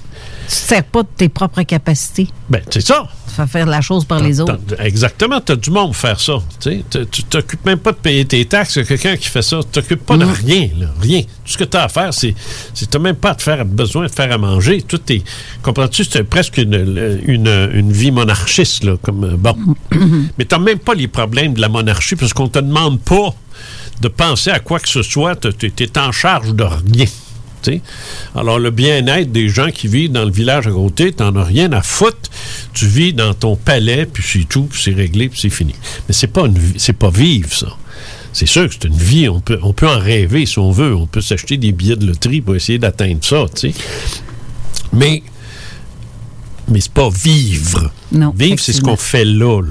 Tu 0.51 0.57
ne 0.57 0.67
sers 0.67 0.83
pas 0.83 1.03
de 1.03 1.07
tes 1.15 1.29
propres 1.29 1.61
capacités. 1.61 2.27
Ben, 2.49 2.61
c'est 2.69 2.81
ça. 2.85 3.07
Tu 3.29 3.35
fais 3.35 3.47
faire 3.47 3.65
la 3.65 3.79
chose 3.79 4.03
par 4.03 4.19
les 4.19 4.41
autres. 4.41 4.59
Exactement, 4.79 5.39
tu 5.39 5.53
as 5.53 5.55
du 5.55 5.71
monde 5.71 5.87
pour 5.93 5.95
faire 5.95 6.19
ça. 6.19 6.39
tu 6.59 7.23
t'occupes 7.23 7.65
même 7.65 7.77
pas 7.77 7.93
de 7.93 7.97
payer 7.97 8.25
tes 8.25 8.43
taxes. 8.43 8.75
Il 8.75 8.79
y 8.79 8.81
a 8.81 8.85
quelqu'un 8.85 9.15
qui 9.15 9.29
fait 9.29 9.41
ça. 9.41 9.59
Tu 9.59 9.69
t'occupes 9.69 10.05
pas 10.05 10.17
de 10.17 10.25
rien. 10.25 10.67
Là, 10.77 10.87
rien. 10.99 11.21
Tout 11.21 11.53
ce 11.53 11.57
que 11.57 11.63
tu 11.63 11.77
as 11.77 11.83
à 11.83 11.87
faire, 11.87 12.13
c'est. 12.13 12.35
Tu 12.75 12.85
n'as 12.91 12.99
même 12.99 13.15
pas 13.15 13.29
à 13.29 13.35
te 13.35 13.43
faire 13.43 13.63
besoin 13.63 14.07
de 14.07 14.11
faire 14.11 14.29
à 14.29 14.37
manger. 14.37 14.81
Tout 14.81 14.99
est. 15.09 15.23
Comprends-tu? 15.61 16.03
C'est 16.03 16.25
presque 16.25 16.57
une, 16.57 17.21
une, 17.25 17.69
une 17.73 17.93
vie 17.93 18.11
monarchiste. 18.11 18.83
Là, 18.83 18.97
comme, 19.01 19.23
euh, 19.23 19.37
bon. 19.37 19.55
Mais 20.37 20.43
tu 20.43 20.53
n'as 20.53 20.59
même 20.59 20.79
pas 20.79 20.95
les 20.95 21.07
problèmes 21.07 21.53
de 21.53 21.61
la 21.61 21.69
monarchie 21.69 22.17
parce 22.17 22.33
qu'on 22.33 22.49
te 22.49 22.59
demande 22.59 22.99
pas 22.99 23.33
de 24.01 24.09
penser 24.09 24.49
à 24.49 24.59
quoi 24.59 24.79
que 24.81 24.89
ce 24.89 25.01
soit. 25.01 25.37
Tu 25.57 25.71
es 25.79 25.97
en 25.97 26.11
charge 26.11 26.53
de 26.53 26.63
rien. 26.63 27.05
Alors, 28.35 28.59
le 28.59 28.71
bien-être 28.71 29.31
des 29.31 29.49
gens 29.49 29.69
qui 29.71 29.87
vivent 29.87 30.11
dans 30.11 30.25
le 30.25 30.31
village 30.31 30.67
à 30.67 30.71
côté, 30.71 31.11
t'en 31.11 31.35
as 31.35 31.43
rien 31.43 31.71
à 31.71 31.81
foutre. 31.81 32.29
Tu 32.73 32.85
vis 32.87 33.13
dans 33.13 33.33
ton 33.33 33.55
palais, 33.55 34.05
puis 34.05 34.23
c'est 34.25 34.47
tout, 34.47 34.63
puis 34.63 34.81
c'est 34.81 34.93
réglé, 34.93 35.29
puis 35.29 35.39
c'est 35.39 35.49
fini. 35.49 35.75
Mais 36.07 36.13
c'est 36.13 36.27
pas 36.27 36.45
c'est 36.77 36.93
pas 36.93 37.09
vivre, 37.09 37.53
ça. 37.53 37.77
C'est 38.33 38.45
sûr 38.45 38.67
que 38.67 38.73
c'est 38.73 38.85
une 38.85 38.95
vie, 38.95 39.27
on 39.27 39.41
peut, 39.41 39.59
on 39.61 39.73
peut 39.73 39.89
en 39.89 39.99
rêver 39.99 40.45
si 40.45 40.57
on 40.59 40.71
veut. 40.71 40.95
On 40.95 41.05
peut 41.05 41.21
s'acheter 41.21 41.57
des 41.57 41.71
billets 41.71 41.97
de 41.97 42.05
loterie 42.05 42.41
pour 42.41 42.55
essayer 42.55 42.79
d'atteindre 42.79 43.19
ça. 43.21 43.45
Mais, 44.93 45.21
mais 46.69 46.79
c'est 46.79 46.93
pas 46.93 47.09
vivre. 47.09 47.91
Non, 48.11 48.33
vivre, 48.35 48.59
c'est 48.59 48.73
ce 48.73 48.81
qu'on 48.81 48.95
fait 48.95 49.25
là. 49.25 49.61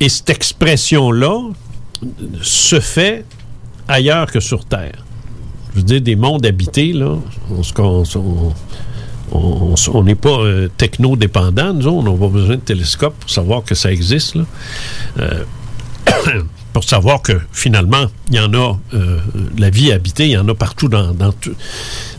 Et 0.00 0.08
cette 0.08 0.30
expression-là 0.30 1.50
se 2.42 2.80
fait 2.80 3.24
ailleurs 3.86 4.30
que 4.30 4.40
sur 4.40 4.64
Terre. 4.64 5.04
Je 5.72 5.76
veux 5.78 5.82
dire, 5.84 6.00
des 6.00 6.16
mondes 6.16 6.44
habités, 6.46 6.92
là, 6.92 7.16
on 9.32 10.02
n'est 10.02 10.14
pas 10.16 10.28
euh, 10.40 10.68
techno-dépendant, 10.76 11.72
nous 11.72 11.88
on 11.88 12.02
n'a 12.02 12.18
pas 12.18 12.28
besoin 12.28 12.56
de 12.56 12.60
télescope 12.60 13.14
pour 13.20 13.30
savoir 13.30 13.62
que 13.62 13.74
ça 13.74 13.92
existe. 13.92 14.34
là. 14.34 14.44
Euh, 15.20 15.44
pour 16.72 16.84
savoir 16.84 17.22
que 17.22 17.40
finalement, 17.52 18.06
il 18.30 18.36
y 18.36 18.40
en 18.40 18.52
a, 18.54 18.78
euh, 18.94 19.18
la 19.58 19.70
vie 19.70 19.92
habitée, 19.92 20.26
il 20.26 20.32
y 20.32 20.36
en 20.38 20.48
a 20.48 20.54
partout 20.54 20.88
dans, 20.88 21.12
dans 21.12 21.32
tout- 21.32 21.54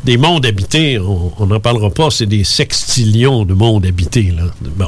des 0.04 0.18
mondes 0.18 0.45
habités, 0.45 0.99
on 0.99 1.45
n'en 1.45 1.60
parlera 1.60 1.89
pas, 1.89 2.10
c'est 2.12 2.26
des 2.26 2.43
sextillions 2.43 3.45
de 3.45 3.54
mondes 3.54 3.86
habités. 3.86 4.32
Là. 4.36 4.43
Bon. 4.78 4.88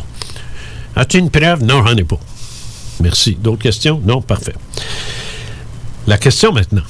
As-tu 0.96 1.18
une 1.18 1.30
preuve? 1.30 1.64
Non, 1.64 1.86
j'en 1.86 1.96
ai 1.96 2.04
pas. 2.04 2.20
Merci. 3.02 3.36
D'autres 3.42 3.62
questions? 3.64 4.02
Non, 4.06 4.22
parfait. 4.22 4.54
La 6.08 6.18
question 6.18 6.52
maintenant. 6.54 6.82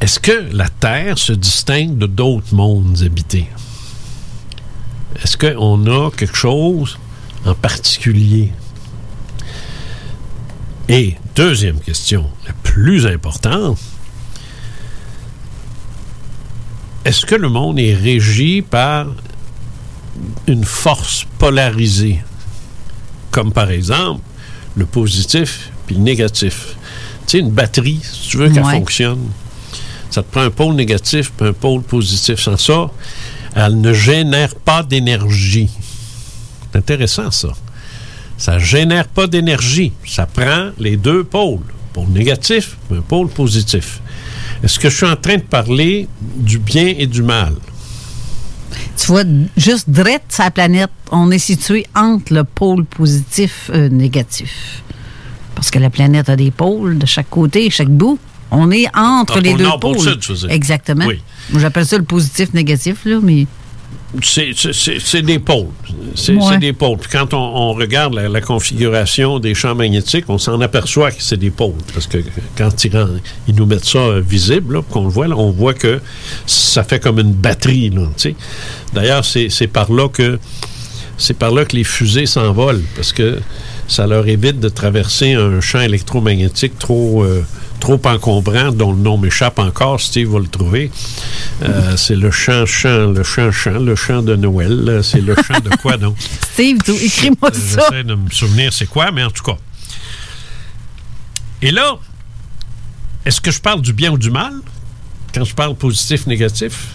Est-ce 0.00 0.18
que 0.18 0.48
la 0.52 0.68
Terre 0.68 1.18
se 1.18 1.32
distingue 1.32 1.98
de 1.98 2.06
d'autres 2.06 2.54
mondes 2.54 3.02
habités? 3.04 3.46
Est-ce 5.22 5.36
qu'on 5.36 5.86
a 5.86 6.10
quelque 6.10 6.36
chose 6.36 6.98
en 7.44 7.54
particulier? 7.54 8.52
Et 10.88 11.16
deuxième 11.36 11.78
question, 11.80 12.26
la 12.46 12.52
plus 12.54 13.06
importante, 13.06 13.78
est-ce 17.04 17.26
que 17.26 17.34
le 17.34 17.48
monde 17.48 17.78
est 17.78 17.94
régi 17.94 18.62
par 18.62 19.06
une 20.46 20.64
force 20.64 21.26
polarisée, 21.38 22.22
comme 23.30 23.52
par 23.52 23.70
exemple 23.70 24.22
le 24.76 24.86
positif 24.86 25.70
puis 25.86 25.96
le 25.96 26.00
négatif? 26.02 26.74
Tu 27.26 27.32
sais, 27.32 27.38
une 27.38 27.50
batterie, 27.50 28.00
si 28.02 28.30
tu 28.30 28.36
veux 28.38 28.48
qu'elle 28.50 28.64
Ouais. 28.64 28.72
fonctionne, 28.78 29.20
ça 30.10 30.22
te 30.22 30.30
prend 30.30 30.42
un 30.42 30.50
pôle 30.50 30.74
négatif 30.74 31.32
puis 31.36 31.48
un 31.48 31.52
pôle 31.52 31.82
positif. 31.82 32.40
Sans 32.40 32.56
ça, 32.56 32.90
elle 33.54 33.80
ne 33.80 33.92
génère 33.92 34.54
pas 34.54 34.82
d'énergie. 34.82 35.70
C'est 36.70 36.78
intéressant, 36.78 37.30
ça. 37.30 37.50
Ça 38.36 38.58
génère 38.58 39.06
pas 39.06 39.26
d'énergie. 39.26 39.92
Ça 40.06 40.26
prend 40.26 40.70
les 40.78 40.96
deux 40.96 41.24
pôles, 41.24 41.60
pôle 41.92 42.08
négatif 42.08 42.76
et 42.90 42.96
un 42.96 43.02
pôle 43.02 43.28
positif. 43.28 44.00
Est-ce 44.62 44.78
que 44.78 44.90
je 44.90 44.96
suis 44.96 45.06
en 45.06 45.16
train 45.16 45.36
de 45.36 45.42
parler 45.42 46.08
du 46.20 46.58
bien 46.58 46.94
et 46.98 47.06
du 47.06 47.22
mal? 47.22 47.54
Tu 48.96 49.06
vois, 49.06 49.24
juste 49.56 49.88
drette 49.88 50.24
sa 50.28 50.50
planète, 50.50 50.90
on 51.10 51.30
est 51.30 51.38
situé 51.38 51.86
entre 51.94 52.34
le 52.34 52.44
pôle 52.44 52.84
positif 52.84 53.70
euh, 53.72 53.88
négatif. 53.88 54.82
Parce 55.54 55.70
que 55.70 55.78
la 55.78 55.90
planète 55.90 56.28
a 56.28 56.36
des 56.36 56.50
pôles 56.50 56.98
de 56.98 57.06
chaque 57.06 57.30
côté, 57.30 57.70
chaque 57.70 57.88
bout. 57.88 58.18
On 58.50 58.70
est 58.70 58.86
entre 58.96 59.34
Ah, 59.36 59.40
les 59.40 59.54
deux 59.54 59.62
nord, 59.64 59.78
pôles. 59.80 59.98
sud, 60.00 60.18
tu 60.20 60.32
veux 60.32 60.38
dire. 60.38 60.50
Exactement. 60.50 61.06
Oui. 61.06 61.20
Moi, 61.50 61.60
J'appelle 61.60 61.86
ça 61.86 61.96
le 61.98 62.04
positif 62.04 62.52
négatif, 62.54 63.04
là, 63.04 63.18
mais. 63.22 63.46
C'est- 64.22 65.22
des 65.22 65.38
pôles. 65.38 65.68
C'est 66.16 66.34
Ouais. 66.34 66.58
des 66.58 66.72
pôles. 66.72 66.98
Puis 66.98 67.08
quand 67.12 67.32
on, 67.32 67.38
on 67.38 67.72
regarde 67.74 68.12
la, 68.14 68.28
la 68.28 68.40
configuration 68.40 69.38
des 69.38 69.54
champs 69.54 69.76
magnétiques, 69.76 70.24
on 70.28 70.36
s'en 70.38 70.60
aperçoit 70.60 71.12
que 71.12 71.22
c'est 71.22 71.36
des 71.36 71.50
pôles. 71.50 71.74
Parce 71.94 72.08
que 72.08 72.18
quand 72.58 72.84
ils, 72.84 73.54
nous 73.54 73.66
mettent 73.66 73.84
ça 73.84 73.98
euh, 73.98 74.20
visible, 74.20 74.82
qu'on 74.90 75.04
le 75.04 75.10
voit, 75.10 75.28
là, 75.28 75.36
on 75.36 75.52
voit 75.52 75.74
que 75.74 76.00
ça 76.44 76.82
fait 76.82 76.98
comme 76.98 77.20
une 77.20 77.32
batterie. 77.32 77.90
là, 77.90 78.06
tu 78.16 78.30
sais. 78.30 78.36
D'ailleurs, 78.92 79.24
c'est 79.24 79.48
c'est 79.48 79.68
par 79.68 79.92
là 79.92 80.08
que 80.08 80.40
c'est 81.16 81.34
par 81.34 81.52
là 81.52 81.64
que 81.64 81.76
les 81.76 81.84
fusées 81.84 82.26
s'envolent, 82.26 82.82
parce 82.96 83.12
que 83.12 83.38
ça 83.86 84.08
leur 84.08 84.26
évite 84.26 84.58
de 84.58 84.68
traverser 84.68 85.34
un 85.34 85.60
champ 85.60 85.80
électromagnétique 85.80 86.78
trop, 86.80 87.22
euh, 87.22 87.44
trop 87.80 88.00
encombrant, 88.04 88.70
dont 88.70 88.92
le 88.92 88.98
nom 88.98 89.18
m'échappe 89.18 89.58
encore, 89.58 90.00
Steve 90.00 90.28
va 90.28 90.38
le 90.38 90.46
trouver. 90.46 90.90
Euh, 91.62 91.96
c'est 91.96 92.14
le 92.14 92.30
champ, 92.30 92.66
champ, 92.66 93.10
le 93.12 93.24
champ, 93.24 93.50
champ, 93.50 93.72
le 93.72 93.96
champ 93.96 94.22
de 94.22 94.36
Noël. 94.36 95.00
C'est 95.02 95.20
le 95.20 95.34
champ 95.34 95.58
de 95.58 95.70
quoi, 95.82 95.96
donc? 95.96 96.16
Steve, 96.52 96.78
écris-moi 96.88 97.50
ça. 97.52 97.88
J'essaie 97.90 98.04
de 98.04 98.14
me 98.14 98.30
souvenir 98.30 98.72
c'est 98.72 98.86
quoi, 98.86 99.10
mais 99.10 99.24
en 99.24 99.30
tout 99.30 99.42
cas. 99.42 99.56
Et 101.62 101.70
là, 101.70 101.98
est-ce 103.24 103.40
que 103.40 103.50
je 103.50 103.60
parle 103.60 103.82
du 103.82 103.92
bien 103.92 104.12
ou 104.12 104.18
du 104.18 104.30
mal? 104.30 104.54
Quand 105.34 105.44
je 105.44 105.54
parle 105.54 105.74
positif, 105.74 106.26
négatif? 106.26 106.88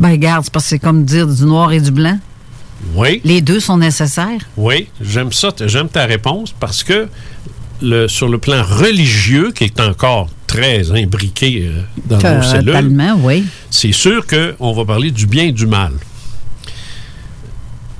Ben, 0.00 0.10
regarde, 0.10 0.44
c'est 0.44 0.52
parce 0.52 0.64
que 0.64 0.70
c'est 0.70 0.78
comme 0.78 1.04
dire 1.04 1.26
du 1.26 1.44
noir 1.44 1.72
et 1.72 1.80
du 1.80 1.90
blanc. 1.90 2.18
Oui. 2.94 3.20
Les 3.24 3.40
deux 3.40 3.60
sont 3.60 3.78
nécessaires. 3.78 4.40
Oui, 4.56 4.88
j'aime 5.00 5.32
ça, 5.32 5.48
j'aime 5.66 5.88
ta 5.88 6.04
réponse 6.04 6.54
parce 6.58 6.82
que 6.82 7.08
le, 7.82 8.08
sur 8.08 8.28
le 8.28 8.38
plan 8.38 8.62
religieux, 8.62 9.52
qui 9.52 9.64
est 9.64 9.80
encore 9.80 10.28
très 10.46 10.90
imbriqué 10.92 11.66
euh, 11.68 11.82
dans 12.06 12.18
nos 12.36 12.42
cellules, 12.42 12.72
oui. 13.22 13.44
c'est 13.70 13.92
sûr 13.92 14.24
qu'on 14.26 14.72
va 14.72 14.84
parler 14.84 15.10
du 15.10 15.26
bien 15.26 15.44
et 15.44 15.52
du 15.52 15.66
mal. 15.66 15.92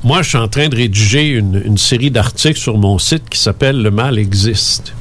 Moi, 0.02 0.22
je 0.22 0.28
suis 0.30 0.38
en 0.38 0.48
train 0.48 0.68
de 0.68 0.76
rédiger 0.76 1.28
une, 1.28 1.62
une 1.64 1.78
série 1.78 2.10
d'articles 2.10 2.58
sur 2.60 2.76
mon 2.76 2.98
site 2.98 3.28
qui 3.30 3.38
s'appelle 3.38 3.80
Le 3.80 3.90
mal 3.90 4.18
existe. 4.18 4.92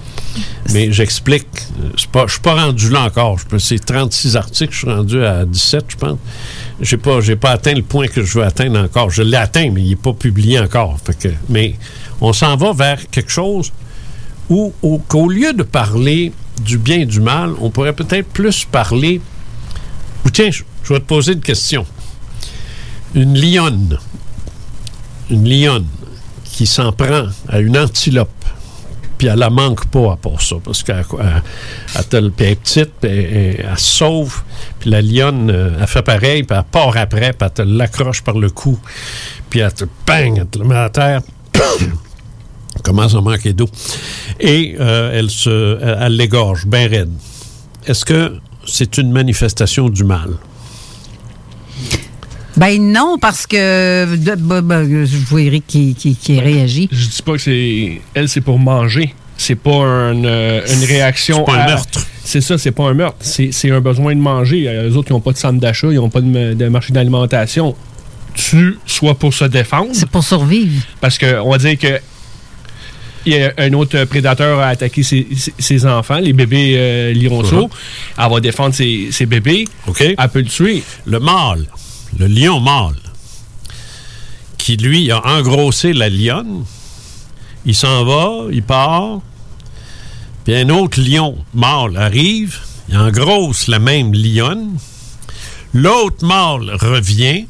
Mais 0.72 0.92
j'explique. 0.92 1.46
euh, 1.84 1.90
Je 1.96 2.32
suis 2.32 2.42
pas 2.42 2.56
rendu 2.66 2.90
là 2.90 3.04
encore. 3.04 3.38
Je 3.38 3.58
C'est 3.58 3.84
36 3.84 4.36
articles. 4.38 4.74
Je 4.74 4.78
suis 4.80 4.90
rendu 4.90 5.24
à 5.24 5.46
17, 5.46 5.86
je 5.90 5.96
pense. 5.98 6.18
Pas, 7.04 7.22
j'ai 7.22 7.36
pas 7.36 7.52
atteint 7.52 7.74
le 7.74 7.84
point 7.84 8.08
que 8.08 8.24
je 8.24 8.40
veux 8.40 8.46
atteindre 8.46 8.80
encore. 8.80 9.10
Je 9.12 9.22
l'ai 9.24 9.38
atteint, 9.38 9.70
mais 9.72 9.82
il 9.82 9.90
n'est 9.90 9.96
pas 9.98 10.14
publié 10.14 10.58
encore. 10.60 10.98
Fait 11.06 11.18
que- 11.20 11.34
mais 11.50 11.76
on 12.22 12.32
s'en 12.34 12.56
va 12.56 12.72
vers 12.74 13.10
quelque 13.12 13.30
chose 13.32 13.72
où, 14.50 14.74
au- 14.82 15.00
qu'au 15.00 15.30
lieu 15.30 15.54
de 15.54 15.64
parler 15.64 16.32
du 16.62 16.78
bien 16.78 17.00
et 17.00 17.06
du 17.06 17.20
mal, 17.20 17.52
on 17.60 17.70
pourrait 17.70 17.94
peut-être 17.94 18.28
plus 18.28 18.66
parler. 18.66 19.22
Ou 20.26 20.30
tiens, 20.30 20.50
je, 20.52 20.64
vais 20.94 21.00
te 21.00 21.06
poser 21.06 21.34
une 21.34 21.42
question. 21.42 21.86
Une 23.16 23.38
lionne, 23.40 23.98
une 25.30 25.48
lionne 25.48 25.88
qui 26.44 26.66
s'en 26.66 26.92
prend 26.92 27.28
à 27.48 27.60
une 27.60 27.78
antilope, 27.78 28.30
puis 29.18 29.28
elle 29.28 29.40
la 29.40 29.50
manque 29.50 29.86
pas 29.88 30.14
à 30.14 30.16
part 30.18 30.42
ça, 30.42 30.56
parce 30.64 30.84
qu'elle 30.84 31.04
est 32.26 32.32
petite, 32.56 32.92
puis 33.02 33.10
elle 33.10 33.78
se 33.78 33.86
sauve. 33.86 34.44
Puis 34.80 34.90
la 34.90 35.02
lionne, 35.02 35.50
euh, 35.50 35.78
elle 35.80 35.88
fait 35.88 36.02
pareil, 36.02 36.44
puis 36.44 36.58
elle 36.58 36.64
part 36.64 36.96
après, 36.98 37.34
puis 37.34 37.48
elle 37.48 37.52
te 37.52 37.62
l'accroche 37.62 38.22
par 38.22 38.38
le 38.38 38.50
cou. 38.50 38.80
Puis 39.50 39.60
elle 39.62 39.74
te 39.74 39.86
bang, 40.06 40.38
elle 40.40 40.48
te 40.48 40.60
le 40.60 40.66
met 40.66 40.76
à 40.76 40.90
terre. 40.90 41.22
Elle 42.76 42.82
commence 42.82 43.14
à 43.16 43.22
manquer 43.22 43.54
d'eau. 43.54 43.70
Et 44.40 44.76
euh, 44.80 45.12
elle 45.14 45.30
se, 45.30 45.78
elle, 46.02 46.16
l'égorge 46.16 46.66
bien 46.66 46.88
raide. 46.88 47.12
Est-ce 47.86 48.06
que 48.06 48.38
c'est 48.66 48.98
une 48.98 49.12
manifestation 49.12 49.90
du 49.90 50.04
mal? 50.04 50.32
Ben 52.56 52.80
non, 52.92 53.18
parce 53.20 53.48
que. 53.48 54.16
de- 54.16 54.36
ben, 54.36 54.62
ben, 54.62 55.06
je 55.06 55.18
vois 55.18 55.42
Eric 55.42 55.66
qui, 55.68 55.96
qui, 55.96 56.16
qui 56.16 56.40
réagit. 56.40 56.88
Je 56.92 57.08
dis 57.08 57.22
pas 57.24 57.34
que 57.34 57.40
c'est. 57.40 58.02
Elle, 58.14 58.30
c'est 58.30 58.42
pour 58.42 58.60
manger. 58.60 59.14
C'est 59.38 59.56
pas 59.56 59.72
un, 59.84 60.24
euh, 60.24 60.62
une 60.72 60.84
réaction. 60.86 61.38
C'est 61.46 61.52
pas 61.52 61.58
un 61.58 61.64
à- 61.64 61.68
meurtre. 61.68 62.06
C'est 62.24 62.42
ça, 62.42 62.58
c'est 62.58 62.72
pas 62.72 62.84
un 62.84 62.94
meurtre. 62.94 63.18
C'est 63.22 63.52
c'est 63.52 63.72
un 63.72 63.82
besoin 63.82 64.16
de 64.16 64.20
manger. 64.22 64.68
Euh, 64.68 64.88
Les 64.90 64.96
autres, 64.96 65.10
ils 65.10 65.14
n'ont 65.14 65.20
pas 65.20 65.32
de 65.34 65.38
centre 65.38 65.60
d'achat, 65.60 65.88
ils 65.90 65.96
n'ont 65.96 66.10
pas 66.10 66.22
de, 66.22 66.54
de 66.54 66.68
marché 66.68 66.94
d'alimentation. 66.94 67.76
Tu, 68.36 68.78
soit 68.86 69.16
pour 69.16 69.34
se 69.34 69.46
défendre. 69.46 69.90
C'est 69.94 70.10
pour 70.10 70.24
survivre. 70.24 70.84
Parce 71.02 71.18
qu'on 71.18 71.50
va 71.50 71.58
dire 71.58 71.78
que. 71.78 72.00
Il 73.26 73.34
y 73.34 73.42
a 73.42 73.54
un 73.58 73.72
autre 73.74 74.04
prédateur 74.06 74.60
a 74.60 74.68
attaqué 74.68 75.02
ses, 75.04 75.28
ses- 75.38 75.54
ses 75.58 75.86
enfants, 75.86 76.20
les 76.20 76.34
bébés 76.34 76.74
euh, 76.78 77.14
lionceaux. 77.14 77.70
Elle 78.18 78.30
va 78.32 78.40
défendre 78.42 78.76
ses, 78.76 79.10
ses 79.12 79.26
bébés. 79.26 79.66
OK. 79.88 80.02
Elle 80.02 80.30
peut 80.30 80.40
le 80.42 80.46
tuer. 80.48 80.84
Le 81.06 81.20
mâle, 81.20 81.66
le 82.20 82.28
lion 82.28 82.60
mâle, 82.60 82.96
qui 84.58 84.78
lui 84.78 85.12
a 85.12 85.26
engrossé 85.26 85.94
la 85.94 86.10
lionne, 86.10 86.66
il 87.66 87.76
s'en 87.76 88.04
va, 88.06 88.46
il 88.52 88.64
part, 88.64 89.20
puis 90.44 90.56
un 90.56 90.70
autre 90.70 91.00
lion 91.02 91.38
mâle 91.54 91.96
arrive, 91.98 92.58
il 92.90 92.98
engrosse 92.98 93.68
la 93.68 93.80
même 93.80 94.14
lionne, 94.14 94.78
l'autre 95.74 96.26
mâle 96.26 96.76
revient, 96.80 97.46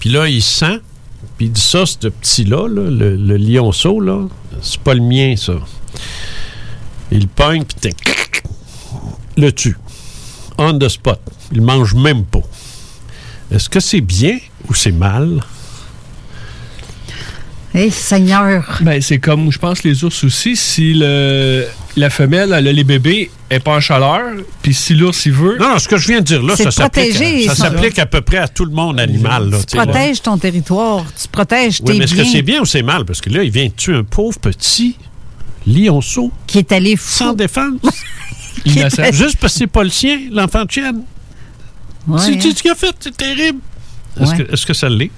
puis 0.00 0.10
là, 0.10 0.28
il 0.28 0.42
sent, 0.42 0.80
puis 1.40 1.46
il 1.46 1.52
dit 1.52 1.60
ça, 1.62 1.86
ce 1.86 1.96
petit-là, 2.08 2.68
là, 2.68 2.90
le, 2.90 3.16
le 3.16 3.36
lionceau, 3.38 3.98
là, 3.98 4.28
c'est 4.60 4.78
pas 4.78 4.92
le 4.92 5.00
mien, 5.00 5.36
ça. 5.38 5.54
Il 7.10 7.28
pogne, 7.28 7.64
puis 7.64 7.94
le 9.38 9.50
tue. 9.50 9.78
On 10.58 10.78
the 10.78 10.90
spot. 10.90 11.18
Il 11.50 11.62
mange 11.62 11.94
même 11.94 12.26
pas. 12.26 12.42
Est-ce 13.50 13.70
que 13.70 13.80
c'est 13.80 14.02
bien 14.02 14.36
ou 14.68 14.74
c'est 14.74 14.92
mal? 14.92 15.42
Eh, 17.72 17.90
Seigneur. 17.90 18.78
Ben, 18.82 19.00
c'est 19.00 19.18
comme, 19.18 19.50
je 19.50 19.58
pense, 19.58 19.82
les 19.82 20.04
ours 20.04 20.22
aussi. 20.22 20.56
Si 20.56 20.92
le, 20.92 21.66
la 21.96 22.08
femelle, 22.10 22.52
elle 22.56 22.68
a 22.68 22.72
les 22.72 22.84
bébés, 22.84 23.30
elle 23.48 23.56
n'est 23.56 23.60
pas 23.60 23.76
en 23.76 23.80
chaleur, 23.80 24.20
puis 24.62 24.72
si 24.74 24.94
l'ours, 24.94 25.26
il 25.26 25.32
veut. 25.32 25.58
Non, 25.58 25.70
non, 25.70 25.78
ce 25.78 25.88
que 25.88 25.96
je 25.96 26.08
viens 26.08 26.20
de 26.20 26.24
dire 26.24 26.42
là, 26.42 26.56
ça 26.56 26.70
s'applique 26.70 27.16
à, 27.20 27.48
ça 27.48 27.54
son- 27.56 27.62
s'applique 27.64 27.98
à 27.98 28.06
peu 28.06 28.20
près 28.20 28.38
à 28.38 28.48
tout 28.48 28.64
le 28.64 28.72
monde 28.72 29.00
animal. 29.00 29.50
Là, 29.50 29.58
Tu 29.68 29.76
là. 29.76 29.84
protèges 29.84 30.22
ton 30.22 30.38
territoire, 30.38 31.04
tu 31.20 31.26
protèges 31.28 31.80
Oui, 31.80 31.92
tes 31.92 31.98
mais 31.98 32.04
est-ce 32.04 32.14
que 32.14 32.24
c'est 32.24 32.42
bien 32.42 32.60
ou 32.60 32.64
c'est 32.64 32.82
mal? 32.82 33.04
Parce 33.04 33.20
que 33.20 33.30
là, 33.30 33.42
il 33.42 33.50
vient 33.50 33.66
de 33.66 33.72
tuer 33.72 33.94
un 33.96 34.04
pauvre 34.04 34.38
petit 34.38 34.96
lionceau. 35.66 36.30
Qui 36.46 36.58
est 36.58 36.72
allé 36.72 36.96
fou. 36.96 37.10
Sans 37.24 37.32
défense. 37.34 37.80
Innocent. 38.64 39.02
Juste 39.12 39.36
parce 39.36 39.52
que 39.54 39.58
c'est 39.60 39.66
pas 39.66 39.82
le 39.84 39.90
sien, 39.90 40.18
l'enfant 40.30 40.64
de 40.64 40.70
chienne. 40.70 41.02
Ouais, 42.06 42.18
C'est 42.20 42.34
hein. 42.34 42.52
ce 42.56 42.62
qu'il 42.62 42.70
a 42.70 42.74
fait, 42.74 42.94
c'est 43.00 43.16
terrible. 43.16 43.58
Est-ce 44.20 44.30
Ouais. 44.32 44.44
que, 44.44 44.52
est-ce 44.52 44.66
que 44.66 44.74
ça 44.74 44.88
l'est? 44.88 45.10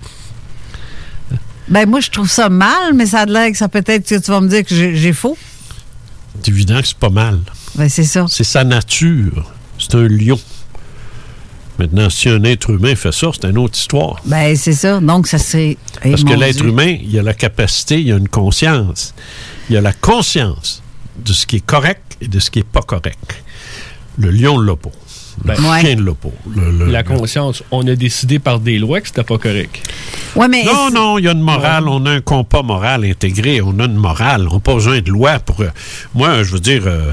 Ben 1.69 1.89
moi, 1.89 2.01
je 2.01 2.11
trouve 2.11 2.29
ça 2.29 2.49
mal, 2.49 2.93
mais 2.95 3.07
ça 3.07 3.21
a 3.21 3.27
l'air 3.27 3.51
que 3.51 3.57
ça 3.57 3.69
peut-être 3.69 4.07
que 4.09 4.17
tu 4.17 4.31
vas 4.31 4.41
me 4.41 4.49
dire 4.49 4.65
que 4.65 4.75
j'ai 4.75 5.13
faux. 5.13 5.37
C'est 6.43 6.51
évident 6.51 6.81
que 6.81 6.89
c'est 6.89 6.99
pas 6.99 7.11
mal. 7.11 7.39
Ben 7.77 7.89
c'est 7.89 8.05
ça. 8.05 8.27
C'est 8.29 8.45
sa 8.45 8.65
nature. 8.65 9.53
C'est 9.79 9.95
un 9.95 10.09
lion. 10.09 10.41
Maintenant, 11.79 12.11
si 12.11 12.29
un 12.29 12.43
être 12.43 12.71
humain 12.71 12.97
fait 12.97 13.13
ça, 13.13 13.29
c'est 13.33 13.49
une 13.49 13.59
autre 13.59 13.79
histoire. 13.79 14.21
Ben 14.25 14.57
c'est 14.57 14.73
ça. 14.73 14.99
Donc 15.01 15.29
ça. 15.29 15.39
Eh, 15.59 15.77
Parce 16.03 16.25
que 16.25 16.35
l'être 16.35 16.65
humain, 16.65 16.97
il 17.03 17.17
a 17.19 17.23
la 17.23 17.35
capacité, 17.35 18.01
il 18.01 18.13
a 18.13 18.17
une 18.17 18.29
conscience. 18.29 19.15
Il 19.71 19.77
a 19.77 19.81
la 19.81 19.93
conscience 19.93 20.83
de 21.25 21.33
ce 21.33 21.47
qui 21.47 21.57
est 21.57 21.67
correct 21.67 22.17
et 22.21 22.27
de 22.27 22.41
ce 22.41 22.51
qui 22.51 22.59
n'est 22.59 22.65
pas 22.65 22.83
correct. 22.83 23.43
Le 24.19 24.31
lion 24.31 24.59
l'a 24.59 24.75
pas. 24.77 24.91
Ben, 25.45 25.55
chien 25.57 25.97
l'a 25.97 26.13
pas. 26.15 26.29
Le- 26.55 26.71
le- 26.87 26.93
La 26.93 27.03
le- 27.03 27.05
conscience, 27.09 27.63
on 27.71 27.87
a 27.87 27.95
décidé 27.97 28.39
par 28.39 28.61
des 28.61 28.79
lois 28.79 29.01
que 29.01 29.09
c'était 29.09 29.23
pas 29.25 29.39
correct. 29.39 29.81
Ouais, 30.37 30.49
mais 30.49 30.65
Non, 30.65 30.91
non, 30.93 31.19
il 31.19 31.25
y 31.25 31.29
a 31.29 31.33
une 31.33 31.41
morale, 31.41 31.89
on 31.89 32.05
a 32.07 32.11
un 32.11 32.21
compas 32.21 32.63
moral 32.63 33.05
intégré, 33.05 33.61
on 33.61 33.79
a 33.79 33.85
une 33.85 33.95
morale, 33.97 34.47
on 34.51 34.55
n'a 34.55 34.61
pas 34.61 34.75
besoin 34.75 35.01
de 35.01 35.11
loi 35.11 35.39
pour... 35.41 35.61
euh, 35.61 35.69
moi, 36.15 36.43
je 36.43 36.53
veux 36.53 36.61
dire, 36.61 36.83
euh, 36.87 37.13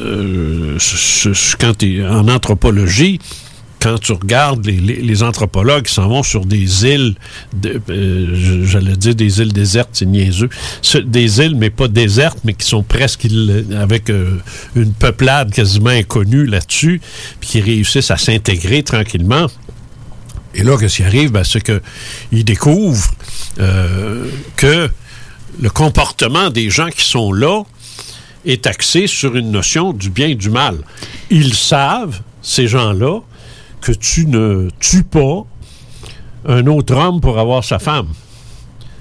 euh, 0.00 0.78
je- 0.78 1.32
je- 1.32 1.56
quand 1.56 1.76
tu 1.76 2.04
en 2.06 2.28
anthropologie, 2.28 3.18
quand 3.80 3.98
tu 3.98 4.12
regardes 4.12 4.66
les, 4.66 5.22
anthropologues 5.22 5.84
qui 5.84 5.94
s'en 5.94 6.08
vont 6.08 6.22
sur 6.22 6.44
des 6.44 6.84
îles, 6.84 7.14
de- 7.54 7.80
euh, 7.90 8.64
j'allais 8.64 8.96
dire 8.96 9.14
des 9.14 9.40
îles 9.40 9.52
désertes, 9.52 9.90
c'est 9.92 10.06
niaiseux, 10.06 10.48
des 11.04 11.40
îles, 11.40 11.54
mais 11.56 11.70
pas 11.70 11.88
désertes, 11.88 12.38
mais 12.44 12.54
qui 12.54 12.66
sont 12.66 12.82
presque 12.82 13.26
avec 13.76 14.10
euh, 14.10 14.38
une 14.74 14.92
peuplade 14.92 15.52
quasiment 15.52 15.90
inconnue 15.90 16.46
là-dessus, 16.46 17.00
puis 17.40 17.48
qui 17.48 17.60
réussissent 17.60 18.10
à 18.10 18.16
s'intégrer 18.16 18.82
tranquillement. 18.82 19.46
Et 20.54 20.62
là, 20.62 20.76
qu'est-ce 20.78 20.96
qui 20.96 21.02
arrive? 21.04 21.30
Ben, 21.30 21.44
c'est 21.44 21.62
qu'ils 21.62 22.44
découvrent 22.44 23.10
euh, 23.60 24.28
que 24.56 24.88
le 25.60 25.70
comportement 25.70 26.50
des 26.50 26.70
gens 26.70 26.88
qui 26.88 27.04
sont 27.04 27.32
là 27.32 27.62
est 28.44 28.66
axé 28.66 29.06
sur 29.06 29.36
une 29.36 29.50
notion 29.50 29.92
du 29.92 30.10
bien 30.10 30.28
et 30.28 30.34
du 30.34 30.50
mal. 30.50 30.78
Ils 31.30 31.54
savent, 31.54 32.20
ces 32.42 32.66
gens-là, 32.66 33.20
que 33.80 33.92
tu 33.92 34.26
ne 34.26 34.68
tues 34.80 35.04
pas 35.04 35.44
un 36.46 36.66
autre 36.66 36.94
homme 36.94 37.20
pour 37.20 37.38
avoir 37.38 37.64
sa 37.64 37.78
femme. 37.78 38.08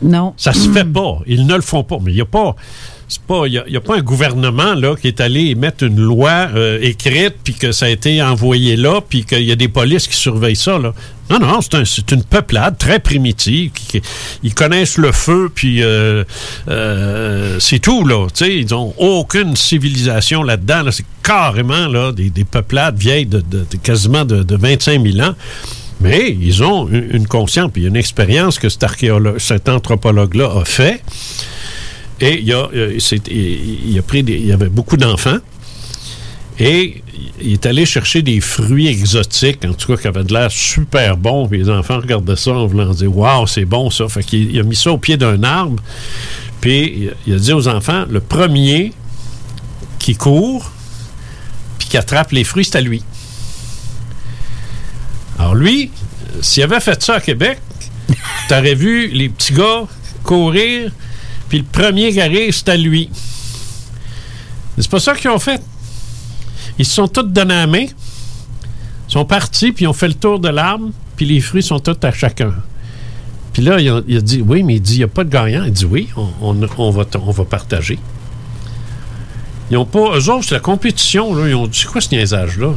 Non. 0.01 0.34
Ça 0.38 0.53
se 0.53 0.69
fait 0.69 0.86
pas. 0.86 1.19
Ils 1.25 1.47
ne 1.47 1.55
le 1.55 1.61
font 1.61 1.84
pas. 1.84 1.97
Mais 2.01 2.11
il 2.11 2.15
n'y 2.15 2.21
a 2.21 2.25
pas. 2.25 2.55
C'est 3.08 3.22
pas, 3.22 3.43
il 3.47 3.53
y 3.53 3.78
a, 3.78 3.82
pas 3.82 3.95
un 3.97 4.01
gouvernement 4.01 4.74
là 4.74 4.95
qui 4.95 5.08
est 5.08 5.22
allé 5.22 5.55
mettre 5.55 5.84
une 5.86 5.99
loi 5.99 6.49
euh, 6.53 6.78
écrite 6.82 7.36
puis 7.43 7.53
que 7.53 7.72
ça 7.72 7.86
a 7.86 7.89
été 7.89 8.22
envoyé 8.22 8.76
là 8.76 8.99
puis 9.08 9.24
qu'il 9.24 9.43
y 9.43 9.51
a 9.51 9.55
des 9.55 9.70
polices 9.70 10.08
qui 10.08 10.16
surveillent 10.18 10.55
ça 10.58 10.78
là. 10.78 10.93
Non 11.30 11.39
non, 11.39 11.60
c'est 11.62 11.76
un- 11.76 11.84
une 12.16 12.24
peuplade 12.24 12.78
très 12.78 12.99
primitive 12.99 13.72
ils 14.43 14.53
connaissent 14.53 14.97
le 14.97 15.12
feu 15.12 15.49
puis 15.53 15.84
euh, 15.84 16.24
euh, 16.70 17.58
c'est 17.60 17.80
tout 17.80 18.05
là. 18.05 18.28
Ils 18.41 18.74
ont 18.74 18.93
aucune 18.97 19.55
civilisation 19.55 20.43
là-dedans. 20.43 20.84
Là. 20.84 20.91
C'est 20.91 21.05
carrément 21.24 21.88
là 21.88 22.12
des, 22.12 22.30
des 22.30 22.43
peuplades 22.45 22.97
vieilles 22.97 23.26
de, 23.26 23.41
quasiment 23.84 24.26
de, 24.26 24.43
de 24.43 24.55
25 24.55 25.01
000 25.01 25.28
ans. 25.28 25.34
Mais 25.99 26.36
ils 26.39 26.64
ont 26.64 26.88
une, 26.89 27.28
conscience 27.28 27.72
puis 27.74 27.86
une 27.86 27.95
expérience 27.95 28.60
que 28.60 28.70
cet 28.70 28.84
archéologue, 28.84 29.39
cet 29.39 29.68
anthropologue-là 29.68 30.51
a 30.62 30.66
fait. 30.66 31.01
Et 32.20 32.41
il, 32.41 32.51
a, 32.53 32.68
euh, 32.74 32.97
il- 33.32 33.97
a 33.97 34.01
pris 34.01 34.20
il 34.20 34.45
y 34.47 34.51
avait 34.51 34.70
beaucoup 34.70 34.97
d'enfants. 34.97 35.38
Et 36.59 37.03
il 37.39 37.53
est 37.53 37.65
allé 37.68 37.86
chercher 37.86 38.24
des 38.24 38.41
fruits 38.41 38.88
exotiques, 38.88 39.63
en 39.63 39.74
tout 39.74 39.95
cas, 39.95 40.01
qui 40.01 40.07
avaient 40.07 40.24
de 40.24 40.34
l'air 40.34 40.49
super 40.51 41.15
bons. 41.15 41.47
Puis 41.47 41.59
les 41.59 41.70
enfants 41.70 41.97
regardaient 41.99 42.36
ça 42.36 42.51
en 42.53 42.65
voulant 42.65 42.91
dire 42.93 43.15
Waouh, 43.15 43.45
c'est 43.45 43.65
bon 43.65 43.91
ça. 43.91 44.07
Fait 44.07 44.24
qu'il 44.24 44.49
il 44.51 44.59
a 44.59 44.63
mis 44.63 44.76
ça 44.76 44.91
au 44.91 44.97
pied 44.97 45.18
d'un 45.18 45.43
arbre. 45.43 45.82
Puis 46.59 47.09
il 47.28 47.34
a- 47.34 47.38
dit 47.38 47.53
aux 47.53 47.68
enfants 47.68 48.05
Le 48.09 48.20
premier 48.20 48.91
qui 49.99 50.15
court, 50.15 50.72
puis 51.78 51.89
qui 51.89 51.97
attrape 51.97 52.32
les 52.32 52.43
fruits, 52.43 52.65
c'est 52.65 52.78
à 52.78 52.82
lui. 52.82 53.03
Alors 55.38 55.53
lui, 55.55 55.91
s'il 56.41 56.63
avait 56.63 56.80
fait 56.80 57.01
ça 57.03 57.15
à 57.15 57.20
Québec, 57.22 57.59
t'aurais 58.49 58.74
vu 58.76 59.09
les 59.09 59.30
petits 59.30 59.53
gars 59.53 59.84
courir, 60.24 60.91
puis 61.50 61.60
le 61.60 61.64
premier 61.64 62.12
qui 62.12 62.22
arrive, 62.22 62.52
c'est 62.54 62.70
à 62.70 62.78
lui. 62.78 63.10
C'est 64.78 64.89
pas 64.89 65.00
ça 65.00 65.16
qu'ils 65.16 65.30
ont 65.30 65.39
fait. 65.39 65.62
Ils 66.78 66.86
se 66.86 66.93
sont 66.93 67.08
tous 67.08 67.24
donnés 67.24 67.56
la 67.56 67.68
main, 67.68 67.86
sont 69.08 69.26
partis, 69.26 69.72
puis 69.72 69.86
ils 69.86 69.88
ont 69.88 69.93
fait 69.93 70.08
le 70.10 70.14
tour 70.14 70.39
de 70.39 70.50
l'arbre, 70.50 70.89
puis 71.16 71.26
les 71.26 71.39
fruits 71.41 71.64
sont 71.64 71.80
tous 71.80 71.98
à 72.06 72.12
chacun. 72.12 72.54
Puis 73.54 73.64
là, 73.64 73.80
il 73.80 73.89
a, 73.89 74.22
dit, 74.22 74.43
oui, 74.45 74.62
mais 74.62 74.76
il 74.76 74.82
dit, 74.82 74.95
il 74.95 74.98
n'y 75.00 75.04
a 75.04 75.08
pas 75.08 75.24
de 75.24 75.30
gagnant. 75.30 75.64
Il 75.66 75.72
dit, 75.72 75.86
oui, 75.86 76.10
on, 76.16 76.28
on- 76.78 76.91
va, 76.91 77.06
on 77.20 77.32
va 77.32 77.45
partager. 77.45 77.98
Ils 79.72 79.78
ont 79.78 79.86
pas, 79.86 80.16
eux 80.18 80.30
autres, 80.30 80.43
c'est 80.50 80.54
la 80.56 80.60
compétition, 80.60 81.34
là. 81.34 81.48
Ils 81.50 81.56
ont 81.56 81.66
dit, 81.66 81.80
c'est 81.80 81.88
quoi 81.88 82.00
ce 82.00 82.14
niaisage-là? 82.14 82.76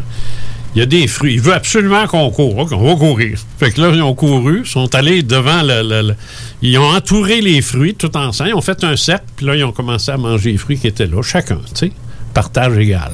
Il 0.74 0.78
y 0.78 0.82
a 0.82 0.86
des 0.86 1.08
fruits. 1.08 1.34
Il 1.34 1.40
veut 1.40 1.52
absolument 1.54 2.06
qu'on 2.06 2.30
court. 2.30 2.56
OK, 2.58 2.70
on 2.72 2.84
va 2.86 2.94
courir. 2.94 3.38
Fait 3.58 3.72
que 3.72 3.80
là, 3.80 3.90
ils 3.92 4.02
ont 4.02 4.14
couru, 4.14 4.64
sont 4.64 4.94
allés 4.94 5.22
devant 5.24 5.62
le, 5.62 5.82
le- 5.82 6.08
le- 6.08 6.16
Ils 6.62 6.78
ont 6.78 6.88
entouré 6.94 7.40
les 7.40 7.60
fruits 7.60 7.94
tout 7.96 8.16
ensemble. 8.16 8.50
Ils 8.50 8.54
ont 8.54 8.60
fait 8.60 8.84
un 8.84 8.96
cercle, 8.96 9.24
puis 9.36 9.46
là, 9.46 9.56
ils 9.56 9.64
ont 9.64 9.72
commencé 9.72 10.12
à 10.12 10.16
manger 10.16 10.52
les 10.52 10.58
fruits 10.58 10.78
qui 10.78 10.86
étaient 10.86 11.06
là, 11.08 11.22
chacun, 11.22 11.58
tu 11.74 11.86
sais. 11.88 11.92
Partage 12.34 12.78
égal. 12.78 13.10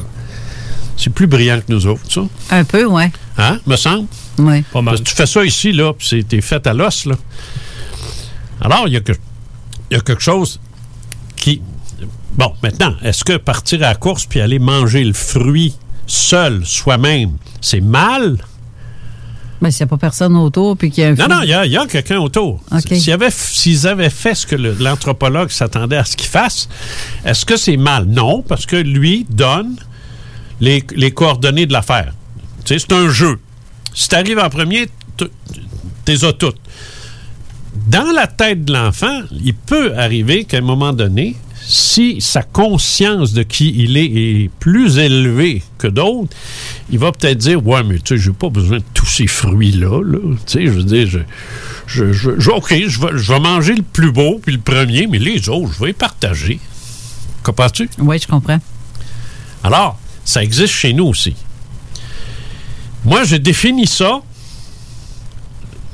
C'est 0.99 1.11
plus 1.11 1.27
brillant 1.27 1.59
que 1.67 1.73
nous 1.73 1.87
autres, 1.87 2.03
ça. 2.11 2.23
Un 2.51 2.65
peu, 2.65 2.85
ouais. 2.85 3.11
Hein, 3.39 3.59
me 3.67 3.77
semble? 3.77 4.07
Oui. 4.39 4.63
Parce 4.73 5.01
que 5.01 5.05
tu 5.05 5.15
fais 5.15 5.27
ça 5.27 5.43
ici, 5.45 5.73
là, 5.73 5.93
puis 5.95 6.07
c'est- 6.07 6.29
t'es 6.29 6.43
fait 6.43 6.67
à 6.67 6.75
l'os, 6.75 7.07
là. 7.07 7.15
Alors, 8.61 8.85
il 8.87 8.93
y, 8.95 8.97
a 8.97 9.01
que- 9.01 9.13
il 9.91 9.95
y 9.95 9.97
a 9.99 10.01
quelque 10.01 10.23
chose 10.23 10.61
qui. 11.37 11.63
Bon, 12.37 12.53
maintenant, 12.63 12.95
est-ce 13.03 13.25
que 13.25 13.37
partir 13.39 13.79
à 13.83 13.89
la 13.89 13.95
course 13.95 14.27
puis 14.27 14.41
aller 14.43 14.59
manger 14.59 15.03
le 15.05 15.15
fruit 15.15 15.75
seul, 16.07 16.65
soi-même, 16.65 17.33
c'est 17.61 17.81
mal? 17.81 18.39
Mais 19.61 19.71
s'il 19.71 19.85
n'y 19.85 19.89
a 19.89 19.91
pas 19.91 19.97
personne 19.97 20.37
autour, 20.37 20.77
puis 20.77 20.91
qu'il 20.91 21.03
y 21.03 21.07
a 21.07 21.11
un 21.11 21.15
Non, 21.15 21.29
non, 21.37 21.43
il 21.43 21.49
y 21.49 21.77
a, 21.77 21.81
a 21.81 21.87
quelqu'un 21.87 22.19
autour. 22.19 22.63
S'ils 22.79 23.87
avaient 23.89 24.11
fait 24.11 24.35
ce 24.35 24.47
que 24.47 24.57
l'anthropologue 24.57 25.51
s'attendait 25.51 25.97
à 25.97 26.05
ce 26.05 26.17
qu'il 26.17 26.29
fasse, 26.29 26.69
est-ce 27.25 27.47
que 27.47 27.57
c'est 27.57 27.79
mal? 27.79 28.05
Non, 28.05 28.43
parce 28.43 28.67
que 28.67 28.77
lui 28.77 29.27
donne 29.31 29.77
les, 30.61 30.85
les 30.95 31.11
coordonnées 31.11 31.67
de 31.67 31.73
l'affaire. 31.73 32.13
Tu 32.65 32.75
sais, 32.79 32.87
c'est 32.87 32.95
un 32.95 33.09
jeu. 33.09 33.39
Si 33.95 34.09
tu 34.09 34.15
arrives 34.15 34.39
en 34.39 34.51
premier, 34.51 34.89
tu 35.17 35.25
les 36.07 36.25
as 36.25 36.35
toutes. 36.35 36.61
Dans 37.87 38.13
la 38.15 38.27
tête 38.27 38.65
de 38.65 38.73
l'enfant, 38.75 39.21
il 39.33 39.55
peut 39.55 39.97
arriver 39.97 40.45
qu'à 40.45 40.59
un 40.59 40.63
moment 40.63 40.93
donné, 40.93 41.37
si 41.69 42.21
sa 42.21 42.43
conscience 42.43 43.33
de 43.33 43.43
qui 43.43 43.75
il 43.77 43.97
est 43.97 44.05
est 44.45 44.51
plus 44.61 44.99
élevée 44.99 45.63
que 45.79 45.89
d'autres, 45.89 46.35
il 46.91 46.99
va 47.01 47.11
peut-être 47.13 47.39
dire 47.39 47.67
Ouais, 47.67 47.83
mais 47.83 47.99
tu 47.99 48.17
sais, 48.17 48.23
j'ai 48.23 48.31
pas 48.33 48.49
besoin 48.51 48.79
de 48.79 48.85
tous 48.95 49.07
ces 49.07 49.27
fruits-là. 49.27 50.01
Là. 50.05 50.19
Tu 50.47 50.53
sais, 50.53 50.67
je 50.67 50.71
veux 50.71 50.85
dire, 50.85 51.09
je, 51.09 51.19
je, 51.87 52.13
je- 52.13 52.39
je- 52.39 52.51
OK, 52.51 52.69
je 52.87 53.01
vais, 53.01 53.09
je 53.19 53.33
vais 53.33 53.41
manger 53.41 53.75
le 53.75 53.83
plus 53.83 54.13
beau 54.13 54.39
puis 54.41 54.55
le 54.55 54.61
premier, 54.61 55.07
mais 55.09 55.19
les 55.19 55.49
autres, 55.49 55.73
je 55.75 55.81
vais 55.81 55.87
les 55.89 55.93
partager. 55.93 56.61
Comprends-tu? 57.43 57.89
Oui, 57.99 58.19
je 58.21 58.27
comprends. 58.29 58.59
Alors, 59.65 59.99
ça 60.25 60.43
existe 60.45 60.73
chez 60.75 60.93
nous 60.93 61.07
aussi. 61.07 61.35
Moi, 63.05 63.25
je 63.25 63.37
définis 63.37 63.87
ça 63.87 64.21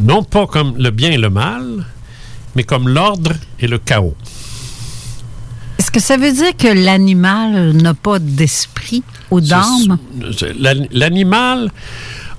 non 0.00 0.22
pas 0.24 0.46
comme 0.46 0.74
le 0.76 0.90
bien 0.90 1.12
et 1.12 1.18
le 1.18 1.30
mal, 1.30 1.86
mais 2.56 2.64
comme 2.64 2.88
l'ordre 2.88 3.32
et 3.60 3.66
le 3.68 3.78
chaos. 3.78 4.16
Est-ce 5.82 5.90
que 5.90 5.98
ça 5.98 6.16
veut 6.16 6.30
dire 6.30 6.56
que 6.56 6.68
l'animal 6.68 7.72
n'a 7.72 7.92
pas 7.92 8.20
d'esprit 8.20 9.02
ou 9.32 9.40
d'âme? 9.40 9.98
L'animal 10.92 11.72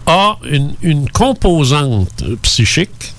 a 0.06 0.38
une, 0.50 0.72
une 0.82 1.10
composante 1.10 2.24
psychique. 2.42 3.14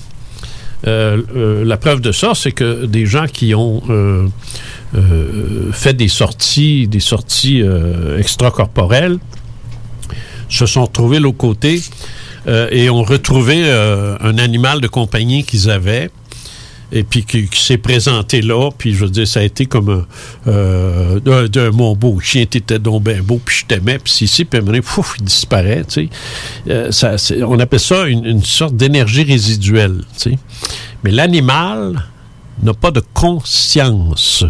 Euh, 0.87 1.21
euh, 1.37 1.65
la 1.67 1.77
preuve 1.77 2.01
de 2.01 2.11
ça, 2.11 2.33
c'est 2.35 2.53
que 2.53 2.87
des 2.87 3.05
gens 3.05 3.27
qui 3.27 3.55
ont 3.55 3.83
euh, 3.91 4.27
fait 5.73 5.93
des 5.93 6.09
sorties, 6.09 6.89
des 6.89 7.01
sorties 7.01 7.63
extracorporelles, 8.17 9.19
se 10.49 10.65
sont 10.65 10.87
trouvés 10.87 11.21
l'autre 11.21 11.37
côté 11.37 11.83
et 12.49 12.89
ont 12.89 13.05
retrouvé 13.05 13.71
un 13.71 14.39
animal 14.39 14.81
de 14.81 14.89
compagnie 14.89 15.45
qu'ils 15.45 15.69
avaient 15.69 16.11
et 16.95 17.03
puis 17.03 17.25
qui, 17.25 17.49
qui 17.49 17.61
s'est 17.61 17.77
présenté 17.77 18.41
là, 18.41 18.71
puis 18.71 18.95
je 18.95 19.05
veux 19.05 19.11
dire, 19.11 19.27
ça 19.27 19.41
a 19.41 19.43
été 19.43 19.67
comme 19.67 20.07
un, 20.47 20.51
euh, 20.51 21.73
mon 21.73 21.97
beau 21.97 22.21
chien, 22.21 22.47
t'étais 22.47 22.79
donc 22.79 23.03
bien 23.03 23.21
beau, 23.21 23.41
puis 23.45 23.57
je 23.57 23.67
t'aimais, 23.67 23.99
puis 23.99 24.13
si, 24.13 24.29
si, 24.29 24.45
puis 24.45 24.61
donné, 24.61 24.81
pouf, 24.81 25.17
il 25.19 25.25
disparaît, 25.25 25.85
tu 25.85 26.09
sais. 26.09 26.09
Euh, 26.71 26.93
ça, 26.93 27.17
on 27.45 27.59
appelle 27.59 27.81
ça 27.81 28.07
une, 28.07 28.25
une 28.25 28.45
sorte 28.45 28.77
d'énergie 28.77 29.25
résiduelle, 29.25 30.05
tu 30.17 30.31
sais. 30.31 30.39
Mais 31.03 31.11
l'animal 31.11 32.05
n'a 32.63 32.75
pas 32.75 32.93
de 32.93 33.03
conscience. 33.13 34.45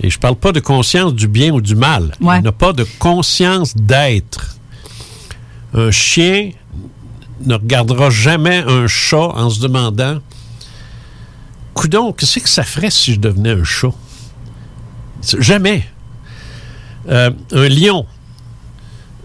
Et 0.00 0.08
je 0.08 0.18
parle 0.18 0.36
pas 0.36 0.52
de 0.52 0.60
conscience 0.60 1.12
du 1.12 1.28
bien 1.28 1.52
ou 1.52 1.60
du 1.60 1.74
mal. 1.74 2.12
Il 2.20 2.42
n'a 2.42 2.52
pas 2.52 2.72
de 2.72 2.86
conscience 2.98 3.76
d'être. 3.76 4.56
Un 5.74 5.90
chien 5.90 6.52
ne 7.44 7.54
regardera 7.54 8.08
jamais 8.08 8.64
un 8.66 8.86
chat 8.86 9.28
en 9.34 9.50
se 9.50 9.60
demandant 9.60 10.20
Coudon, 11.78 12.12
qu'est-ce 12.12 12.40
que 12.40 12.48
ça 12.48 12.64
ferait 12.64 12.90
si 12.90 13.14
je 13.14 13.20
devenais 13.20 13.52
un 13.52 13.62
chat? 13.62 13.92
Jamais. 15.38 15.84
Euh, 17.08 17.30
un 17.52 17.68
lion 17.68 18.04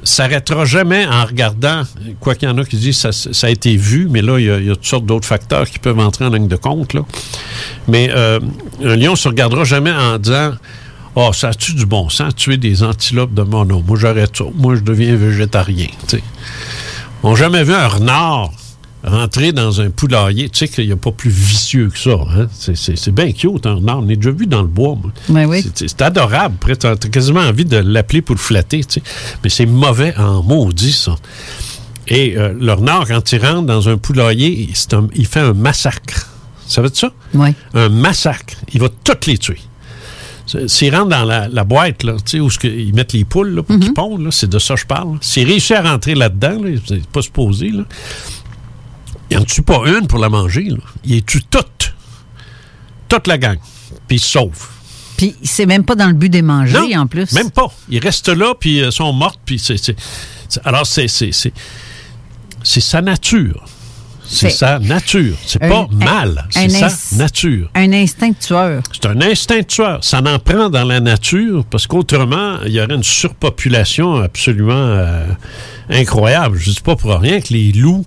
s'arrêtera 0.03 0.63
jamais 0.63 1.03
en 1.07 1.25
regardant, 1.25 1.81
quoi 2.19 2.35
qu'il 2.35 2.47
y 2.47 2.51
en 2.51 2.57
a 2.59 2.63
qui 2.63 2.77
disent 2.77 2.99
ça, 2.99 3.11
ça 3.11 3.47
a 3.47 3.49
été 3.49 3.75
vu, 3.75 4.07
mais 4.07 4.21
là, 4.21 4.37
il 4.37 4.45
y 4.45 4.69
a, 4.69 4.75
toutes 4.75 4.85
sortes 4.85 5.05
d'autres 5.07 5.25
facteurs 5.25 5.67
qui 5.67 5.79
peuvent 5.79 5.97
entrer 5.97 6.25
en 6.25 6.29
ligne 6.29 6.47
de 6.47 6.55
compte. 6.55 6.95
Mais 7.87 8.11
euh, 8.11 8.39
un 8.83 8.95
lion 8.97 9.15
se 9.15 9.27
regardera 9.27 9.63
jamais 9.63 9.91
en 9.91 10.19
disant 10.19 10.51
Oh, 11.15 11.31
ça 11.33 11.49
a-tu 11.49 11.73
du 11.73 11.87
bon 11.87 12.09
sens, 12.09 12.35
tuer 12.35 12.57
des 12.57 12.83
antilopes 12.83 13.33
de 13.33 13.41
mono? 13.41 13.81
Moi, 13.81 13.97
j'arrête 13.97 14.37
ça. 14.37 14.43
Moi, 14.53 14.75
je 14.75 14.81
deviens 14.81 15.15
végétarien. 15.15 15.87
On 17.23 17.31
n'a 17.31 17.35
jamais 17.35 17.63
vu 17.63 17.73
un 17.73 17.87
renard 17.87 18.51
rentrer 19.03 19.51
dans 19.51 19.81
un 19.81 19.89
poulailler. 19.89 20.49
Tu 20.49 20.59
sais 20.59 20.67
qu'il 20.67 20.85
n'y 20.85 20.91
a 20.93 20.95
pas 20.97 21.11
plus 21.11 21.29
vicieux 21.29 21.89
que 21.89 21.97
ça. 21.99 22.11
Hein? 22.35 22.47
C'est- 22.57 23.09
bien 23.11 23.31
cute, 23.31 23.65
un 23.65 23.75
renard. 23.75 23.99
On 23.99 24.09
est 24.09 24.15
déjà 24.15 24.31
vu 24.31 24.47
dans 24.47 24.61
le 24.61 24.67
bois. 24.67 24.95
moi. 25.01 25.11
Ben 25.29 25.45
oui. 25.45 25.63
C'est- 25.75 26.01
adorable. 26.01 26.55
Après, 26.59 26.75
tu 26.75 26.87
as, 26.87 26.95
quasiment 26.95 27.41
envie 27.41 27.65
de 27.65 27.77
l'appeler 27.77 28.21
pour 28.21 28.35
le 28.35 28.39
flatter. 28.41 28.83
tu 28.83 28.93
sais. 28.95 29.03
Mais 29.43 29.49
c'est 29.49 29.65
mauvais 29.65 30.15
en 30.17 30.41
maudit, 30.43 30.93
ça. 30.93 31.15
Et 32.07 32.37
euh, 32.37 32.53
le 32.59 32.73
renard, 32.73 33.07
quand 33.07 33.31
il 33.31 33.45
rentre 33.45 33.63
dans 33.65 33.87
un 33.89 33.97
poulailler, 33.97 34.69
un- 34.93 35.07
il 35.15 35.25
fait 35.25 35.39
un 35.39 35.53
massacre. 35.53 36.29
Ça 36.67 36.81
veut 36.81 36.89
dire 36.89 36.97
ça? 36.97 37.11
Oui. 37.33 37.49
Un 37.73 37.89
massacre. 37.89 38.55
Il 38.73 38.81
va 38.81 38.87
toutes 39.03 39.25
les 39.25 39.37
tuer. 39.37 39.59
C'est- 40.45 40.67
S'il 40.67 40.93
rentre 40.93 41.09
dans 41.09 41.23
la, 41.23 41.47
la 41.47 41.63
boîte, 41.63 42.03
là, 42.03 42.15
tu 42.25 42.37
sais, 42.37 42.39
où 42.41 42.49
ils 42.67 42.93
mettent 42.93 43.13
les 43.13 43.23
poules 43.23 43.49
là, 43.55 43.63
pour 43.63 43.79
qu'ils 43.79 43.93
pondent, 43.93 44.21
là, 44.23 44.31
c'est 44.31 44.49
de 44.49 44.59
ça 44.59 44.73
que 44.75 44.81
je 44.81 44.85
parle. 44.85 45.17
S'il 45.21 45.47
réussit 45.47 45.71
à 45.77 45.81
rentrer 45.83 46.15
là-dedans, 46.15 46.61
là, 46.61 46.69
c'est 46.85 47.05
pas 47.07 47.21
supposé, 47.21 47.69
là, 47.69 47.83
il 49.33 49.39
n'en 49.39 49.45
tue 49.45 49.61
pas 49.61 49.81
une 49.87 50.07
pour 50.07 50.19
la 50.19 50.29
manger. 50.29 50.63
Là? 50.69 50.77
Il 51.03 51.15
les 51.15 51.21
tue 51.21 51.41
toutes. 51.43 51.93
Toute 53.09 53.27
la 53.27 53.37
gang. 53.37 53.57
Puis 54.07 54.17
il 54.17 54.19
se 54.19 54.27
sauve. 54.29 54.67
Puis 55.17 55.35
c'est 55.43 55.65
même 55.65 55.83
pas 55.85 55.95
dans 55.95 56.07
le 56.07 56.13
but 56.13 56.29
de 56.29 56.41
manger, 56.41 56.97
en 56.97 57.07
plus. 57.07 57.31
Même 57.33 57.51
pas. 57.51 57.67
Ils 57.89 57.99
restent 57.99 58.29
là, 58.29 58.53
puis 58.59 58.81
euh, 58.81 58.91
sont 58.91 59.13
mortes, 59.13 59.39
puis 59.45 59.59
c'est... 59.59 59.95
Alors, 60.65 60.85
c'est... 60.85 61.07
c'est- 61.07 61.31
c'est- 61.31 61.53
C'est 62.63 62.81
sa 62.81 63.01
nature. 63.01 63.65
C'est 64.25 64.49
sa 64.49 64.79
nature. 64.79 65.35
C'est 65.45 65.59
pas 65.59 65.85
un- 65.91 65.95
mal. 65.95 66.47
C'est 66.49 66.69
sa 66.69 66.89
nature. 67.17 67.69
Un 67.75 67.91
instinct 67.91 68.31
tueur. 68.39 68.81
C'est 68.93 69.05
un 69.05 69.19
instinct 69.21 69.63
tueur. 69.63 70.01
Ça 70.03 70.19
en 70.25 70.39
prend 70.39 70.69
dans 70.69 70.85
la 70.85 70.99
nature 71.01 71.65
parce 71.69 71.87
qu'autrement, 71.87 72.57
il 72.65 72.71
y 72.71 72.79
aurait 72.81 72.95
une 72.95 73.03
surpopulation 73.03 74.15
absolument 74.15 74.71
euh, 74.73 75.25
incroyable. 75.89 76.57
Je 76.57 76.69
ne 76.69 76.75
dis 76.75 76.81
pas 76.81 76.95
pour 76.95 77.11
rien 77.19 77.41
que 77.41 77.53
les 77.53 77.73
loups 77.73 78.05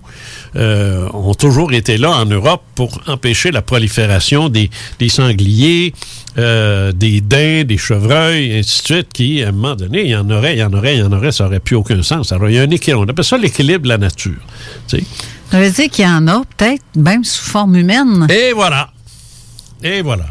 euh, 0.55 1.07
ont 1.13 1.33
toujours 1.33 1.73
été 1.73 1.97
là 1.97 2.11
en 2.11 2.25
Europe 2.25 2.61
pour 2.75 3.01
empêcher 3.07 3.51
la 3.51 3.61
prolifération 3.61 4.49
des, 4.49 4.69
des 4.99 5.09
sangliers, 5.09 5.93
euh, 6.37 6.91
des 6.91 7.21
daims, 7.21 7.63
des 7.63 7.77
chevreuils, 7.77 8.51
et 8.51 8.59
ainsi 8.59 8.81
de 8.81 8.85
suite, 8.85 9.07
qui, 9.13 9.43
à 9.43 9.49
un 9.49 9.51
moment 9.51 9.75
donné, 9.75 10.01
il 10.03 10.09
y 10.11 10.15
en 10.15 10.29
aurait, 10.29 10.55
il 10.55 10.59
y 10.59 10.63
en 10.63 10.73
aurait, 10.73 10.95
il 10.95 10.99
y 10.99 11.03
en 11.03 11.11
aurait, 11.11 11.31
ça 11.31 11.45
n'aurait 11.45 11.59
plus 11.59 11.75
aucun 11.75 12.01
sens. 12.03 12.31
Alors, 12.31 12.49
il 12.49 12.55
y 12.55 12.59
a 12.59 12.61
un 12.63 12.69
équilibre. 12.69 13.03
On 13.05 13.09
appelle 13.09 13.25
ça 13.25 13.37
l'équilibre 13.37 13.83
de 13.83 13.89
la 13.89 13.97
nature. 13.97 14.33
tu 14.87 14.97
sais. 14.99 15.03
Ça 15.51 15.59
veut 15.59 15.71
dire 15.71 15.89
qu'il 15.89 16.05
y 16.05 16.07
en 16.07 16.27
a 16.27 16.43
peut-être 16.57 16.83
même 16.95 17.23
sous 17.23 17.43
forme 17.43 17.75
humaine. 17.75 18.27
Et 18.29 18.51
voilà. 18.53 18.89
Et 19.83 20.01
voilà. 20.01 20.25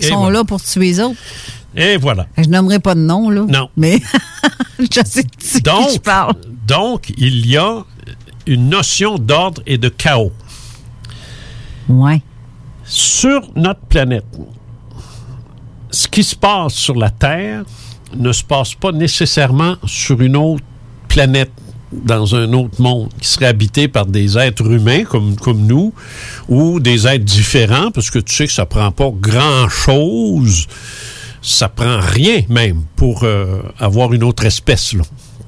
Ils 0.00 0.06
Et 0.06 0.08
sont 0.08 0.18
voilà. 0.18 0.38
là 0.38 0.44
pour 0.44 0.62
tuer 0.62 0.80
les 0.80 1.00
autres. 1.00 1.16
Et 1.76 1.96
voilà. 1.98 2.26
Je 2.36 2.48
nommerai 2.48 2.78
pas 2.78 2.94
de 2.94 3.00
nom, 3.00 3.28
là. 3.30 3.42
Non. 3.48 3.68
Mais 3.76 4.00
je 4.78 5.00
sais 5.04 5.22
de 5.22 5.28
qui 5.38 5.60
Donc, 5.62 5.90
je 5.92 5.98
parle. 5.98 6.34
donc, 6.66 7.12
il 7.18 7.46
y 7.46 7.56
a 7.56 7.84
une 8.48 8.70
notion 8.70 9.18
d'ordre 9.18 9.62
et 9.66 9.78
de 9.78 9.88
chaos. 9.88 10.32
Ouais. 11.88 12.22
Sur 12.84 13.42
notre 13.54 13.80
planète, 13.80 14.24
ce 15.90 16.08
qui 16.08 16.24
se 16.24 16.34
passe 16.34 16.74
sur 16.74 16.94
la 16.94 17.10
Terre 17.10 17.64
ne 18.16 18.32
se 18.32 18.42
passe 18.42 18.74
pas 18.74 18.92
nécessairement 18.92 19.76
sur 19.84 20.20
une 20.22 20.36
autre 20.36 20.64
planète 21.08 21.52
dans 21.92 22.34
un 22.34 22.52
autre 22.52 22.80
monde 22.80 23.10
qui 23.20 23.28
serait 23.28 23.46
habité 23.46 23.88
par 23.88 24.06
des 24.06 24.36
êtres 24.36 24.70
humains 24.70 25.04
comme, 25.04 25.36
comme 25.36 25.66
nous 25.66 25.92
ou 26.48 26.80
des 26.80 27.06
êtres 27.06 27.24
différents 27.24 27.90
parce 27.90 28.10
que 28.10 28.18
tu 28.18 28.34
sais 28.34 28.46
que 28.46 28.52
ça 28.52 28.66
prend 28.66 28.90
pas 28.92 29.10
grand 29.10 29.68
chose 29.70 30.66
ça 31.40 31.70
prend 31.70 31.98
rien 32.00 32.42
même 32.50 32.82
pour 32.94 33.22
euh, 33.22 33.62
avoir 33.78 34.12
une 34.12 34.22
autre 34.22 34.44
espèce 34.44 34.92
là 34.92 35.04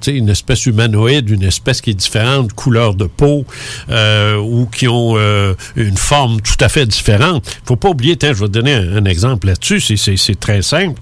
une 0.07 0.29
espèce 0.29 0.67
humanoïde, 0.67 1.29
une 1.31 1.43
espèce 1.43 1.81
qui 1.81 1.91
est 1.91 1.95
différente, 1.95 2.53
couleur 2.53 2.95
de 2.95 3.05
peau, 3.05 3.45
euh, 3.91 4.37
ou 4.37 4.67
qui 4.67 4.89
ont 4.89 5.15
euh, 5.17 5.55
une 5.77 5.97
forme 5.97 6.41
tout 6.41 6.57
à 6.61 6.69
fait 6.69 6.87
différente. 6.87 7.45
faut 7.65 7.77
pas 7.77 7.89
oublier, 7.91 8.17
je 8.21 8.27
vais 8.29 8.35
te 8.35 8.45
donner 8.47 8.75
un, 8.75 9.05
exemple 9.05 9.47
là-dessus, 9.49 9.81
c'est- 9.81 10.41
très 10.41 10.63
simple. 10.63 11.01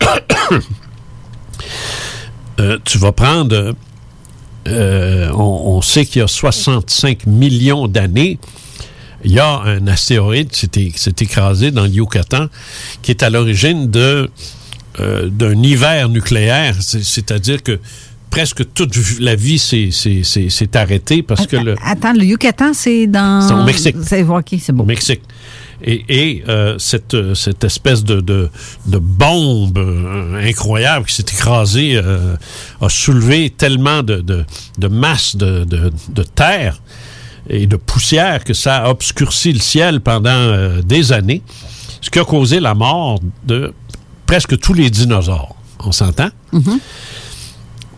Euh, 2.58 2.78
tu 2.84 2.98
vas 2.98 3.12
prendre, 3.12 3.74
on, 4.66 5.80
sait 5.80 6.04
qu'il 6.04 6.20
y 6.20 6.22
a 6.22 6.28
65 6.28 7.24
millions 7.26 7.88
d'années, 7.88 8.38
il 9.24 9.32
y 9.32 9.38
a 9.38 9.60
un 9.62 9.86
astéroïde 9.86 10.50
qui 10.50 10.92
s'est 10.96 11.14
écrasé 11.20 11.70
dans 11.70 11.84
le 11.84 11.88
Yucatan, 11.90 12.46
qui 13.00 13.12
est 13.12 13.22
à 13.22 13.30
l'origine 13.30 13.90
d'un 13.90 15.62
hiver 15.62 16.10
nucléaire, 16.10 16.74
C'est- 16.80 17.02
c'est-à-dire 17.02 17.62
que 17.62 17.80
presque 18.30 18.72
toute 18.72 18.94
la 19.20 19.34
vie 19.34 19.58
s'est- 19.58 19.90
arrêtée 20.76 21.22
parce 21.22 21.46
que 21.46 21.56
le, 21.56 21.74
Attends, 21.84 22.12
le 22.12 22.24
Yucatan, 22.24 22.72
c'est 22.74 23.06
dans. 23.06 23.46
C'est 23.46 23.54
au 23.54 23.64
Mexique. 23.64 23.96
C'est 24.04 24.22
OK, 24.22 24.54
c'est 24.60 24.72
bon. 24.72 24.84
au 24.84 24.86
Mexique. 24.86 25.22
Et, 25.82 26.04
et, 26.08 26.44
euh, 26.48 26.76
cette, 26.78 27.14
euh, 27.14 27.34
cette 27.34 27.64
espèce 27.64 28.04
de, 28.04 28.20
de, 28.20 28.50
de 28.86 28.98
bombe 28.98 29.78
euh, 29.78 30.46
incroyable 30.46 31.06
qui 31.06 31.14
s'est 31.14 31.24
écrasée 31.32 31.96
euh, 31.96 32.36
a 32.82 32.88
soulevé 32.90 33.48
tellement 33.48 34.02
de, 34.02 34.16
de, 34.20 34.44
de 34.78 34.88
masse 34.88 35.36
de, 35.36 35.64
de, 35.64 35.90
de 36.10 36.22
terre 36.22 36.82
et 37.48 37.66
de 37.66 37.76
poussière 37.76 38.44
que 38.44 38.52
ça 38.52 38.84
a 38.84 38.90
obscurci 38.90 39.54
le 39.54 39.58
ciel 39.58 40.02
pendant 40.02 40.28
euh, 40.30 40.82
des 40.82 41.12
années, 41.12 41.42
ce 42.02 42.10
qui 42.10 42.18
a 42.18 42.24
causé 42.24 42.60
la 42.60 42.74
mort 42.74 43.18
de 43.46 43.72
presque 44.26 44.58
tous 44.58 44.74
les 44.74 44.90
dinosaures. 44.90 45.56
On 45.82 45.92
s'entend? 45.92 46.28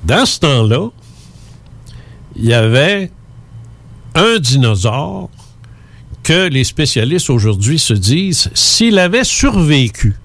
Dans 0.05 0.27
ce 0.27 0.41
temps-là, 0.41 0.89
il 2.37 2.47
y 2.47 2.55
avait 2.55 3.11
un 4.15 4.39
dinosaure 4.39 5.31
que 6.23 6.49
les 6.49 6.65
spécialistes 6.65 7.31
aujourd'hui 7.31 7.79
se 7.79 7.95
disent, 7.95 8.51
s'il 8.55 8.99
avait 8.99 9.25
survécu, 9.25 10.17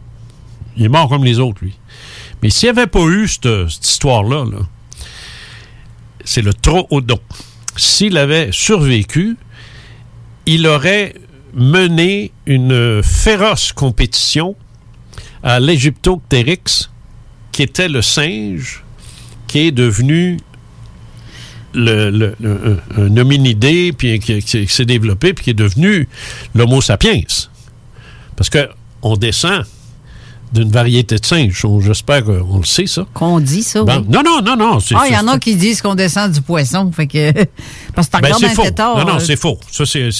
il 0.77 0.85
est 0.85 0.89
mort 0.89 1.09
comme 1.09 1.23
les 1.23 1.39
autres, 1.39 1.59
lui. 1.61 1.75
Mais 2.41 2.49
s'il 2.49 2.67
n'y 2.71 2.79
avait 2.79 2.87
pas 2.87 3.05
eu 3.05 3.27
cette, 3.27 3.47
histoire-là, 3.83 4.45
là, 4.45 4.59
c'est 6.23 6.41
le 6.41 6.53
troodon. 6.53 7.19
S'il 7.75 8.17
avait 8.17 8.49
survécu, 8.51 9.37
il 10.45 10.67
aurait 10.67 11.15
mené 11.53 12.31
une 12.45 13.01
féroce 13.03 13.71
compétition 13.73 14.55
à 15.43 15.59
l'Égyptoptérix, 15.59 16.89
qui 17.51 17.63
était 17.63 17.89
le 17.89 18.01
singe 18.01 18.83
qui 19.47 19.59
est 19.67 19.71
devenu 19.71 20.39
le, 21.73 22.09
le- 22.09 22.35
un, 22.97 23.17
hominidé, 23.17 23.93
puis 23.93 24.19
qui, 24.19 24.41
qui 24.41 24.67
s'est 24.67 24.85
développé, 24.85 25.33
puis 25.33 25.43
qui 25.43 25.49
est 25.51 25.53
devenu 25.53 26.07
l'Homo 26.55 26.81
sapiens. 26.81 27.21
Parce 28.35 28.49
que 28.49 28.67
on 29.01 29.15
descend 29.15 29.63
d'une 30.53 30.71
variété 30.71 31.17
de 31.17 31.25
singes. 31.25 31.65
J'espère 31.81 32.23
qu'on 32.23 32.59
le 32.59 32.65
sait, 32.65 32.87
ça. 32.87 33.05
Qu'on 33.13 33.39
dit 33.39 33.63
ça, 33.63 33.83
Bon, 33.83 33.97
oui. 33.99 34.05
Non, 34.09 34.21
non, 34.23 34.41
non, 34.41 34.55
non. 34.55 34.79
Ah, 34.95 35.05
il 35.07 35.13
y 35.13 35.17
en 35.17 35.27
a 35.27 35.37
qui 35.39 35.55
disent 35.55 35.81
qu'on 35.81 35.95
descend 35.95 36.31
du 36.31 36.41
poisson. 36.41 36.91
Fait 36.91 37.07
que. 37.07 37.31
Parce 37.95 38.07
que 38.07 38.21
ben, 38.21 38.33
c'est 38.39 38.45
un 38.45 38.49
faux. 38.49 38.63
tétard. 38.63 38.97
Non, 38.97 39.05
non, 39.05 39.15
euh, 39.15 39.19
c'est 39.19 39.35
faux. 39.35 39.59
Ça, 39.71 39.85
c'est, 39.85 40.11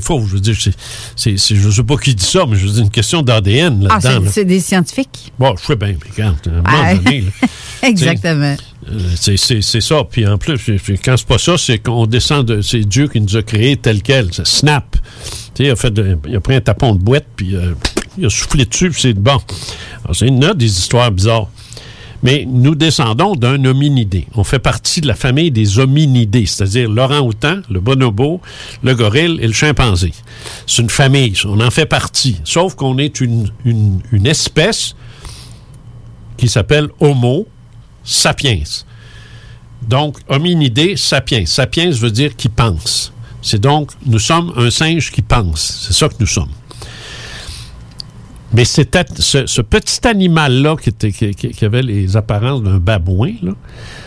faux. 0.00 0.22
Je 0.26 0.32
veux 0.34 0.40
dire, 0.40 0.54
je 0.54 1.70
sais 1.70 1.82
pas 1.82 1.96
qui 1.96 2.14
dit 2.14 2.24
ça, 2.24 2.44
mais 2.48 2.56
je 2.56 2.66
veux 2.66 2.72
dire, 2.72 2.82
une 2.82 2.90
question 2.90 3.22
d'ADN 3.22 3.86
Ah, 3.90 3.98
c'est 4.00 4.08
là-dedans. 4.08 4.24
là. 4.24 4.30
c'est 4.32 4.44
des 4.44 4.60
scientifiques? 4.60 5.32
Bon, 5.38 5.54
je 5.60 5.64
sais 5.66 5.76
bien, 5.76 5.88
mais 5.88 6.10
regarde, 6.10 6.36
à 6.46 6.50
un 6.50 6.52
moment 6.54 6.68
Ah, 6.68 6.94
donné, 6.94 7.20
là, 7.22 7.48
Exactement. 7.88 8.56
euh, 8.90 8.98
c'est, 9.16 9.80
ça. 9.80 10.02
Puis 10.10 10.26
en 10.26 10.38
plus, 10.38 10.58
quand 11.04 11.16
c'est 11.16 11.26
pas 11.26 11.38
ça, 11.38 11.56
c'est 11.58 11.78
qu'on 11.78 12.06
descend 12.06 12.46
de. 12.46 12.60
C'est 12.62 12.80
Dieu 12.80 13.08
qui 13.08 13.20
nous 13.20 13.36
a 13.36 13.42
créés 13.42 13.76
tel 13.76 14.02
quel. 14.02 14.28
C'est 14.32 14.46
snap. 14.46 14.95
Il 15.58 15.70
a, 15.70 16.40
pris 16.40 16.54
un 16.54 16.60
tapon 16.60 16.94
de 16.94 17.00
boîte, 17.02 17.26
puis 17.36 17.54
euh, 17.56 17.72
il 18.18 18.26
a 18.26 18.30
soufflé 18.30 18.64
dessus, 18.66 18.90
puis 18.90 19.00
c'est 19.00 19.14
bon. 19.14 19.38
C'est 20.12 20.26
une 20.28 20.40
des 20.54 20.66
histoires 20.66 21.10
bizarres. 21.10 21.48
Mais 22.22 22.44
nous 22.48 22.74
descendons 22.74 23.36
d'un 23.36 23.62
hominidé. 23.64 24.26
On 24.34 24.42
fait 24.42 24.58
partie 24.58 25.00
de 25.02 25.06
la 25.06 25.14
famille 25.14 25.50
des 25.50 25.78
hominidés, 25.78 26.46
c'est-à-dire 26.46 26.88
l'orang-outan, 26.90 27.60
le 27.70 27.78
bonobo, 27.78 28.40
le 28.82 28.94
gorille 28.94 29.38
et 29.40 29.46
le 29.46 29.52
chimpanzé. 29.52 30.12
C'est 30.66 30.82
une 30.82 30.90
famille, 30.90 31.34
on 31.44 31.60
en 31.60 31.70
fait 31.70 31.86
partie. 31.86 32.40
Sauf 32.42 32.74
qu'on 32.74 32.96
est 32.98 33.20
une, 33.20 33.50
une- 33.64 34.00
une 34.12 34.26
espèce 34.26 34.96
qui 36.36 36.48
s'appelle 36.48 36.88
Homo 37.00 37.46
sapiens. 38.02 38.60
Donc, 39.86 40.18
hominidé, 40.28 40.96
sapiens. 40.96 41.44
Sapiens 41.46 41.90
veut 41.90 42.10
dire 42.10 42.34
qui 42.34 42.48
pense. 42.48 43.12
C'est 43.46 43.60
donc, 43.60 43.92
nous 44.04 44.18
sommes 44.18 44.52
un 44.56 44.70
singe 44.70 45.12
qui 45.12 45.22
pense. 45.22 45.86
C'est 45.86 45.92
ça 45.92 46.08
que 46.08 46.16
nous 46.18 46.26
sommes. 46.26 46.50
Mais 48.52 48.64
c'était 48.64 49.04
ce, 49.16 49.60
petit 49.60 50.04
animal-là 50.04 50.74
qui, 50.74 51.64
avait 51.64 51.82
les 51.82 52.16
apparences 52.16 52.64
d'un 52.64 52.78
babouin, 52.78 53.34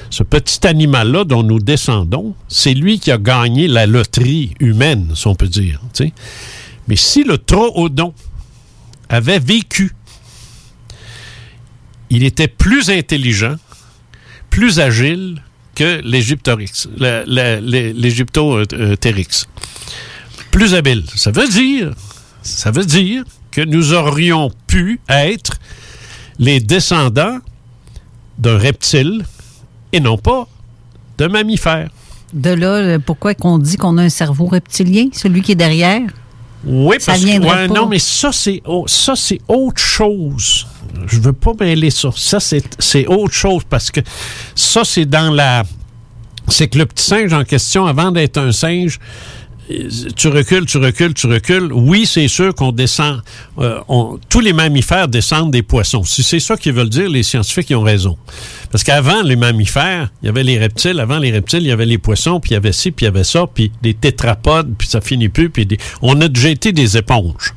ce 0.10 0.24
petit 0.24 0.68
animal-là 0.68 1.24
dont 1.24 1.42
nous 1.42 1.60
descendons, 1.60 2.36
c'est 2.50 2.74
lui 2.74 3.00
qui 3.00 3.12
a 3.12 3.18
gagné 3.18 3.70
la 3.70 3.86
loterie 3.86 4.56
humaine, 4.60 5.12
si 5.16 5.26
on 5.28 5.36
peut 5.36 5.48
dire. 5.48 5.80
Mais 6.90 6.98
si 6.98 7.24
le 7.24 7.38
troodon 7.38 8.14
avait 9.08 9.40
vécu, 9.40 9.96
il 12.10 12.26
était 12.26 12.50
plus 12.50 12.90
intelligent, 12.90 13.56
plus 14.50 14.82
agile 14.82 15.42
que 15.80 16.02
l'Égyptotérix. 16.04 16.90
Plus 20.52 20.76
habile. 20.76 21.06
Ça 21.16 21.32
veut 21.32 21.48
dire, 21.48 21.94
ça 22.42 22.70
veut 22.70 22.84
dire 22.84 23.24
que 23.50 23.62
nous 23.62 23.94
aurions 23.94 24.52
pu 24.68 25.00
être 25.08 25.54
les 26.38 26.60
descendants 26.60 27.38
d'un 28.38 28.58
reptile 28.58 29.24
et 29.94 30.02
non 30.02 30.18
pas 30.18 30.50
d'un 31.18 31.30
mammifère. 31.30 31.90
De 32.34 32.50
là, 32.50 32.74
euh, 32.74 33.00
pourquoi 33.00 33.34
qu'on 33.34 33.58
dit 33.58 33.78
qu'on 33.78 33.98
a 33.98 34.04
un 34.04 34.10
cerveau 34.10 34.48
reptilien, 34.48 35.06
celui 35.14 35.42
qui 35.42 35.54
est 35.54 35.56
derrière? 35.56 36.02
Oui, 36.66 36.98
Ça 37.00 37.14
parce 37.14 37.24
que 37.24 37.40
ouais, 37.40 37.70
non, 37.70 37.88
mais 37.88 38.00
ça 38.00 38.34
c'est 38.34 38.62
oh, 38.66 38.84
ça 38.86 39.16
c'est 39.16 39.40
autre 39.48 39.82
chose. 39.82 40.68
Je 41.08 41.20
veux 41.20 41.34
pas 41.34 41.52
mêler 41.60 41.90
ça. 41.90 42.10
Ça 42.16 42.40
c'est 42.40 43.08
autre 43.08 43.34
chose 43.34 43.64
parce 43.70 43.92
que 43.92 44.02
ça 44.56 44.82
c'est 44.84 45.06
dans 45.06 45.32
la 45.34 45.64
c'est 46.48 46.68
que 46.68 46.78
le 46.80 46.86
petit 46.86 47.04
singe 47.04 47.32
en 47.34 47.44
question 47.44 47.86
avant 47.86 48.12
d'être 48.12 48.38
un 48.38 48.52
singe 48.52 49.00
tu 50.16 50.30
recules, 50.30 50.66
tu 50.66 50.80
recules, 50.80 51.14
tu 51.14 51.28
recules. 51.28 51.72
Oui, 51.72 52.08
c'est 52.08 52.28
sûr 52.28 52.56
qu'on 52.56 52.72
descend. 52.72 53.22
euh, 53.60 53.80
tous 54.28 54.40
les 54.40 54.52
mammifères 54.52 55.08
descendent 55.08 55.52
des 55.52 55.62
poissons. 55.62 56.04
Si 56.04 56.24
c'est 56.24 56.40
ça 56.40 56.58
qu'ils 56.58 56.74
veulent 56.74 56.90
dire, 56.90 57.08
les 57.08 57.22
scientifiques 57.22 57.70
ont 57.76 57.84
raison. 57.84 58.18
Parce 58.72 58.84
qu'avant 58.84 59.22
les 59.22 59.36
mammifères, 59.36 60.10
il 60.24 60.26
y 60.26 60.30
avait 60.30 60.44
les 60.44 60.58
reptiles. 60.58 61.00
Avant 61.00 61.20
les 61.20 61.30
reptiles, 61.32 61.60
il 61.62 61.68
y 61.68 61.72
avait 61.72 61.86
les 61.86 62.00
poissons, 62.00 62.40
puis 62.40 62.50
il 62.50 62.54
y 62.54 62.58
avait 62.58 62.72
ci, 62.72 62.90
puis 62.90 63.06
il 63.06 63.10
y 63.10 63.10
avait 63.10 63.24
ça, 63.24 63.46
puis 63.46 63.72
des 63.84 63.94
tétrapodes, 63.94 64.74
puis 64.76 64.88
ça 64.88 65.02
finit 65.02 65.30
plus. 65.30 65.52
Puis 65.52 65.68
des- 65.68 65.78
on 66.02 66.20
a 66.20 66.26
été 66.26 66.72
des 66.72 66.98
éponges. 66.98 67.54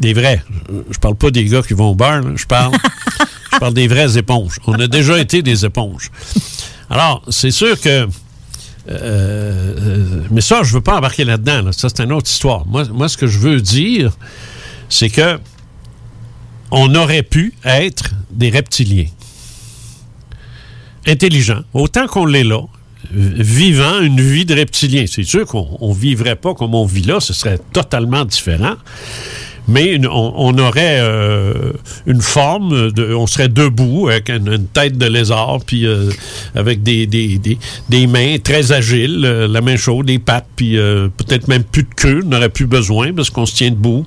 Des 0.00 0.12
vrais. 0.12 0.42
Je- 0.90 0.98
parle 0.98 1.14
pas 1.16 1.30
des 1.30 1.44
gars 1.44 1.62
qui 1.62 1.74
vont 1.74 1.90
au 1.90 1.94
bar, 1.94 2.20
là. 2.22 2.30
je 2.36 2.46
parle, 2.46 2.72
je 3.52 3.58
parle 3.58 3.74
des 3.74 3.88
vraies 3.88 4.16
éponges. 4.18 4.58
On 4.66 4.74
a 4.74 4.86
déjà 4.86 5.18
été 5.18 5.42
des 5.42 5.64
éponges. 5.64 6.10
Alors, 6.90 7.22
c'est 7.28 7.50
sûr 7.50 7.80
que 7.80 7.88
euh, 7.88 8.06
euh, 8.90 10.22
mais 10.30 10.40
ça, 10.40 10.62
je 10.62 10.72
veux 10.72 10.80
pas 10.80 10.96
embarquer 10.96 11.24
là-dedans. 11.24 11.62
là. 11.62 11.72
Ça, 11.72 11.88
c'est 11.88 12.02
une 12.02 12.12
autre 12.12 12.30
histoire. 12.30 12.66
Moi, 12.66 12.84
moi, 12.86 13.08
ce 13.08 13.16
que 13.18 13.26
je 13.26 13.38
veux 13.38 13.60
dire, 13.60 14.12
c'est 14.88 15.10
que 15.10 15.38
on 16.70 16.94
aurait 16.94 17.22
pu 17.22 17.54
être 17.64 18.10
des 18.30 18.50
reptiliens. 18.50 19.06
Intelligents, 21.06 21.62
autant 21.72 22.06
qu'on 22.06 22.26
l'est 22.26 22.44
là, 22.44 22.60
vivant 23.12 24.00
une 24.00 24.20
vie 24.20 24.44
de 24.44 24.54
reptilien. 24.54 25.04
C'est 25.08 25.22
sûr 25.24 25.46
qu'on 25.46 25.66
on 25.80 25.92
vivrait 25.92 26.36
pas 26.36 26.54
comme 26.54 26.74
on 26.74 26.84
vit 26.84 27.02
là, 27.02 27.20
ce 27.20 27.32
serait 27.32 27.58
totalement 27.72 28.24
différent. 28.24 28.74
Mais 29.70 29.92
une- 29.94 30.06
on, 30.06 30.32
on 30.36 30.56
aurait 30.58 30.98
euh, 31.00 31.72
une 32.06 32.22
forme, 32.22 32.90
de, 32.90 33.12
on 33.12 33.26
serait 33.26 33.48
debout 33.50 34.08
avec 34.08 34.30
une, 34.30 34.48
une 34.50 34.66
tête 34.66 34.96
de 34.96 35.04
lézard, 35.04 35.58
puis 35.66 35.86
euh, 35.86 36.10
avec 36.54 36.82
des, 36.82 37.06
des, 37.06 37.36
des, 37.36 37.58
des 37.90 38.06
mains 38.06 38.36
très 38.42 38.72
agiles, 38.72 39.22
euh, 39.26 39.46
la 39.46 39.60
main 39.60 39.76
chaude, 39.76 40.06
des 40.06 40.18
pattes, 40.18 40.46
puis 40.56 40.76
peut-être 41.18 41.48
même 41.48 41.64
plus 41.64 41.82
de 41.82 41.94
queue, 41.94 42.22
on 42.24 42.28
n'aurait 42.28 42.48
plus 42.48 42.66
besoin 42.66 43.12
parce 43.12 43.28
qu'on 43.28 43.44
se 43.44 43.54
tient 43.56 43.70
debout. 43.70 44.06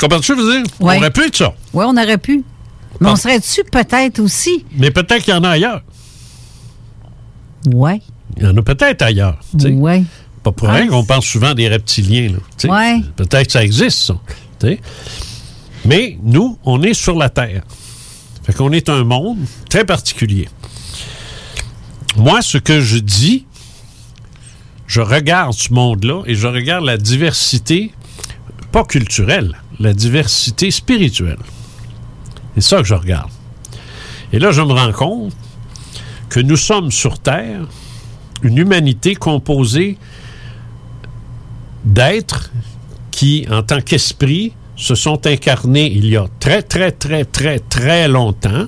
Comprends-tu 0.00 0.34
je 0.36 0.40
veux 0.40 0.52
dire? 0.52 0.64
Ouais. 0.80 0.96
On 0.96 0.98
aurait 0.98 1.10
pu 1.12 1.24
être 1.26 1.36
ça. 1.36 1.52
Oui, 1.72 1.84
on 1.86 1.96
aurait 1.96 2.18
pu. 2.18 2.42
Mais 3.00 3.08
on 3.10 3.16
serait 3.16 3.38
dessus 3.38 3.62
peut-être 3.70 4.18
aussi? 4.20 4.64
Mais 4.76 4.90
peut-être 4.90 5.22
qu'il 5.24 5.34
y 5.34 5.36
en 5.36 5.44
a 5.44 5.50
ailleurs. 5.50 5.82
Ouais. 7.72 8.00
Il 8.36 8.42
y 8.42 8.46
en 8.46 8.56
a 8.56 8.62
peut-être 8.62 9.02
ailleurs. 9.02 9.38
Ouais. 9.62 10.04
Pas 10.42 10.52
pour 10.52 10.68
Ah, 10.68 10.74
rien 10.74 10.88
qu'on 10.88 11.04
pense 11.04 11.24
souvent 11.24 11.54
des 11.54 11.68
reptiliens. 11.68 12.32
Ouais. 12.64 13.00
Peut-être 13.16 13.46
que 13.46 13.52
ça 13.52 13.64
existe, 13.64 13.98
ça. 13.98 14.14
Mais 15.84 16.18
nous, 16.22 16.58
on 16.64 16.82
est 16.82 16.94
sur 16.94 17.16
la 17.16 17.28
Terre. 17.28 17.62
Fait 18.44 18.52
qu'on 18.54 18.72
est 18.72 18.88
un 18.88 19.04
monde 19.04 19.38
très 19.70 19.84
particulier. 19.84 20.48
Moi, 22.16 22.42
ce 22.42 22.58
que 22.58 22.80
je 22.80 22.98
dis, 22.98 23.46
je 24.86 25.00
regarde 25.00 25.52
ce 25.54 25.72
monde-là 25.72 26.22
et 26.26 26.34
je 26.34 26.46
regarde 26.46 26.84
la 26.84 26.96
diversité, 26.96 27.92
pas 28.72 28.84
culturelle, 28.84 29.56
la 29.80 29.92
diversité 29.92 30.70
spirituelle. 30.70 31.38
C'est 32.54 32.60
ça 32.62 32.78
que 32.78 32.84
je 32.84 32.94
regarde. 32.94 33.30
Et 34.32 34.38
là, 34.38 34.52
je 34.52 34.60
me 34.62 34.72
rends 34.72 34.92
compte 34.92 35.32
que 36.34 36.40
nous 36.40 36.56
sommes 36.56 36.90
sur 36.90 37.20
Terre 37.20 37.60
une 38.42 38.58
humanité 38.58 39.14
composée 39.14 39.98
d'êtres 41.84 42.50
qui, 43.12 43.46
en 43.48 43.62
tant 43.62 43.80
qu'esprit, 43.80 44.52
se 44.74 44.96
sont 44.96 45.28
incarnés 45.28 45.92
il 45.92 46.06
y 46.06 46.16
a 46.16 46.26
très, 46.40 46.62
très, 46.62 46.90
très, 46.90 47.24
très, 47.24 47.60
très 47.60 48.08
longtemps 48.08 48.66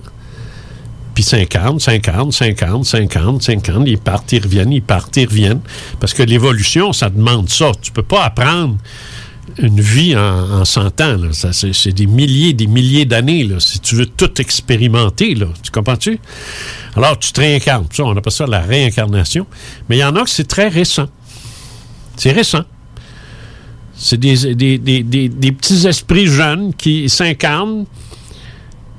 Puis 1.17 1.25
50, 1.25 1.81
50, 1.81 2.33
50, 2.33 2.85
50, 2.85 3.43
50, 3.43 3.83
ils 3.89 3.99
partent, 3.99 4.31
ils 4.31 4.45
reviennent, 4.45 4.73
ils 4.73 4.81
partent, 4.81 5.17
ils 5.17 5.27
reviennent. 5.27 5.63
Parce 5.99 6.15
que 6.15 6.23
l'évolution, 6.23 6.93
ça 6.93 7.11
demande 7.11 7.49
ça. 7.49 7.73
Tu 7.83 7.91
peux 7.91 8.05
pas 8.05 8.27
apprendre 8.27 8.77
une 9.59 9.81
vie 9.81 10.17
en, 10.17 10.61
en 10.61 10.65
100 10.65 11.01
ans. 11.01 11.17
c'est, 11.33 11.93
des 11.93 12.07
milliers, 12.07 12.53
des 12.53 12.67
milliers 12.67 13.05
d'années. 13.05 13.49
Si 13.59 13.81
tu 13.81 13.95
veux 13.95 14.07
tout 14.07 14.41
expérimenter, 14.41 15.35
là. 15.35 15.47
tu 15.63 15.71
comprends-tu? 15.71 16.19
Alors, 16.95 17.19
tu 17.19 17.33
te 17.33 17.41
réincarnes. 17.41 17.87
On 17.99 18.17
appelle 18.17 18.33
ça 18.33 18.47
la 18.47 18.61
réincarnation. 18.61 19.47
Mais 19.89 19.97
il 19.97 20.01
y 20.01 20.05
en 20.05 20.15
a 20.17 20.25
que 20.25 20.31
c'est 20.31 20.49
très 20.49 20.69
récent. 20.69 21.09
C'est 22.17 22.33
récent. 22.33 22.65
C'est 23.95 24.19
des, 24.19 24.55
des, 24.55 24.79
des, 24.79 25.03
des, 25.03 25.53
petits 25.53 25.87
esprits 25.87 26.27
jeunes 26.27 26.75
qui 26.75 27.09
s'incarnent, 27.09 27.87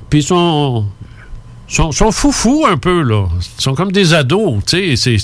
puis 0.09 0.23
sont, 0.23 0.85
sont, 1.67 1.91
sont 1.91 2.11
foufous 2.11 2.65
un 2.65 2.77
peu, 2.77 3.01
là. 3.01 3.25
Ils 3.59 3.61
sont 3.61 3.73
comme 3.75 3.91
des 3.91 4.13
ados, 4.13 4.63
tu 4.65 4.95
sais. 4.95 5.15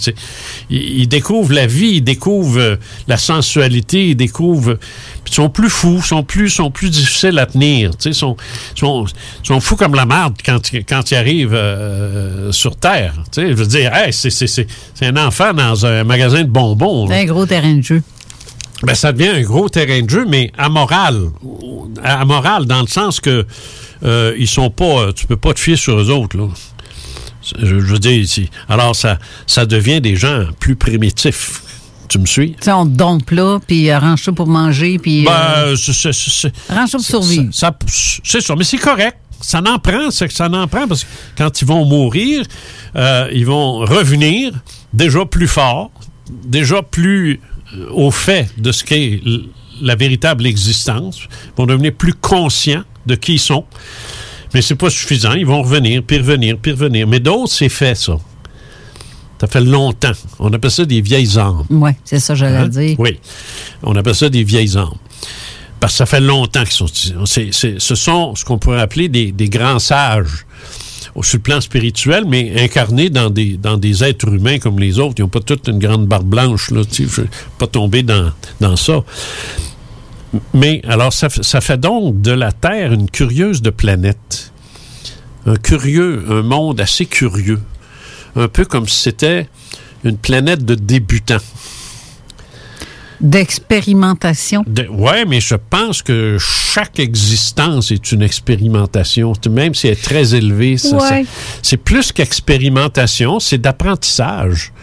Ils, 0.70 1.00
ils 1.02 1.08
découvrent 1.08 1.54
la 1.54 1.66
vie, 1.68 1.96
ils 1.96 2.02
découvrent 2.04 2.60
euh, 2.60 2.76
la 3.08 3.18
sensualité, 3.18 4.10
ils 4.10 4.16
découvrent... 4.16 4.78
Ils 5.26 5.34
sont 5.34 5.50
plus 5.50 5.70
fous, 5.70 6.02
sont 6.02 6.24
plus, 6.24 6.50
sont 6.50 6.70
plus 6.70 6.90
difficiles 6.90 7.40
à 7.40 7.46
tenir, 7.46 7.92
tu 7.92 7.96
sais. 8.04 8.10
Ils 8.10 8.14
sont, 8.16 8.36
sont, 8.76 9.06
sont 9.42 9.60
fous 9.60 9.76
comme 9.78 9.96
la 9.96 10.06
marde 10.06 10.36
quand, 10.46 10.60
quand 10.88 11.12
ils 11.12 11.16
arrivent 11.16 11.54
euh, 11.56 12.52
sur 12.52 12.76
Terre, 12.76 13.14
tu 13.32 13.42
sais. 13.42 13.48
Je 13.50 13.54
veux 13.54 13.66
dire, 13.66 13.94
hey, 13.96 14.12
c'est- 14.12 14.68
un 15.02 15.18
enfant 15.18 15.54
dans 15.54 15.86
un 15.86 16.04
magasin 16.04 16.44
de 16.44 16.50
bonbons. 16.50 17.08
C'est 17.08 17.22
un 17.22 17.26
gros 17.26 17.46
terrain 17.46 17.74
de 17.76 17.82
jeu. 17.82 18.02
Ben, 18.84 18.96
ça 18.96 19.12
devient 19.12 19.30
un 19.30 19.42
gros 19.42 19.70
terrain 19.70 20.02
de 20.02 20.10
jeu, 20.10 20.26
mais 20.28 20.52
amoral. 20.58 21.30
Amoral 22.04 22.66
dans 22.66 22.82
le 22.82 22.88
sens 22.88 23.20
que 23.20 23.46
euh, 24.04 24.36
ils 24.38 24.48
sont 24.48 24.70
pas. 24.70 25.14
Tu 25.14 25.26
peux 25.26 25.38
pas 25.38 25.54
te 25.54 25.60
fier 25.60 25.78
sur 25.78 25.98
eux 26.00 26.10
autres, 26.12 26.38
là. 26.38 26.48
Je, 27.60 27.66
je 27.66 27.76
veux 27.76 28.00
dire 28.00 28.12
ici. 28.14 28.50
Alors, 28.70 28.96
ça, 28.96 29.20
ça 29.48 29.66
devient 29.66 30.00
des 30.02 30.16
gens 30.16 30.46
plus 30.60 30.76
primitifs. 30.76 31.62
Tu 32.10 32.20
me 32.20 32.26
suis? 32.26 32.52
Tu 32.52 32.58
sais, 32.64 32.72
on 32.72 32.86
te 32.86 32.92
dompe 32.92 33.32
là, 33.32 33.60
puis 33.66 33.90
arrange 33.90 34.24
ça 34.24 34.32
pour 34.32 34.48
manger, 34.48 35.00
puis... 35.00 35.26
euh, 35.28 35.72
Ben, 35.72 35.76
c'est- 35.76 36.52
arrange 36.70 36.90
ça 36.90 36.98
pour 36.98 37.06
survivre. 37.06 37.50
ça- 37.54 37.76
ça- 37.88 38.20
c'est 38.24 38.42
ça, 38.42 38.56
mais 38.56 38.64
c'est 38.64 38.78
correct. 38.78 39.18
Ça 39.42 39.60
n'en 39.60 39.78
prend, 39.78 40.10
c'est 40.10 40.28
que 40.30 40.34
ça 40.34 40.48
n'en 40.48 40.68
prend 40.68 40.88
parce 40.88 41.04
que 41.04 41.10
quand 41.38 41.62
ils 41.62 41.68
vont 41.68 41.84
mourir, 41.86 42.46
euh, 42.96 43.28
ils 43.34 43.46
vont 43.46 43.80
revenir 43.80 44.54
déjà 44.94 45.26
plus 45.26 45.48
forts, 45.50 45.92
déjà 46.46 46.82
plus 46.82 47.34
euh, 47.34 47.38
au 47.92 48.12
fait 48.12 48.50
de 48.58 48.72
ce 48.72 48.84
qu'est 48.84 49.22
la 49.82 49.96
véritable 49.96 50.46
existence, 50.46 51.20
ils 51.24 51.58
vont 51.58 51.66
devenir 51.66 51.94
plus 51.94 52.14
conscients 52.14 52.84
de 53.06 53.16
qui 53.16 53.34
ils 53.34 53.40
sont. 53.40 53.66
Mais 54.54 54.62
c'est 54.62 54.76
pas 54.76 54.90
suffisant, 54.90 55.34
ils 55.34 55.46
vont 55.46 55.62
revenir, 55.64 56.04
puis 56.04 56.18
revenir, 56.20 56.58
puis 56.62 56.72
revenir. 56.74 57.08
Mais 57.08 57.20
d'autres, 57.20 57.52
c'est 57.52 57.70
fait, 57.70 57.96
ça. 57.96 58.18
Ça 59.42 59.48
fait 59.48 59.62
longtemps. 59.62 60.12
On 60.40 60.54
appelle 60.54 60.72
ça 60.72 60.86
des 60.86 61.02
vieilles 61.02 61.38
âmes. 61.38 61.64
Oui, 61.70 61.92
c'est 62.06 62.20
ça, 62.20 62.34
j'allais 62.36 62.58
Hein? 62.58 62.68
dire. 62.68 62.96
Oui. 63.00 63.20
On 63.82 63.94
appelle 63.96 64.16
ça 64.16 64.30
des 64.30 64.44
vieilles 64.44 64.78
âmes. 64.78 64.94
Parce 65.82 65.94
que 65.94 65.98
ça 65.98 66.06
fait 66.06 66.22
longtemps 66.22 66.64
qu'ils 66.64 66.72
sont 66.72 66.86
ici. 66.86 67.14
C'est- 67.26 67.50
c'est- 67.52 67.76
ce 67.80 67.96
sont 67.96 68.36
ce 68.36 68.46
qu'on 68.46 68.58
pourrait 68.58 68.80
appeler 68.80 69.10
des, 69.10 69.34
des 69.34 69.50
grands 69.50 69.80
sages 69.80 70.46
sur 71.22 71.38
le 71.38 71.44
plan 71.44 71.62
spirituel, 71.62 72.26
mais 72.28 72.62
incarnés 72.62 73.10
dans 73.10 73.30
des, 73.30 73.58
dans 73.58 73.78
des 73.78 74.04
êtres 74.04 74.34
humains 74.34 74.60
comme 74.60 74.80
les 74.80 75.00
autres. 75.00 75.16
Ils 75.18 75.22
n'ont 75.22 75.30
pas 75.30 75.42
toute 75.42 75.68
une 75.68 75.80
grande 75.80 76.08
barbe 76.08 76.28
blanche, 76.28 76.72
là. 76.72 76.82
Je 76.92 77.04
ne 77.22 77.28
pas 77.58 77.68
tomber 77.68 78.04
dans, 78.04 78.32
dans 78.60 78.76
ça. 78.76 79.04
Mais 80.54 80.82
alors, 80.88 81.14
ça, 81.14 81.30
ça 81.30 81.62
fait 81.62 81.80
donc 81.80 82.22
de 82.22 82.32
la 82.32 82.52
Terre 82.52 82.94
une 82.94 83.10
curieuse 83.10 83.62
de 83.62 83.70
planète. 83.70 84.52
Un 85.46 85.56
curieux, 85.56 86.26
un 86.30 86.42
monde 86.42 86.82
assez 86.82 87.06
curieux. 87.06 87.62
Un 88.36 88.48
peu 88.48 88.66
comme 88.66 88.88
si 88.88 89.00
c'était 89.00 89.48
une 90.04 90.18
planète 90.18 90.66
de 90.66 90.76
débutants. 90.76 91.38
D'expérimentation. 93.24 94.64
De- 94.68 94.88
ouais, 94.90 95.24
mais 95.26 95.40
je 95.40 95.56
pense 95.56 96.02
que 96.02 96.38
chaque 96.40 97.00
existence 97.00 97.90
est 97.92 98.12
une 98.12 98.22
expérimentation, 98.22 99.34
même 99.50 99.74
si 99.74 99.88
elle 99.88 99.94
est 99.94 100.04
très 100.04 100.36
élevée. 100.36 100.76
Ouais. 100.92 101.26
c'est 101.62 101.78
plus 101.78 102.12
qu'expérimentation, 102.12 103.40
c'est 103.40 103.58
d'apprentissage. 103.58 104.74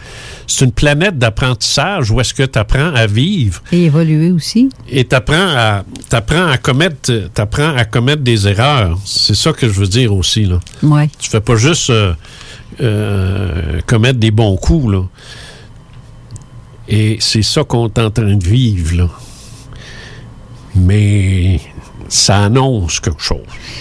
C'est 0.47 0.65
une 0.65 0.71
planète 0.71 1.17
d'apprentissage 1.17 2.11
où 2.11 2.19
est-ce 2.19 2.33
que 2.33 2.43
tu 2.43 2.57
apprends 2.59 2.93
à 2.93 3.05
vivre 3.07 3.61
Et 3.71 3.85
évoluer 3.85 4.31
aussi. 4.31 4.69
et 4.89 5.05
tu 5.05 5.15
apprends 5.15 5.35
à, 5.55 5.83
t'apprends 6.09 6.47
à, 6.47 6.57
commettre, 6.57 7.29
t'apprends 7.33 7.75
à 7.75 7.85
commettre 7.85 8.23
des 8.23 8.47
erreurs. 8.47 8.97
C'est 9.05 9.35
ça 9.35 9.53
que 9.53 9.67
je 9.67 9.73
veux 9.79 9.87
dire 9.87 10.13
aussi. 10.13 10.45
Là. 10.45 10.59
Ouais. 10.83 11.09
Tu 11.19 11.29
fais 11.29 11.39
pas 11.41 11.55
juste 11.55 11.89
euh, 11.91 12.13
euh, 12.81 13.79
commettre 13.85 14.19
des 14.19 14.31
bons 14.31 14.57
coups. 14.57 14.91
Là. 14.91 15.03
Et 16.87 17.17
c'est 17.19 17.43
ça 17.43 17.63
qu'on 17.63 17.87
est 17.87 17.99
en 17.99 18.09
train 18.11 18.35
de 18.35 18.43
vivre. 18.45 18.95
Là. 18.97 19.09
Mais 20.75 21.59
ça 22.09 22.43
annonce 22.45 22.99
quelque 22.99 23.21
chose. 23.21 23.39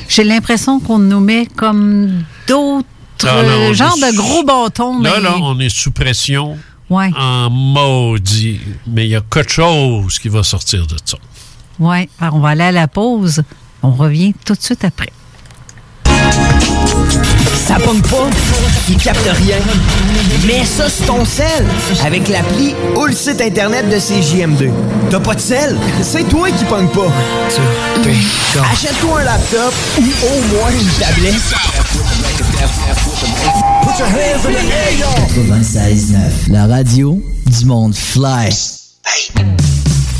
J'ai 0.08 0.24
l'impression 0.24 0.80
qu'on 0.80 0.98
nous 0.98 1.20
met 1.20 1.46
comme 1.56 2.24
d'autres 2.46 2.86
on 3.24 3.72
genres 3.74 3.96
de 3.96 4.16
gros 4.16 4.44
bâtons. 4.44 5.00
Là, 5.00 5.14
mais- 5.16 5.22
là, 5.22 5.36
on 5.42 5.58
est 5.60 5.68
sous 5.68 5.90
pression 5.90 6.56
Ouais. 6.88 7.10
en 7.16 7.50
maudit. 7.50 8.60
Mais 8.86 9.06
il 9.06 9.10
y 9.10 9.16
a 9.16 9.20
quelque 9.20 9.50
chose 9.52 10.18
qui 10.18 10.28
va 10.28 10.42
sortir 10.42 10.86
de 10.86 10.96
ça. 11.04 11.18
Ouais. 11.78 12.08
Alors, 12.20 12.36
on 12.36 12.40
va 12.40 12.50
aller 12.50 12.62
à 12.64 12.72
la 12.72 12.88
pause. 12.88 13.42
On 13.82 13.90
revient 13.92 14.34
tout 14.44 14.54
de 14.54 14.60
suite 14.62 14.84
après. 14.84 15.12
Ça 17.70 17.76
pogne 17.76 18.02
pas, 18.02 18.28
il 18.88 18.96
capte 18.96 19.30
rien. 19.32 19.58
Mets 20.44 20.64
ça 20.64 20.88
sur 20.88 21.06
ton 21.06 21.24
sel 21.24 21.64
avec 22.04 22.28
l'appli 22.28 22.74
ou 22.96 23.06
le 23.06 23.12
site 23.12 23.40
internet 23.40 23.88
de 23.88 23.94
CJM2. 23.94 24.72
T'as 25.08 25.20
pas 25.20 25.36
de 25.36 25.40
sel? 25.40 25.76
C'est 26.02 26.28
toi 26.28 26.50
qui 26.50 26.64
pogne 26.64 26.88
pas. 26.88 27.06
Achète-toi 28.72 29.20
un 29.20 29.24
laptop 29.24 29.72
ou 29.98 30.02
au 30.02 30.40
moins 30.52 30.72
une 30.72 30.88
tablette. 30.98 31.34
96.9, 35.28 36.50
la 36.50 36.66
radio 36.66 37.22
du 37.46 37.66
monde 37.66 37.94
fly. 37.94 38.50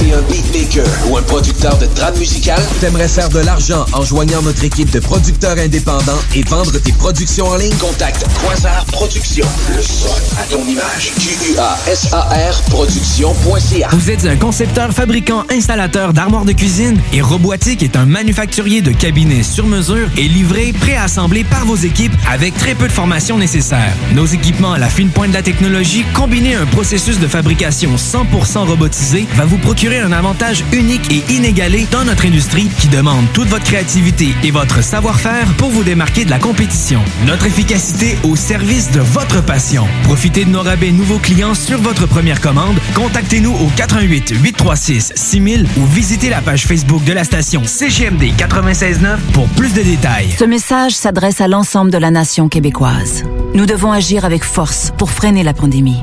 T'es 0.00 0.14
un 0.14 0.22
beatmaker 0.22 0.86
ou 1.10 1.18
un 1.18 1.22
producteur 1.22 1.76
de 1.76 1.84
trame 1.84 2.16
musicale? 2.16 2.62
T'aimerais 2.80 3.06
faire 3.06 3.28
de 3.28 3.40
l'argent 3.40 3.84
en 3.92 4.02
joignant 4.02 4.40
notre 4.40 4.64
équipe 4.64 4.90
de 4.90 4.98
producteurs 4.98 5.58
indépendants 5.58 6.18
et 6.34 6.42
vendre 6.42 6.78
tes 6.78 6.92
productions 6.92 7.46
en 7.46 7.56
ligne? 7.56 7.74
Contacte 7.74 8.24
Quasar 8.40 8.86
Productions. 8.86 9.46
Le 9.76 9.82
son 9.82 10.08
à 10.40 10.44
ton 10.44 10.64
image. 10.66 11.12
Q-U-A-S-A-R 11.20 12.62
Productions.ca. 12.70 13.88
Vous 13.92 14.10
êtes 14.10 14.24
un 14.24 14.36
concepteur, 14.36 14.90
fabricant, 14.90 15.44
installateur 15.50 16.14
d'armoires 16.14 16.46
de 16.46 16.52
cuisine 16.52 16.98
et 17.12 17.20
Robotique 17.20 17.82
est 17.82 17.96
un 17.96 18.06
manufacturier 18.06 18.80
de 18.80 18.92
cabinets 18.92 19.42
sur 19.42 19.66
mesure 19.66 20.08
et 20.16 20.28
livré, 20.28 20.72
préassemblé 20.72 21.44
par 21.44 21.66
vos 21.66 21.76
équipes 21.76 22.14
avec 22.30 22.56
très 22.56 22.74
peu 22.74 22.88
de 22.88 22.92
formation 22.92 23.36
nécessaire. 23.36 23.92
Nos 24.14 24.24
équipements 24.24 24.72
à 24.72 24.78
la 24.78 24.88
fine 24.88 25.10
pointe 25.10 25.28
de 25.28 25.34
la 25.34 25.42
technologie, 25.42 26.06
combinés 26.14 26.54
à 26.54 26.62
un 26.62 26.66
processus 26.66 27.18
de 27.18 27.28
fabrication 27.28 27.96
100% 27.96 28.66
robotisé, 28.66 29.26
va 29.34 29.44
vous 29.44 29.58
procurer 29.58 29.89
un 29.98 30.12
avantage 30.12 30.64
unique 30.72 31.10
et 31.10 31.24
inégalé 31.32 31.86
dans 31.90 32.04
notre 32.04 32.26
industrie 32.26 32.68
qui 32.78 32.88
demande 32.88 33.24
toute 33.32 33.48
votre 33.48 33.64
créativité 33.64 34.28
et 34.44 34.50
votre 34.50 34.82
savoir-faire 34.82 35.46
pour 35.56 35.70
vous 35.70 35.82
démarquer 35.82 36.24
de 36.24 36.30
la 36.30 36.38
compétition. 36.38 37.00
Notre 37.26 37.46
efficacité 37.46 38.16
au 38.22 38.36
service 38.36 38.90
de 38.92 39.00
votre 39.00 39.42
passion. 39.44 39.86
Profitez 40.04 40.44
de 40.44 40.50
nos 40.50 40.62
rabais 40.62 40.92
nouveaux 40.92 41.18
clients 41.18 41.54
sur 41.54 41.78
votre 41.80 42.06
première 42.06 42.40
commande. 42.40 42.76
Contactez-nous 42.94 43.52
au 43.52 43.70
88 43.76 44.34
836 44.40 45.12
6000 45.16 45.66
ou 45.76 45.86
visitez 45.86 46.30
la 46.30 46.40
page 46.40 46.66
Facebook 46.66 47.02
de 47.04 47.12
la 47.12 47.24
station 47.24 47.62
CGMD 47.64 48.32
969 48.38 49.20
pour 49.32 49.48
plus 49.48 49.72
de 49.72 49.82
détails. 49.82 50.30
Ce 50.38 50.44
message 50.44 50.92
s'adresse 50.92 51.40
à 51.40 51.48
l'ensemble 51.48 51.90
de 51.90 51.98
la 51.98 52.10
nation 52.10 52.48
québécoise. 52.48 53.24
Nous 53.54 53.66
devons 53.66 53.92
agir 53.92 54.24
avec 54.24 54.44
force 54.44 54.92
pour 54.96 55.10
freiner 55.10 55.42
la 55.42 55.54
pandémie. 55.54 56.02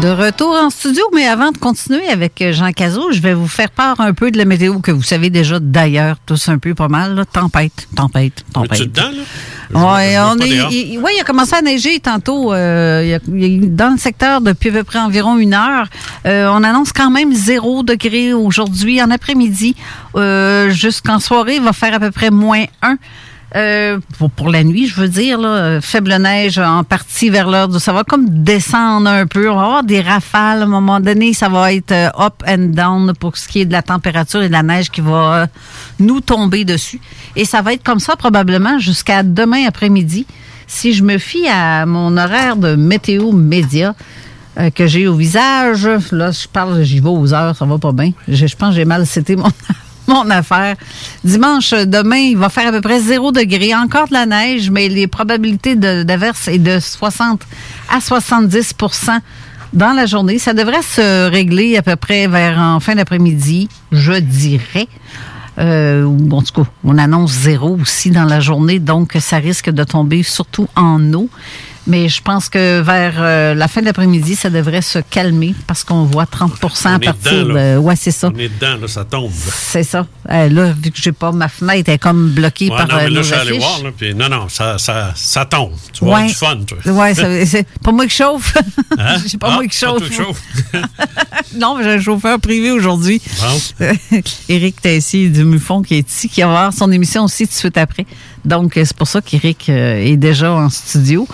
De 0.00 0.08
retour 0.08 0.54
en 0.54 0.70
studio, 0.70 1.02
mais 1.14 1.26
avant 1.26 1.50
de 1.52 1.58
continuer 1.58 2.08
avec 2.08 2.40
euh, 2.40 2.52
Jean 2.52 2.72
Cazot, 2.72 3.12
je 3.12 3.20
vais 3.20 3.34
vous 3.34 3.46
faire 3.48 3.70
part 3.70 4.00
un 4.00 4.14
peu 4.14 4.30
de 4.30 4.38
la 4.38 4.46
météo 4.46 4.78
que 4.78 4.90
vous 4.90 5.02
savez 5.02 5.28
déjà 5.28 5.58
d'ailleurs, 5.60 6.16
tous 6.24 6.48
un 6.48 6.56
peu 6.56 6.74
pas 6.74 6.88
mal. 6.88 7.14
là. 7.16 7.26
Tempête, 7.26 7.86
tempête, 7.94 8.42
tempête. 8.54 8.72
Es-tu 8.80 8.86
dedans, 8.88 9.10
là? 9.12 9.94
Ouais, 9.94 10.16
on 10.18 10.38
est, 10.38 10.48
il, 10.72 10.98
ouais, 11.00 11.12
il 11.16 11.20
a 11.20 11.24
commencé 11.24 11.54
à 11.54 11.60
neiger 11.60 12.00
tantôt. 12.00 12.52
euh, 12.54 13.02
il 13.04 13.14
a- 13.14 13.36
il 13.46 13.74
dans 13.76 13.90
le 13.90 13.98
secteur 13.98 14.40
depuis 14.40 14.70
à 14.70 14.72
peu 14.72 14.84
près 14.84 14.98
environ 15.00 15.36
une 15.36 15.52
heure. 15.52 15.86
Euh, 16.26 16.48
on 16.50 16.62
annonce 16.64 16.92
quand 16.94 17.10
même 17.10 17.34
0 17.34 17.82
degré 17.82 18.32
aujourd'hui. 18.32 19.02
En 19.02 19.10
après-midi, 19.10 19.76
euh, 20.16 20.70
jusqu'en 20.70 21.18
soirée, 21.20 21.56
il 21.56 21.62
va 21.62 21.74
faire 21.74 21.92
à 21.94 22.00
peu 22.00 22.10
près 22.10 22.30
moins 22.30 22.64
1. 22.82 22.96
Euh, 23.56 23.98
pour, 24.36 24.48
la 24.48 24.62
nuit, 24.62 24.86
je 24.86 24.94
veux 24.94 25.08
dire, 25.08 25.40
là, 25.40 25.48
euh, 25.48 25.80
faible 25.80 26.14
neige 26.16 26.58
en 26.58 26.84
partie 26.84 27.30
vers 27.30 27.50
l'heure 27.50 27.68
du. 27.68 27.80
Ça 27.80 27.92
va 27.92 28.04
comme 28.04 28.28
descendre 28.28 29.10
un 29.10 29.26
peu. 29.26 29.50
On 29.50 29.56
va 29.56 29.64
avoir 29.64 29.82
des 29.82 30.00
rafales 30.00 30.60
à 30.60 30.64
un 30.64 30.68
moment 30.68 31.00
donné. 31.00 31.32
Ça 31.32 31.48
va 31.48 31.72
être 31.72 31.90
euh, 31.90 32.08
up 32.18 32.44
and 32.46 32.68
down 32.68 33.12
pour 33.18 33.36
ce 33.36 33.48
qui 33.48 33.60
est 33.60 33.64
de 33.64 33.72
la 33.72 33.82
température 33.82 34.42
et 34.42 34.48
de 34.48 34.52
la 34.52 34.62
neige 34.62 34.90
qui 34.90 35.00
va 35.00 35.48
nous 35.98 36.20
tomber 36.20 36.64
dessus. 36.64 37.00
Et 37.34 37.44
ça 37.44 37.60
va 37.60 37.72
être 37.72 37.82
comme 37.82 37.98
ça 37.98 38.14
probablement 38.14 38.78
jusqu'à 38.78 39.24
demain 39.24 39.66
après-midi. 39.66 40.26
Si 40.68 40.92
je 40.92 41.02
me 41.02 41.18
fie 41.18 41.48
à 41.48 41.84
mon 41.86 42.16
horaire 42.16 42.56
de 42.56 42.76
météo 42.76 43.32
média 43.32 43.96
que 44.74 44.86
j'ai 44.86 45.08
au 45.08 45.14
visage, 45.14 45.88
là, 46.12 46.30
je 46.30 46.46
parle, 46.46 46.82
j'y 46.82 47.00
vais 47.00 47.08
aux 47.08 47.34
heures, 47.34 47.56
ça 47.56 47.64
va 47.64 47.78
pas 47.78 47.92
bien. 47.92 48.12
Je, 48.28 48.46
je 48.46 48.56
pense 48.56 48.70
que 48.70 48.76
j'ai 48.76 48.84
mal 48.84 49.04
cité 49.06 49.34
mon, 49.34 49.50
mon 50.10 50.28
affaire. 50.30 50.76
Dimanche, 51.24 51.70
demain, 51.70 52.16
il 52.16 52.36
va 52.36 52.48
faire 52.48 52.68
à 52.68 52.72
peu 52.72 52.80
près 52.80 53.00
0 53.00 53.32
degré. 53.32 53.74
Encore 53.74 54.08
de 54.08 54.14
la 54.14 54.26
neige, 54.26 54.70
mais 54.70 54.88
les 54.88 55.06
probabilités 55.06 55.76
d'averse 55.76 56.48
est 56.48 56.58
de 56.58 56.78
60 56.80 57.40
à 57.88 57.98
70% 57.98 59.20
dans 59.72 59.92
la 59.92 60.06
journée. 60.06 60.38
Ça 60.38 60.52
devrait 60.52 60.82
se 60.82 61.30
régler 61.30 61.76
à 61.76 61.82
peu 61.82 61.96
près 61.96 62.26
vers 62.26 62.58
en 62.58 62.80
fin 62.80 62.94
d'après-midi, 62.94 63.68
je 63.92 64.12
dirais. 64.12 64.88
Euh, 65.58 66.06
en 66.06 66.42
tout 66.42 66.62
cas, 66.62 66.70
on 66.84 66.96
annonce 66.96 67.32
zéro 67.32 67.76
aussi 67.80 68.10
dans 68.10 68.24
la 68.24 68.40
journée, 68.40 68.78
donc 68.78 69.16
ça 69.20 69.36
risque 69.36 69.70
de 69.70 69.84
tomber 69.84 70.22
surtout 70.22 70.68
en 70.74 71.12
eau. 71.12 71.28
Mais 71.86 72.08
je 72.10 72.20
pense 72.22 72.48
que 72.48 72.80
vers 72.82 73.14
euh, 73.18 73.54
la 73.54 73.66
fin 73.66 73.80
de 73.80 73.86
l'après-midi, 73.86 74.36
ça 74.36 74.50
devrait 74.50 74.82
se 74.82 74.98
calmer 74.98 75.54
parce 75.66 75.82
qu'on 75.82 76.04
voit 76.04 76.24
30% 76.24 76.88
à 76.88 76.92
On 76.92 76.96
est 77.00 77.04
partir 77.06 77.32
dedans, 77.32 77.54
là. 77.54 77.74
de. 77.74 77.78
Ouais, 77.78 77.96
c'est 77.96 78.10
ça. 78.10 78.30
On 78.34 78.38
est 78.38 78.48
dedans, 78.50 78.76
là, 78.82 78.86
ça 78.86 79.04
tombe. 79.04 79.30
C'est 79.34 79.82
ça. 79.82 80.06
Euh, 80.30 80.48
là, 80.50 80.72
vu 80.72 80.90
que 80.90 80.98
j'ai 81.00 81.12
pas 81.12 81.32
ma 81.32 81.48
fenêtre, 81.48 81.88
elle 81.88 81.94
est 81.94 81.98
comme 81.98 82.30
bloquée 82.30 82.68
Ouais, 82.70 82.76
par 82.76 82.86
non, 82.88 82.94
euh, 82.94 82.98
mais 82.98 83.04
là, 83.04 83.10
nos 83.16 83.22
je 83.22 83.26
suis 83.26 83.34
allé 83.34 83.50
affiches. 83.52 83.62
voir, 83.62 83.82
là, 83.84 83.90
puis 83.96 84.14
non, 84.14 84.28
non, 84.28 84.48
ça, 84.50 84.76
ça, 84.78 85.12
ça 85.16 85.44
tombe. 85.46 85.72
Tu 85.92 86.04
avoir 86.04 86.20
Ouais. 86.20 86.26
du 86.28 86.34
fun, 86.34 86.58
toi. 86.66 86.78
Ouais, 86.92 87.14
ça- 87.14 87.46
c'est 87.46 87.66
pas 87.82 87.92
moi 87.92 88.06
qui 88.06 88.14
chauffe. 88.16 88.54
Hein? 88.98 89.16
J'ai 89.26 89.38
pas 89.38 89.48
Ah, 89.50 89.54
moi 89.54 89.66
qui 89.66 89.76
chauffe. 89.76 90.02
non, 91.56 91.76
mais 91.76 91.84
j'ai 91.84 91.90
un 91.94 92.00
chauffeur 92.00 92.38
privé 92.40 92.70
aujourd'hui. 92.70 93.20
Bon. 93.40 93.86
Éric 94.48 94.80
Tessier 94.80 95.28
du 95.28 95.44
Mufon 95.44 95.82
qui 95.82 95.94
est 95.96 96.08
ici, 96.08 96.28
qui 96.28 96.42
va 96.42 96.48
avoir 96.48 96.72
son 96.72 96.90
émission 96.92 97.24
aussi 97.24 97.46
tout 97.46 97.52
de 97.54 97.58
suite 97.58 97.78
après. 97.78 98.06
Donc, 98.44 98.76
euh, 98.76 98.84
c'est 98.84 98.96
pour 98.96 99.08
ça 99.08 99.20
qu'Éric 99.20 99.68
euh, 99.68 100.04
est 100.04 100.16
déjà 100.16 100.52
en 100.52 100.68
studio. 100.68 101.26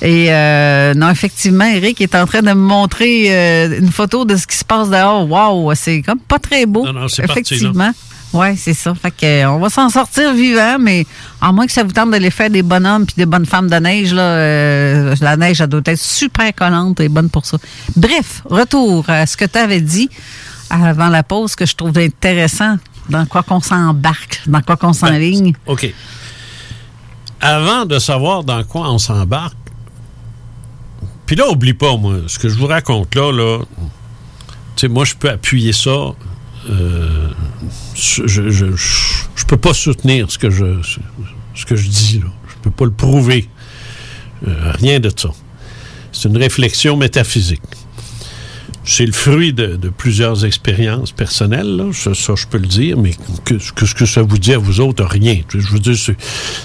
Et 0.00 0.26
euh, 0.32 0.94
non, 0.94 1.08
effectivement, 1.10 1.64
Éric 1.64 2.00
est 2.00 2.14
en 2.14 2.26
train 2.26 2.42
de 2.42 2.48
me 2.48 2.54
montrer 2.54 3.26
euh, 3.28 3.78
une 3.78 3.90
photo 3.90 4.24
de 4.24 4.36
ce 4.36 4.46
qui 4.46 4.56
se 4.56 4.64
passe 4.64 4.90
dehors. 4.90 5.28
Waouh, 5.28 5.74
c'est 5.74 6.02
comme 6.02 6.20
pas 6.20 6.38
très 6.38 6.66
beau. 6.66 6.84
Non, 6.84 6.92
non, 6.92 7.08
c'est. 7.08 7.24
Effectivement. 7.24 7.92
Oui, 8.34 8.56
c'est 8.56 8.72
ça. 8.74 8.94
Fait 8.94 9.10
que, 9.10 9.46
on 9.46 9.58
va 9.58 9.68
s'en 9.68 9.90
sortir 9.90 10.32
vivant, 10.32 10.78
mais 10.80 11.06
à 11.40 11.52
moins 11.52 11.66
que 11.66 11.72
ça 11.72 11.82
vous 11.82 11.92
tente 11.92 12.10
de 12.12 12.16
les 12.16 12.30
faire 12.30 12.48
des 12.48 12.62
bonhommes 12.62 13.04
puis 13.04 13.14
des 13.16 13.26
bonnes 13.26 13.44
femmes 13.44 13.68
de 13.68 13.76
neige, 13.76 14.14
là, 14.14 14.22
euh, 14.22 15.14
la 15.20 15.36
neige, 15.36 15.60
elle 15.60 15.66
doit 15.66 15.82
être 15.84 15.98
super 15.98 16.54
collante 16.54 17.00
et 17.00 17.10
bonne 17.10 17.28
pour 17.28 17.44
ça. 17.44 17.58
Bref, 17.94 18.42
retour 18.46 19.04
à 19.08 19.26
ce 19.26 19.36
que 19.36 19.44
tu 19.44 19.58
avais 19.58 19.82
dit 19.82 20.08
avant 20.70 21.08
la 21.08 21.22
pause 21.22 21.54
que 21.54 21.66
je 21.66 21.76
trouve 21.76 21.98
intéressant. 21.98 22.76
Dans 23.10 23.26
quoi 23.26 23.42
qu'on 23.42 23.60
s'embarque, 23.60 24.42
dans 24.46 24.62
quoi 24.62 24.76
qu'on 24.76 24.92
s'enligne. 24.92 25.54
OK. 25.66 25.92
Avant 27.42 27.84
de 27.86 27.98
savoir 27.98 28.44
dans 28.44 28.62
quoi 28.64 28.90
on 28.90 28.98
s'embarque, 28.98 29.56
puis 31.26 31.36
là, 31.36 31.48
oublie 31.50 31.74
pas, 31.74 31.96
moi, 31.96 32.18
ce 32.28 32.38
que 32.38 32.48
je 32.48 32.54
vous 32.56 32.66
raconte 32.66 33.14
là, 33.14 33.32
là, 33.32 33.58
tu 33.58 33.84
sais, 34.76 34.88
moi, 34.88 35.04
je 35.04 35.14
peux 35.14 35.28
appuyer 35.28 35.72
ça. 35.72 35.90
euh, 36.70 37.28
je, 37.94 38.26
je, 38.26 39.46
peux 39.46 39.56
pas 39.56 39.74
soutenir 39.74 40.30
ce 40.30 40.38
que 40.38 40.50
je, 40.50 40.80
ce 41.54 41.66
que 41.66 41.76
je 41.76 41.88
dis, 41.88 42.20
là. 42.20 42.30
Je 42.48 42.54
peux 42.62 42.70
pas 42.70 42.84
le 42.84 42.92
prouver. 42.92 43.48
Euh, 44.46 44.72
rien 44.72 45.00
de 45.00 45.10
ça. 45.14 45.30
C'est 46.12 46.28
une 46.28 46.36
réflexion 46.36 46.96
métaphysique. 46.96 47.62
C'est 48.84 49.06
le 49.06 49.12
fruit 49.12 49.52
de, 49.52 49.76
de 49.76 49.88
plusieurs 49.90 50.44
expériences 50.44 51.12
personnelles, 51.12 51.76
là. 51.76 51.84
Ça, 51.92 52.14
ça, 52.14 52.34
je 52.36 52.46
peux 52.48 52.58
le 52.58 52.66
dire, 52.66 52.98
mais 52.98 53.12
que, 53.44 53.54
que 53.74 53.86
ce 53.86 53.94
que 53.94 54.06
ça 54.06 54.22
vous 54.22 54.38
dit 54.38 54.52
à 54.54 54.58
vous 54.58 54.80
autres, 54.80 55.04
rien. 55.04 55.40
Je 55.54 55.58
veux 55.68 55.78
dire, 55.78 55.94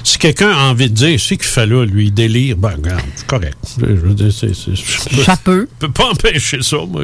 si 0.03 0.17
quelqu'un 0.17 0.49
a 0.49 0.63
envie 0.71 0.89
de 0.89 0.95
dire, 0.95 1.19
c'est 1.19 1.37
qu'il 1.37 1.63
là, 1.69 1.85
lui, 1.85 2.09
délire, 2.09 2.57
ben, 2.57 2.71
regarde, 2.71 3.03
c'est 3.15 3.27
correct. 3.27 3.57
Je 3.79 3.85
veux 3.85 4.15
dire, 4.15 4.33
c'est- 4.33 4.55
c'est- 4.55 4.75
je 4.75 5.21
Ça 5.21 5.37
peut. 5.37 5.67
peux 5.77 5.91
pas 5.91 6.05
empêcher 6.11 6.63
ça, 6.63 6.77
moi. 6.89 7.03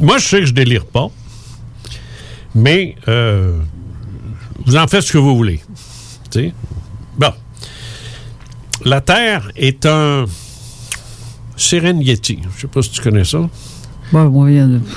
Moi, 0.00 0.16
je 0.18 0.26
sais 0.26 0.40
que 0.40 0.46
je 0.46 0.54
délire 0.54 0.86
pas, 0.86 1.08
mais 2.54 2.96
euh, 3.06 3.58
vous 4.64 4.76
en 4.76 4.86
faites 4.86 5.02
ce 5.02 5.12
que 5.12 5.18
vous 5.18 5.36
voulez. 5.36 5.60
Bon. 7.18 7.32
La 8.86 9.02
Terre 9.02 9.50
est 9.56 9.84
un 9.84 10.24
Serengeti. 11.56 12.38
Je 12.56 12.62
sais 12.62 12.66
pas 12.66 12.80
si 12.80 12.90
tu 12.90 13.02
connais 13.02 13.24
ça. 13.24 13.46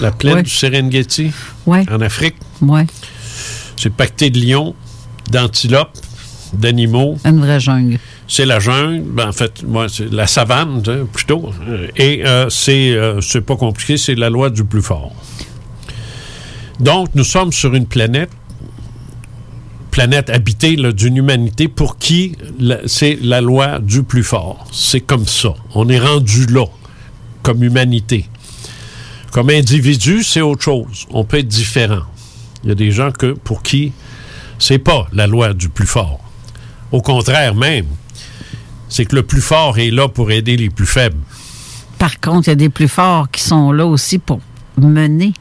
La 0.02 0.12
plaine 0.12 0.36
ouais. 0.36 0.44
du 0.44 0.50
Serengeti 0.50 1.32
Ouais. 1.66 1.86
en 1.92 2.02
Afrique. 2.02 2.36
Ouais. 2.62 2.86
C'est 3.76 3.92
pacté 3.94 4.30
de 4.30 4.40
lions, 4.40 4.76
d'antilopes, 5.32 5.98
d'animaux. 6.54 7.18
Une 7.26 7.40
vraie 7.40 7.60
jungle. 7.60 8.00
C'est 8.28 8.46
la 8.46 8.60
jungle, 8.60 9.04
ben, 9.06 9.30
en 9.30 9.32
fait, 9.32 9.64
moi, 9.64 9.88
c'est 9.90 10.12
la 10.12 10.28
savane, 10.28 10.82
sais, 10.86 11.00
plutôt. 11.12 11.52
Euh, 11.68 11.88
Et 11.98 12.26
euh, 12.26 12.50
c'est 12.50 12.92
euh, 12.92 13.22
c'est 13.22 13.42
pas 13.42 13.56
compliqué, 13.56 13.98
c'est 13.98 14.16
la 14.16 14.30
loi 14.30 14.50
du 14.50 14.64
plus 14.64 14.82
fort. 14.82 15.12
Donc, 16.80 17.10
nous 17.16 17.24
sommes 17.24 17.52
sur 17.52 17.74
une 17.76 17.86
planète, 17.86 18.30
planète 19.92 20.30
habitée 20.30 20.76
là, 20.76 20.92
d'une 20.92 21.18
humanité 21.18 21.68
pour 21.68 21.98
qui 21.98 22.36
la- 22.60 22.80
c'est 22.88 23.18
la 23.22 23.42
loi 23.42 23.80
du 23.80 24.04
plus 24.04 24.24
fort. 24.24 24.66
C'est 24.72 25.02
comme 25.02 25.28
ça. 25.28 25.54
On 25.76 25.88
est 25.90 26.00
rendu 26.00 26.46
là, 26.48 26.66
comme 27.44 27.64
humanité. 27.64 28.26
Comme 29.34 29.50
individu, 29.50 30.24
c'est 30.24 30.42
autre 30.42 30.64
chose. 30.64 31.08
On 31.10 31.26
peut 31.26 31.40
être 31.40 31.48
différent. 31.48 32.04
Il 32.64 32.70
y 32.70 32.72
a 32.72 32.76
des 32.76 32.92
gens 32.92 33.12
que, 33.12 33.34
pour 33.34 33.64
qui 33.64 33.92
c'est 34.60 34.78
pas 34.78 35.08
la 35.12 35.26
loi 35.28 35.54
du 35.54 35.70
plus 35.70 35.88
fort. 35.88 36.20
Au 36.92 37.02
contraire 37.02 37.56
même, 37.56 37.88
c'est 38.88 39.06
que 39.06 39.16
le 39.16 39.24
plus 39.24 39.42
fort 39.42 39.80
est 39.80 39.90
là 39.90 40.08
pour 40.08 40.32
aider 40.32 40.56
les 40.56 40.70
plus 40.70 40.86
faibles. 40.86 41.18
Par 41.98 42.20
contre, 42.20 42.48
il 42.48 42.52
y 42.52 42.54
a 42.54 42.56
des 42.56 42.70
plus 42.70 42.88
forts 42.88 43.30
qui 43.32 43.42
sont 43.42 43.72
là 43.72 43.86
aussi 43.88 44.20
pour 44.20 44.40
mener. 44.78 45.34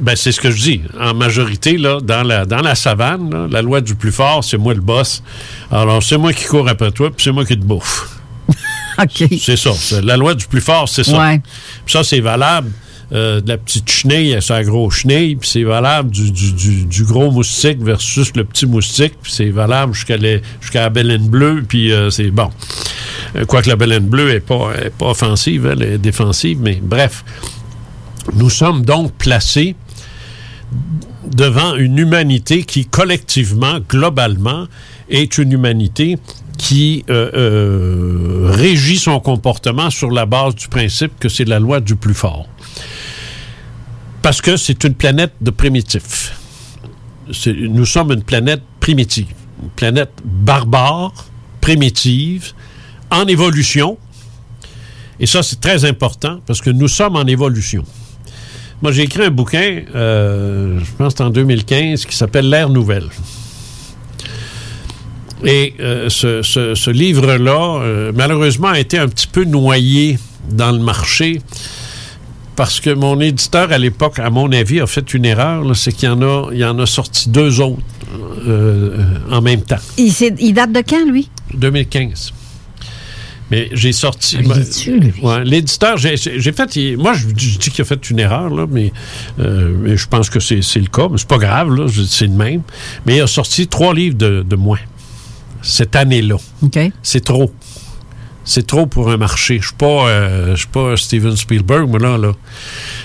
Ben, 0.00 0.16
c'est 0.16 0.32
ce 0.32 0.40
que 0.40 0.50
je 0.50 0.60
dis. 0.60 0.82
En 0.98 1.12
majorité, 1.12 1.76
là, 1.76 2.00
dans 2.00 2.22
la, 2.22 2.46
dans 2.46 2.62
la 2.62 2.74
savane, 2.74 3.30
là, 3.30 3.46
la 3.50 3.60
loi 3.60 3.82
du 3.82 3.94
plus 3.94 4.12
fort, 4.12 4.42
c'est 4.42 4.56
moi 4.56 4.72
le 4.72 4.80
boss. 4.80 5.22
Alors, 5.70 6.02
c'est 6.02 6.16
moi 6.16 6.32
qui 6.32 6.46
cours 6.46 6.68
après 6.68 6.90
toi, 6.90 7.10
puis 7.10 7.22
c'est 7.22 7.32
moi 7.32 7.44
qui 7.44 7.58
te 7.58 7.64
bouffe. 7.64 8.18
OK. 8.98 9.28
C'est 9.38 9.56
ça. 9.56 10.00
La 10.02 10.16
loi 10.16 10.34
du 10.34 10.46
plus 10.46 10.62
fort, 10.62 10.88
c'est 10.88 11.04
ça. 11.04 11.18
Ouais. 11.18 11.42
Puis 11.84 11.92
ça, 11.92 12.02
c'est 12.02 12.20
valable 12.20 12.72
euh, 13.12 13.40
de 13.40 13.48
la 13.48 13.56
petite 13.58 13.88
chenille 13.88 14.34
à 14.34 14.40
sa 14.40 14.64
grosse 14.64 14.96
chenille, 14.96 15.36
puis 15.36 15.48
c'est 15.48 15.62
valable 15.62 16.10
du, 16.10 16.30
du- 16.32 17.04
gros 17.04 17.30
moustique 17.30 17.78
versus 17.80 18.32
le 18.34 18.44
petit 18.44 18.66
moustique, 18.66 19.14
puis 19.22 19.32
c'est 19.32 19.50
valable 19.50 19.94
jusqu'à 19.94 20.16
la 20.16 20.90
baleine 20.90 21.28
bleue, 21.28 21.62
puis 21.66 21.92
euh, 21.92 22.10
c'est 22.10 22.30
bon. 22.30 22.50
Euh, 23.36 23.44
Quoique 23.44 23.68
la 23.68 23.76
baleine 23.76 24.06
bleue 24.06 24.32
n'est 24.32 24.40
pas, 24.40 24.72
est 24.84 24.90
pas 24.90 25.06
offensive, 25.10 25.66
elle 25.66 25.82
est 25.82 25.98
défensive, 25.98 26.58
mais 26.60 26.80
bref. 26.82 27.24
Nous 28.34 28.50
sommes 28.50 28.84
donc 28.84 29.12
placés 29.12 29.76
devant 31.30 31.76
une 31.76 31.96
humanité 31.98 32.64
qui, 32.64 32.86
collectivement, 32.86 33.78
globalement, 33.88 34.66
est 35.08 35.38
une 35.38 35.52
humanité 35.52 36.18
qui 36.58 37.04
régit 37.08 38.98
son 38.98 39.20
comportement 39.20 39.90
sur 39.90 40.10
la 40.10 40.26
base 40.26 40.54
du 40.56 40.66
principe 40.68 41.12
que 41.20 41.28
c'est 41.28 41.44
la 41.44 41.60
loi 41.60 41.78
du 41.80 41.94
plus 41.96 42.14
fort. 42.14 42.48
Parce 44.22 44.40
que 44.40 44.56
c'est 44.56 44.84
une 44.84 44.94
planète 44.94 45.32
de 45.40 45.50
primitifs. 45.50 46.32
Nous 47.46 47.86
sommes 47.86 48.12
une 48.12 48.22
planète 48.22 48.62
primitive, 48.80 49.26
une 49.62 49.70
planète 49.70 50.12
barbare, 50.24 51.12
primitive, 51.60 52.52
en 53.10 53.26
évolution. 53.26 53.98
Et 55.18 55.26
ça, 55.26 55.42
c'est 55.42 55.60
très 55.60 55.84
important 55.84 56.40
parce 56.46 56.60
que 56.60 56.70
nous 56.70 56.88
sommes 56.88 57.16
en 57.16 57.24
évolution. 57.24 57.84
Moi, 58.82 58.92
j'ai 58.92 59.02
écrit 59.02 59.24
un 59.24 59.30
bouquin, 59.30 59.82
euh, 59.94 60.78
je 60.80 60.90
pense 60.98 61.18
en 61.20 61.30
2015, 61.30 62.04
qui 62.04 62.14
s'appelle 62.14 62.50
L'ère 62.50 62.68
nouvelle. 62.68 63.08
Et 65.44 65.74
euh, 65.80 66.08
ce 66.08 66.90
livre-là, 66.90 67.80
euh, 67.80 68.12
malheureusement, 68.14 68.68
a 68.68 68.78
été 68.78 68.98
un 68.98 69.08
petit 69.08 69.26
peu 69.26 69.44
noyé 69.44 70.18
dans 70.50 70.72
le 70.72 70.78
marché 70.78 71.40
parce 72.56 72.80
que 72.80 72.90
mon 72.90 73.20
éditeur, 73.20 73.70
à 73.70 73.78
l'époque, 73.78 74.18
à 74.18 74.30
mon 74.30 74.50
avis, 74.52 74.80
a 74.80 74.86
fait 74.86 75.14
une 75.14 75.24
erreur. 75.24 75.64
C'est 75.76 75.92
qu'il 75.92 76.08
y, 76.08 76.12
en 76.12 76.22
a- 76.22 76.48
il 76.52 76.58
y 76.58 76.64
en 76.64 76.78
a 76.78 76.86
sorti 76.86 77.28
deux 77.28 77.60
autres 77.60 77.82
euh, 78.46 79.04
en 79.30 79.40
même 79.42 79.60
temps. 79.62 79.76
Il, 79.98 80.52
date 80.54 80.72
de 80.72 80.82
quand, 80.86 81.04
lui? 81.06 81.28
2015. 81.54 82.32
Mais 83.50 83.68
j'ai 83.72 83.92
sorti. 83.92 84.38
Il 84.40 84.48
ben, 84.48 85.12
ouais, 85.22 85.44
L'éditeur, 85.44 85.96
j'ai 85.98 86.16
fait. 86.16 86.76
il- 86.76 86.96
moi, 86.98 87.12
je, 87.14 87.28
je 87.36 87.58
dis 87.58 87.70
qu'il 87.70 87.82
a 87.82 87.84
fait 87.84 88.10
une 88.10 88.18
erreur, 88.18 88.50
là, 88.50 88.66
mais, 88.68 88.92
euh, 89.38 89.72
mais 89.80 89.96
je 89.96 90.08
pense 90.08 90.28
que 90.30 90.40
c'est 90.40 90.56
le 90.76 90.86
cas. 90.88 91.08
Mais 91.10 91.18
c'est 91.18 91.28
pas 91.28 91.38
grave, 91.38 91.86
c'est 92.08 92.26
le 92.26 92.32
même. 92.32 92.62
Mais 93.06 93.16
il 93.18 93.20
a 93.20 93.26
sorti 93.28 93.68
trois 93.68 93.94
livres 93.94 94.16
de, 94.16 94.44
de 94.48 94.56
moins 94.56 94.80
cette 95.62 95.94
année-là. 95.94 96.36
OK. 96.62 96.78
C'est 97.02 97.24
trop. 97.24 97.52
C'est 98.48 98.64
trop 98.66 98.86
pour 98.86 99.10
un 99.10 99.16
marché. 99.16 99.58
Je 99.60 99.66
suis 99.66 99.76
pas, 99.76 100.06
euh, 100.08 100.50
je 100.52 100.60
suis 100.60 100.68
pas 100.68 100.96
Steven 100.96 101.36
Spielberg, 101.36 101.88
moi, 101.90 101.98
là. 101.98 102.16
là. 102.16 102.32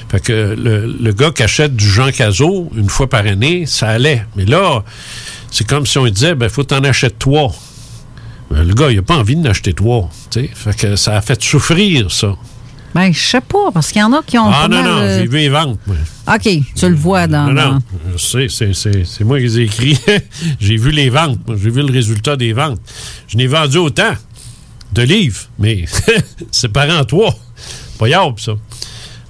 Fait 0.09 0.19
que 0.19 0.55
le, 0.57 0.85
le 1.01 1.11
gars 1.13 1.31
qui 1.31 1.41
achète 1.41 1.75
du 1.75 1.85
Jean 1.89 2.11
Cazot 2.11 2.69
une 2.75 2.89
fois 2.89 3.09
par 3.09 3.25
année, 3.25 3.65
ça 3.65 3.89
allait. 3.89 4.23
Mais 4.35 4.45
là, 4.45 4.83
c'est 5.49 5.65
comme 5.67 5.85
si 5.87 5.97
on 5.97 6.05
lui 6.05 6.11
disait, 6.11 6.35
ben, 6.35 6.47
faut 6.47 6.63
t'en 6.63 6.83
acheter 6.83 7.09
trois. 7.17 7.53
Ben, 8.51 8.63
le 8.63 8.73
gars, 8.75 8.91
il 8.91 8.99
a 8.99 9.01
pas 9.01 9.15
envie 9.17 9.35
d'en 9.35 9.49
acheter 9.49 9.73
trois. 9.73 10.09
Fait 10.31 10.77
que 10.77 10.95
ça 10.95 11.17
a 11.17 11.21
fait 11.21 11.41
souffrir, 11.41 12.11
ça. 12.11 12.35
Ben, 12.93 13.11
je 13.11 13.19
sais 13.19 13.41
pas, 13.41 13.71
parce 13.73 13.91
qu'il 13.91 14.01
y 14.01 14.03
en 14.03 14.11
a 14.13 14.21
qui 14.21 14.37
ont. 14.37 14.47
Ah 14.51 14.67
non, 14.69 14.83
non, 14.83 14.97
euh, 14.97 15.19
j'ai 15.21 15.27
vu 15.27 15.37
les 15.37 15.49
ventes, 15.49 15.79
moi. 15.87 15.95
OK, 16.35 16.41
tu 16.75 16.89
le 16.89 16.95
vois 16.95 17.25
dans. 17.25 17.45
Non, 17.47 17.53
non, 17.53 17.71
dans- 17.71 17.81
je 18.17 18.47
sais, 18.47 18.73
c'est- 18.73 19.23
moi 19.23 19.37
qui 19.39 19.45
les 19.45 19.59
ai 19.59 19.63
écrits. 19.63 19.97
j'ai 20.59 20.75
vu 20.75 20.91
les 20.91 21.09
ventes, 21.09 21.39
j'ai 21.47 21.69
vu 21.69 21.81
le 21.81 21.91
résultat 21.91 22.35
des 22.35 22.51
ventes. 22.53 22.79
Je 23.29 23.37
n'ai 23.37 23.47
vendu 23.47 23.77
autant 23.77 24.11
de 24.93 25.01
livres, 25.03 25.41
mais 25.59 25.85
séparés 26.51 26.91
en 26.93 27.05
trois. 27.05 27.37
Pas 27.99 28.09
ça. 28.37 28.53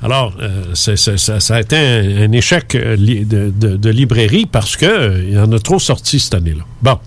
Alors, 0.03 0.33
euh, 0.41 0.63
c'est- 0.73 0.95
c'est- 0.95 1.17
ça, 1.17 1.55
a 1.55 1.59
été 1.61 1.75
un, 1.77 2.31
échec 2.31 2.73
euh, 2.75 2.95
de, 2.97 3.89
librairie 3.89 4.47
parce 4.47 4.75
que 4.75 4.85
euh, 4.85 5.43
en 5.43 5.51
a 5.51 5.59
trop 5.59 5.77
sorti 5.79 6.19
cette 6.19 6.33
année-là. 6.33 6.63
Bon. 6.81 6.97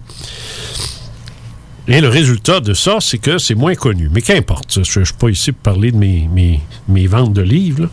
Et 1.88 2.00
le 2.00 2.08
résultat 2.08 2.60
de 2.60 2.72
ça, 2.72 2.98
c'est 3.00 3.18
que 3.18 3.38
c'est 3.38 3.54
moins 3.56 3.74
connu. 3.74 4.08
Mais 4.12 4.22
qu'importe, 4.22 4.78
je 4.84 5.00
ne 5.00 5.04
suis 5.04 5.14
pas 5.14 5.28
ici 5.28 5.52
pour 5.52 5.72
parler 5.74 5.90
de 5.90 5.96
mes, 5.96 6.28
mes- 6.32 6.60
mes 6.88 7.06
ventes 7.06 7.32
de 7.34 7.42
livres. 7.42 7.88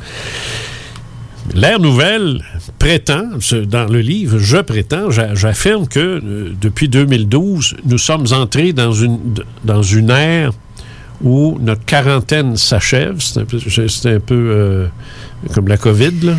L'ère 1.56 1.80
nouvelle 1.80 2.44
prétend, 2.80 3.24
dans 3.68 3.86
le 3.86 4.00
livre, 4.00 4.38
je 4.38 4.58
prétends, 4.58 5.10
j'a- 5.12 5.36
j'affirme 5.36 5.88
que 5.88 6.00
euh, 6.00 6.54
depuis 6.62 6.88
2012, 6.88 7.76
nous 7.86 7.98
sommes 7.98 8.26
entrés 8.32 8.74
dans 8.74 8.94
une, 8.94 9.20
dans 9.66 9.82
une 9.84 10.12
ère 10.12 10.52
où 11.22 11.58
notre 11.62 11.84
quarantaine 11.86 12.58
s'achève. 12.58 13.18
C'est 13.20 13.40
un 14.16 14.20
peu, 14.20 14.36
euh, 14.36 14.88
comme 15.54 15.68
la 15.68 15.78
COVID. 15.78 16.36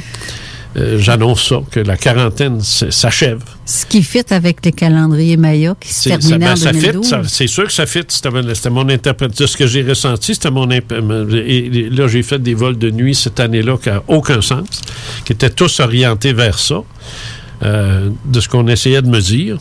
Euh, 0.74 0.98
J'annonce 0.98 1.48
ça, 1.48 1.56
que 1.70 1.80
la 1.80 1.98
quarantaine 1.98 2.60
s'achève. 2.62 3.42
Ce 3.66 3.84
qui 3.84 4.02
fit 4.02 4.22
avec 4.30 4.64
le 4.64 4.70
calendrier 4.70 5.36
Maya 5.36 5.76
qui 5.78 5.92
se 5.92 6.02
C'est- 6.02 6.10
ça, 6.10 6.18
terminait 6.18 6.46
ben, 6.46 6.52
en 6.52 6.56
ça 6.56 6.72
fit, 6.72 6.80
2012. 6.80 7.06
ça- 7.08 7.20
c'est 7.26 7.46
sûr 7.46 7.64
que 7.64 7.72
ça 7.72 7.84
fit. 7.84 8.00
C'était 8.08 8.70
mon- 8.70 8.88
interprétation. 8.88 9.46
Ce 9.46 9.56
que 9.56 9.66
j'ai 9.66 9.82
ressenti, 9.82 10.34
c'était 10.34 10.50
mon. 10.50 10.70
Et, 10.70 10.82
et 10.86 11.90
là, 11.90 12.08
j'ai 12.08 12.22
fait 12.22 12.38
des 12.42 12.54
vols 12.54 12.78
de 12.78 12.90
nuit 12.90 13.14
cette 13.14 13.38
année-là 13.38 13.76
qui 13.76 13.90
n'ont 13.90 14.02
aucun 14.08 14.40
sens, 14.40 14.66
qui 15.26 15.32
étaient 15.34 15.50
tous 15.50 15.78
orientés 15.80 16.32
vers 16.32 16.58
ça, 16.58 16.82
euh, 17.64 18.08
de 18.24 18.40
ce 18.40 18.48
qu'on 18.48 18.66
essayait 18.66 19.02
de 19.02 19.08
me 19.08 19.20
dire. 19.20 19.58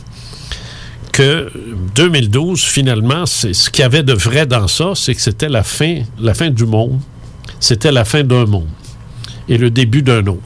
Que 1.12 1.50
2012, 1.94 2.62
finalement, 2.62 3.26
c'est 3.26 3.52
ce 3.52 3.68
qu'il 3.68 3.82
y 3.82 3.84
avait 3.84 4.02
de 4.02 4.14
vrai 4.14 4.46
dans 4.46 4.66
ça, 4.66 4.92
c'est 4.94 5.14
que 5.14 5.20
c'était 5.20 5.50
la 5.50 5.62
fin, 5.62 5.98
la 6.18 6.32
fin 6.32 6.48
du 6.48 6.64
monde. 6.64 6.98
C'était 7.60 7.92
la 7.92 8.06
fin 8.06 8.24
d'un 8.24 8.46
monde 8.46 8.66
et 9.46 9.58
le 9.58 9.70
début 9.70 10.00
d'un 10.02 10.26
autre. 10.26 10.40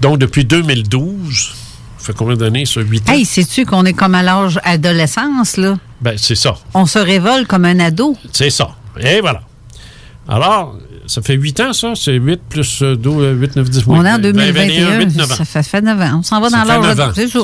Donc, 0.00 0.18
depuis 0.18 0.44
2012, 0.44 1.52
ça 1.98 2.06
fait 2.06 2.12
combien 2.16 2.36
d'années, 2.36 2.64
ça? 2.64 2.80
8 2.80 3.10
ans? 3.10 3.12
Hey, 3.12 3.24
sais-tu 3.24 3.66
qu'on 3.66 3.84
est 3.84 3.92
comme 3.92 4.14
à 4.14 4.22
l'âge 4.22 4.58
adolescence, 4.64 5.56
là? 5.56 5.76
Ben, 6.00 6.14
c'est 6.16 6.34
ça. 6.34 6.54
On 6.74 6.86
se 6.86 6.98
révole 6.98 7.46
comme 7.46 7.64
un 7.66 7.78
ado. 7.80 8.16
C'est 8.32 8.50
ça. 8.50 8.70
Et 8.98 9.20
voilà. 9.20 9.42
Alors, 10.28 10.78
ça 11.06 11.20
fait 11.22 11.34
8 11.34 11.60
ans, 11.60 11.72
ça? 11.72 11.92
C'est 11.94 12.14
8 12.14 12.40
plus 12.48 12.82
euh, 12.82 12.96
12, 12.96 13.22
euh, 13.22 13.32
8, 13.34 13.56
9, 13.56 13.70
10 13.70 13.82
On 13.88 13.94
est 14.04 14.10
en 14.10 14.12
20, 14.14 14.18
2021. 14.20 14.98
8, 15.00 15.16
9 15.16 15.32
ans. 15.32 15.34
ça 15.34 15.44
fait, 15.44 15.62
fait 15.62 15.80
9 15.82 16.00
ans. 16.00 16.18
On 16.20 16.22
s'en 16.22 16.40
va 16.40 16.48
dans 16.50 16.64
l'âge. 16.64 16.96
9 16.96 17.00
ans. 17.00 17.12
C'est 17.14 17.28
ça. 17.28 17.40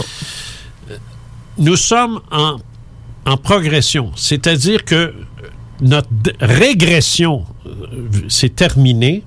Nous 1.59 1.77
sommes 1.77 2.21
en, 2.31 2.57
en 3.27 3.37
progression. 3.37 4.13
C'est-à-dire 4.17 4.85
que 4.85 4.95
euh, 4.95 5.13
notre 5.81 6.09
régression 6.41 7.45
euh, 7.67 7.71
s'est 8.29 8.49
terminée. 8.51 9.23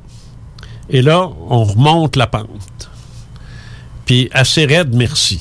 Et 0.89 1.01
là, 1.03 1.29
on 1.49 1.63
remonte 1.65 2.15
la 2.15 2.25
pente. 2.25 2.88
Puis 4.09 4.27
assez 4.31 4.65
raide, 4.65 4.95
merci. 4.95 5.39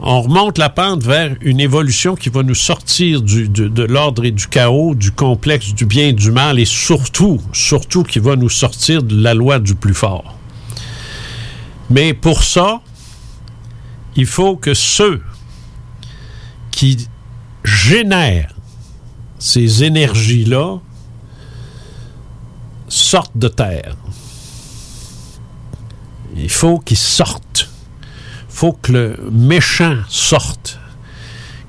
On 0.00 0.20
remonte 0.20 0.58
la 0.58 0.68
pente 0.68 1.02
vers 1.02 1.34
une 1.40 1.60
évolution 1.60 2.14
qui 2.14 2.28
va 2.28 2.42
nous 2.42 2.54
sortir 2.54 3.22
de, 3.22 3.46
de 3.46 3.82
l'ordre 3.84 4.26
et 4.26 4.32
du 4.32 4.48
chaos, 4.48 4.94
du 4.94 5.12
complexe 5.12 5.72
du 5.72 5.86
bien 5.86 6.08
et 6.08 6.12
du 6.12 6.30
mal, 6.30 6.58
et 6.58 6.66
surtout, 6.66 7.40
surtout 7.54 8.02
qui 8.02 8.18
va 8.18 8.36
nous 8.36 8.50
sortir 8.50 9.02
de 9.02 9.18
la 9.18 9.32
loi 9.32 9.60
du 9.60 9.74
plus 9.74 9.94
fort. 9.94 10.36
Mais 11.88 12.12
pour 12.12 12.44
ça, 12.44 12.82
il 14.14 14.26
faut 14.26 14.56
que 14.56 14.74
ceux 14.74 15.22
qui 16.70 17.08
génèrent 17.64 18.54
ces 19.38 19.84
énergies-là 19.84 20.80
sortent 22.88 23.38
de 23.38 23.48
terre. 23.48 23.96
Il 26.38 26.50
faut 26.50 26.78
qu'ils 26.78 26.96
sortent. 26.96 27.68
Il 28.02 28.54
faut 28.56 28.72
que 28.72 28.92
le 28.92 29.16
méchant 29.30 29.96
sorte. 30.08 30.78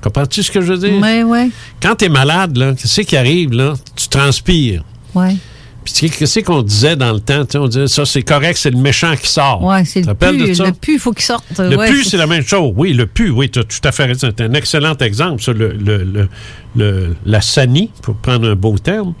Comprends-tu 0.02 0.42
ce 0.42 0.50
que 0.50 0.60
je 0.60 0.72
veux 0.72 0.78
dire? 0.78 0.98
Oui, 1.00 1.22
oui. 1.24 1.52
Quand 1.82 1.94
tu 1.96 2.06
es 2.06 2.08
malade, 2.08 2.56
qu'est-ce 2.80 3.02
qui 3.02 3.16
arrive? 3.16 3.52
Là? 3.52 3.74
Tu 3.96 4.08
transpires. 4.08 4.82
Oui. 5.14 5.38
Puis 5.84 6.10
qu'est-ce 6.10 6.40
qu'on 6.40 6.62
disait 6.62 6.94
dans 6.96 7.12
le 7.12 7.20
temps? 7.20 7.42
On 7.54 7.66
disait 7.66 7.86
ça, 7.88 8.04
c'est 8.04 8.22
correct, 8.22 8.56
c'est 8.58 8.70
le 8.70 8.78
méchant 8.78 9.14
qui 9.16 9.28
sort. 9.28 9.62
Oui, 9.62 9.84
c'est 9.86 10.02
le 10.06 10.14
pu. 10.14 10.36
Le 10.36 10.72
pu, 10.72 10.92
il 10.94 10.98
faut 10.98 11.12
qu'il 11.12 11.24
sorte. 11.24 11.44
Le 11.58 11.76
Ouais, 11.76 11.90
pu, 11.90 12.04
c'est 12.04 12.16
la 12.18 12.26
même 12.26 12.44
chose. 12.46 12.72
Oui, 12.76 12.92
le 12.92 13.06
pu, 13.06 13.30
oui, 13.30 13.50
tu 13.50 13.58
as 13.60 13.64
tout 13.64 13.78
à 13.84 13.92
fait 13.92 14.04
raison. 14.04 14.30
C'est 14.36 14.44
un 14.44 14.52
excellent 14.54 14.94
exemple, 14.98 15.42
ça, 15.42 15.52
le, 15.52 15.72
le- 15.72 16.04
le- 16.04 16.28
le- 16.76 17.16
la 17.24 17.40
sanie, 17.40 17.90
pour 18.02 18.14
prendre 18.16 18.48
un 18.48 18.54
beau 18.54 18.76
terme. 18.78 19.14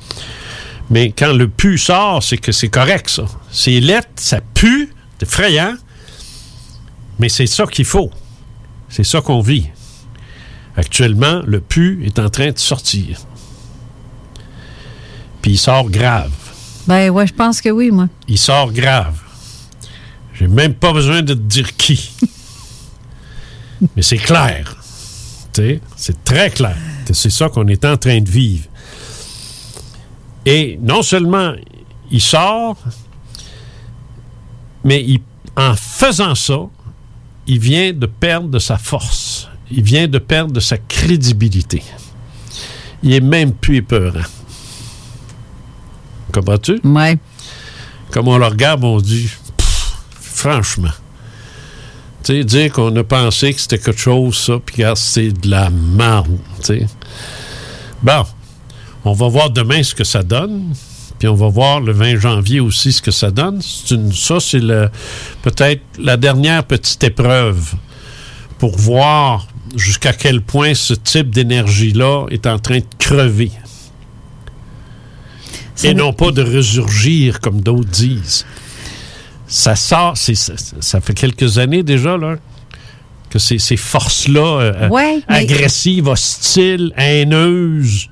Mais 0.90 1.12
quand 1.16 1.32
le 1.32 1.48
pu 1.48 1.78
sort, 1.78 2.22
c'est 2.22 2.38
que 2.38 2.52
c'est 2.52 2.68
correct, 2.68 3.08
ça. 3.08 3.24
C'est 3.50 3.80
lettre, 3.80 4.08
ça 4.16 4.40
pue, 4.54 4.90
effrayant, 5.22 5.74
mais 7.18 7.28
c'est 7.28 7.46
ça 7.46 7.66
qu'il 7.66 7.84
faut. 7.84 8.10
C'est 8.88 9.04
ça 9.04 9.20
qu'on 9.20 9.40
vit. 9.40 9.68
Actuellement, 10.76 11.42
le 11.46 11.60
pu 11.60 12.04
est 12.04 12.18
en 12.18 12.30
train 12.30 12.50
de 12.50 12.58
sortir. 12.58 13.18
Puis 15.42 15.52
il 15.52 15.58
sort 15.58 15.90
grave. 15.90 16.32
Ben, 16.86 17.10
ouais, 17.10 17.26
je 17.26 17.34
pense 17.34 17.60
que 17.60 17.68
oui, 17.68 17.90
moi. 17.90 18.08
Il 18.28 18.38
sort 18.38 18.72
grave. 18.72 19.18
J'ai 20.34 20.48
même 20.48 20.74
pas 20.74 20.92
besoin 20.92 21.22
de 21.22 21.34
te 21.34 21.38
dire 21.38 21.76
qui. 21.76 22.10
Mais 23.96 24.02
c'est 24.02 24.18
clair. 24.18 24.76
Tu 25.52 25.62
sais, 25.62 25.80
C'est 25.96 26.24
très 26.24 26.50
clair. 26.50 26.76
C'est 27.12 27.30
ça 27.30 27.48
qu'on 27.48 27.66
est 27.66 27.84
en 27.84 27.96
train 27.96 28.20
de 28.20 28.30
vivre. 28.30 28.66
Et 30.46 30.78
non 30.80 31.02
seulement 31.02 31.54
il 32.10 32.20
sort, 32.20 32.76
Mais 34.84 35.02
il- 35.04 35.20
en 35.56 35.74
faisant 35.76 36.34
ça, 36.34 36.58
il 37.46 37.58
vient 37.58 37.92
de 37.92 38.06
perdre 38.06 38.48
de 38.48 38.58
sa 38.58 38.78
force. 38.78 39.48
Il 39.70 39.82
vient 39.82 40.08
de 40.08 40.18
perdre 40.18 40.52
de 40.52 40.60
sa 40.60 40.78
crédibilité. 40.78 41.82
Il 43.02 43.12
est 43.12 43.20
même 43.20 43.52
plus 43.52 43.76
épeurant. 43.76 44.20
Comprends-tu? 46.32 46.80
Ouais. 46.84 47.18
Comme 48.10 48.28
on 48.28 48.38
le 48.38 48.46
regarde, 48.46 48.84
on 48.84 49.00
dit, 49.00 49.28
Pff, 49.56 49.94
franchement. 50.20 50.90
Tu 52.22 52.34
sais, 52.34 52.44
dire 52.44 52.72
qu'on 52.72 52.94
a 52.96 53.04
pensé 53.04 53.54
que 53.54 53.60
c'était 53.60 53.78
quelque 53.78 54.00
chose, 54.00 54.36
ça, 54.36 54.54
puis 54.64 54.76
regarde, 54.76 54.98
c'est 54.98 55.32
de 55.32 55.48
la 55.50 55.70
merde, 55.70 56.38
tu 56.58 56.64
sais. 56.66 56.86
Bon, 58.02 58.24
on 59.04 59.12
va 59.14 59.28
voir 59.28 59.50
demain 59.50 59.82
ce 59.82 59.94
que 59.94 60.04
ça 60.04 60.22
donne, 60.22 60.74
puis 61.20 61.28
on 61.28 61.34
va 61.34 61.46
voir 61.48 61.80
le 61.80 61.92
20 61.92 62.16
janvier 62.18 62.58
aussi 62.58 62.92
ce 62.92 63.00
que 63.00 63.10
ça 63.12 63.30
donne. 63.30 63.60
C'est 63.62 63.94
une- 63.94 64.12
ça, 64.12 64.40
c'est 64.40 64.58
le- 64.58 64.88
peut-être 65.42 65.82
la 65.98 66.16
dernière 66.16 66.64
petite 66.64 67.04
épreuve 67.04 67.74
pour 68.58 68.76
voir 68.76 69.46
jusqu'à 69.76 70.12
quel 70.14 70.40
point 70.40 70.74
ce 70.74 70.94
type 70.94 71.30
d'énergie-là 71.30 72.26
est 72.30 72.46
en 72.48 72.58
train 72.58 72.78
de 72.78 72.84
crever. 72.98 73.52
Et 75.84 75.94
non 75.94 76.12
pas 76.12 76.30
de 76.30 76.42
résurgir, 76.42 77.40
comme 77.40 77.60
d'autres 77.60 77.88
disent. 77.88 78.44
Ça 79.46 79.76
sort, 79.76 80.16
ça, 80.16 80.32
ça 80.80 81.00
fait 81.00 81.14
quelques 81.14 81.58
années 81.58 81.82
déjà, 81.82 82.16
là, 82.16 82.36
que 83.30 83.38
ces, 83.38 83.58
ces 83.58 83.76
forces-là, 83.76 84.60
euh, 84.60 84.88
Ouais, 84.88 85.20
mais- 85.28 85.36
agressives, 85.36 86.08
hostiles, 86.08 86.92
haineuses, 86.96 88.08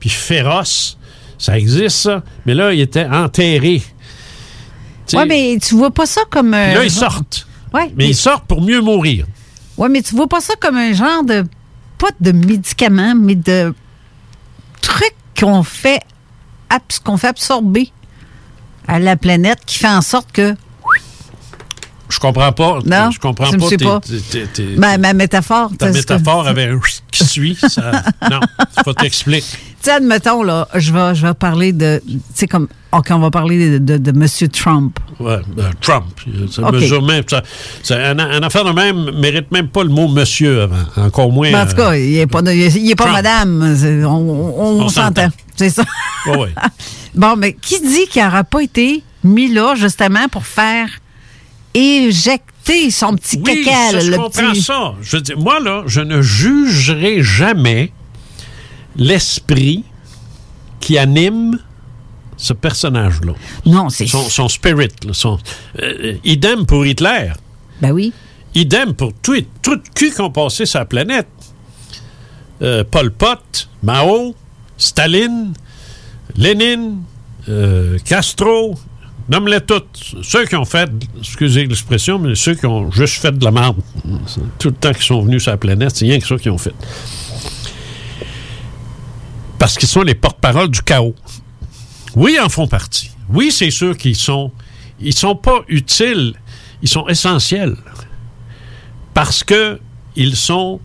puis 0.00 0.08
féroces, 0.10 0.96
ça 1.44 1.58
existe, 1.58 1.96
ça. 1.96 2.22
Mais 2.46 2.54
là, 2.54 2.72
ils 2.72 2.80
étaient 2.80 3.06
enterrés. 3.06 3.82
Ouais, 5.12 5.26
mais 5.26 5.58
tu 5.62 5.74
vois 5.74 5.90
pas 5.90 6.06
ça 6.06 6.22
comme 6.30 6.54
un. 6.54 6.66
puis 6.66 6.74
là, 6.74 6.84
ils 6.84 6.90
sortent. 6.90 7.46
Ouais, 7.72 7.92
Mais 7.96 8.08
ils 8.08 8.14
sortent 8.16 8.46
pour 8.46 8.62
mieux 8.62 8.80
mourir. 8.80 9.26
Ouais, 9.76 9.88
mais 9.88 10.00
tu 10.02 10.14
vois 10.14 10.28
pas 10.28 10.40
ça 10.40 10.54
comme 10.60 10.76
un 10.76 10.92
genre 10.92 11.24
de. 11.24 11.44
Pas 11.98 12.08
de 12.20 12.32
médicaments, 12.32 13.14
mais 13.16 13.34
de 13.34 13.74
trucs 14.80 15.14
qu'on 15.38 15.62
fait, 15.62 16.00
qu'on 17.04 17.16
fait 17.16 17.28
absorber 17.28 17.92
à 18.88 18.98
la 18.98 19.16
planète 19.16 19.60
qui 19.66 19.78
fait 19.78 19.88
en 19.88 20.02
sorte 20.02 20.32
que. 20.32 20.54
Je 22.08 22.18
comprends 22.18 22.52
pas. 22.52 22.78
Non, 22.84 23.10
je 23.10 23.18
comprends 23.18 23.50
tu 23.50 23.56
me 23.56 23.60
pas. 23.62 23.68
tes- 23.68 23.76
pas. 23.84 24.00
tes- 24.30 24.46
tes- 24.46 24.76
Ma, 24.76 24.98
ma 24.98 25.12
métaphore. 25.14 25.70
ta 25.78 25.90
métaphore 25.90 26.46
avait 26.46 26.68
un 26.68 26.78
qui 27.10 27.24
suit. 27.24 27.58
Ça, 27.68 28.02
non, 28.30 28.40
faut 28.84 28.92
t'expliquer. 28.92 29.44
Sais, 29.84 29.90
admettons, 29.90 30.42
là, 30.42 30.66
je 30.74 30.92
vais, 30.92 31.14
je 31.14 31.26
vais 31.26 31.34
parler 31.34 31.72
de. 31.72 32.02
Tu 32.06 32.18
sais, 32.34 32.46
comme. 32.46 32.68
OK, 32.92 33.06
on 33.10 33.18
va 33.18 33.30
parler 33.30 33.78
de, 33.78 33.78
de, 33.78 33.98
de 33.98 34.10
M. 34.18 34.48
Trump. 34.50 34.98
Ouais, 35.20 35.40
ben, 35.54 35.70
Trump. 35.80 36.04
Ça 36.50 36.62
OK. 36.62 36.72
mesure 36.74 37.02
même. 37.02 37.22
Ça, 37.28 37.42
ça- 37.82 37.96
un, 38.10 38.18
un 38.18 38.42
affaire 38.42 38.64
de 38.64 38.70
même 38.70 39.10
mérite 39.20 39.50
même 39.52 39.68
pas 39.68 39.82
le 39.82 39.90
mot 39.90 40.08
monsieur 40.08 40.62
avant. 40.62 40.84
Encore 40.96 41.30
moins. 41.30 41.50
Mais 41.50 41.58
en 41.58 41.66
tout 41.66 41.72
euh, 41.72 41.90
cas, 41.90 41.96
il 41.96 42.12
n'est 42.14 42.26
pas, 42.26 42.40
il 42.52 42.90
est- 42.90 42.94
pas 42.94 43.12
madame. 43.12 43.76
On, 44.04 44.08
on- 44.08 44.82
on 44.84 44.88
s'entend. 44.88 45.28
C'est 45.56 45.68
ça. 45.70 45.84
ouais, 46.28 46.36
ouais. 46.38 46.54
Bon, 47.14 47.36
mais 47.36 47.52
qui 47.52 47.80
dit 47.80 48.06
qu'il 48.10 48.22
n'aura 48.24 48.42
pas 48.42 48.62
été 48.62 49.02
mis 49.22 49.52
là, 49.52 49.74
justement, 49.76 50.26
pour 50.28 50.46
faire 50.46 50.88
éjecter 51.74 52.90
son 52.90 53.14
petit 53.16 53.40
Oui, 53.44 53.64
caca, 53.64 53.76
ça, 53.90 53.92
là, 53.92 54.00
je 54.00 54.10
le 54.10 54.16
comprends 54.16 54.50
petit... 54.52 54.62
ça. 54.62 54.94
Je 55.02 55.16
dire, 55.18 55.38
moi, 55.38 55.60
là, 55.60 55.82
je 55.86 56.00
ne 56.00 56.22
jugerai 56.22 57.22
jamais 57.22 57.92
l'esprit 58.96 59.84
qui 60.80 60.98
anime 60.98 61.58
ce 62.36 62.52
personnage-là. 62.52 63.32
Non, 63.64 63.88
c'est... 63.88 64.06
Son, 64.06 64.28
son 64.28 64.48
spirit. 64.48 64.88
là, 65.06 65.12
son, 65.12 65.38
euh, 65.80 66.14
idem 66.24 66.66
pour 66.66 66.84
Hitler. 66.84 67.32
Ben 67.80 67.92
oui. 67.92 68.12
Idem 68.54 68.94
pour 68.94 69.12
tout, 69.22 69.36
tout 69.62 69.80
cul 69.94 70.12
qui 70.12 70.20
ont 70.20 70.30
passé 70.30 70.66
sur 70.66 70.80
la 70.80 70.84
planète. 70.84 71.28
Euh, 72.62 72.84
Pol 72.88 73.10
Pot, 73.10 73.68
Mao, 73.82 74.34
Staline, 74.76 75.54
Lénine, 76.36 77.02
euh, 77.48 77.98
Castro, 78.04 78.74
nomme-les 79.28 79.60
toutes. 79.60 80.14
Ceux 80.22 80.44
qui 80.46 80.56
ont 80.56 80.64
fait, 80.64 80.88
excusez 81.18 81.66
l'expression, 81.66 82.18
mais 82.18 82.34
ceux 82.34 82.54
qui 82.54 82.66
ont 82.66 82.90
juste 82.90 83.16
fait 83.20 83.32
de 83.32 83.44
la 83.44 83.50
merde. 83.50 83.76
Tout 84.58 84.68
le 84.68 84.74
temps 84.74 84.92
qu'ils 84.92 85.02
sont 85.02 85.22
venus 85.22 85.42
sur 85.42 85.52
la 85.52 85.56
planète, 85.56 85.90
c'est 85.94 86.04
rien 86.06 86.18
que 86.18 86.26
ça 86.26 86.36
qu'ils 86.36 86.52
ont 86.52 86.58
fait. 86.58 86.74
Parce 89.58 89.76
qu'ils 89.78 89.88
sont 89.88 90.02
les 90.02 90.14
porte-parole 90.14 90.68
du 90.70 90.82
chaos. 90.82 91.14
Oui, 92.16 92.36
ils 92.38 92.40
en 92.40 92.48
font 92.48 92.66
partie. 92.68 93.10
Oui, 93.28 93.50
c'est 93.50 93.70
sûr 93.70 93.96
qu'ils 93.96 94.16
sont. 94.16 94.52
Ils 95.00 95.14
sont 95.14 95.34
pas 95.36 95.60
utiles, 95.68 96.34
ils 96.82 96.88
sont 96.88 97.06
essentiels. 97.08 97.76
Parce 99.12 99.42
que 99.42 99.80
ils 100.16 100.36
sont 100.36 100.80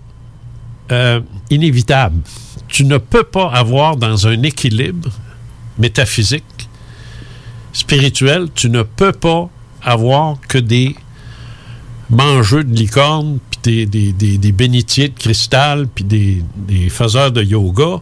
euh, 0.92 1.22
inévitables. 1.50 2.22
Tu 2.68 2.86
ne 2.86 2.98
peux 2.98 3.24
pas 3.24 3.50
avoir 3.52 3.96
dans 3.98 4.28
un 4.28 4.42
équilibre 4.44 5.10
métaphysique, 5.78 6.44
spirituel, 7.74 8.48
tu 8.54 8.70
ne 8.70 8.82
peux 8.84 9.12
pas 9.14 9.50
avoir 9.82 10.40
que 10.48 10.58
des 10.58 10.96
mangeux 12.10 12.64
de 12.64 12.76
licorne, 12.76 13.40
puis 13.52 13.60
des, 13.64 13.86
des, 13.86 14.14
des- 14.14 14.38
des 14.38 14.52
bénitiers 14.52 15.10
de 15.10 15.18
cristal, 15.18 15.88
puis 15.88 16.04
des, 16.04 16.44
des 16.56 16.90
faiseurs 16.90 17.32
de 17.32 17.44
yoga. 17.44 18.02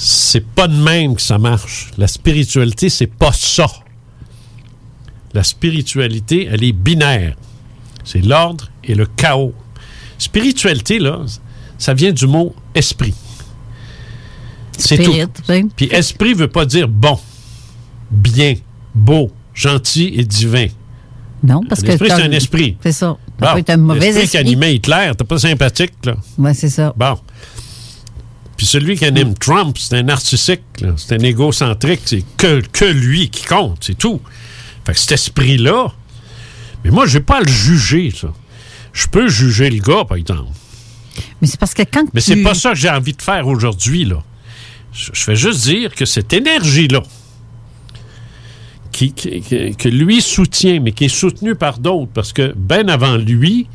C'est 0.00 0.46
pas 0.46 0.68
de 0.68 0.76
même 0.76 1.16
que 1.16 1.20
ça 1.20 1.38
marche. 1.38 1.90
La 1.98 2.06
spiritualité, 2.06 2.88
c'est 2.88 3.08
pas 3.08 3.32
ça. 3.32 3.66
La 5.34 5.42
spiritualité, 5.42 6.48
elle 6.48 6.62
est 6.62 6.72
binaire. 6.72 7.34
C'est 8.04 8.20
l'ordre 8.20 8.70
et 8.84 8.94
le 8.94 9.06
chaos. 9.06 9.52
Spiritualité, 10.16 11.00
là, 11.00 11.24
ça 11.78 11.94
vient 11.94 12.12
du 12.12 12.28
mot 12.28 12.54
esprit. 12.76 13.12
C'est 14.78 14.98
tout. 14.98 15.12
Oui. 15.48 15.68
Puis 15.74 15.86
esprit 15.86 16.32
veut 16.32 16.46
pas 16.46 16.64
dire 16.64 16.86
bon, 16.86 17.18
bien, 18.08 18.54
beau, 18.94 19.32
gentil 19.52 20.12
et 20.14 20.24
divin. 20.24 20.68
Non, 21.42 21.62
parce 21.68 21.82
que... 21.82 21.88
L'esprit, 21.88 22.10
c'est 22.10 22.22
un 22.22 22.30
esprit. 22.30 22.76
C'est 22.84 22.92
ça. 22.92 23.16
Bon, 23.40 23.46
un 23.66 23.76
mauvais 23.76 24.00
l'esprit 24.00 24.20
qui 24.20 24.36
esprit. 24.36 24.38
animait 24.38 24.76
Hitler, 24.76 25.10
t'es 25.18 25.24
pas 25.24 25.38
sympathique, 25.38 25.94
là. 26.04 26.14
Ouais, 26.38 26.54
c'est 26.54 26.68
ça. 26.68 26.94
Bon. 26.96 27.18
Puis 28.58 28.66
celui 28.66 28.96
qui 28.98 29.04
anime 29.06 29.34
Trump, 29.34 29.78
c'est 29.78 29.94
un 29.96 30.02
narcissique, 30.02 30.60
c'est 30.96 31.14
un 31.14 31.24
égocentrique, 31.24 32.00
c'est 32.04 32.24
que, 32.36 32.60
que 32.60 32.84
lui 32.84 33.30
qui 33.30 33.44
compte, 33.46 33.78
c'est 33.80 33.96
tout. 33.96 34.20
Fait 34.84 34.92
que 34.92 34.98
cet 34.98 35.12
esprit-là, 35.12 35.92
mais 36.84 36.90
moi, 36.90 37.06
je 37.06 37.14
vais 37.18 37.24
pas 37.24 37.38
à 37.38 37.40
le 37.40 37.48
juger, 37.48 38.10
ça. 38.14 38.28
Je 38.92 39.06
peux 39.06 39.28
juger 39.28 39.70
le 39.70 39.80
gars, 39.80 40.04
par 40.04 40.16
exemple. 40.16 40.50
Mais 41.40 41.46
c'est 41.48 41.58
parce 41.58 41.72
que 41.72 41.82
quand 41.82 42.04
Mais 42.12 42.20
tu... 42.20 42.26
c'est 42.32 42.42
pas 42.42 42.54
ça 42.54 42.70
que 42.70 42.76
j'ai 42.76 42.90
envie 42.90 43.12
de 43.14 43.22
faire 43.22 43.46
aujourd'hui, 43.46 44.04
là. 44.04 44.22
Je 44.92 45.10
fais 45.14 45.36
juste 45.36 45.62
dire 45.64 45.94
que 45.94 46.04
cette 46.04 46.32
énergie-là, 46.32 47.02
qui, 48.90 49.12
qui- 49.12 49.40
qui- 49.40 49.76
que 49.76 49.88
lui 49.88 50.20
soutient, 50.20 50.80
mais 50.80 50.90
qui 50.92 51.04
est 51.04 51.08
soutenue 51.08 51.54
par 51.54 51.78
d'autres, 51.78 52.10
parce 52.12 52.32
que 52.32 52.52
bien 52.56 52.88
avant 52.88 53.16
lui, 53.16 53.68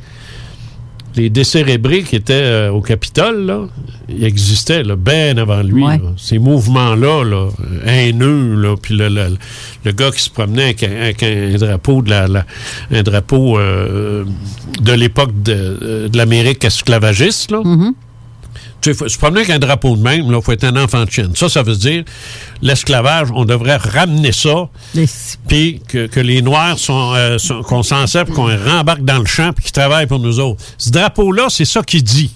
les 1.16 1.30
décérébrés 1.30 2.04
qui 2.04 2.16
étaient 2.16 2.34
euh, 2.34 2.72
au 2.72 2.82
Capitole, 2.82 3.46
là, 3.46 3.62
ils 4.10 4.24
existaient 4.26 4.84
là, 4.84 4.96
bien 4.96 5.38
avant 5.38 5.62
lui. 5.62 5.84
Ouais. 5.84 5.98
là. 5.98 6.14
Ces 6.18 6.40
mouvements-là, 6.40 7.24
là, 7.24 7.50
haineux, 7.86 8.56
là, 8.56 8.76
puis 8.82 8.96
le, 8.96 9.10
le- 9.10 9.38
le 9.86 9.92
gars 9.92 10.12
qui 10.12 10.22
se 10.22 10.30
promenait 10.30 10.64
avec 10.64 10.84
un, 10.84 10.92
avec 11.02 11.24
un 11.24 11.56
drapeau 11.58 12.02
de 12.02 12.10
la, 12.10 12.28
la- 12.28 12.46
un 12.92 13.04
drapeau 13.04 13.58
euh, 13.60 14.26
de 14.82 14.92
l'époque 14.94 15.32
de, 15.44 15.54
euh, 15.82 16.10
de 16.10 16.18
l'Amérique 16.18 16.64
esclavagiste, 16.66 17.52
là. 17.52 17.60
Mm-hmm. 17.64 17.92
Tu 18.84 18.90
sais, 18.92 18.94
faut 18.98 19.08
se 19.08 19.18
promener 19.18 19.40
avec 19.42 19.50
un 19.52 19.60
drapeau 19.60 19.96
de 19.96 20.02
même, 20.04 20.26
il 20.30 20.42
faut 20.42 20.52
être 20.52 20.66
un 20.66 20.76
enfant 20.76 21.06
de 21.06 21.10
chienne. 21.10 21.32
Ça, 21.36 21.48
ça 21.50 21.64
veut 21.64 21.76
dire 21.76 22.04
l'esclavage, 22.62 23.30
on 23.34 23.46
devrait 23.46 23.78
ramener 23.78 24.32
ça, 24.34 24.68
puis 25.48 25.82
que, 25.88 26.08
que 26.08 26.20
les 26.20 26.42
Noirs 26.42 26.78
sont, 26.78 27.14
euh, 27.16 27.38
sont- 27.38 27.62
qu'on 27.64 27.82
s'en 27.82 28.06
sert, 28.08 28.26
qu'on 28.26 28.48
rembarque 28.56 29.04
dans 29.06 29.20
le 29.20 29.26
champ, 29.26 29.54
puis 29.54 29.64
qu'ils 29.64 29.72
travaillent 29.72 30.08
pour 30.08 30.20
nous 30.20 30.40
autres. 30.40 30.64
Ce 30.78 30.90
drapeau-là, 30.92 31.48
c'est 31.50 31.66
ça 31.66 31.82
qu'il 31.82 32.04
dit. 32.04 32.32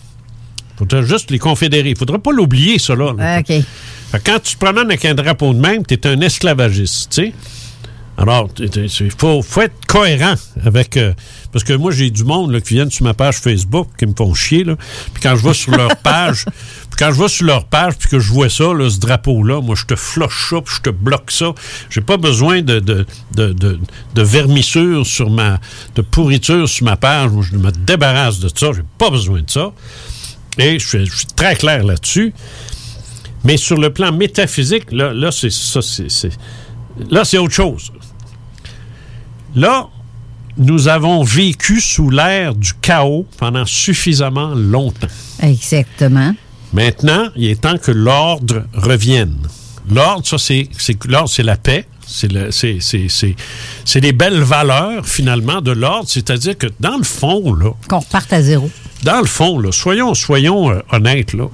faudrait 0.78 1.04
juste 1.04 1.32
les 1.32 1.40
confédérer. 1.40 1.90
Il 1.90 1.98
faudrait 1.98 2.20
pas 2.20 2.32
l'oublier, 2.32 2.80
ça, 2.80 2.96
là. 2.96 3.12
là. 3.18 3.40
OK. 3.40 3.48
Fait 3.48 4.20
quand 4.24 4.40
tu 4.42 4.56
te 4.56 4.60
promènes 4.64 4.86
avec 4.88 5.04
un 5.06 5.16
drapeau 5.16 5.54
de 5.54 5.60
même, 5.60 5.86
tu 5.86 5.96
es 5.96 6.08
un 6.08 6.22
esclavagiste, 6.22 7.10
tu 7.14 7.22
sais. 7.26 7.34
Alors, 8.18 8.48
il 8.60 9.12
faut, 9.18 9.42
faut 9.42 9.62
être 9.62 9.86
cohérent 9.88 10.34
avec... 10.66 10.98
euh, 10.98 11.14
parce 11.52 11.64
que 11.64 11.74
moi, 11.74 11.92
j'ai 11.92 12.10
du 12.10 12.24
monde 12.24 12.52
là, 12.52 12.62
qui 12.62 12.74
viennent 12.76 12.92
sur 12.92 13.04
ma 13.04 13.14
page 13.14 13.38
Facebook, 13.38 13.88
qui 13.98 14.06
me 14.06 14.14
font 14.16 14.34
chier, 14.34 14.64
là. 14.64 14.76
Puis 15.14 15.24
quand 15.24 15.36
je 15.36 15.48
vais 15.48 15.54
sur 15.54 15.72
leur 15.72 15.96
page, 15.98 16.46
puis 16.90 16.98
quand 17.00 17.12
je 17.14 17.22
vais 17.22 17.28
sur 17.28 17.46
leur 17.46 17.66
page, 17.66 17.98
puis 17.98 18.10
que 18.10 18.20
je 18.20 18.32
vois 18.32 18.50
ça, 18.50 18.74
là, 18.74 18.90
ce 18.90 19.00
drapeau-là, 19.00 19.62
moi, 19.62 19.76
je 19.76 19.86
te 19.86 19.96
floche 19.96 20.50
ça, 20.50 20.62
puis 20.62 20.76
je 20.78 20.82
te 20.82 20.90
bloque 20.90 21.32
ça. 21.32 21.54
J'ai 21.90 22.02
pas 22.02 22.18
besoin 22.18 22.62
de, 22.62 22.80
de, 22.80 23.06
de, 23.36 23.54
de, 23.54 23.80
de 24.14 24.22
vermissure 24.22 25.06
sur 25.06 25.30
ma... 25.30 25.60
de 25.96 26.02
pourriture 26.02 26.68
sur 26.68 26.86
ma 26.86 26.98
page. 26.98 27.32
Moi, 27.32 27.46
je 27.50 27.58
me 27.58 27.72
débarrasse 27.72 28.40
de 28.40 28.50
ça. 28.54 28.72
J'ai 28.76 28.84
pas 28.98 29.10
besoin 29.10 29.42
de 29.42 29.50
ça. 29.50 29.72
Et 30.58 30.80
je 30.80 30.88
suis, 30.88 31.06
je 31.06 31.16
suis 31.16 31.28
très 31.28 31.56
clair 31.56 31.84
là-dessus. 31.84 32.34
Mais 33.44 33.58
sur 33.58 33.78
le 33.78 33.94
plan 33.94 34.12
métaphysique, 34.12 34.92
là, 34.92 35.14
là 35.14 35.32
c'est 35.32 35.52
ça, 35.52 35.82
c'est, 35.82 36.10
c'est- 36.10 36.38
là, 37.10 37.24
c'est 37.24 37.38
autre 37.38 37.54
chose. 37.54 37.92
Là, 39.56 39.88
nous 40.58 40.88
avons 40.88 41.24
vécu 41.24 41.80
sous 41.82 42.10
l'ère 42.10 42.56
du 42.56 42.74
chaos 42.82 43.26
pendant 43.38 43.66
suffisamment 43.66 44.54
longtemps. 44.56 45.08
Exactement. 45.42 46.34
Maintenant, 46.74 47.28
il 47.36 47.50
est 47.50 47.62
temps 47.62 47.78
que 47.78 47.92
l'ordre 47.92 48.66
revienne. 48.74 49.38
L'ordre, 49.90 50.26
ça, 50.28 50.38
c'est, 50.38 50.68
c'est, 50.78 51.04
l'ordre, 51.06 51.30
c'est 51.30 51.44
la 51.44 51.56
paix. 51.58 51.86
C'est, 52.06 52.32
le- 52.32 52.52
c'est, 52.52 52.78
c'est, 52.82 53.08
c'est, 53.10 53.36
c'est 53.86 54.00
les 54.00 54.14
belles 54.14 54.42
valeurs, 54.42 55.06
finalement, 55.06 55.62
de 55.62 55.72
l'ordre. 55.72 56.08
C'est-à-dire 56.10 56.58
que, 56.58 56.68
dans 56.80 56.98
le 56.98 57.04
fond, 57.04 57.54
là, 57.54 57.72
Qu'on 57.88 58.00
reparte 58.00 58.32
à 58.34 58.42
zéro. 58.42 58.70
dans 59.04 59.20
le 59.20 59.26
fond, 59.28 59.60
là, 59.60 59.72
soyons, 59.72 60.14
soyons 60.14 60.72
euh, 60.72 60.80
honnêtes, 60.92 61.34
là. 61.34 61.48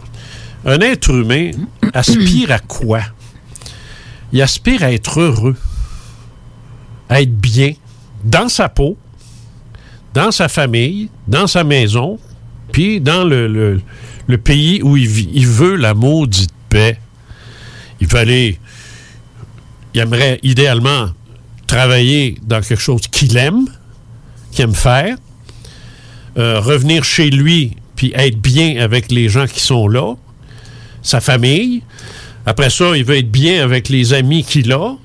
Un 0.66 0.80
être 0.80 1.10
humain 1.10 1.52
aspire 1.94 2.52
à 2.52 2.60
quoi? 2.60 3.02
Il 4.32 4.42
aspire 4.42 4.84
à 4.84 4.92
être 4.94 5.20
heureux, 5.20 5.56
à 7.10 7.22
être 7.22 7.36
bien 7.36 7.74
dans 8.24 8.50
sa 8.50 8.70
peau, 8.70 8.98
dans 10.14 10.32
sa 10.32 10.48
famille, 10.48 11.10
dans 11.28 11.48
sa 11.48 11.64
maison, 11.64 12.20
puis 12.72 13.02
dans 13.02 13.24
le, 13.24 13.82
pays 14.44 14.82
où 14.82 14.98
il 14.98 15.08
vit. 15.08 15.30
Il 15.34 15.48
veut 15.48 15.76
la 15.76 15.94
maudite 15.94 16.52
paix. 16.70 16.98
Il 18.00 18.08
veut 18.08 18.20
aller. 18.20 18.60
Il 19.94 20.02
aimerait 20.02 20.40
idéalement 20.44 21.10
travailler 21.68 22.38
dans 22.44 22.62
quelque 22.62 22.82
chose 22.82 23.02
qu'il 23.12 23.38
aime, 23.38 23.68
qu'il 24.52 24.64
aime 24.66 24.74
faire, 24.74 25.18
euh, 26.38 26.60
revenir 26.60 27.04
chez 27.04 27.30
lui 27.30 27.78
puis 27.96 28.12
être 28.16 28.40
bien 28.40 28.78
avec 28.82 29.12
les 29.12 29.30
gens 29.30 29.46
qui 29.46 29.60
sont 29.60 29.88
là, 29.88 30.16
sa 31.02 31.22
famille. 31.22 31.84
Après 32.46 32.70
ça, 32.70 32.98
il 32.98 33.06
veut 33.06 33.18
être 33.18 33.32
bien 33.32 33.64
avec 33.64 33.90
les 33.90 34.14
amis 34.14 34.44
qu'il 34.44 34.72
a. 34.74 34.96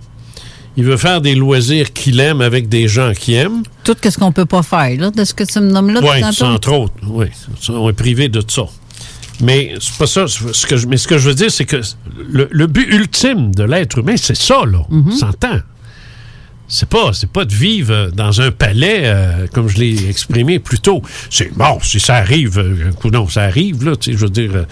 Il 0.78 0.84
veut 0.84 0.96
faire 0.96 1.20
des 1.20 1.34
loisirs 1.34 1.92
qu'il 1.92 2.20
aime 2.20 2.40
avec 2.40 2.68
des 2.68 2.86
gens 2.86 3.12
qu'il 3.12 3.34
aime. 3.34 3.64
Tout 3.82 3.96
ce 4.00 4.16
qu'on 4.16 4.30
peut 4.30 4.46
pas 4.46 4.62
faire, 4.62 4.96
là, 4.96 5.10
de 5.10 5.24
ce 5.24 5.34
que 5.34 5.42
tu 5.42 5.58
me 5.58 5.72
nommes 5.72 5.90
là. 5.90 5.98
Oui, 6.00 6.22
entre 6.40 6.72
autres. 6.72 6.94
Oui, 7.04 7.26
on 7.68 7.90
est 7.90 7.92
privé 7.92 8.28
de 8.28 8.40
ça. 8.46 8.62
Mais 9.40 9.74
c'est 9.80 9.98
pas 9.98 10.06
ça. 10.06 10.28
Ce 10.28 10.66
que 10.68 10.76
je, 10.76 10.86
mais 10.86 10.96
ce 10.96 11.08
que 11.08 11.18
je 11.18 11.30
veux 11.30 11.34
dire, 11.34 11.50
c'est 11.50 11.64
que 11.64 11.80
le, 12.30 12.46
le 12.52 12.66
but 12.68 12.86
ultime 12.94 13.52
de 13.52 13.64
l'être 13.64 13.98
humain, 13.98 14.14
c'est 14.16 14.36
ça, 14.36 14.64
là. 14.64 14.86
Mhm. 14.88 15.04
On 15.08 15.16
s'entend. 15.16 15.58
C'est 16.70 16.88
pas, 16.88 17.12
c'est 17.14 17.30
pas 17.30 17.44
de 17.46 17.54
vivre 17.54 17.92
euh, 17.92 18.10
dans 18.10 18.40
un 18.42 18.50
palais, 18.50 19.02
euh, 19.04 19.46
comme 19.52 19.68
je 19.68 19.78
l'ai 19.78 20.08
exprimé 20.08 20.58
plus 20.58 20.78
tôt. 20.78 21.00
C'est 21.30 21.52
bon, 21.54 21.78
si 21.82 21.98
ça 21.98 22.16
arrive, 22.16 22.58
euh, 22.58 22.90
non, 23.10 23.26
ça 23.28 23.42
arrive, 23.44 23.84
là, 23.84 23.96
tu 23.96 24.12
sais, 24.12 24.18
je 24.18 24.24
veux 24.24 24.30
dire. 24.30 24.66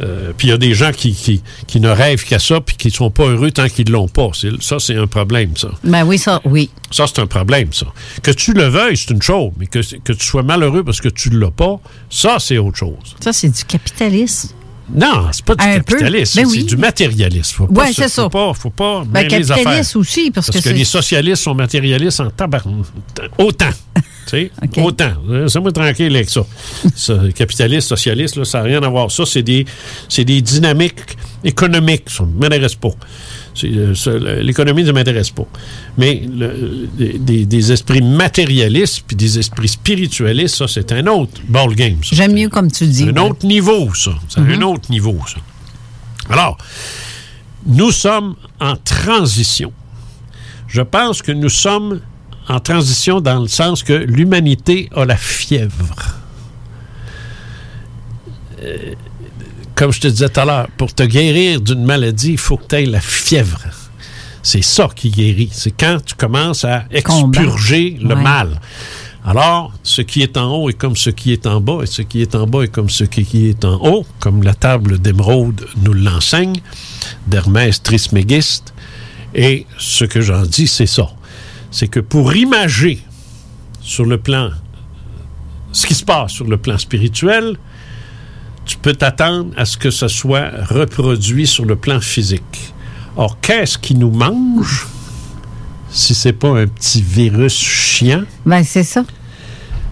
euh, 0.00 0.32
puis 0.36 0.48
il 0.48 0.50
y 0.50 0.54
a 0.54 0.58
des 0.58 0.72
gens 0.74 0.92
qui, 0.92 1.12
qui, 1.14 1.42
qui 1.66 1.78
ne 1.80 1.90
rêvent 1.90 2.24
qu'à 2.24 2.38
ça, 2.38 2.60
puis 2.60 2.76
qui 2.76 2.90
sont 2.90 3.10
pas 3.10 3.24
heureux 3.24 3.50
tant 3.50 3.68
qu'ils 3.68 3.90
l'ont 3.90 4.08
pas. 4.08 4.30
Ça, 4.60 4.78
c'est 4.78 4.96
un 4.96 5.06
problème, 5.06 5.56
ça. 5.56 5.68
Ben 5.84 6.04
oui, 6.04 6.16
ça, 6.18 6.40
oui. 6.44 6.70
Ça, 6.90 7.06
c'est 7.06 7.20
un 7.20 7.26
problème, 7.26 7.72
ça. 7.72 7.86
Que 8.22 8.30
tu 8.30 8.54
le 8.54 8.64
veuilles, 8.68 8.96
c'est 8.96 9.10
une 9.10 9.22
chose, 9.22 9.52
mais 9.58 9.66
que, 9.66 9.80
que 9.98 10.12
tu 10.12 10.26
sois 10.26 10.42
malheureux 10.42 10.84
parce 10.84 11.00
que 11.00 11.08
tu 11.10 11.30
ne 11.30 11.38
l'as 11.38 11.50
pas, 11.50 11.78
ça, 12.08 12.38
c'est 12.38 12.58
autre 12.58 12.78
chose. 12.78 13.16
Ça, 13.20 13.32
c'est 13.32 13.48
du 13.50 13.64
capitalisme. 13.64 14.50
Non, 14.94 15.28
c'est 15.32 15.44
pas 15.44 15.54
du 15.54 15.64
Un 15.64 15.74
capitalisme, 15.80 16.40
Ben 16.40 16.46
c'est 16.48 16.56
oui. 16.58 16.64
du 16.64 16.76
matérialisme. 16.76 17.54
Faut 17.56 17.66
pas 17.66 17.82
Ouais, 17.82 17.88
se- 17.88 18.02
c'est 18.02 18.08
ça. 18.08 18.22
Faut 18.24 18.28
pas, 18.28 18.52
faut 18.54 18.70
pas 18.70 19.04
Ben, 19.06 19.22
mêler 19.22 19.38
les 19.38 19.50
affaires. 19.50 19.64
capitaliste 19.64 19.96
aussi, 19.96 20.30
parce 20.30 20.50
que 20.50 20.60
c'est- 20.60 20.72
les 20.72 20.84
socialistes 20.84 21.42
sont 21.42 21.54
matérialistes 21.54 22.20
en 22.20 22.30
tabarn... 22.30 22.82
Autant. 23.38 23.70
sais, 24.26 24.50
autant. 24.76 25.12
Euh, 25.30 25.48
C'est 25.48 25.60
moi 25.60 25.72
tranquille 25.72 26.14
avec 26.14 26.28
ça. 26.28 26.42
ça 26.94 27.14
capitaliste, 27.34 27.88
socialiste, 27.88 28.36
là, 28.36 28.44
ça 28.44 28.58
n'a 28.58 28.64
rien 28.64 28.82
à 28.82 28.88
voir. 28.88 29.10
Ça, 29.10 29.24
c'est 29.24 29.42
des, 29.42 29.64
c'est 30.08 30.24
des 30.24 30.42
dynamiques 30.42 31.16
économiques. 31.42 32.04
Ça 32.08 32.24
ne 32.24 32.38
m'intéresse 32.40 32.74
pas. 32.74 32.90
Euh, 33.64 34.42
L'économie 34.42 34.82
ne 34.84 34.92
m'intéresse 34.92 35.30
pas. 35.30 35.44
Mais 35.98 36.22
le- 36.26 36.88
des, 37.18 37.44
des 37.44 37.72
esprits 37.72 38.00
matérialistes 38.02 39.02
puis 39.06 39.14
des 39.16 39.38
esprits 39.38 39.68
spiritualistes, 39.68 40.56
ça, 40.56 40.66
c'est 40.68 40.90
un 40.92 41.06
autre 41.06 41.40
ball 41.48 41.74
game. 41.74 41.96
J'aime 42.02 42.32
mieux 42.34 42.48
comme 42.48 42.70
tu 42.70 42.86
dis. 42.86 43.04
Un 43.08 43.16
autre 43.18 43.44
niveau, 43.46 43.92
ça. 43.94 44.12
C'est 44.28 44.40
un 44.40 44.62
autre 44.62 44.90
niveau, 44.90 45.18
ça. 45.26 45.38
Alors, 46.30 46.56
nous 47.66 47.90
sommes 47.90 48.36
en 48.60 48.76
transition. 48.76 49.72
Je 50.68 50.80
pense 50.82 51.20
que 51.20 51.32
nous 51.32 51.50
sommes 51.50 52.00
en 52.48 52.58
transition 52.58 53.20
dans 53.20 53.40
le 53.40 53.48
sens 53.48 53.82
que 53.82 53.92
l'humanité 53.92 54.88
a 54.96 55.04
la 55.04 55.16
fièvre. 55.16 55.94
Euh, 58.62 58.94
comme 59.82 59.90
je 59.92 59.98
te 60.00 60.06
disais 60.06 60.28
tout 60.28 60.38
à 60.38 60.44
l'heure, 60.44 60.68
pour 60.76 60.94
te 60.94 61.02
guérir 61.02 61.60
d'une 61.60 61.82
maladie, 61.84 62.30
il 62.32 62.38
faut 62.38 62.56
que 62.56 62.66
tu 62.68 62.76
aies 62.76 62.86
la 62.86 63.00
fièvre. 63.00 63.58
C'est 64.40 64.62
ça 64.62 64.88
qui 64.94 65.10
guérit. 65.10 65.48
C'est 65.50 65.72
quand 65.72 65.98
tu 66.04 66.14
commences 66.14 66.64
à 66.64 66.84
expurger 66.92 67.98
le 68.00 68.14
Ouais. 68.14 68.22
mal. 68.22 68.60
Alors, 69.24 69.72
ce 69.82 70.02
qui 70.02 70.22
est 70.22 70.36
en 70.36 70.54
haut 70.54 70.70
est 70.70 70.74
comme 70.74 70.94
ce 70.94 71.10
qui 71.10 71.32
est 71.32 71.48
en 71.48 71.60
bas, 71.60 71.80
et 71.82 71.86
ce 71.86 72.02
qui 72.02 72.22
est 72.22 72.36
en 72.36 72.46
bas 72.46 72.62
est 72.62 72.68
comme 72.68 72.88
ce 72.90 73.02
qui 73.02 73.48
est 73.48 73.64
en 73.64 73.74
haut, 73.84 74.06
comme 74.20 74.44
la 74.44 74.54
table 74.54 75.00
d'émeraude 75.00 75.66
nous 75.82 75.94
l'enseigne, 75.94 76.60
d'Hermès 77.26 77.82
Trismégiste. 77.82 78.72
Et 79.34 79.66
ce 79.78 80.04
que 80.04 80.20
j'en 80.20 80.42
dis, 80.42 80.68
c'est 80.68 80.86
ça. 80.86 81.10
C'est 81.72 81.88
que 81.88 81.98
pour 81.98 82.36
imager 82.36 83.00
sur 83.80 84.04
le 84.04 84.18
plan, 84.18 84.50
ce 85.72 85.88
qui 85.88 85.94
se 85.94 86.04
passe 86.04 86.30
sur 86.30 86.44
le 86.46 86.56
plan 86.56 86.78
spirituel, 86.78 87.56
tu 88.72 88.78
peux 88.78 88.94
t'attendre 88.94 89.50
à 89.58 89.66
ce 89.66 89.76
que 89.76 89.90
ce 89.90 90.08
soit 90.08 90.50
reproduit 90.70 91.46
sur 91.46 91.66
le 91.66 91.76
plan 91.76 92.00
physique. 92.00 92.72
Or, 93.16 93.38
qu'est-ce 93.38 93.76
qui 93.76 93.94
nous 93.94 94.10
mange 94.10 94.86
si 95.90 96.14
c'est 96.14 96.32
pas 96.32 96.48
un 96.58 96.66
petit 96.66 97.02
virus 97.02 97.52
chiant? 97.52 98.22
Ben, 98.46 98.64
c'est 98.64 98.82
ça. 98.82 99.04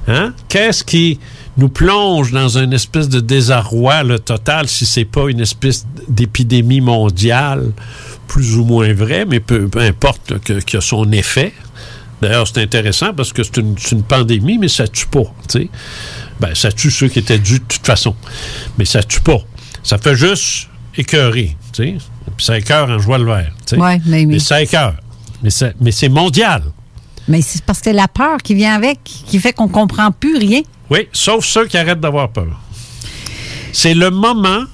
Hein? 0.08 0.32
Qu'est-ce 0.48 0.82
qui 0.82 1.20
nous 1.58 1.68
plonge 1.68 2.32
dans 2.32 2.56
une 2.56 2.72
espèce 2.72 3.10
de 3.10 3.20
désarroi 3.20 4.02
le 4.02 4.18
total 4.18 4.66
si 4.66 4.86
c'est 4.86 5.04
pas 5.04 5.28
une 5.28 5.40
espèce 5.40 5.86
d'épidémie 6.08 6.80
mondiale 6.80 7.72
plus 8.28 8.56
ou 8.56 8.64
moins 8.64 8.94
vraie, 8.94 9.26
mais 9.26 9.40
peu, 9.40 9.68
peu 9.68 9.80
importe 9.80 10.38
que, 10.38 10.54
que 10.54 10.80
son 10.80 11.12
effet? 11.12 11.52
D'ailleurs, 12.20 12.46
c'est 12.46 12.60
intéressant 12.62 13.12
parce 13.14 13.32
que 13.32 13.42
c'est 13.42 13.56
une, 13.58 13.76
c'est 13.78 13.92
une 13.92 14.02
pandémie, 14.02 14.58
mais 14.58 14.68
ça 14.68 14.86
tue 14.86 15.06
pas. 15.06 15.24
tu 15.48 15.60
sais. 15.60 15.68
Ben, 16.38 16.54
ça 16.54 16.70
tue 16.72 16.90
ceux 16.90 17.08
qui 17.08 17.18
étaient 17.18 17.38
dus 17.38 17.58
de 17.60 17.64
toute 17.64 17.86
façon. 17.86 18.14
Mais 18.78 18.84
ça 18.84 19.02
tue 19.02 19.20
pas. 19.20 19.38
Ça 19.82 19.96
fait 19.98 20.14
juste 20.16 20.68
écœurer. 20.96 21.56
Puis 21.72 21.98
ça 22.38 22.58
écœure 22.58 22.88
en 22.90 22.98
joie 22.98 23.18
le 23.18 23.24
vert. 23.24 23.52
Ouais, 23.72 23.78
mais- 23.78 24.00
mais- 24.06 24.26
mais 24.26 24.38
ça 24.38 24.60
écœure. 24.62 24.94
Mais, 25.42 25.50
ça- 25.50 25.72
mais 25.80 25.92
c'est 25.92 26.08
mondial. 26.10 26.62
Mais 27.28 27.40
c'est 27.42 27.62
parce 27.64 27.80
que 27.80 27.90
la 27.90 28.08
peur 28.08 28.38
qui 28.42 28.54
vient 28.54 28.74
avec, 28.74 28.98
qui 29.04 29.38
fait 29.38 29.52
qu'on 29.52 29.68
comprend 29.68 30.10
plus 30.10 30.36
rien. 30.36 30.60
Oui, 30.90 31.08
sauf 31.12 31.44
ceux 31.44 31.66
qui 31.66 31.78
arrêtent 31.78 32.00
d'avoir 32.00 32.30
peur. 32.30 32.60
C'est 33.72 33.94
le 33.94 34.10
moment, 34.10 34.64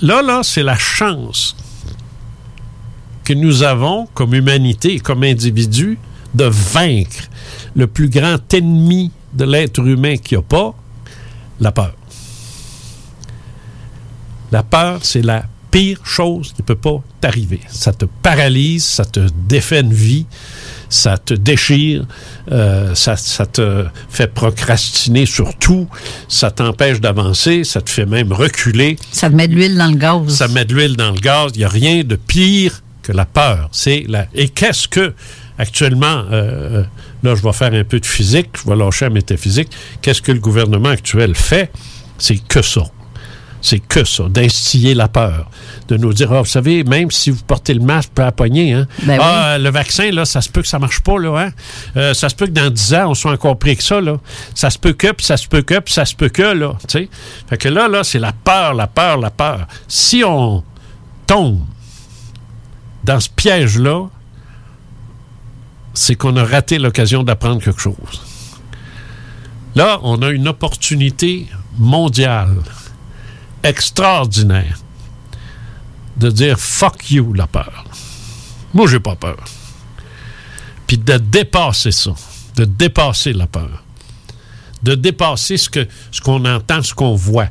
là, 0.00 0.22
là, 0.22 0.40
c'est 0.42 0.62
la 0.62 0.78
chance 0.78 1.56
que 3.24 3.32
nous 3.32 3.62
avons 3.62 4.06
comme 4.14 4.34
humanité 4.34 4.94
et 4.94 5.00
comme 5.00 5.22
individu 5.24 5.98
de 6.34 6.44
vaincre 6.44 7.28
le 7.74 7.86
plus 7.86 8.08
grand 8.08 8.52
ennemi 8.52 9.10
de 9.32 9.44
l'être 9.44 9.80
humain 9.80 10.16
qu'il 10.16 10.38
n'y 10.38 10.44
a 10.44 10.46
pas, 10.46 10.74
la 11.60 11.72
peur. 11.72 11.94
La 14.52 14.62
peur, 14.62 15.00
c'est 15.02 15.22
la 15.22 15.44
pire 15.70 16.00
chose 16.04 16.52
qui 16.52 16.62
ne 16.62 16.66
peut 16.66 16.74
pas 16.74 17.00
t'arriver. 17.20 17.60
Ça 17.68 17.92
te 17.92 18.04
paralyse, 18.04 18.84
ça 18.84 19.04
te 19.04 19.20
défait 19.48 19.80
une 19.80 19.92
vie, 19.92 20.26
ça 20.88 21.16
te 21.16 21.34
déchire, 21.34 22.04
euh, 22.50 22.94
ça, 22.94 23.16
ça 23.16 23.46
te 23.46 23.86
fait 24.08 24.26
procrastiner 24.26 25.26
sur 25.26 25.56
tout, 25.56 25.86
ça 26.28 26.50
t'empêche 26.50 27.00
d'avancer, 27.00 27.62
ça 27.62 27.80
te 27.80 27.90
fait 27.90 28.06
même 28.06 28.32
reculer. 28.32 28.96
Ça 29.12 29.30
te 29.30 29.34
met 29.36 29.46
de 29.46 29.54
l'huile 29.54 29.76
dans 29.76 29.90
le 29.90 29.96
gaz. 29.96 30.28
Ça 30.28 30.48
met 30.48 30.64
de 30.64 30.74
l'huile 30.74 30.96
dans 30.96 31.12
le 31.12 31.20
gaz. 31.20 31.52
Il 31.54 31.58
n'y 31.58 31.64
a 31.64 31.68
rien 31.68 32.02
de 32.02 32.16
pire 32.16 32.82
que 33.02 33.12
la 33.12 33.24
peur. 33.24 33.68
C'est 33.72 34.04
la... 34.08 34.26
Et 34.34 34.48
qu'est-ce 34.48 34.88
que, 34.88 35.14
actuellement, 35.60 36.24
euh, 36.32 36.82
là, 37.22 37.34
je 37.34 37.42
vais 37.42 37.52
faire 37.52 37.72
un 37.74 37.84
peu 37.84 38.00
de 38.00 38.06
physique, 38.06 38.48
je 38.64 38.68
vais 38.68 38.76
lâcher 38.76 39.04
la 39.04 39.10
métaphysique. 39.10 39.68
Qu'est-ce 40.02 40.22
que 40.22 40.32
le 40.32 40.40
gouvernement 40.40 40.88
actuel 40.88 41.34
fait? 41.34 41.70
C'est 42.18 42.36
que 42.38 42.62
ça. 42.62 42.82
C'est 43.62 43.78
que 43.78 44.04
ça, 44.04 44.24
d'instiller 44.30 44.94
la 44.94 45.08
peur. 45.08 45.50
De 45.88 45.98
nous 45.98 46.14
dire, 46.14 46.32
Ah, 46.32 46.38
vous 46.40 46.46
savez, 46.46 46.82
même 46.82 47.10
si 47.10 47.30
vous 47.30 47.42
portez 47.46 47.74
le 47.74 47.82
masque, 47.82 48.08
pour 48.14 48.24
la 48.24 48.32
poignée, 48.32 48.72
hein, 48.72 48.86
Ben 49.02 49.18
oui. 49.18 49.24
ah, 49.26 49.58
le 49.58 49.68
vaccin, 49.70 50.10
là, 50.10 50.24
ça 50.24 50.40
se 50.40 50.48
peut 50.48 50.62
que 50.62 50.68
ça 50.68 50.78
marche 50.78 51.00
pas, 51.00 51.18
là, 51.18 51.36
hein? 51.38 51.50
Euh, 51.98 52.14
ça 52.14 52.30
se 52.30 52.34
peut 52.34 52.46
que 52.46 52.52
dans 52.52 52.70
10 52.70 52.94
ans, 52.94 53.10
on 53.10 53.14
soit 53.14 53.32
encore 53.32 53.58
pris 53.58 53.76
que 53.76 53.82
ça, 53.82 54.00
là. 54.00 54.16
Ça 54.54 54.70
se 54.70 54.78
peut 54.78 54.94
que, 54.94 55.12
puis 55.12 55.26
ça 55.26 55.36
se 55.36 55.46
peut 55.46 55.60
que, 55.60 55.78
puis 55.78 55.92
ça 55.92 56.06
se 56.06 56.14
peut 56.14 56.30
que, 56.30 56.40
là, 56.40 56.72
sais. 56.88 57.10
Fait 57.50 57.58
que 57.58 57.68
là, 57.68 57.86
là, 57.86 58.02
c'est 58.02 58.18
la 58.18 58.32
peur, 58.32 58.72
la 58.72 58.86
peur, 58.86 59.18
la 59.18 59.30
peur. 59.30 59.66
Si 59.88 60.22
on 60.24 60.64
tombe 61.26 61.60
dans 63.04 63.20
ce 63.20 63.28
piège-là, 63.28 64.06
c'est 65.94 66.14
qu'on 66.14 66.36
a 66.36 66.44
raté 66.44 66.78
l'occasion 66.78 67.22
d'apprendre 67.22 67.62
quelque 67.62 67.80
chose. 67.80 68.22
Là, 69.74 70.00
on 70.02 70.22
a 70.22 70.30
une 70.30 70.48
opportunité 70.48 71.46
mondiale 71.78 72.56
extraordinaire 73.62 74.78
de 76.16 76.30
dire 76.30 76.58
fuck 76.58 77.10
you 77.10 77.32
la 77.32 77.46
peur. 77.46 77.84
Moi, 78.74 78.86
j'ai 78.88 79.00
pas 79.00 79.16
peur. 79.16 79.38
Puis 80.86 80.98
de 80.98 81.16
dépasser 81.16 81.92
ça. 81.92 82.12
de 82.56 82.64
dépasser 82.64 83.32
la 83.32 83.46
peur, 83.46 83.84
de 84.82 84.94
dépasser 84.94 85.56
ce 85.56 85.70
que 85.70 85.86
ce 86.10 86.20
qu'on 86.20 86.44
entend, 86.44 86.82
ce 86.82 86.92
qu'on 86.92 87.14
voit. 87.14 87.46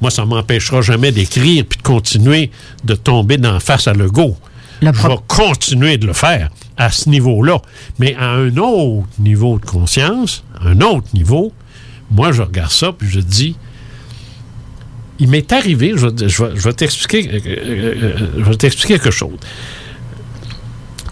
Moi, 0.00 0.10
ça 0.10 0.24
m'empêchera 0.24 0.80
jamais 0.80 1.12
d'écrire 1.12 1.64
puis 1.68 1.76
de 1.76 1.82
continuer 1.82 2.50
de 2.84 2.94
tomber 2.94 3.36
d'en 3.36 3.60
face 3.60 3.86
à 3.86 3.92
l'ego. 3.92 4.36
Je 4.80 4.88
vais 4.88 5.16
continuer 5.26 5.98
de 5.98 6.06
le 6.06 6.12
faire 6.12 6.50
à 6.78 6.90
ce 6.90 7.10
niveau-là. 7.10 7.60
Mais 7.98 8.14
à 8.14 8.30
un 8.30 8.56
autre 8.56 9.08
niveau 9.18 9.58
de 9.58 9.66
conscience, 9.66 10.44
un 10.64 10.80
autre 10.80 11.08
niveau, 11.12 11.52
moi, 12.10 12.32
je 12.32 12.40
regarde 12.42 12.70
ça 12.70 12.92
puis 12.92 13.08
je 13.08 13.20
dis, 13.20 13.56
il 15.18 15.28
m'est 15.28 15.52
arrivé, 15.52 15.94
je 15.96 16.44
vais 16.44 16.72
t'expliquer, 16.72 17.28
euh, 17.28 17.40
euh, 17.44 17.94
euh, 18.02 18.28
je 18.38 18.44
vais 18.44 18.56
t'expliquer 18.56 18.94
quelque 18.94 19.10
chose. 19.10 19.36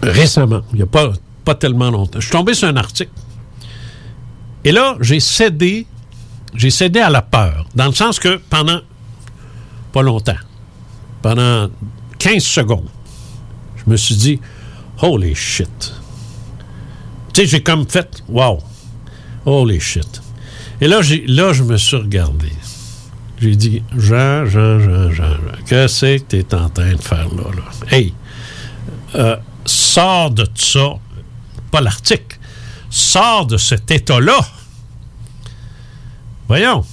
Récemment, 0.01 0.61
il 0.71 0.77
n'y 0.77 0.83
a 0.83 0.87
pas, 0.87 1.11
pas 1.43 1.55
tellement 1.55 1.91
longtemps, 1.91 2.19
je 2.19 2.25
suis 2.25 2.31
tombé 2.31 2.53
sur 2.53 2.69
un 2.69 2.77
article. 2.77 3.11
Et 4.63 4.71
là, 4.71 4.95
j'ai 5.01 5.19
cédé, 5.19 5.85
j'ai 6.55 6.69
cédé 6.69 6.99
à 6.99 7.09
la 7.09 7.21
peur, 7.21 7.67
dans 7.75 7.87
le 7.87 7.93
sens 7.93 8.19
que 8.19 8.39
pendant 8.49 8.79
pas 9.91 10.01
longtemps, 10.01 10.37
pendant 11.21 11.67
15 12.19 12.43
secondes, 12.43 12.87
je 13.75 13.91
me 13.91 13.97
suis 13.97 14.15
dit, 14.15 14.39
holy 15.01 15.35
shit. 15.35 15.93
Tu 17.33 17.41
sais, 17.41 17.47
j'ai 17.47 17.63
comme 17.63 17.87
fait, 17.87 18.23
wow, 18.27 18.59
holy 19.45 19.79
shit. 19.79 20.21
Et 20.81 20.87
là, 20.87 21.01
j'ai, 21.01 21.25
là, 21.27 21.53
je 21.53 21.63
me 21.63 21.77
suis 21.77 21.97
regardé. 21.97 22.51
J'ai 23.39 23.55
dit, 23.55 23.83
Jean, 23.95 24.45
Jean, 24.45 24.79
Jean, 24.79 25.11
Jean, 25.11 25.33
Jean, 25.33 25.63
que 25.65 25.87
c'est 25.87 26.19
que 26.19 26.25
tu 26.25 26.37
es 26.37 26.55
en 26.55 26.69
train 26.69 26.93
de 26.93 27.01
faire 27.01 27.27
là? 27.35 27.43
là? 27.55 27.95
Hey, 27.95 28.13
euh, 29.15 29.35
sors 29.65 30.31
de 30.31 30.47
ça, 30.55 30.93
pas 31.71 31.81
l'article, 31.81 32.39
sors 32.89 33.45
de 33.45 33.57
cet 33.57 33.91
état-là. 33.91 34.39
Voyons, 36.47 36.83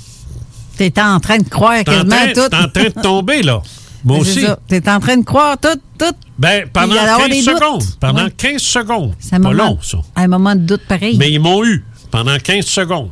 T'es 0.76 1.01
en 1.01 1.20
train 1.20 1.39
de 1.39 1.48
croire 1.48 1.85
quasiment 1.85 2.10
train, 2.10 2.32
tout. 2.32 2.55
en 2.55 2.68
train 2.68 2.85
de 2.85 3.01
tomber, 3.02 3.43
là. 3.43 3.62
Moi 4.05 4.18
aussi. 4.18 4.43
ça. 4.43 4.59
T'es 4.68 4.89
en 4.89 5.01
train 5.01 5.16
de 5.16 5.24
croire 5.24 5.56
tout, 5.59 5.78
tout. 5.98 6.14
Ben, 6.39 6.68
pendant 6.72 6.89
Puis 6.94 6.97
il 6.97 7.06
y 7.06 7.09
a 7.09 7.16
15 7.18 7.28
des 7.31 7.44
doutes. 7.44 7.55
secondes. 7.59 7.82
Pendant 8.01 8.24
Ouais. 8.24 8.31
15 8.36 8.60
secondes. 8.62 9.14
C'est 9.18 9.40
pas 9.43 9.52
long, 9.52 9.78
ça. 9.82 9.98
Un 10.16 10.28
moment 10.28 10.55
de 10.55 10.60
doute 10.60 10.82
pareil. 10.89 11.16
Mais 11.18 11.31
ils 11.32 11.40
m'ont 11.40 11.64
eu 11.64 11.85
pendant 12.10 12.36
15 12.39 12.64
secondes. 12.66 13.10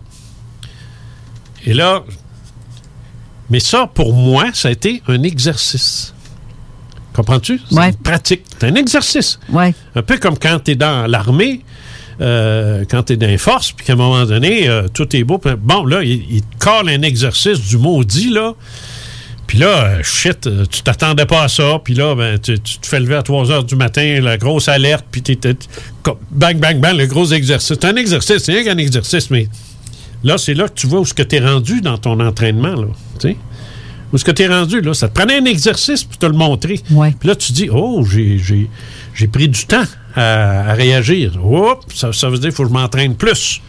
Et 1.64 1.74
là, 1.74 2.02
mais 3.50 3.60
ça, 3.60 3.88
pour 3.92 4.12
moi, 4.12 4.46
ça 4.54 4.68
a 4.68 4.70
été 4.72 5.02
un 5.08 5.22
exercice. 5.22 6.12
Comprends-tu? 7.14 7.60
C'est 7.70 7.76
une 7.88 7.94
pratique. 7.96 8.42
C'est 8.58 8.66
un 8.66 8.74
exercice. 8.74 9.38
Ouais. 9.50 9.74
Un 9.94 10.02
peu 10.02 10.18
comme 10.18 10.38
quand 10.38 10.58
tu 10.64 10.70
es 10.72 10.74
dans 10.74 11.06
l'armée, 11.06 11.62
euh, 12.20 12.84
quand 12.90 13.02
tu 13.04 13.12
es 13.12 13.16
dans 13.16 13.26
les 13.26 13.38
forces, 13.38 13.72
puis 13.72 13.84
qu'à 13.86 13.92
un 13.92 13.96
moment 13.96 14.24
donné, 14.24 14.68
euh, 14.68 14.88
tout 14.88 15.14
est 15.14 15.22
beau. 15.24 15.38
bon, 15.58 15.84
là, 15.84 16.02
il, 16.02 16.24
il 16.34 16.42
te 16.42 16.56
colle 16.58 16.88
un 16.88 17.02
exercice 17.02 17.60
du 17.60 17.76
maudit, 17.76 18.30
là. 18.30 18.54
Puis 19.52 19.58
là, 19.60 19.84
euh, 19.84 20.02
shit, 20.02 20.46
euh, 20.46 20.64
tu 20.64 20.80
t'attendais 20.80 21.26
pas 21.26 21.42
à 21.42 21.48
ça. 21.48 21.78
Puis 21.84 21.92
là, 21.92 22.14
ben, 22.14 22.38
tu, 22.38 22.58
tu 22.58 22.78
te 22.78 22.86
fais 22.86 22.98
lever 22.98 23.16
à 23.16 23.22
3 23.22 23.50
heures 23.50 23.64
du 23.64 23.76
matin, 23.76 24.18
la 24.22 24.38
grosse 24.38 24.66
alerte, 24.66 25.04
puis 25.12 25.20
t'es, 25.20 25.36
t'es- 25.36 25.54
bang, 26.30 26.56
bang, 26.56 26.80
bang, 26.80 26.96
le 26.96 27.04
gros 27.04 27.26
exercice. 27.26 27.68
C'est 27.78 27.84
un 27.84 27.96
exercice, 27.96 28.38
c'est 28.44 28.52
rien 28.54 28.64
qu'un 28.64 28.78
exercice, 28.78 29.28
mais 29.28 29.48
là, 30.24 30.38
c'est 30.38 30.54
là 30.54 30.68
que 30.68 30.72
tu 30.72 30.86
vois 30.86 31.00
où 31.00 31.04
ce 31.04 31.12
que 31.12 31.22
tu 31.22 31.36
es 31.36 31.40
rendu 31.40 31.82
dans 31.82 31.98
ton 31.98 32.18
entraînement, 32.20 32.74
là. 32.76 32.86
Tu 33.20 33.28
sais? 33.28 33.36
Où 34.10 34.16
est-ce 34.16 34.24
que 34.24 34.30
tu 34.30 34.40
es 34.40 34.48
rendu, 34.48 34.80
là? 34.80 34.94
Ça 34.94 35.08
te 35.10 35.20
prenait 35.20 35.36
un 35.36 35.44
exercice 35.44 36.02
pour 36.02 36.16
te 36.16 36.24
le 36.24 36.32
montrer. 36.32 36.80
Puis 37.20 37.28
là, 37.28 37.36
tu 37.36 37.52
dis, 37.52 37.68
oh, 37.70 38.06
j'ai, 38.10 38.38
j'ai, 38.38 38.70
j'ai 39.14 39.26
pris 39.26 39.50
du 39.50 39.66
temps 39.66 39.84
à, 40.16 40.70
à 40.70 40.72
réagir. 40.72 41.38
Oups, 41.44 41.94
ça, 41.94 42.10
ça 42.14 42.30
veut 42.30 42.38
dire 42.38 42.48
qu'il 42.48 42.56
faut 42.56 42.62
que 42.62 42.70
je 42.70 42.74
m'entraîne 42.74 43.16
plus. 43.16 43.60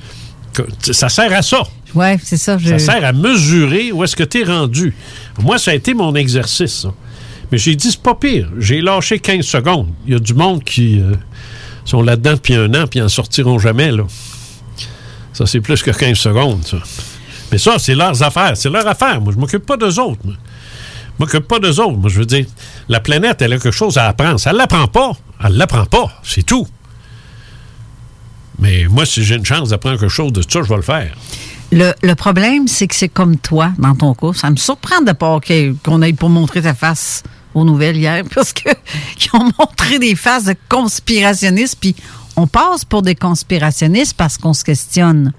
Ça 0.94 1.10
sert 1.10 1.34
à 1.34 1.42
ça. 1.42 1.64
Ouais, 1.96 2.18
c'est 2.24 2.38
ça. 2.38 2.58
je- 2.58 2.70
Ça 2.70 2.80
sert 2.80 3.06
à 3.06 3.14
mesurer 3.14 3.92
où 3.92 4.04
est-ce 4.04 4.16
que 4.16 4.24
tu 4.24 4.42
es 4.42 4.44
rendu. 4.44 4.94
Moi, 5.40 5.58
ça 5.58 5.72
a 5.72 5.74
été 5.76 5.94
mon 5.94 6.16
exercice. 6.16 6.82
ça. 6.84 6.94
Mais 7.52 7.58
j'ai 7.58 7.76
dit, 7.76 7.92
c'est 7.92 8.02
pas 8.02 8.16
pire. 8.16 8.50
J'ai 8.58 8.82
lâché 8.82 9.20
15 9.20 9.46
secondes. 9.46 9.90
Il 10.08 10.14
y 10.14 10.16
a 10.16 10.20
du 10.20 10.34
monde 10.34 10.64
qui 10.64 11.00
euh, 11.00 11.14
sont 11.86 12.02
là-dedans 12.02 12.34
depuis 12.34 12.56
un 12.56 12.74
an 12.74 12.88
puis 12.88 13.02
en 13.02 13.10
sortiront 13.10 13.60
jamais. 13.60 13.92
Là. 13.92 14.04
Ça, 15.34 15.46
c'est 15.46 15.62
plus 15.62 15.82
que 15.84 15.92
15 15.92 16.18
secondes, 16.18 16.64
ça. 16.66 16.78
Mais 17.52 17.58
ça, 17.60 17.76
c'est 17.78 17.94
leurs 17.96 18.24
affaires. 18.24 18.58
C'est 18.58 18.70
leur 18.70 18.88
affaire. 18.88 19.22
Moi, 19.22 19.34
je 19.34 19.40
m'occupe 19.40 19.66
pas 19.66 19.78
d'eux 19.78 20.00
autres. 20.00 20.20
moi. 20.24 20.34
Je 21.20 21.24
m'occupe 21.26 21.48
pas 21.48 21.60
d'eux 21.60 21.80
autres. 21.80 21.98
Moi, 21.98 22.10
je 22.10 22.18
veux 22.20 22.26
dire, 22.26 22.46
la 22.90 23.00
planète, 23.00 23.42
elle 23.44 23.54
a 23.54 23.58
quelque 23.60 23.70
chose 23.72 24.00
à 24.00 24.08
apprendre. 24.08 24.40
Ça 24.40 24.52
ne 24.52 24.58
l'apprend 24.58 24.88
pas. 24.88 25.12
Elle 25.44 25.54
l'apprend 25.58 25.86
pas. 25.86 26.12
C'est 26.24 26.42
tout. 26.44 26.68
Mais 28.60 28.86
moi, 28.90 29.06
si 29.06 29.24
j'ai 29.24 29.36
une 29.36 29.46
chance 29.46 29.70
d'apprendre 29.70 30.00
quelque 30.00 30.10
chose 30.12 30.32
de 30.32 30.42
ça, 30.42 30.62
je 30.64 30.70
vais 30.70 30.76
le 30.76 30.82
faire. 30.82 31.14
Le, 31.74 31.94
le 32.02 32.16
problème, 32.16 32.68
c'est 32.68 32.88
que 32.88 32.96
c'est 32.96 33.10
comme 33.10 33.38
toi, 33.38 33.72
dans 33.78 33.96
ton 33.96 34.14
cas. 34.14 34.34
Ça 34.34 34.50
me 34.50 34.56
surprend 34.56 35.02
de 35.02 35.12
pas 35.12 35.40
qu'on 35.84 36.02
aille 36.02 36.14
pour 36.14 36.30
montrer 36.30 36.62
ta 36.62 36.74
face 36.74 37.24
aux 37.54 37.66
nouvelles 37.66 37.98
hier, 37.98 38.24
parce 38.36 38.54
que 38.54 38.70
ils 39.20 39.30
ont 39.34 39.50
montré 39.58 40.00
des 40.00 40.16
faces 40.16 40.46
de 40.46 40.56
conspirationnistes, 40.70 41.78
puis 41.80 41.96
on 42.36 42.48
passe 42.48 42.86
pour 42.86 43.02
des 43.02 43.16
conspirationnistes 43.16 44.16
parce 44.16 44.38
qu'on 44.38 44.54
se 44.54 44.64
questionne. 44.64 45.34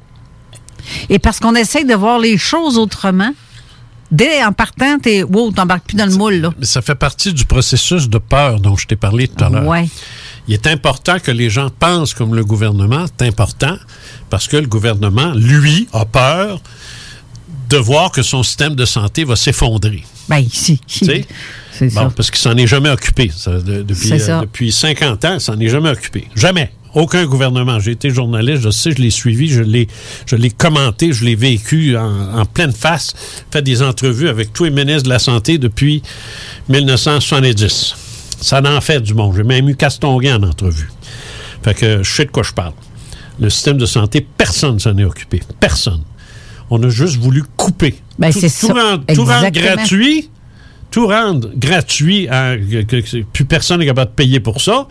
Et 1.08 1.18
parce 1.18 1.40
qu'on 1.40 1.54
essaye 1.54 1.84
de 1.84 1.94
voir 1.94 2.18
les 2.18 2.36
choses 2.36 2.78
autrement. 2.78 3.32
Dès 4.10 4.44
en 4.44 4.52
partant, 4.52 4.98
t'es 4.98 5.22
wow, 5.22 5.50
t'embarques 5.50 5.86
plus 5.86 5.96
dans 5.96 6.06
le 6.06 6.14
moule, 6.14 6.34
là. 6.34 6.50
Mais 6.58 6.66
ça 6.66 6.82
fait 6.82 6.94
partie 6.94 7.32
du 7.32 7.46
processus 7.46 8.08
de 8.08 8.18
peur 8.18 8.60
dont 8.60 8.76
je 8.76 8.86
t'ai 8.86 8.96
parlé 8.96 9.28
tout 9.28 9.42
à 9.42 9.48
l'heure. 9.48 9.66
Ouais. 9.66 9.88
Il 10.48 10.54
est 10.54 10.66
important 10.66 11.18
que 11.18 11.30
les 11.30 11.48
gens 11.50 11.70
pensent 11.70 12.12
comme 12.14 12.34
le 12.34 12.44
gouvernement. 12.44 13.06
C'est 13.18 13.26
important 13.26 13.76
parce 14.30 14.46
que 14.46 14.56
le 14.58 14.66
gouvernement, 14.66 15.32
lui, 15.34 15.88
a 15.92 16.04
peur 16.04 16.60
de 17.70 17.76
voir 17.78 18.12
que 18.12 18.22
son 18.22 18.42
système 18.42 18.74
de 18.74 18.84
santé 18.84 19.24
va 19.24 19.36
s'effondrer. 19.36 20.04
Ben, 20.28 20.38
ici. 20.38 20.80
C'est 20.86 21.90
ça. 21.90 22.12
Parce 22.14 22.30
qu'il 22.30 22.40
s'en 22.40 22.56
est 22.56 22.66
jamais 22.66 22.90
occupé. 22.90 23.30
Ça, 23.34 23.52
de- 23.58 23.82
depuis, 23.82 24.08
C'est 24.08 24.18
ça. 24.18 24.38
euh, 24.38 24.42
depuis 24.42 24.70
50 24.70 25.24
ans, 25.24 25.34
il 25.34 25.40
s'en 25.40 25.58
est 25.58 25.68
jamais 25.68 25.88
occupé. 25.90 26.28
Jamais. 26.36 26.70
Aucun 26.94 27.24
gouvernement. 27.26 27.80
J'ai 27.80 27.90
été 27.92 28.10
journaliste, 28.10 28.62
je 28.62 28.70
sais, 28.70 28.92
je 28.92 28.98
l'ai 29.02 29.10
suivi, 29.10 29.48
je 29.48 29.62
l'ai, 29.62 29.88
je 30.26 30.36
l'ai 30.36 30.50
commenté, 30.50 31.12
je 31.12 31.24
l'ai 31.24 31.34
vécu 31.34 31.96
en, 31.96 32.38
en 32.38 32.44
pleine 32.44 32.70
face, 32.72 33.14
fait 33.50 33.62
des 33.62 33.82
entrevues 33.82 34.28
avec 34.28 34.52
tous 34.52 34.64
les 34.64 34.70
ministres 34.70 35.02
de 35.04 35.08
la 35.08 35.18
Santé 35.18 35.58
depuis 35.58 36.02
1970. 36.68 37.94
Ça 38.44 38.60
en 38.62 38.80
fait 38.82 39.00
du 39.00 39.14
monde. 39.14 39.34
J'ai 39.34 39.42
même 39.42 39.68
eu 39.70 39.74
Castonguay 39.74 40.30
en 40.32 40.42
entrevue. 40.42 40.90
Fait 41.62 41.72
que 41.74 42.02
je 42.02 42.10
sais 42.10 42.26
de 42.26 42.30
quoi 42.30 42.42
je 42.42 42.52
parle. 42.52 42.74
Le 43.40 43.48
système 43.48 43.78
de 43.78 43.86
santé, 43.86 44.20
personne 44.36 44.74
ne 44.74 44.78
s'en 44.78 44.96
est 44.98 45.04
occupé. 45.04 45.40
Personne. 45.58 46.02
On 46.70 46.82
a 46.82 46.88
juste 46.90 47.16
voulu 47.16 47.42
couper. 47.56 47.96
Ben, 48.18 48.30
tout, 48.32 48.40
ça. 48.48 48.72
rendre, 48.72 49.04
tout 49.14 49.24
rendre 49.24 49.48
gratuit, 49.48 50.30
tout 50.90 51.06
rendre 51.06 51.50
gratuit, 51.56 52.28
à, 52.28 52.54
que, 52.56 52.82
que- 53.00 53.22
plus 53.22 53.44
personne 53.46 53.80
n'est 53.80 53.86
capable 53.86 54.10
de 54.10 54.16
payer 54.16 54.40
pour 54.40 54.60
ça. 54.60 54.86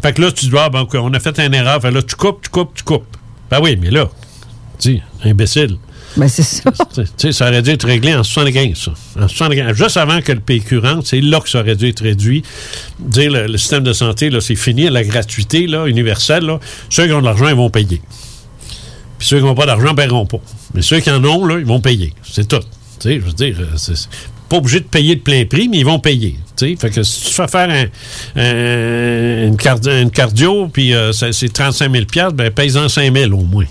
Fait 0.00 0.12
que 0.12 0.22
là, 0.22 0.30
tu 0.32 0.46
dois, 0.46 0.68
bon, 0.70 0.80
OK, 0.82 0.94
on 0.94 1.12
a 1.12 1.18
fait 1.20 1.38
une 1.40 1.54
erreur. 1.54 1.82
Fait 1.82 1.90
là, 1.90 2.02
tu 2.02 2.14
coupes, 2.14 2.42
tu 2.42 2.50
coupes, 2.50 2.74
tu 2.74 2.84
coupes. 2.84 3.16
Ben 3.50 3.58
oui, 3.60 3.76
mais 3.80 3.90
là, 3.90 4.08
dis, 4.78 5.02
imbécile. 5.24 5.76
Ben, 6.16 6.28
c'est 6.28 6.42
ça. 6.42 6.70
Ça 7.32 7.48
aurait 7.48 7.62
dû 7.62 7.70
être 7.70 7.86
réglé 7.86 8.14
en 8.14 8.22
75, 8.22 8.76
ça. 8.76 8.92
En 9.20 9.28
75. 9.28 9.76
Juste 9.76 9.96
avant 9.96 10.20
que 10.20 10.32
le 10.32 10.40
PQ 10.40 10.78
rentre, 10.78 11.06
c'est 11.06 11.20
là 11.20 11.40
que 11.40 11.48
ça 11.48 11.60
aurait 11.60 11.76
dû 11.76 11.88
être 11.88 12.02
réduit. 12.02 12.42
Dire 12.98 13.30
le, 13.32 13.56
système 13.58 13.82
de 13.82 13.92
santé, 13.92 14.28
là, 14.30 14.40
c'est 14.40 14.56
fini, 14.56 14.88
la 14.90 15.04
gratuité, 15.04 15.66
là, 15.66 15.86
universelle, 15.86 16.44
là. 16.44 16.60
Ceux 16.90 17.06
qui 17.06 17.12
ont 17.12 17.20
de 17.20 17.26
l'argent, 17.26 17.48
ils 17.48 17.54
vont 17.54 17.70
payer. 17.70 18.02
Puis 19.18 19.28
ceux 19.28 19.38
qui 19.38 19.44
n'ont 19.44 19.54
pas 19.54 19.66
d'argent, 19.66 19.90
ne 19.90 19.96
paieront 19.96 20.26
pas. 20.26 20.40
Mais 20.74 20.82
ceux 20.82 21.00
qui 21.00 21.10
en 21.10 21.24
ont, 21.24 21.44
là, 21.46 21.58
ils 21.58 21.64
vont 21.64 21.80
payer. 21.80 22.12
C'est 22.22 22.46
tout. 22.48 22.60
Je 23.04 23.18
veux 23.18 23.32
dire, 23.32 23.56
euh, 23.60 23.76
c'est 23.76 23.94
pas 24.48 24.58
obligé 24.58 24.80
de 24.80 24.84
payer 24.84 25.16
de 25.16 25.20
plein 25.20 25.44
prix, 25.44 25.68
mais 25.68 25.78
ils 25.78 25.86
vont 25.86 25.98
payer. 25.98 26.36
Fait 26.58 26.90
que 26.90 27.02
si 27.02 27.26
tu 27.26 27.32
fais 27.32 27.48
faire 27.48 27.68
un- 27.70 28.40
un- 28.40 29.46
une, 29.48 30.10
cardio, 30.10 30.68
puis 30.68 30.94
euh, 30.94 31.12
c'est 31.12 31.52
35 31.52 31.90
000 31.90 32.04
ben 32.32 32.50
paye-en 32.50 32.88
5 32.88 33.12
000 33.16 33.32
au 33.32 33.42
moins. 33.42 33.64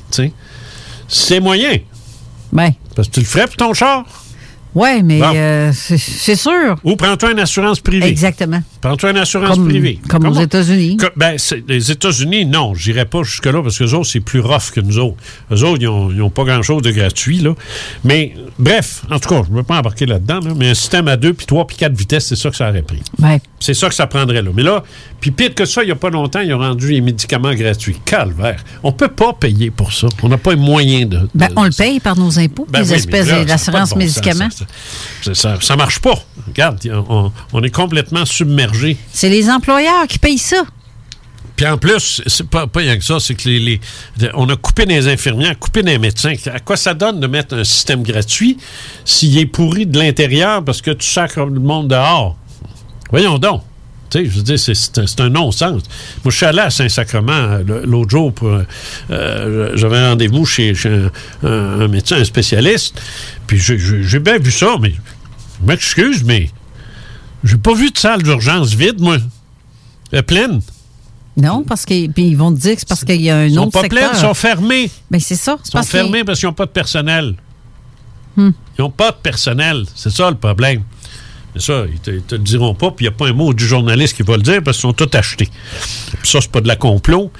C'est 1.07 1.39
moyen. 1.39 1.77
Ben. 2.51 2.73
Parce 2.95 3.07
que 3.07 3.13
tu 3.13 3.19
le 3.21 3.25
ferais 3.25 3.47
pour 3.47 3.57
ton 3.57 3.73
char? 3.73 4.05
Ouais, 4.73 5.01
mais 5.03 5.19
Bon. 5.19 5.31
euh, 5.35 5.71
c'est- 5.73 6.35
sûr. 6.35 6.77
Ou 6.83 6.95
prends-toi 6.95 7.31
une 7.33 7.39
assurance 7.39 7.79
privée. 7.81 8.07
Exactement. 8.07 8.61
Prends-toi 8.79 9.11
une 9.11 9.17
assurance 9.17 9.55
Comme- 9.57 9.67
privée. 9.67 9.99
comme 10.07 10.25
aux? 10.27 10.39
États-Unis. 10.39 10.97
Ben, 11.17 11.35
les 11.67 11.91
États-Unis, 11.91 12.45
non, 12.45 12.73
j'irai 12.73 13.05
pas 13.05 13.23
jusque-là 13.23 13.61
parce 13.61 13.77
que 13.77 13.83
les 13.83 13.93
autres, 13.93 14.07
c'est 14.07 14.21
plus 14.21 14.39
rough 14.39 14.71
que 14.73 14.79
nous 14.79 14.97
autres. 14.97 15.17
Eux 15.51 15.63
autres, 15.63 15.81
ils 15.81 16.17
n'ont 16.17 16.29
pas 16.29 16.43
grand-chose 16.45 16.81
de 16.81 16.91
gratuit, 16.91 17.39
là. 17.39 17.53
Mais, 18.05 18.33
bref, 18.57 19.03
en 19.11 19.19
tout 19.19 19.29
cas, 19.29 19.41
je 19.45 19.51
ne 19.51 19.57
veux 19.57 19.63
pas 19.63 19.77
embarquer 19.77 20.05
là-dedans, 20.05 20.39
là, 20.39 20.53
mais 20.55 20.69
un 20.69 20.73
système 20.73 21.07
à 21.09 21.17
deux, 21.17 21.33
puis 21.33 21.45
trois, 21.45 21.67
puis 21.67 21.75
quatre 21.75 21.93
vitesses, 21.95 22.27
c'est 22.27 22.35
ça 22.37 22.49
que 22.49 22.55
ça 22.55 22.69
aurait 22.69 22.81
pris. 22.81 23.01
Ouais. 23.21 23.41
C'est 23.59 23.73
ça 23.73 23.89
que 23.89 23.93
ça 23.95 24.07
prendrait, 24.07 24.41
là. 24.41 24.51
Mais 24.55 24.63
là, 24.63 24.83
puis 25.19 25.31
pire 25.31 25.53
que 25.53 25.65
ça, 25.65 25.83
il 25.83 25.87
n'y 25.87 25.91
a 25.91 25.95
pas 25.95 26.09
longtemps, 26.09 26.39
ils 26.39 26.53
ont 26.53 26.59
rendu 26.59 26.91
les 26.93 27.01
médicaments 27.01 27.53
gratuits. 27.53 27.97
Calvaire. 28.05 28.63
On 28.83 28.91
peut 28.91 29.09
pas 29.09 29.33
payer 29.33 29.69
pour 29.69 29.91
ça. 29.93 30.07
On 30.23 30.29
n'a 30.29 30.37
pas 30.37 30.51
les 30.51 30.59
moyens 30.61 31.09
de... 31.09 31.19
Ben, 31.35 31.49
on 31.55 31.63
le 31.65 31.71
paye 31.71 31.99
par 31.99 32.17
nos 32.17 32.39
impôts, 32.39 32.65
ben 32.69 32.81
les 32.81 32.89
oui, 32.89 32.95
espèces 32.95 33.27
d'assurance 33.45 33.91
bon 33.91 33.97
médicaments. 33.97 34.47
Ça, 35.33 35.59
ça- 35.61 35.75
marche 35.75 35.99
pas. 35.99 36.15
Regarde, 36.47 36.79
on, 37.09 37.31
on 37.53 37.63
est 37.63 37.69
complètement 37.69 38.25
submergé. 38.25 38.97
C'est 39.13 39.29
les 39.29 39.49
employeurs 39.49 40.07
qui 40.07 40.19
payent 40.19 40.37
ça. 40.37 40.63
Puis 41.55 41.67
en 41.67 41.77
plus, 41.77 42.21
c'est 42.25 42.47
pas, 42.49 42.65
pas 42.65 42.79
rien 42.79 42.97
que 42.97 43.03
ça, 43.03 43.19
c'est 43.19 43.35
que 43.35 43.47
les, 43.47 43.59
les- 43.59 43.81
on 44.33 44.49
a 44.49 44.55
coupé 44.55 44.85
des 44.85 45.07
infirmières, 45.07 45.57
coupé 45.59 45.83
des 45.83 45.97
médecins. 45.99 46.33
À 46.51 46.59
quoi 46.59 46.75
ça 46.77 46.93
donne 46.93 47.19
de 47.19 47.27
mettre 47.27 47.55
un 47.55 47.63
système 47.63 48.01
gratuit 48.03 48.57
s'il 49.05 49.37
est 49.37 49.45
pourri 49.45 49.85
de 49.85 49.99
l'intérieur 49.99 50.63
parce 50.63 50.81
que 50.81 50.91
tu 50.91 51.07
sacres 51.07 51.45
le 51.45 51.59
monde 51.59 51.89
dehors? 51.89 52.35
Voyons 53.11 53.37
donc. 53.37 53.61
Je 54.13 54.19
veux 54.29 54.43
dire, 54.43 54.59
c'est- 54.59 55.19
un, 55.21 55.29
non-sens. 55.29 55.81
Moi, 56.23 56.31
je 56.31 56.35
suis 56.37 56.45
allé 56.45 56.59
à 56.59 56.69
Saint-Sacrement 56.69 57.31
euh, 57.31 57.83
l'autre 57.85 58.09
jour 58.09 58.33
pour. 58.33 58.49
euh, 58.49 58.63
euh, 59.11 59.71
J'avais 59.75 59.97
un 59.97 60.09
rendez-vous 60.09 60.45
chez, 60.45 60.73
chez 60.75 60.89
un, 60.89 61.47
un- 61.47 61.81
un 61.81 61.87
médecin, 61.87 62.17
un 62.17 62.23
spécialiste. 62.25 63.01
Puis 63.47 63.57
j'ai- 63.59 64.19
bien 64.19 64.37
vu 64.37 64.51
ça, 64.51 64.75
mais 64.81 64.91
je 64.91 65.65
m'excuse, 65.67 66.23
mais 66.23 66.49
j'ai 67.43 67.57
pas 67.57 67.73
vu 67.73 67.89
de 67.91 67.97
salle 67.97 68.21
d'urgence 68.23 68.73
vide, 68.73 68.99
moi. 68.99 69.17
Elle 70.11 70.19
est 70.19 70.23
pleine. 70.23 70.61
Non, 71.37 71.63
parce 71.63 71.85
qu'ils 71.85 72.11
puis 72.11 72.27
ils 72.27 72.35
vont 72.37 72.53
te 72.53 72.59
dire 72.59 72.73
que 72.73 72.79
c'est 72.81 72.87
parce 72.89 73.05
qu'il 73.05 73.21
y 73.21 73.29
a 73.29 73.37
un 73.37 73.45
Ils 73.45 73.55
sont 73.55 73.61
autre 73.67 73.81
pas 73.81 73.87
pleines, 73.87 74.09
ils 74.13 74.19
sont 74.19 74.33
fermés. 74.33 74.91
Ben, 75.09 75.19
c'est 75.21 75.35
ça. 75.35 75.57
Ils 75.65 75.71
sont 75.71 75.81
fermés 75.83 76.23
parce 76.25 76.39
qu'ils 76.39 76.49
n'ont 76.49 76.53
pas 76.53 76.65
de 76.65 76.71
personnel. 76.71 77.35
Hmm. 78.35 78.49
Ils 78.77 78.81
n'ont 78.81 78.89
pas 78.89 79.11
de 79.11 79.15
personnel. 79.17 79.85
C'est 79.95 80.09
ça 80.11 80.29
le 80.29 80.35
problème. 80.35 80.83
Mais 81.53 81.61
ça, 81.61 81.85
ils 81.91 81.99
te, 81.99 82.11
te 82.11 82.35
le 82.35 82.41
diront 82.41 82.73
pas, 82.73 82.91
puis 82.91 83.05
il 83.05 83.09
n'y 83.09 83.13
a 83.13 83.17
pas 83.17 83.27
un 83.27 83.33
mot 83.33 83.53
du 83.53 83.65
journaliste 83.65 84.15
qui 84.15 84.23
va 84.23 84.37
le 84.37 84.43
dire 84.43 84.61
parce 84.63 84.77
qu'ils 84.77 84.89
sont 84.89 84.93
tous 84.93 85.17
achetés. 85.17 85.49
Puis 86.21 86.29
ça, 86.29 86.39
c'est 86.41 86.51
pas 86.51 86.61
de 86.61 86.67
la 86.67 86.75
complot. 86.75 87.31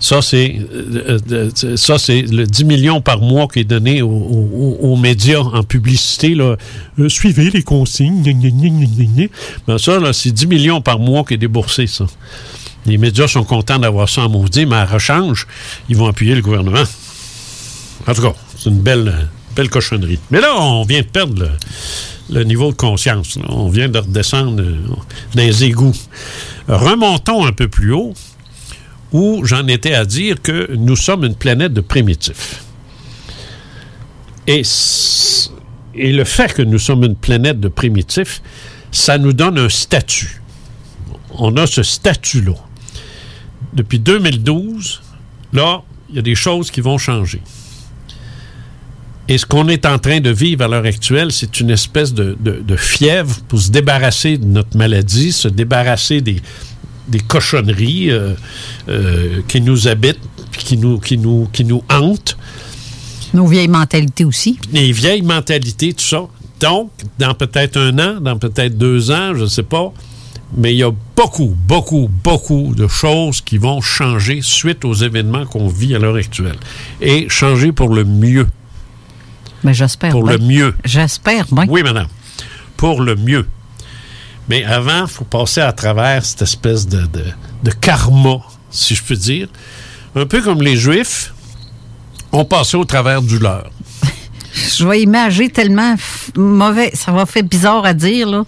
Ça, 0.00 0.22
c'est 0.22 0.56
euh, 0.72 1.18
euh, 1.30 1.50
euh, 1.64 1.76
ça, 1.76 1.98
c'est 1.98 2.22
le 2.22 2.46
10 2.46 2.64
millions 2.64 3.00
par 3.00 3.20
mois 3.20 3.48
qui 3.48 3.60
est 3.60 3.64
donné 3.64 4.00
aux, 4.00 4.96
médias 4.96 5.40
en 5.40 5.64
publicité. 5.64 6.34
Là. 6.34 6.56
Suivez 7.08 7.50
les 7.50 7.62
consignes. 7.62 8.22
Ben 9.66 9.78
ça, 9.78 10.12
c'est 10.12 10.30
10 10.30 10.46
millions 10.46 10.80
par 10.80 10.98
mois 11.00 11.24
qui 11.24 11.34
est 11.34 11.38
déboursé, 11.38 11.86
ça. 11.86 12.06
Les 12.86 12.96
médias 12.96 13.26
sont 13.26 13.44
contents 13.44 13.78
d'avoir 13.78 14.08
ça 14.08 14.22
en 14.22 14.28
maudit, 14.28 14.66
mais 14.66 14.76
à 14.76 14.84
rechange, 14.84 15.46
ils 15.88 15.96
vont 15.96 16.06
appuyer 16.06 16.34
le 16.34 16.42
gouvernement. 16.42 16.84
En 18.06 18.14
tout 18.14 18.22
cas, 18.22 18.34
c'est 18.56 18.70
une 18.70 18.80
belle, 18.80 19.28
belle 19.56 19.68
cochonnerie. 19.68 20.20
Mais 20.30 20.40
là, 20.40 20.54
on 20.58 20.84
vient 20.84 21.00
de 21.00 21.06
perdre 21.06 21.50
le 22.30 22.44
niveau 22.44 22.70
de 22.70 22.76
conscience. 22.76 23.38
On 23.48 23.68
vient 23.68 23.88
de 23.88 23.98
redescendre 23.98 24.62
euh, 24.62 24.76
dans 25.34 25.42
les 25.42 25.64
égouts. 25.64 25.96
Remontons 26.68 27.46
un 27.46 27.52
peu 27.52 27.68
plus 27.68 27.92
haut, 27.92 28.14
où 29.12 29.44
j'en 29.44 29.66
étais 29.66 29.94
à 29.94 30.04
dire 30.04 30.40
que 30.42 30.74
nous 30.74 30.96
sommes 30.96 31.24
une 31.24 31.34
planète 31.34 31.72
de 31.72 31.80
primitifs. 31.80 32.62
Et 34.46 34.62
le 35.94 36.24
fait 36.24 36.54
que 36.54 36.62
nous 36.62 36.78
sommes 36.78 37.04
une 37.04 37.16
planète 37.16 37.60
de 37.60 37.68
primitifs, 37.68 38.42
ça 38.90 39.18
nous 39.18 39.32
donne 39.32 39.58
un 39.58 39.68
statut. 39.68 40.40
On 41.32 41.56
a 41.56 41.66
ce 41.66 41.82
statut-là. 41.82 42.54
Depuis 43.74 43.98
2012, 43.98 45.02
là, 45.52 45.82
il 46.08 46.16
y 46.16 46.18
a 46.18 46.22
des 46.22 46.34
choses 46.34 46.70
qui 46.70 46.80
vont 46.80 46.96
changer. 46.96 47.42
Et 49.28 49.36
ce 49.36 49.44
qu'on 49.44 49.68
est 49.68 49.84
en 49.84 49.98
train 49.98 50.20
de 50.20 50.30
vivre 50.30 50.64
à 50.64 50.68
l'heure 50.68 50.86
actuelle, 50.86 51.32
c'est 51.32 51.60
une 51.60 51.70
espèce 51.70 52.14
de, 52.14 52.36
de- 52.40 52.62
de 52.66 52.76
fièvre 52.76 53.36
pour 53.48 53.60
se 53.60 53.70
débarrasser 53.70 54.38
de 54.38 54.46
notre 54.46 54.76
maladie, 54.76 55.32
se 55.32 55.48
débarrasser 55.48 56.20
des, 56.22 56.36
des 57.08 57.20
cochonneries 57.20 58.10
euh, 58.10 58.32
euh, 58.88 59.40
qui 59.46 59.60
nous 59.60 59.86
habitent, 59.86 60.18
puis 60.50 60.64
qui 60.64 60.76
nous, 60.78 60.98
qui 60.98 61.18
nous, 61.18 61.46
qui 61.52 61.64
nous 61.64 61.82
hantent, 61.90 62.38
Nos 63.34 63.46
vieilles 63.46 63.68
mentalités 63.68 64.24
aussi. 64.24 64.58
les 64.72 64.92
vieilles 64.92 65.22
mentalités, 65.22 65.92
tout 65.92 66.04
ça. 66.04 66.22
Donc, 66.60 66.90
dans 67.18 67.34
peut-être 67.34 67.76
un 67.78 67.98
an, 67.98 68.20
dans 68.20 68.38
peut-être 68.38 68.76
deux 68.78 69.10
ans, 69.10 69.34
je 69.36 69.42
ne 69.42 69.46
sais 69.46 69.62
pas, 69.62 69.92
mais 70.56 70.72
il 70.74 70.78
y 70.78 70.82
a 70.82 70.90
beaucoup, 71.14 71.54
beaucoup, 71.68 72.08
beaucoup 72.24 72.72
de 72.74 72.88
choses 72.88 73.42
qui 73.42 73.58
vont 73.58 73.80
changer 73.82 74.40
suite 74.42 74.84
aux 74.86 74.94
événements 74.94 75.44
qu'on 75.44 75.68
vit 75.68 75.94
à 75.94 75.98
l'heure 75.98 76.16
actuelle. 76.16 76.56
Et 77.02 77.28
changer 77.28 77.72
pour 77.72 77.90
le 77.94 78.04
mieux. 78.04 78.46
Mais 79.64 79.74
j'espère 79.74 80.10
Pour 80.12 80.24
le 80.24 80.38
mieux. 80.38 80.74
J'espère 80.84 81.46
bien. 81.50 81.66
Oui, 81.68 81.82
madame. 81.82 82.06
Pour 82.76 83.00
le 83.02 83.16
mieux. 83.16 83.46
Mais 84.48 84.64
avant, 84.64 85.02
il 85.02 85.08
faut 85.08 85.24
passer 85.24 85.60
à 85.60 85.72
travers 85.72 86.24
cette 86.24 86.42
espèce 86.42 86.86
de, 86.86 87.00
de- 87.02 87.24
de 87.64 87.70
karma, 87.70 88.38
si 88.70 88.94
je 88.94 89.02
peux 89.02 89.16
dire. 89.16 89.48
Un 90.14 90.26
peu 90.26 90.40
comme 90.40 90.62
les 90.62 90.76
Juifs 90.76 91.34
ont 92.32 92.44
passé 92.44 92.76
au 92.76 92.84
travers 92.84 93.20
du 93.22 93.38
leur. 93.38 93.70
Je 94.76 94.86
vais 94.86 95.02
imaginer 95.02 95.50
tellement 95.50 95.94
mauvais, 96.36 96.90
ça 96.94 97.12
va 97.12 97.26
faire 97.26 97.42
bizarre 97.44 97.84
à 97.84 97.94
dire, 97.94 98.28
là. 98.28 98.44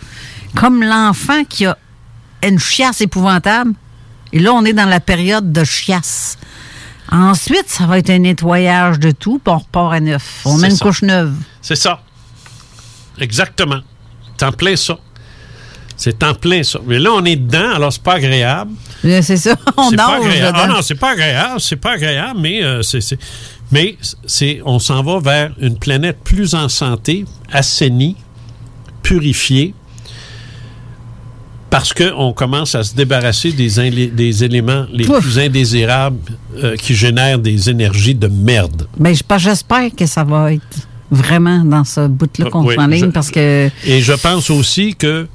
Comme 0.54 0.82
l'enfant 0.82 1.44
qui 1.44 1.66
a 1.66 1.76
une 2.46 2.58
chiasse 2.58 3.00
épouvantable. 3.02 3.72
Et 4.32 4.38
là, 4.38 4.52
on 4.52 4.64
est 4.64 4.72
dans 4.72 4.88
la 4.88 5.00
période 5.00 5.52
de 5.52 5.64
chiasse. 5.64 6.38
Ensuite, 7.12 7.64
ça 7.68 7.86
va 7.86 7.98
être 7.98 8.10
un 8.10 8.18
nettoyage 8.20 8.98
de 9.00 9.10
tout, 9.10 9.40
puis 9.44 9.52
on 9.52 9.58
repart 9.58 9.92
à 9.94 10.00
neuf. 10.00 10.42
On 10.44 10.56
met 10.58 10.68
une 10.70 10.76
ça. 10.76 10.84
couche 10.84 11.02
neuve. 11.02 11.34
C'est 11.60 11.74
ça. 11.76 12.00
Exactement. 13.18 13.80
C'est 14.36 14.46
en 14.46 14.52
plein 14.52 14.76
ça. 14.76 14.98
C'est 15.96 16.22
en 16.22 16.34
plein 16.34 16.62
ça. 16.62 16.78
Mais 16.86 16.98
là, 16.98 17.10
on 17.12 17.24
est 17.24 17.36
dedans, 17.36 17.74
alors 17.74 17.92
c'est 17.92 18.02
pas 18.02 18.14
agréable. 18.14 18.70
C'est 19.02 19.36
ça, 19.36 19.54
on 19.76 19.90
nage. 19.90 20.22
Ah 20.54 20.66
non, 20.66 20.82
c'est 20.82 20.94
pas 20.94 21.10
agréable, 21.12 21.60
c'est 21.60 21.76
pas 21.76 21.92
agréable, 21.92 22.38
mais 22.40 22.62
euh, 22.62 22.82
c'est- 22.82 23.18
mais 23.72 23.96
c'est, 24.26 24.60
on 24.64 24.78
s'en 24.78 25.02
va 25.02 25.18
vers 25.20 25.52
une 25.60 25.78
planète 25.78 26.18
plus 26.24 26.54
en 26.54 26.68
santé, 26.68 27.24
assainie, 27.52 28.16
purifiée, 29.02 29.74
parce 31.70 31.94
qu'on 31.94 32.32
commence 32.32 32.74
à 32.74 32.82
se 32.82 32.94
débarrasser 32.94 33.52
des, 33.52 34.44
éléments 34.44 34.86
les 34.92 35.08
Ouf. 35.08 35.22
plus 35.22 35.38
indésirables 35.38 36.18
euh, 36.56 36.76
qui 36.76 36.94
génèrent 36.94 37.38
des 37.38 37.70
énergies 37.70 38.14
de 38.14 38.26
merde. 38.26 38.88
Je- 39.02 39.38
j'espère 39.38 39.94
que 39.96 40.04
ça 40.06 40.24
va 40.24 40.52
être 40.52 40.88
vraiment 41.10 41.64
dans 41.64 41.84
ce 41.84 42.06
bout-là 42.08 42.50
qu'on 42.50 42.64
Oui, 42.66 42.74
s'enligne, 42.74 43.12
parce 43.12 43.30
que... 43.30 43.70
Et 43.86 44.00
je 44.00 44.12
pense 44.12 44.50
aussi 44.50 44.94
que 44.96 45.26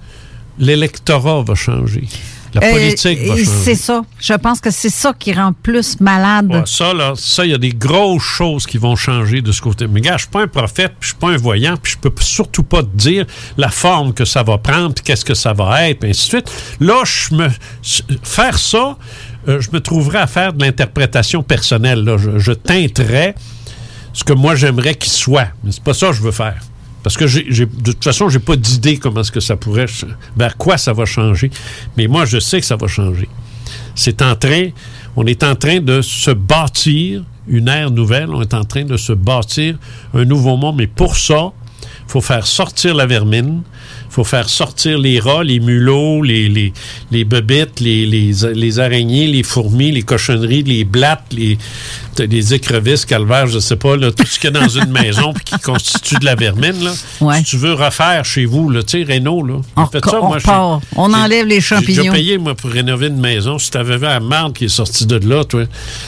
l'électorat 0.60 1.42
va 1.44 1.56
changer. 1.56 2.04
La 2.56 2.72
politique. 2.72 3.20
C'est 3.46 3.76
ça. 3.76 4.02
Je 4.18 4.34
pense 4.34 4.62
que 4.62 4.72
c'est 4.72 4.90
ça 4.90 5.14
qui 5.18 5.34
rend 5.34 5.52
plus 5.52 6.00
malade. 6.00 6.48
Ouais, 6.50 6.64
ça, 6.66 6.94
là, 6.94 7.14
ça, 7.16 7.46
il 7.46 7.52
y 7.52 7.54
a 7.54 7.58
des 7.58 7.74
grosses 7.74 8.24
choses 8.24 8.66
qui 8.66 8.78
vont 8.78 8.96
changer 8.96 9.42
de 9.42 9.52
ce 9.52 9.62
côté. 9.62 9.88
Mais 9.88 10.00
gars, 10.00 10.14
je 10.14 10.24
suis 10.24 10.32
pas 10.32 10.44
un 10.44 10.48
prophète, 10.48 10.94
puis 11.00 11.02
je 11.02 11.08
suis 11.08 11.16
pas 11.18 11.30
un 11.30 11.38
voyant, 11.38 11.76
puis 11.76 11.94
je 11.94 11.98
peux 11.98 12.12
surtout 12.22 12.64
pas 12.64 12.82
te 12.82 12.96
dire 12.96 13.26
la 13.58 13.70
forme 13.70 14.14
que 14.14 14.24
ça 14.24 14.42
va 14.42 14.58
prendre, 14.58 14.94
puis 14.94 15.04
qu'est-ce 15.04 15.26
que 15.26 15.34
ça 15.34 15.52
va 15.52 15.90
être, 15.90 16.00
puis 16.00 16.10
ainsi 16.12 16.26
de 16.26 16.30
suite. 16.30 16.52
Là, 16.80 17.04
je 17.04 17.36
me 17.36 17.50
faire 18.24 18.58
ça, 18.58 18.98
euh, 19.50 19.60
je 19.60 19.70
me 19.74 19.82
trouverais 19.82 20.20
à 20.20 20.28
faire 20.28 20.54
de 20.54 20.64
l'interprétation 20.64 21.44
personnelle. 21.44 22.04
Là. 22.04 22.18
Je, 22.18 22.40
je 22.40 22.54
teinterais 22.54 23.36
ce 24.14 24.24
que 24.24 24.34
moi 24.34 24.56
j'aimerais 24.56 24.96
qu'il 24.96 25.12
soit. 25.12 25.50
Mais 25.64 25.72
c'est 25.72 25.84
pas 25.84 25.94
ça 25.94 26.08
que 26.08 26.14
je 26.14 26.22
veux 26.22 26.32
faire. 26.32 26.62
Parce 27.06 27.18
que 27.18 27.26
de 27.26 27.92
toute 27.92 28.04
façon, 28.04 28.30
j'ai 28.30 28.40
pas 28.40 28.56
d'idée 28.56 28.98
comment 28.98 29.22
est-ce 29.22 29.32
que 29.32 29.40
ça 29.40 29.56
pourrait, 29.56 29.86
vers 30.36 30.58
quoi 30.58 30.76
ça 30.80 30.92
va 30.92 31.06
changer. 31.06 31.52
Mais 31.98 32.08
moi, 32.08 32.26
je 32.26 32.40
sais 32.40 32.60
que 32.60 32.66
ça 32.66 32.78
va 32.78 32.88
changer. 32.88 33.30
C'est 33.94 34.24
en 34.24 34.36
train, 34.36 34.70
on 35.16 35.24
est 35.28 35.44
en 35.44 35.54
train 35.54 35.82
de 35.82 36.02
se 36.02 36.32
bâtir 36.32 37.22
une 37.48 37.68
ère 37.68 37.92
nouvelle. 37.92 38.32
On 38.32 38.42
est 38.42 38.56
en 38.56 38.64
train 38.64 38.86
de 38.86 38.98
se 38.98 39.14
bâtir 39.14 39.78
un 40.16 40.26
nouveau 40.26 40.58
monde. 40.58 40.78
Mais 40.78 40.88
pour 40.88 41.16
ça, 41.16 41.52
il 41.84 42.12
faut 42.12 42.22
faire 42.22 42.48
sortir 42.48 42.96
la 42.96 43.06
vermine. 43.06 43.62
Il 44.16 44.24
faut 44.24 44.24
faire 44.24 44.48
sortir 44.48 44.98
les 44.98 45.20
rats, 45.20 45.44
les 45.44 45.60
mulots, 45.60 46.22
les, 46.24 46.48
les, 46.48 46.72
les 47.12 47.26
bebites, 47.26 47.82
les, 47.82 48.06
les, 48.06 48.32
les 48.54 48.80
araignées, 48.80 49.28
les 49.28 49.44
fourmis, 49.44 49.92
les 49.92 50.04
cochonneries, 50.04 50.64
les 50.64 50.86
blattes, 50.86 51.26
les, 51.34 51.58
les 52.18 52.54
écrevisses, 52.54 53.04
calvaires, 53.04 53.48
je 53.48 53.60
sais 53.60 53.76
pas, 53.76 53.98
là, 53.98 54.12
tout 54.14 54.26
ce 54.26 54.40
qu'il 54.40 54.54
y 54.54 54.56
a 54.56 54.62
dans 54.62 54.70
une 54.70 54.90
maison 55.04 55.34
puis 55.34 55.44
qui 55.44 55.60
constitue 55.60 56.16
de 56.16 56.24
la 56.24 56.36
vermine. 56.36 56.82
Là. 56.82 56.94
Ouais. 57.20 57.40
Si 57.40 57.44
tu 57.44 57.58
veux 57.58 57.74
refaire 57.74 58.24
chez 58.24 58.46
vous, 58.46 58.70
là, 58.70 58.84
tu 58.84 59.04
sais, 59.06 59.14
Renault, 59.14 59.44
là, 59.46 59.56
On, 59.76 59.86
faites 59.88 60.06
reca- 60.06 60.20
on 60.22 60.28
moi, 60.28 60.38
repart. 60.38 60.82
j'ai- 60.82 60.88
On 60.98 61.10
j'ai- 61.10 61.16
enlève 61.16 61.46
les 61.48 61.56
J'ai 61.56 61.62
champignons. 61.62 62.14
payé, 62.14 62.38
moi, 62.38 62.56
pour 62.56 62.70
rénover 62.70 63.08
une 63.08 63.20
maison. 63.20 63.60
Si 63.60 63.70
t'avais 63.70 63.98
vu 63.98 64.04
la 64.04 64.22
marde 64.22 64.54
qui 64.54 64.64
est 64.64 64.70
sortie 64.70 65.06
de 65.06 65.18
là, 65.28 65.44
toi, 65.44 65.66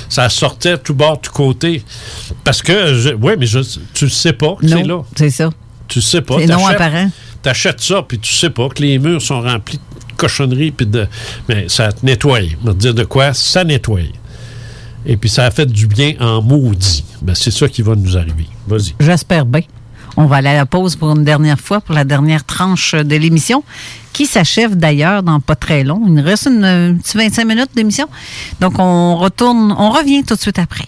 ça 0.07 0.29
sortait 0.29 0.77
tout 0.77 0.93
bord, 0.93 1.19
tout 1.19 1.31
côté. 1.33 1.83
Parce 2.45 2.61
que, 2.61 3.13
ouais, 3.15 3.35
mais 3.35 3.47
je, 3.47 3.59
tu 3.93 4.05
le 4.05 4.11
sais 4.11 4.31
pas 4.31 4.55
que 4.61 4.65
c'est 4.65 4.83
là. 4.83 5.01
C'est 5.17 5.29
ça. 5.29 5.49
Tu 5.89 5.99
le 5.99 6.03
sais 6.03 6.21
pas. 6.21 6.35
C'est 6.39 6.47
non 6.47 6.65
apparent. 6.67 7.09
T'achètes 7.47 7.79
ça, 7.79 8.03
puis 8.05 8.19
tu 8.19 8.33
sais 8.33 8.49
pas 8.49 8.67
que 8.67 8.81
les 8.81 8.99
murs 8.99 9.21
sont 9.21 9.39
remplis 9.39 9.77
de 9.77 10.13
cochonneries, 10.17 10.71
puis 10.71 10.85
de. 10.85 11.07
Mais 11.47 11.69
ça 11.69 11.91
nettoie. 12.03 12.41
On 12.65 12.73
dire 12.73 12.93
de 12.93 13.05
quoi? 13.05 13.33
Ça 13.33 13.63
nettoie. 13.63 14.01
Et 15.05 15.15
puis 15.15 15.29
ça 15.29 15.45
a 15.45 15.51
fait 15.51 15.65
du 15.65 15.87
bien 15.87 16.15
en 16.19 16.41
maudit. 16.41 17.05
Ben, 17.21 17.35
c'est 17.35 17.51
ça 17.51 17.69
qui 17.69 17.83
va 17.83 17.95
nous 17.95 18.17
arriver. 18.17 18.47
Vas-y. 18.67 18.95
J'espère 18.99 19.45
bien. 19.45 19.61
On 20.17 20.25
va 20.25 20.35
aller 20.35 20.49
à 20.49 20.55
la 20.55 20.65
pause 20.65 20.97
pour 20.97 21.09
une 21.11 21.23
dernière 21.23 21.57
fois, 21.57 21.79
pour 21.79 21.95
la 21.95 22.03
dernière 22.03 22.43
tranche 22.43 22.95
de 22.95 23.15
l'émission, 23.15 23.63
qui 24.11 24.25
s'achève 24.25 24.75
d'ailleurs 24.75 25.23
dans 25.23 25.39
pas 25.39 25.55
très 25.55 25.85
long. 25.85 26.01
Il 26.05 26.15
nous 26.15 26.23
reste 26.23 26.47
une, 26.47 26.65
un 26.65 26.95
petit 26.95 27.15
25 27.15 27.45
minutes 27.45 27.69
d'émission. 27.73 28.09
Donc, 28.59 28.73
on 28.77 29.15
retourne, 29.15 29.73
on 29.77 29.91
revient 29.91 30.25
tout 30.25 30.35
de 30.35 30.41
suite 30.41 30.59
après. 30.59 30.87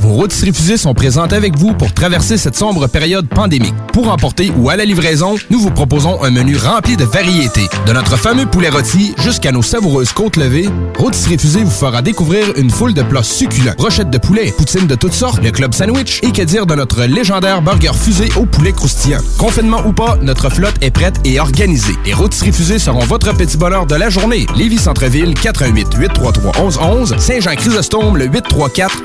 vos 0.00 0.12
rôtisseries 0.14 0.52
fusées 0.52 0.76
sont 0.76 0.94
présentes 0.94 1.32
avec 1.32 1.56
vous 1.56 1.72
pour 1.74 1.92
traverser 1.92 2.36
cette 2.36 2.56
sombre 2.56 2.86
période 2.86 3.28
pandémique. 3.28 3.74
Pour 3.92 4.10
emporter 4.10 4.52
ou 4.56 4.70
à 4.70 4.76
la 4.76 4.84
livraison, 4.84 5.34
nous 5.50 5.60
vous 5.60 5.70
proposons 5.70 6.22
un 6.22 6.30
menu 6.30 6.56
rempli 6.56 6.96
de 6.96 7.04
variétés. 7.04 7.68
De 7.86 7.92
notre 7.92 8.16
fameux 8.16 8.46
poulet 8.46 8.68
rôti 8.68 9.14
jusqu'à 9.18 9.52
nos 9.52 9.62
savoureuses 9.62 10.12
côtes 10.12 10.36
levées, 10.36 10.68
Rôtisserie 10.98 11.38
Fusée 11.38 11.64
vous 11.64 11.70
fera 11.70 12.02
découvrir 12.02 12.46
une 12.56 12.70
foule 12.70 12.94
de 12.94 13.02
plats 13.02 13.22
succulents. 13.22 13.74
Brochettes 13.76 14.10
de 14.10 14.18
poulet, 14.18 14.52
poutines 14.56 14.86
de 14.86 14.94
toutes 14.94 15.12
sortes, 15.12 15.42
le 15.42 15.50
club 15.50 15.74
sandwich 15.74 16.20
et 16.22 16.32
que 16.32 16.42
dire 16.42 16.66
de 16.66 16.74
notre 16.74 17.04
légendaire 17.04 17.62
burger 17.62 17.92
fusée 17.94 18.28
au 18.36 18.46
poulet 18.46 18.72
croustillant. 18.72 19.20
Confinement 19.38 19.82
ou 19.86 19.92
pas, 19.92 20.18
notre 20.22 20.50
flotte 20.50 20.76
est 20.80 20.90
prête 20.90 21.20
et 21.24 21.40
organisée. 21.40 21.94
Les 22.06 22.14
Rôtisseries 22.14 22.52
Fusées 22.52 22.78
seront 22.78 23.04
votre 23.04 23.36
petit 23.36 23.56
bonheur 23.56 23.86
de 23.86 23.94
la 23.94 24.10
journée. 24.10 24.46
Lévis 24.56 24.78
Centreville, 24.78 25.34
418 25.34 25.94
833 25.96 26.52
1111 26.62 27.16
Saint-Jean-Chrysostome, 27.18 28.16
le 28.16 28.26
834 28.26 29.02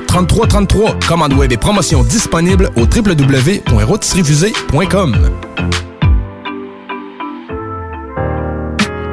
3333. 0.54 1.08
Commande 1.08 1.34
web 1.34 1.52
et 1.52 1.58
promotion 1.58 2.04
disponible 2.04 2.70
au 2.76 2.82
www.rôtisseriefusée.com. 2.82 5.16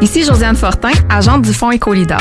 Ici 0.02 0.24
Josiane 0.24 0.56
Fortin, 0.56 0.92
agente 1.08 1.40
du 1.42 1.54
Fonds 1.54 1.70
Écolidar. 1.70 2.20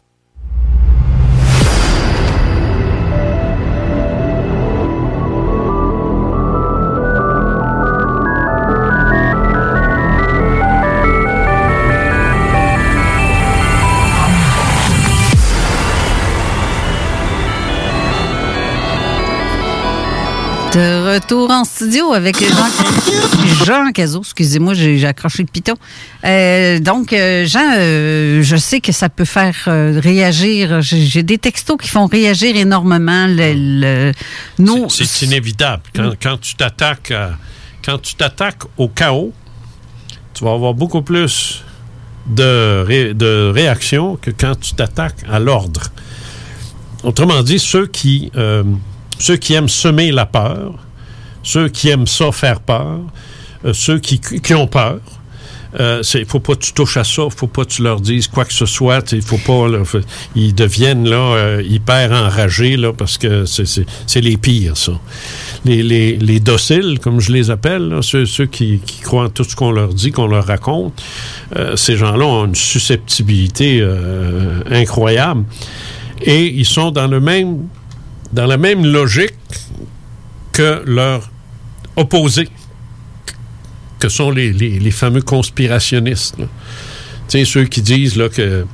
De 20.73 21.13
retour 21.15 21.51
en 21.51 21.65
studio 21.65 22.13
avec 22.13 22.39
Jean, 22.39 23.65
Jean 23.65 23.91
Cazot. 23.91 24.21
Excusez-moi, 24.21 24.73
j'ai 24.73 25.05
accroché 25.05 25.43
le 25.43 25.49
piton. 25.51 25.73
Euh, 26.23 26.79
donc, 26.79 27.11
euh, 27.11 27.45
Jean, 27.45 27.73
euh, 27.77 28.41
je 28.41 28.55
sais 28.55 28.79
que 28.79 28.93
ça 28.93 29.09
peut 29.09 29.25
faire 29.25 29.53
réagir. 29.65 30.81
J'ai 30.81 31.23
des 31.23 31.37
textos 31.37 31.75
qui 31.81 31.89
font 31.89 32.05
réagir 32.05 32.55
énormément. 32.55 33.27
Le, 33.27 33.53
le- 33.53 34.11
nous, 34.59 34.89
C'est 34.89 35.25
inévitable. 35.25 35.83
Quand, 35.93 36.11
quand 36.21 36.39
tu 36.39 36.55
t'attaques 36.55 37.11
quand 37.83 37.97
tu 37.99 38.15
t'attaques 38.15 38.61
au 38.77 38.87
chaos, 38.87 39.33
tu 40.33 40.45
vas 40.45 40.53
avoir 40.53 40.73
beaucoup 40.73 41.01
plus 41.01 41.63
de, 42.27 42.83
ré- 42.87 43.13
de 43.13 43.51
réactions 43.53 44.15
que 44.21 44.29
quand 44.31 44.57
tu 44.57 44.73
t'attaques 44.75 45.23
à 45.29 45.39
l'ordre. 45.39 45.81
Autrement 47.03 47.41
dit, 47.41 47.57
ceux 47.59 47.87
qui, 47.87 48.31
ceux 49.21 49.37
qui 49.37 49.53
aiment 49.53 49.69
semer 49.69 50.11
la 50.11 50.25
peur, 50.25 50.73
ceux 51.43 51.69
qui 51.69 51.89
aiment 51.89 52.07
ça 52.07 52.31
faire 52.31 52.59
peur, 52.59 52.99
euh, 53.65 53.73
ceux 53.73 53.99
qui, 53.99 54.19
ont 54.55 54.67
peur, 54.67 54.99
il 55.79 56.25
faut 56.27 56.39
pas 56.41 56.55
que 56.55 56.59
tu 56.65 56.73
touches 56.73 56.97
à 56.97 57.03
ça, 57.03 57.23
faut 57.29 57.47
pas 57.47 57.63
que 57.63 57.69
tu 57.69 57.83
leur 57.83 58.01
dises 58.01 58.27
quoi 58.27 58.43
que 58.45 58.53
ce 58.53 58.65
soit, 58.65 59.11
il 59.13 59.21
faut 59.21 59.37
pas, 59.37 59.67
là, 59.69 59.83
ils 60.35 60.53
deviennent 60.53 61.07
là 61.07 61.15
euh, 61.35 61.63
hyper 61.65 62.11
enragés 62.11 62.75
là 62.75 62.91
parce 62.93 63.17
que 63.17 63.45
c'est- 63.45 63.85
les 64.19 64.37
pires 64.37 64.75
ça. 64.75 64.93
Les, 65.63 65.81
les, 65.83 66.17
les 66.17 66.39
dociles, 66.39 66.99
comme 66.99 67.19
je 67.21 67.31
les 67.31 67.51
appelle, 67.51 67.99
ceux, 68.01 68.25
ceux 68.25 68.47
qui, 68.47 68.79
qui 68.85 68.99
croient 69.01 69.25
en 69.25 69.29
tout 69.29 69.43
ce 69.45 69.55
qu'on 69.55 69.71
leur 69.71 69.93
dit, 69.93 70.11
qu'on 70.11 70.27
leur 70.27 70.47
raconte, 70.47 71.01
euh, 71.55 71.75
ces 71.77 71.95
gens-là 71.95 72.25
ont 72.25 72.45
une 72.47 72.55
susceptibilité 72.55 73.79
euh, 73.81 74.61
incroyable 74.69 75.45
et 76.23 76.47
ils 76.47 76.65
sont 76.65 76.91
dans 76.91 77.07
le 77.07 77.19
même 77.21 77.67
dans 78.33 78.45
la 78.45 78.57
même 78.57 78.85
logique 78.85 79.33
que 80.51 80.83
leur 80.85 81.29
opposé 81.95 82.47
que 83.99 84.09
sont 84.09 84.31
les, 84.31 84.51
les- 84.51 84.79
les 84.79 84.91
fameux 84.91 85.21
conspirationnistes. 85.21 86.35
Tu 86.37 86.43
sais, 87.27 87.45
ceux 87.45 87.65
qui 87.65 87.81
disent 87.81 88.15
là, 88.17 88.29
que, 88.29 88.65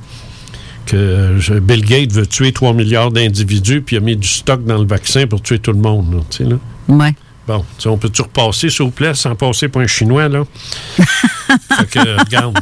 que 0.86 1.58
Bill 1.60 1.84
Gates 1.84 2.12
veut 2.12 2.26
tuer 2.26 2.52
3 2.52 2.72
milliards 2.72 3.10
d'individus 3.10 3.82
puis 3.82 3.96
il 3.96 3.98
a 3.98 4.02
mis 4.02 4.16
du 4.16 4.26
stock 4.28 4.64
dans 4.64 4.78
le 4.78 4.86
vaccin 4.86 5.26
pour 5.26 5.42
tuer 5.42 5.58
tout 5.58 5.72
le 5.72 5.78
monde. 5.80 6.14
là, 6.40 6.46
là. 6.46 6.56
Ouais. 6.88 7.14
Bon, 7.46 7.64
on 7.86 7.96
peut-tu 7.96 8.22
repasser, 8.22 8.68
s'il 8.70 8.84
vous 8.84 8.90
plaît, 8.90 9.14
sans 9.14 9.34
passer 9.34 9.68
pour 9.68 9.80
un 9.80 9.86
Chinois, 9.86 10.28
là? 10.28 10.44
fait 10.98 11.86
que, 11.90 12.20
regarde, 12.20 12.58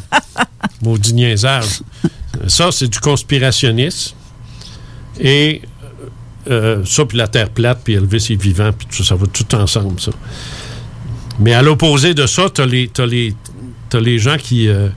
maudit 0.83 1.13
niaisage. 1.15 1.81
Ça, 2.47 2.71
c'est 2.71 2.87
du 2.89 2.99
conspirationnisme. 3.01 4.15
Et 5.19 5.63
euh, 6.51 6.85
ça, 6.85 7.05
puis 7.05 7.19
la 7.19 7.29
Terre 7.29 7.51
plate, 7.51 7.81
puis 7.85 7.95
Elvis 7.95 8.29
est 8.31 8.41
vivant, 8.41 8.71
puis 8.77 8.87
tout 8.91 8.97
ça, 9.03 9.11
ça 9.11 9.15
va 9.15 9.27
tout 9.27 9.55
ensemble, 9.55 10.01
ça. 10.01 10.13
Mais 11.39 11.53
à 11.55 11.63
l'opposé 11.63 12.15
de 12.15 12.27
ça, 12.27 12.49
t'as 12.53 12.67
les, 12.67 12.89
t'as 12.89 13.07
les, 13.07 13.35
les 14.01 14.19
gens 14.19 14.37
qui... 14.39 14.69
euh, 14.69 14.89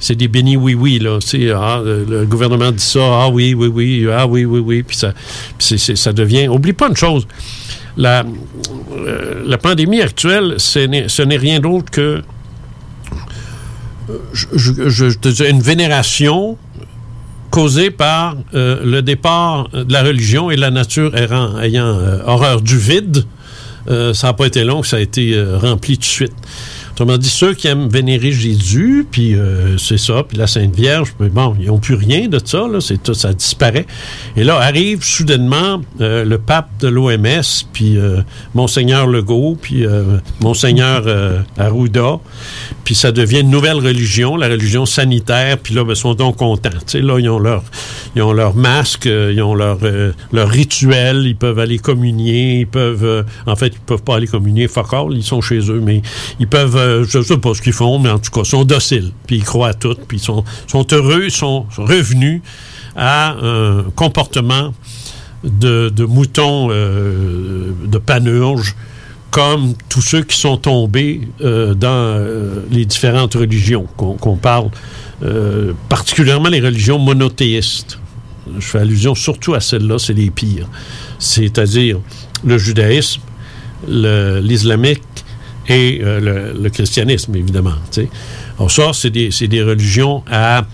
c'est 0.00 0.14
des 0.14 0.28
bénis 0.28 0.56
oui-oui, 0.56 1.00
là. 1.00 1.18
Ah, 1.56 1.80
le, 1.84 2.04
le 2.04 2.24
gouvernement 2.24 2.70
dit 2.70 2.84
ça, 2.84 3.00
ah 3.02 3.28
oui, 3.28 3.52
oui, 3.54 3.66
oui, 3.66 4.06
ah 4.12 4.26
oui, 4.28 4.44
oui, 4.44 4.60
oui, 4.60 4.82
puis 4.84 4.96
ça, 4.96 5.12
ça 5.58 6.12
devient... 6.12 6.46
Oublie 6.46 6.72
pas 6.72 6.88
une 6.88 6.96
chose, 6.96 7.26
la, 7.96 8.24
euh, 8.92 9.42
la 9.44 9.58
pandémie 9.58 10.00
actuelle, 10.00 10.54
ce 10.58 11.22
n'est 11.22 11.36
rien 11.36 11.58
d'autre 11.58 11.90
que 11.90 12.22
je, 14.32 14.46
je- 14.54 14.88
je 14.88 15.50
une 15.50 15.60
vénération 15.60 16.56
causée 17.58 17.90
par 17.90 18.36
euh, 18.54 18.78
le 18.84 19.02
départ 19.02 19.68
de 19.70 19.92
la 19.92 20.04
religion 20.04 20.48
et 20.48 20.56
la 20.56 20.70
nature 20.70 21.16
errant- 21.16 21.58
ayant 21.60 21.86
euh, 21.98 22.18
horreur 22.24 22.60
du 22.60 22.78
vide. 22.78 23.24
Euh, 23.90 24.14
ça 24.14 24.28
n'a 24.28 24.32
pas 24.32 24.46
été 24.46 24.62
long, 24.62 24.84
ça 24.84 24.98
a 24.98 25.00
été 25.00 25.34
rempli 25.64 25.96
tout 25.96 26.02
de 26.02 26.04
suite. 26.04 26.32
Autrement 26.98 27.16
dit, 27.16 27.28
ceux 27.28 27.54
qui 27.54 27.68
aiment 27.68 27.88
vénérer 27.88 28.32
Jésus, 28.32 29.06
puis 29.08 29.36
euh, 29.36 29.78
c'est 29.78 29.98
ça, 29.98 30.24
puis 30.26 30.36
la 30.36 30.48
Sainte 30.48 30.74
Vierge, 30.74 31.14
mais 31.20 31.28
bon, 31.28 31.54
ils 31.60 31.68
n'ont 31.68 31.78
plus 31.78 31.94
rien 31.94 32.26
de 32.26 32.40
ça, 32.44 32.66
là, 32.66 32.80
tout, 33.04 33.14
ça 33.14 33.32
disparaît. 33.32 33.86
Et 34.36 34.42
là, 34.42 34.56
arrive 34.56 35.04
soudainement 35.04 35.80
euh, 36.00 36.24
le 36.24 36.38
pape 36.38 36.68
de 36.80 36.88
l'OMS, 36.88 37.66
puis 37.72 37.96
euh, 37.96 38.22
Monseigneur 38.52 39.06
Legault, 39.06 39.56
puis 39.62 39.86
Monseigneur 40.40 41.04
Arruda, 41.56 42.18
puis 42.82 42.96
ça 42.96 43.12
devient 43.12 43.42
une 43.42 43.50
nouvelle 43.50 43.76
religion, 43.76 44.34
la 44.34 44.48
religion 44.48 44.84
sanitaire, 44.84 45.58
puis 45.58 45.74
là, 45.74 45.84
ben, 45.84 45.92
ils 45.92 45.96
sont 45.96 46.14
donc 46.14 46.38
contents. 46.38 46.70
Là, 46.94 47.18
ils 47.20 47.30
ont 47.30 47.38
leur, 47.38 47.62
ils 48.16 48.22
ont 48.22 48.32
leur 48.32 48.56
masque, 48.56 49.04
ils 49.04 49.40
ont 49.40 49.54
leur, 49.54 49.78
leur 50.32 50.48
rituel, 50.48 51.26
ils 51.26 51.36
peuvent 51.36 51.60
aller 51.60 51.78
communier, 51.78 52.60
ils 52.60 52.66
peuvent, 52.66 53.24
en 53.46 53.54
fait, 53.54 53.68
ils 53.68 53.80
peuvent 53.86 54.02
pas 54.02 54.16
aller 54.16 54.26
communier, 54.26 54.66
fuck 54.66 54.92
all, 54.92 55.12
ils 55.12 55.22
sont 55.22 55.40
chez 55.40 55.60
eux, 55.70 55.80
mais 55.80 56.02
ils 56.40 56.48
peuvent, 56.48 56.76
euh, 56.88 57.04
je 57.08 57.20
sais 57.22 57.38
pas 57.38 57.54
ce 57.54 57.62
qu'ils 57.62 57.72
font, 57.72 57.98
mais 57.98 58.10
en 58.10 58.18
tout 58.18 58.30
cas, 58.30 58.40
ils 58.42 58.48
sont 58.48 58.64
dociles, 58.64 59.12
puis 59.26 59.36
ils 59.36 59.44
croient 59.44 59.68
à 59.68 59.74
tout, 59.74 59.96
puis 60.06 60.18
ils 60.18 60.22
sont, 60.22 60.44
sont 60.66 60.86
heureux, 60.92 61.24
ils 61.24 61.30
sont 61.30 61.66
revenus 61.76 62.40
à 62.96 63.36
un 63.40 63.84
comportement 63.94 64.74
de, 65.44 65.88
de 65.88 66.04
moutons 66.04 66.68
euh, 66.70 67.70
de 67.86 67.98
panurge 67.98 68.74
comme 69.30 69.74
tous 69.88 70.00
ceux 70.00 70.22
qui 70.22 70.38
sont 70.38 70.56
tombés 70.56 71.28
euh, 71.42 71.74
dans 71.74 72.24
les 72.70 72.86
différentes 72.86 73.34
religions 73.34 73.86
qu'on 73.96 74.36
parle, 74.36 74.70
particulièrement 75.88 76.48
les 76.48 76.60
religions 76.60 76.98
monothéistes. 76.98 77.98
Je 78.58 78.64
fais 78.64 78.78
allusion 78.78 79.14
surtout 79.14 79.52
à 79.52 79.60
celles-là, 79.60 79.98
c'est 79.98 80.14
les 80.14 80.30
pires. 80.30 80.66
C'est-à-dire 81.18 81.98
le 82.42 82.56
judaïsme, 82.56 83.20
l'islamique 83.86 85.02
et 85.68 86.00
euh, 86.02 86.52
le, 86.54 86.70
christianisme, 86.70 87.34
évidemment. 87.36 87.74
tu 87.90 88.02
sais. 88.02 88.08
Alors 88.58 88.70
ça, 88.70 88.92
c'est 88.92 89.10
des, 89.10 89.30
des 89.30 89.62
religions 89.62 90.24
à 90.30 90.64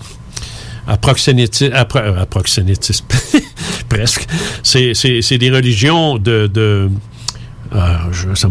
à 0.86 0.96
proxénétisme, 0.98 1.72
à, 1.72 1.80
à 1.80 2.26
proxénétisme, 2.26 3.06
presque. 3.88 4.26
C'est, 4.62 5.38
des 5.38 5.50
religions 5.50 6.18
de... 6.18 6.46
de 6.46 6.90
euh, 7.74 7.96
je, 8.12 8.34
ça 8.34 8.48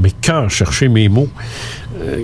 chercher 0.49 0.90
mes 0.90 1.07
mots. 1.10 1.30
Euh, 2.02 2.18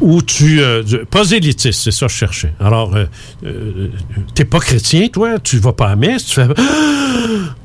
où 0.00 0.20
tu... 0.22 0.60
Euh, 0.60 0.82
prosélytisme, 1.10 1.80
c'est 1.84 1.90
ça 1.90 2.06
que 2.06 2.12
je 2.12 2.18
cherchais. 2.18 2.52
Alors, 2.60 2.94
euh, 2.94 3.04
euh, 3.44 3.88
t'es 4.34 4.44
pas 4.44 4.60
chrétien, 4.60 5.08
toi? 5.08 5.38
Tu 5.38 5.58
vas 5.58 5.72
pas 5.72 5.88
à 5.88 5.96
messe? 5.96 6.26
Tu 6.26 6.34
fais... 6.34 6.46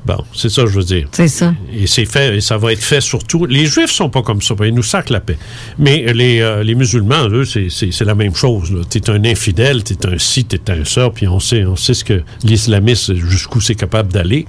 Bon, 0.06 0.24
c'est 0.34 0.48
ça 0.48 0.62
que 0.62 0.68
je 0.70 0.74
veux 0.78 0.84
dire. 0.84 1.08
C'est 1.12 1.28
ça. 1.28 1.54
Et 1.74 1.86
c'est 1.86 2.06
fait, 2.06 2.36
et 2.36 2.40
ça 2.40 2.56
va 2.56 2.72
être 2.72 2.82
fait 2.82 3.00
surtout. 3.02 3.44
Les 3.44 3.66
Juifs 3.66 3.90
sont 3.90 4.08
pas 4.08 4.22
comme 4.22 4.40
ça, 4.40 4.54
ils 4.64 4.74
nous 4.74 4.82
sacrent 4.82 5.12
la 5.12 5.20
paix. 5.20 5.36
Mais 5.78 6.12
les, 6.14 6.40
euh, 6.40 6.62
les 6.62 6.74
musulmans, 6.74 7.28
eux, 7.28 7.44
c'est- 7.44 8.00
la 8.04 8.14
même 8.14 8.34
chose. 8.34 8.72
Tu 8.90 8.98
es 8.98 9.10
un 9.10 9.22
infidèle, 9.24 9.84
tu 9.84 9.92
es 9.94 10.06
un 10.06 10.16
ci, 10.18 10.46
tu 10.46 10.56
es 10.56 10.70
un 10.70 10.84
ça, 10.86 11.10
puis 11.10 11.28
on 11.28 11.40
sait, 11.40 11.64
on 11.66 11.76
sait 11.76 11.92
ce 11.94 12.04
que 12.04 12.22
l'islamisme, 12.42 13.14
jusqu'où 13.16 13.60
c'est 13.60 13.74
capable 13.74 14.10
d'aller. 14.12 14.46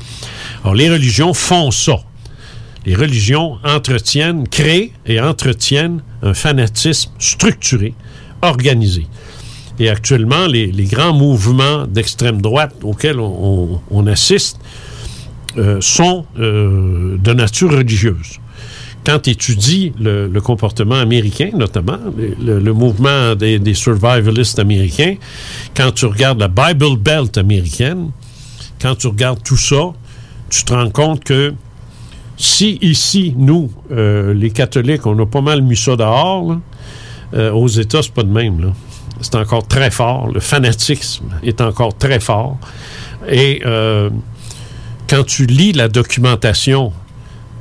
Alors, 0.64 0.76
les 0.76 0.89
religions 0.89 1.34
font 1.34 1.72
ça. 1.72 1.97
Les 2.90 2.95
religions 2.95 3.60
entretiennent, 3.64 4.48
créent 4.48 4.91
et 5.06 5.22
entretiennent 5.22 6.02
un 6.24 6.34
fanatisme 6.34 7.11
structuré, 7.20 7.94
organisé. 8.41 9.06
Et 9.78 9.90
actuellement, 9.90 10.48
les, 10.48 10.72
grands 10.86 11.14
mouvements 11.14 11.86
d'extrême 11.86 12.41
droite 12.41 12.74
auxquels 12.82 13.20
on, 13.20 14.07
assiste 14.07 14.60
euh, 15.56 15.80
sont 15.82 16.26
euh, 16.40 17.16
de 17.20 17.32
nature 17.32 17.70
religieuse. 17.74 18.40
Quand 19.06 19.20
tu 19.20 19.30
étudies 19.30 19.94
le, 19.99 20.28
comportement 20.40 20.95
américain, 20.95 21.52
notamment, 21.53 21.99
le 22.18 22.72
mouvement 22.72 23.36
des, 23.36 23.60
des 23.60 23.76
survivalistes 23.76 24.57
américains, 24.57 25.14
quand 25.78 25.91
tu 25.91 26.07
regardes 26.07 26.40
la 26.40 26.48
Bible 26.48 26.98
Belt 26.98 27.38
américaine, 27.38 28.10
quand 28.82 28.95
tu 28.95 29.06
regardes 29.06 29.44
tout 29.44 29.57
ça, 29.57 29.94
tu 30.49 30.64
te 30.64 30.74
rends 30.74 30.90
compte 30.90 31.24
que 31.24 31.53
si 32.41 32.78
ici, 32.82 33.36
nous, 33.38 33.70
euh, 33.91 34.34
les 34.34 34.49
catholiques, 34.52 35.06
on 35.06 35.20
a 35.20 35.26
pas 35.26 35.41
mal 35.41 35.61
mis 35.61 35.76
ça 35.76 35.98
dehors, 35.98 36.57
euh, 37.34 37.52
aux 37.52 37.68
États, 37.68 38.02
c'est 38.02 38.14
pas 38.14 38.24
de 38.24 38.32
même. 38.32 38.74
C'est 39.20 39.36
encore 39.36 39.68
très 39.68 39.91
fort. 39.91 40.30
Le 40.34 40.40
fanatisme 40.40 41.26
est 41.44 41.60
encore 41.60 41.98
très 41.98 42.22
fort. 42.22 42.57
Et 43.30 43.61
euh, 43.66 44.10
quand 45.10 45.26
tu 45.26 45.45
lis 45.45 45.74
la 45.74 45.90
documentation 45.90 46.94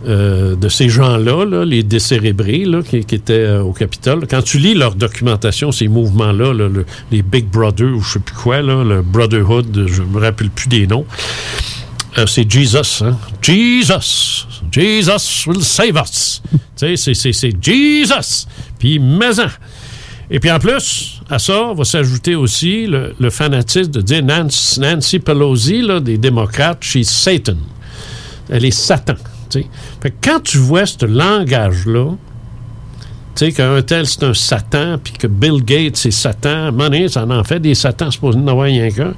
de 0.07 0.69
ces 0.69 0.89
gens-là, 0.89 1.45
là, 1.45 1.65
les 1.65 1.83
décérébrés 1.83 2.65
qui, 2.89 2.99
étaient 2.99 3.57
au 3.59 3.73
Capitole, 3.73 4.29
quand 4.31 4.43
tu 4.43 4.59
lis 4.59 4.75
leur 4.75 4.95
documentation, 4.95 5.73
ces 5.73 5.89
mouvements-là, 5.89 6.53
là, 6.55 6.69
le- 6.69 6.87
les 7.11 7.23
Big 7.23 7.47
Brother 7.47 7.89
ou 7.97 8.01
je 8.01 8.13
sais 8.13 8.19
plus 8.21 8.37
quoi, 8.37 8.63
le 8.63 9.03
Brotherhood, 9.03 9.87
je 9.89 10.03
me 10.03 10.21
rappelle 10.21 10.51
plus 10.51 10.69
des 10.69 10.87
noms, 10.87 11.05
euh, 12.17 12.27
c'est 12.27 12.51
Jesus. 12.51 13.03
Hein? 13.05 13.19
Jesus! 13.43 14.47
Jesus 14.71 15.47
will 15.47 15.63
save 15.63 15.97
us! 15.97 16.43
Tu 16.77 16.97
sais, 16.97 17.15
c'est- 17.15 17.63
Jesus! 17.63 18.47
Puis 18.79 18.99
maison! 18.99 19.49
Et 20.31 20.41
puis 20.41 20.51
en 20.51 20.59
plus, 20.59 21.21
à 21.31 21.39
ça, 21.39 21.73
va 21.75 21.85
s'ajouter 21.85 22.35
aussi 22.35 22.87
le, 22.87 23.31
fanatisme 23.31 23.91
de 23.91 24.01
dire 24.01 24.23
Nancy, 24.23 25.19
Pelosi, 25.19 25.83
là, 25.83 26.01
des 26.01 26.19
démocrates, 26.19 26.83
she's 26.83 27.09
Satan. 27.09 27.57
Elle 28.51 28.65
est 28.65 28.71
Satan. 28.71 29.15
tu 29.51 29.61
sais. 29.63 29.67
Fait 30.03 30.11
que 30.11 30.17
quand 30.23 30.41
tu 30.41 30.59
vois 30.59 30.87
ce 30.87 31.07
langage-là, 31.07 32.13
tu 33.39 33.47
sais, 33.47 33.53
qu'un 33.53 33.81
tel, 33.83 34.05
c'est 34.05 34.25
un 34.25 34.35
Satan, 34.35 34.99
puis 35.03 35.13
que 35.13 35.29
Bill 35.29 35.65
Gates, 35.65 35.97
c'est 35.97 36.11
Satan. 36.11 36.73
Money, 36.73 37.09
ça 37.09 37.25
en 37.25 37.45
fait 37.45 37.61
des 37.61 37.77
Satans, 37.77 38.11
c'est 38.11 38.21
pas 38.21 38.31
rien 38.31 38.91
qu'un. 38.91 39.15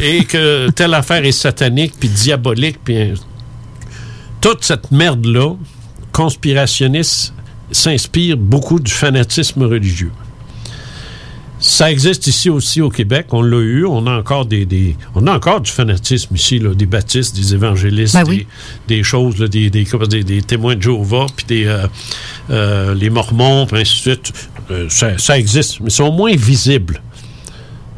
Et 0.00 0.24
que 0.24 0.70
telle 0.70 0.94
affaire 0.94 1.22
est 1.22 1.32
satanique, 1.32 1.92
puis 2.00 2.08
diabolique, 2.08 2.78
puis... 2.82 3.12
Toute 4.40 4.64
cette 4.64 4.90
merde-là, 4.90 5.54
conspirationniste, 6.12 7.34
s'inspire 7.70 8.38
beaucoup 8.38 8.80
du 8.80 8.90
fanatisme 8.90 9.64
religieux. 9.64 10.12
Ça 11.64 11.92
existe 11.92 12.26
ici 12.26 12.50
aussi 12.50 12.80
au 12.80 12.88
Québec. 12.90 13.26
On 13.30 13.40
l'a 13.40 13.58
eu. 13.58 13.86
On 13.86 14.04
a 14.08 14.18
encore 14.18 14.46
des, 14.46 14.66
des- 14.66 14.96
on 15.14 15.26
a 15.28 15.32
encore 15.32 15.60
du 15.60 15.70
fanatisme 15.70 16.34
ici, 16.34 16.58
là, 16.58 16.74
des 16.74 16.86
baptistes, 16.86 17.36
des 17.36 17.54
évangélistes, 17.54 18.14
Ben 18.14 18.24
oui. 18.26 18.48
des, 18.88 18.96
des 18.96 19.02
choses, 19.04 19.38
là, 19.38 19.46
des, 19.46 19.70
des, 19.70 19.84
des 20.24 20.42
témoins 20.42 20.74
de 20.74 20.82
Jéhovah, 20.82 21.26
puis 21.36 21.46
des 21.46 21.66
euh, 21.66 21.86
euh, 22.50 22.94
les 22.94 23.10
Mormons, 23.10 23.66
puis 23.66 23.80
ainsi 23.80 23.94
de 23.94 24.00
suite. 24.00 24.32
Euh, 24.72 24.86
ça, 24.88 25.16
ça 25.18 25.38
existe, 25.38 25.78
mais 25.80 25.86
ils 25.86 25.92
sont 25.92 26.10
moins 26.10 26.34
visibles. 26.34 27.00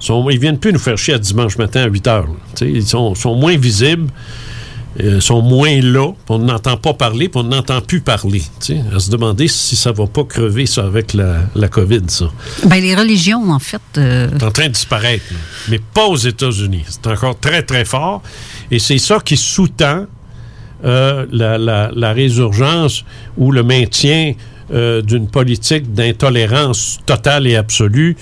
Ils, 0.00 0.04
sont, 0.04 0.28
ils 0.28 0.38
viennent 0.38 0.58
plus 0.58 0.72
nous 0.74 0.78
faire 0.78 0.98
chier 0.98 1.14
à 1.14 1.18
dimanche 1.18 1.56
matin 1.56 1.84
à 1.84 1.86
8 1.86 2.06
heures. 2.06 2.28
Ils 2.60 2.86
sont, 2.86 3.14
sont 3.14 3.34
moins 3.34 3.56
visibles. 3.56 4.08
Euh, 5.02 5.20
sont 5.20 5.42
moins 5.42 5.80
là, 5.80 6.12
on 6.28 6.38
n'entend 6.38 6.76
pas 6.76 6.94
parler, 6.94 7.28
puis 7.28 7.40
on 7.40 7.44
n'entend 7.48 7.80
plus 7.80 8.00
parler. 8.00 8.40
tu 8.60 8.74
sais. 8.74 8.80
À 8.94 8.98
se 9.00 9.10
demander 9.10 9.48
si 9.48 9.74
ça 9.76 9.90
va 9.92 10.06
pas 10.06 10.24
crever 10.24 10.66
ça 10.66 10.84
avec 10.84 11.14
la, 11.14 11.40
la 11.54 11.68
COVID, 11.68 12.02
ça. 12.08 12.26
Ben, 12.66 12.80
les 12.80 12.94
religions, 12.94 13.50
en 13.50 13.58
fait. 13.58 13.80
euh, 13.98 14.28
C'est 14.38 14.44
en 14.44 14.50
train 14.50 14.66
de 14.68 14.72
disparaître, 14.72 15.24
là. 15.30 15.36
mais 15.70 15.80
pas 15.92 16.06
aux 16.06 16.16
États-Unis. 16.16 16.84
C'est 16.88 17.06
encore 17.08 17.38
très, 17.38 17.62
très 17.62 17.84
fort. 17.84 18.22
Et 18.70 18.78
c'est 18.78 18.98
ça 18.98 19.18
qui 19.24 19.36
sous-tend 19.36 20.06
euh, 20.84 21.26
la, 21.32 21.58
la- 21.58 21.90
la 21.94 22.12
résurgence 22.12 23.04
ou 23.36 23.50
le 23.52 23.62
maintien 23.62 24.34
euh, 24.72 25.02
d'une 25.02 25.28
politique 25.28 25.92
d'intolérance 25.92 26.98
totale 27.06 27.46
et 27.46 27.56
absolue 27.56 28.16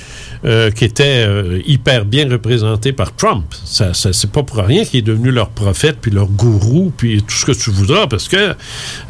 euh, 0.44 0.70
qui 0.70 0.84
était 0.84 1.24
euh, 1.26 1.60
hyper 1.66 2.04
bien 2.04 2.28
représentée 2.28 2.92
par 2.92 3.14
Trump. 3.14 3.44
Ça, 3.64 3.94
ça- 3.94 4.12
c'est 4.12 4.30
pas 4.30 4.42
pour 4.42 4.58
rien 4.58 4.84
qu'il 4.84 4.98
est 5.00 5.02
devenu 5.02 5.30
leur 5.30 5.50
prophète, 5.50 5.98
puis 6.00 6.10
leur 6.10 6.26
gourou, 6.26 6.92
puis 6.96 7.22
tout 7.22 7.34
ce 7.34 7.44
que 7.46 7.52
tu 7.52 7.70
voudras, 7.70 8.06
parce 8.06 8.28
que 8.28 8.54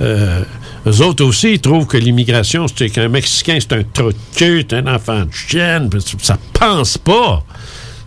eux 0.00 1.00
autres 1.00 1.24
aussi, 1.24 1.52
ils 1.52 1.60
trouvent 1.60 1.86
que 1.86 1.96
l'immigration, 1.96 2.66
c'est 2.74 2.90
qu'un 2.90 3.08
Mexicain, 3.08 3.58
c'est 3.60 3.72
un 3.72 3.82
cul, 4.36 4.64
c'est 4.68 4.74
un 4.76 4.86
enfant 4.94 5.24
de 5.24 5.32
chienne, 5.32 5.88
ça 6.20 6.38
pense 6.52 6.98
pas. 6.98 7.44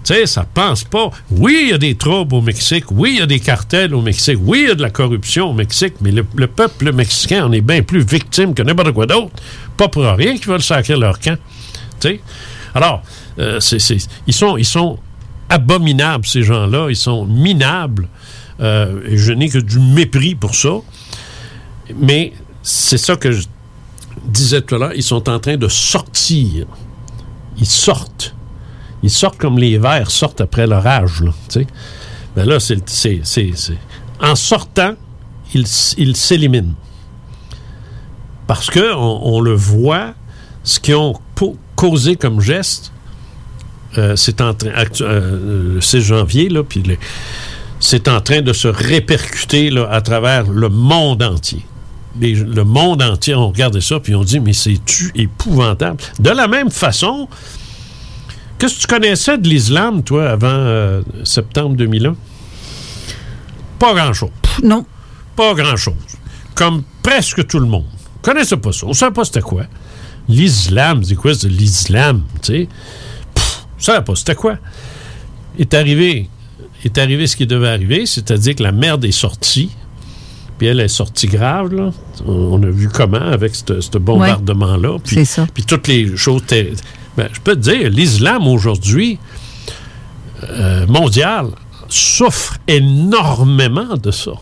Tu 0.05 0.13
sais, 0.13 0.25
ça 0.27 0.45
pense 0.53 0.83
pas. 0.83 1.09
Oui, 1.31 1.61
il 1.63 1.69
y 1.71 1.73
a 1.73 1.77
des 1.77 1.95
troubles 1.95 2.35
au 2.35 2.41
Mexique. 2.41 2.85
Oui, 2.91 3.13
il 3.15 3.19
y 3.19 3.21
a 3.23 3.25
des 3.25 3.39
cartels 3.39 3.95
au 3.95 4.01
Mexique. 4.01 4.37
Oui, 4.41 4.61
il 4.63 4.67
y 4.67 4.71
a 4.71 4.75
de 4.75 4.81
la 4.81 4.91
corruption 4.91 5.49
au 5.49 5.53
Mexique. 5.53 5.95
Mais 6.01 6.11
le, 6.11 6.25
le 6.35 6.47
peuple 6.47 6.93
mexicain 6.93 7.45
en 7.45 7.51
est 7.51 7.61
bien 7.61 7.81
plus 7.81 8.05
victime 8.05 8.53
que 8.53 8.61
n'importe 8.61 8.91
quoi 8.91 9.07
d'autre. 9.07 9.31
Pas 9.77 9.87
pour 9.87 10.03
rien 10.03 10.37
qu'ils 10.37 10.47
veulent 10.47 10.61
sacrer 10.61 10.95
leur 10.95 11.19
camp. 11.19 11.37
Alors, 12.73 13.01
euh, 13.39 13.59
ils, 14.27 14.33
sont, 14.33 14.99
abominables, 15.49 16.25
ces 16.25 16.43
gens-là. 16.43 16.87
Ils 16.89 16.95
sont 16.95 17.25
minables. 17.25 18.07
Euh, 18.59 19.01
je 19.11 19.33
n'ai 19.33 19.49
que 19.49 19.57
du 19.57 19.79
mépris 19.79 20.35
pour 20.35 20.55
ça. 20.55 20.77
Mais 21.95 22.33
c'est 22.63 22.97
ça 22.97 23.15
que 23.15 23.31
je 23.31 23.43
disais 24.25 24.61
tout 24.61 24.75
à 24.75 24.77
l'heure. 24.77 24.93
Ils 24.95 25.03
sont 25.03 25.29
en 25.29 25.39
train 25.39 25.57
de 25.57 25.67
sortir. 25.67 26.65
Ils 27.57 27.65
sortent. 27.65 28.34
Ils 29.05 29.11
sortent 29.11 29.37
comme 29.37 29.59
les 29.59 29.77
vers 29.77 30.09
sortent 30.09 30.41
après 30.41 30.65
l'orage, 30.65 31.21
là, 31.21 31.31
tu 31.47 31.59
sais. 31.61 31.67
Ben 32.35 32.43
là, 32.45 32.59
c'est, 32.59 32.81
en 34.19 34.35
sortant, 34.35 34.95
il, 35.53 35.61
s- 35.61 35.93
il 35.97 36.15
s'élimine. 36.15 36.73
Parce 38.47 38.69
que 38.69 38.93
on, 38.95 39.39
le 39.41 39.53
voit, 39.53 40.13
ce 40.63 40.79
qu'ils 40.79 40.95
ont 40.95 41.13
causé 41.75 42.15
comme 42.15 42.41
geste, 42.41 42.91
euh, 43.99 44.15
c'est 44.15 44.41
en 44.41 44.53
train, 44.55 44.71
actu- 44.71 45.03
euh, 45.03 45.75
le 45.75 45.81
6 45.81 46.01
janvier, 46.01 46.49
là, 46.49 46.63
puis 46.63 46.83
c'est 47.79 48.07
en 48.07 48.21
train 48.21 48.41
de 48.41 48.53
se 48.53 48.67
répercuter 48.67 49.69
là, 49.69 49.87
à 49.91 50.01
travers 50.01 50.43
le 50.49 50.69
monde 50.69 51.21
entier. 51.23 51.63
Le 52.19 52.63
monde 52.63 53.03
entier 53.03 53.35
ont 53.35 53.49
regardé 53.49 53.81
ça, 53.81 53.99
puis 53.99 54.15
on 54.15 54.23
dit, 54.23 54.39
mais 54.39 54.53
c'est-tu 54.53 55.11
épouvantable? 55.15 56.01
De 56.19 56.29
la 56.31 56.47
même 56.47 56.71
façon, 56.71 57.27
qu'est-ce 58.57 58.75
que 58.75 58.81
tu 58.81 58.87
connaissais 58.87 59.37
de 59.37 59.47
l'islam, 59.47 60.03
toi, 60.03 60.29
avant 60.29 60.47
euh, 60.49 61.01
septembre 61.23 61.75
2001? 61.75 62.15
Pas 63.79 63.93
grand-chose. 63.93 64.29
Non. 64.63 64.85
Pas 65.35 65.53
grand-chose. 65.53 65.93
Comme 66.55 66.83
presque 67.03 67.45
tout 67.47 67.59
le 67.59 67.67
monde. 67.67 67.85
On 68.17 68.21
connaissait 68.21 68.57
pas 68.57 68.71
ça. 68.71 68.85
On 68.87 68.93
savait 68.93 69.13
pas 69.13 69.25
c'était 69.25 69.41
quoi. 69.41 69.63
L'islam, 70.27 71.03
c'est 71.03 71.15
quoi 71.15 71.33
c'est 71.35 71.49
l'islam, 71.49 72.23
tu 72.41 72.53
sais? 72.53 72.67
On 73.77 73.81
savait 73.81 74.03
pas 74.03 74.15
c'était 74.15 74.35
quoi. 74.35 74.57
Est 75.59 75.73
arrivé, 75.73 76.29
est 76.83 76.97
arrivé 76.97 77.27
ce 77.27 77.35
qui 77.35 77.45
devait 77.45 77.67
arriver, 77.69 78.05
c'est-à-dire 78.05 78.55
que 78.55 78.63
la 78.63 78.71
merde 78.71 79.05
est 79.05 79.11
sortie. 79.11 79.69
Puis 80.57 80.67
elle 80.67 80.79
est 80.79 80.87
sortie 80.87 81.27
grave, 81.27 81.73
là. 81.73 81.91
On 82.25 82.63
a 82.63 82.67
vu 82.69 82.87
comment 82.87 83.17
avec 83.19 83.53
ce 83.55 83.97
bombardement-là. 83.97 84.97
Puis- 85.03 85.17
c'est 85.17 85.25
ça. 85.25 85.47
Puis 85.53 85.63
toutes 85.65 85.87
les 85.89 86.15
choses. 86.15 86.43
ter- 86.47 86.71
Ben, 87.17 87.29
je 87.31 87.39
peux 87.39 87.55
te 87.55 87.61
dire, 87.61 87.89
l'islam 87.89 88.47
aujourd'hui, 88.47 89.19
euh, 90.43 90.85
mondial, 90.87 91.47
souffre 91.87 92.57
énormément 92.67 93.95
de 93.95 94.11
ça. 94.11 94.33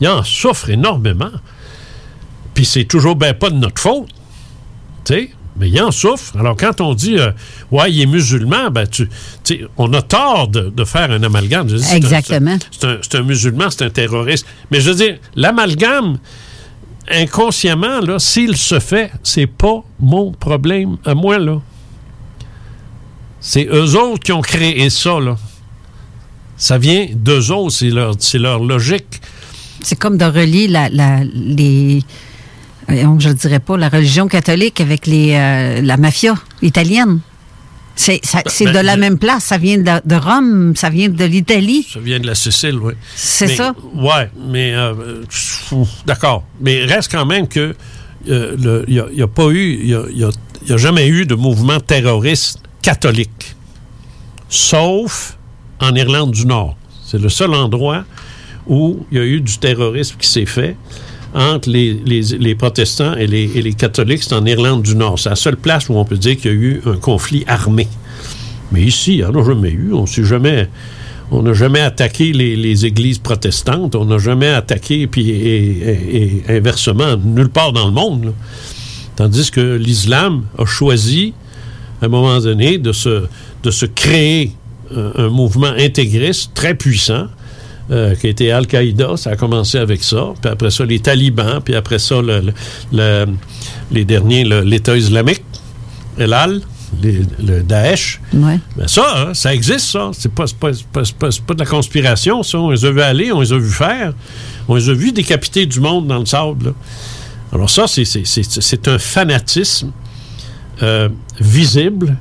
Il 0.00 0.08
en 0.08 0.22
souffre 0.22 0.70
énormément. 0.70 1.32
Puis 2.54 2.64
c'est 2.64 2.84
toujours 2.84 3.16
ben 3.16 3.34
pas 3.34 3.50
de 3.50 3.56
notre 3.56 3.80
faute. 3.80 4.08
Tu 5.04 5.14
sais, 5.14 5.30
mais 5.58 5.68
il 5.68 5.80
en 5.80 5.90
souffre. 5.90 6.36
Alors 6.38 6.56
quand 6.56 6.80
on 6.80 6.94
dit 6.94 7.18
euh, 7.18 7.30
ouais, 7.70 7.92
il 7.92 8.02
est 8.02 8.06
musulman, 8.06 8.70
ben 8.70 8.86
tu, 8.86 9.08
on 9.76 9.92
a 9.92 10.02
tort 10.02 10.48
de, 10.48 10.70
de 10.70 10.84
faire 10.84 11.10
un 11.10 11.22
amalgame. 11.22 11.66
Dis, 11.66 11.82
Exactement. 11.94 12.56
C'est 12.70 12.84
un, 12.86 12.98
c'est 13.02 13.16
un 13.16 13.22
musulman, 13.22 13.70
c'est 13.70 13.84
un 13.84 13.90
terroriste. 13.90 14.46
Mais 14.70 14.80
je 14.80 14.90
veux 14.90 14.96
dire, 14.96 15.18
l'amalgame, 15.34 16.18
inconsciemment, 17.10 18.00
là, 18.00 18.18
s'il 18.18 18.56
se 18.56 18.80
fait, 18.80 19.10
c'est 19.22 19.46
pas 19.46 19.82
mon 20.00 20.32
problème 20.32 20.96
à 21.04 21.14
moi, 21.14 21.38
là. 21.38 21.60
C'est 23.40 23.66
eux 23.66 23.96
autres 23.96 24.22
qui 24.24 24.32
ont 24.32 24.40
créé 24.40 24.90
ça, 24.90 25.20
là. 25.20 25.36
Ça 26.56 26.78
vient 26.78 27.06
d'eux 27.12 27.52
autres, 27.52 27.72
c'est 27.72 27.90
leur, 27.90 28.14
c'est 28.18 28.38
leur 28.38 28.64
logique. 28.64 29.20
C'est 29.82 29.98
comme 29.98 30.16
de 30.16 30.24
relier 30.24 30.68
la, 30.68 30.88
Je 32.88 33.32
dirais 33.32 33.60
pas, 33.60 33.76
la 33.76 33.88
religion 33.88 34.26
catholique 34.26 34.80
avec 34.80 35.06
les, 35.06 35.34
euh, 35.34 35.82
la 35.82 35.96
mafia 35.96 36.34
italienne. 36.62 37.20
C'est 37.98 38.20
c'est 38.46 38.66
ben, 38.66 38.74
de 38.74 38.78
la 38.80 38.96
même 38.98 39.18
place. 39.18 39.44
Ça 39.44 39.56
vient 39.58 39.78
de, 39.78 39.90
de 40.04 40.14
Rome, 40.14 40.74
ça 40.76 40.90
vient 40.90 41.08
de 41.08 41.24
l'Italie. 41.24 41.86
Ça 41.90 41.98
vient 41.98 42.20
de 42.20 42.26
la 42.26 42.34
Sicile, 42.34 42.76
oui. 42.78 42.92
C'est 43.14 43.48
ça? 43.48 43.74
Ouais, 43.94 44.30
mais 44.48 44.74
euh, 44.74 44.92
euh, 45.72 45.84
d'accord. 46.06 46.44
Mais 46.60 46.84
reste 46.84 47.10
quand 47.10 47.24
même 47.24 47.48
que 47.48 47.74
euh, 48.28 48.84
il 48.86 49.02
n'y 49.14 49.22
a, 49.22 49.26
pas 49.26 49.48
eu, 49.48 49.78
il 49.82 49.88
y 49.88 49.94
a, 49.94 50.02
y 50.12 50.24
a- 50.24 50.30
y 50.68 50.72
a 50.72 50.76
jamais 50.76 51.06
eu 51.08 51.24
de 51.26 51.34
mouvement 51.34 51.80
terroriste 51.80 52.58
catholique, 52.82 53.54
sauf 54.48 55.36
en 55.80 55.94
Irlande 55.94 56.32
du 56.32 56.46
Nord. 56.46 56.76
C'est 57.04 57.18
le 57.20 57.28
seul 57.28 57.54
endroit 57.54 58.04
où 58.66 59.06
il 59.10 59.18
y 59.18 59.20
a 59.20 59.24
eu 59.24 59.40
du 59.40 59.58
terrorisme 59.58 60.16
qui 60.18 60.28
s'est 60.28 60.46
fait 60.46 60.76
entre 61.34 61.68
les, 61.68 61.92
les- 61.94 62.54
protestants 62.54 63.14
et 63.14 63.26
les, 63.26 63.46
les 63.46 63.74
catholiques, 63.74 64.22
c'est 64.22 64.34
en 64.34 64.44
Irlande 64.46 64.82
du 64.82 64.96
Nord. 64.96 65.18
C'est 65.18 65.28
la 65.28 65.36
seule 65.36 65.56
place 65.56 65.88
où 65.88 65.94
on 65.94 66.04
peut 66.04 66.16
dire 66.16 66.36
qu'il 66.36 66.50
y 66.50 66.54
a 66.54 66.56
eu 66.56 66.82
un 66.86 66.96
conflit 66.96 67.44
armé. 67.46 67.88
Mais 68.72 68.82
ici, 68.82 69.14
il 69.14 69.18
n'y 69.18 69.24
en 69.24 69.34
a 69.34 69.44
jamais 69.44 69.70
eu. 69.70 69.92
On 69.92 70.06
s'est 70.06 70.24
jamais. 70.24 70.68
On 71.30 71.42
n'a 71.42 71.52
jamais 71.54 71.80
attaqué 71.80 72.32
les, 72.32 72.54
les 72.56 72.86
églises 72.86 73.18
protestantes. 73.18 73.94
On 73.96 74.04
n'a 74.04 74.18
jamais 74.18 74.48
attaqué, 74.48 75.06
puis 75.08 75.28
et, 75.30 76.42
inversement, 76.48 77.16
nulle 77.16 77.48
part 77.48 77.72
dans 77.72 77.86
le 77.86 77.92
monde. 77.92 78.32
Tandis 79.16 79.50
que 79.50 79.76
l'islam 79.76 80.44
a 80.56 80.64
choisi, 80.64 81.34
à 82.00 82.06
un 82.06 82.08
moment 82.08 82.38
donné, 82.40 82.78
de 82.78 82.92
se, 82.92 83.24
de 83.62 83.70
se 83.70 83.86
créer 83.86 84.52
un 84.94 85.28
mouvement 85.28 85.72
intégriste 85.76 86.52
très 86.54 86.74
puissant, 86.74 87.26
euh, 87.90 88.14
qui 88.14 88.26
a 88.26 88.30
été 88.30 88.50
Al-Qaïda. 88.52 89.16
Ça 89.16 89.30
a 89.30 89.36
commencé 89.36 89.78
avec 89.78 90.02
ça. 90.02 90.32
Puis 90.40 90.50
après 90.50 90.70
ça, 90.70 90.84
les 90.84 90.98
talibans. 91.00 91.60
Puis 91.64 91.74
après 91.74 91.98
ça, 91.98 92.20
le- 92.22 92.40
le- 92.40 92.52
le- 92.92 93.26
les 93.90 94.04
derniers, 94.04 94.44
l'État 94.44 94.96
islamique, 94.96 95.42
El-Al, 96.18 96.62
les- 97.02 97.22
le 97.44 97.62
Daesh. 97.62 98.20
Ouais. 98.32 98.58
Ben 98.76 98.88
ça, 98.88 99.04
hein, 99.16 99.34
ça 99.34 99.54
existe, 99.54 99.86
ça. 99.90 100.10
C'est 100.12 100.32
pas, 100.32 100.46
pas, 100.60 100.70
de 100.70 101.58
la 101.58 101.66
conspiration, 101.66 102.42
ça. 102.42 102.58
On 102.58 102.70
les 102.70 102.84
a 102.84 102.90
vus 102.90 103.02
aller, 103.02 103.32
on 103.32 103.40
les 103.40 103.52
a 103.52 103.58
vus 103.58 103.70
faire. 103.70 104.12
On 104.68 104.74
les 104.74 104.88
a 104.88 104.92
vus 104.94 105.12
décapiter 105.12 105.66
du 105.66 105.78
monde 105.80 106.06
dans 106.08 106.18
le 106.18 106.26
sable. 106.26 106.66
là. 106.66 106.72
Alors 107.52 107.70
ça, 107.70 107.86
c'est 107.86 108.88
un 108.88 108.98
fanatisme 108.98 109.92
euh, 110.82 111.08
visible, 111.40 112.16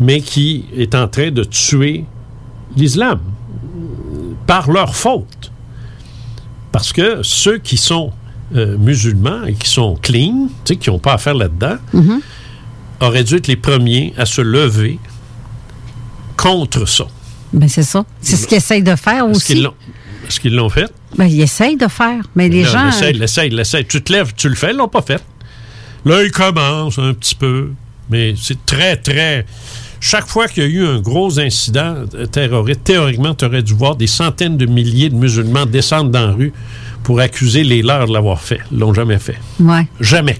mais 0.00 0.20
qui 0.20 0.64
est 0.76 0.94
en 0.94 1.06
train 1.08 1.30
de 1.30 1.44
tuer 1.44 2.04
l'islam 2.76 3.20
par 4.50 4.68
leur 4.68 4.96
faute. 4.96 5.52
Parce 6.72 6.92
que 6.92 7.20
ceux 7.22 7.58
qui 7.58 7.76
sont 7.76 8.12
euh, 8.56 8.76
musulmans 8.78 9.44
et 9.44 9.54
qui 9.54 9.70
sont 9.70 9.94
clean, 10.02 10.48
qui 10.64 10.90
n'ont 10.90 10.98
pas 10.98 11.12
à 11.12 11.18
faire 11.18 11.34
là-dedans, 11.34 11.76
Mhm. 11.92 12.20
auraient 13.00 13.22
dû 13.22 13.36
être 13.36 13.46
les 13.46 13.54
premiers 13.54 14.12
à 14.18 14.26
se 14.26 14.40
lever 14.40 14.98
contre 16.36 16.84
ça. 16.88 17.04
Ben, 17.52 17.68
c'est 17.68 17.84
ça. 17.84 18.04
C'est 18.20 18.34
ce 18.34 18.48
qu'ils 18.48 18.56
essayent 18.56 18.82
de 18.82 18.96
faire 18.96 19.24
Est-ce 19.28 19.44
qu'ils 19.44 19.58
aussi. 19.58 19.62
l'ont- 19.64 19.74
est-ce 20.26 20.40
qu'ils 20.40 20.56
l'ont 20.56 20.68
fait? 20.68 20.92
Ben, 21.16 21.26
ils 21.26 21.42
essayent 21.42 21.76
de 21.76 21.86
faire. 21.86 22.24
Mais 22.34 22.48
les 22.48 22.64
Là, 22.64 22.68
gens. 22.70 22.86
L'essaye, 22.86 23.12
l'essaye, 23.14 23.50
l'essaye. 23.50 23.84
Tu 23.86 24.02
te 24.02 24.12
lèves, 24.12 24.32
tu 24.36 24.48
le 24.48 24.56
fais, 24.56 24.72
ils 24.72 24.76
l'ont 24.76 24.88
pas 24.88 25.02
fait. 25.02 25.22
Là, 26.04 26.24
ils 26.24 26.32
commencent 26.32 26.98
un 26.98 27.14
petit 27.14 27.36
peu, 27.36 27.70
mais 28.10 28.34
c'est 28.36 28.66
très, 28.66 28.96
très... 28.96 29.46
Chaque 30.00 30.26
fois 30.26 30.48
qu'il 30.48 30.62
y 30.62 30.66
a 30.66 30.68
eu 30.68 30.86
un 30.86 30.98
gros 31.00 31.38
incident 31.38 31.94
euh, 32.14 32.26
terroriste, 32.26 32.84
théoriquement, 32.84 33.34
tu 33.34 33.44
aurais 33.44 33.62
dû 33.62 33.74
voir 33.74 33.96
des 33.96 34.06
centaines 34.06 34.56
de 34.56 34.64
milliers 34.66 35.10
de 35.10 35.14
musulmans 35.14 35.66
descendre 35.66 36.10
dans 36.10 36.26
la 36.28 36.32
rue 36.32 36.52
pour 37.02 37.20
accuser 37.20 37.64
les 37.64 37.82
leurs 37.82 38.06
de 38.08 38.12
l'avoir 38.12 38.40
fait. 38.40 38.60
Ils 38.72 38.78
l'ont 38.78 38.94
jamais 38.94 39.18
fait. 39.18 39.38
Ouais. 39.60 39.86
Jamais. 40.00 40.38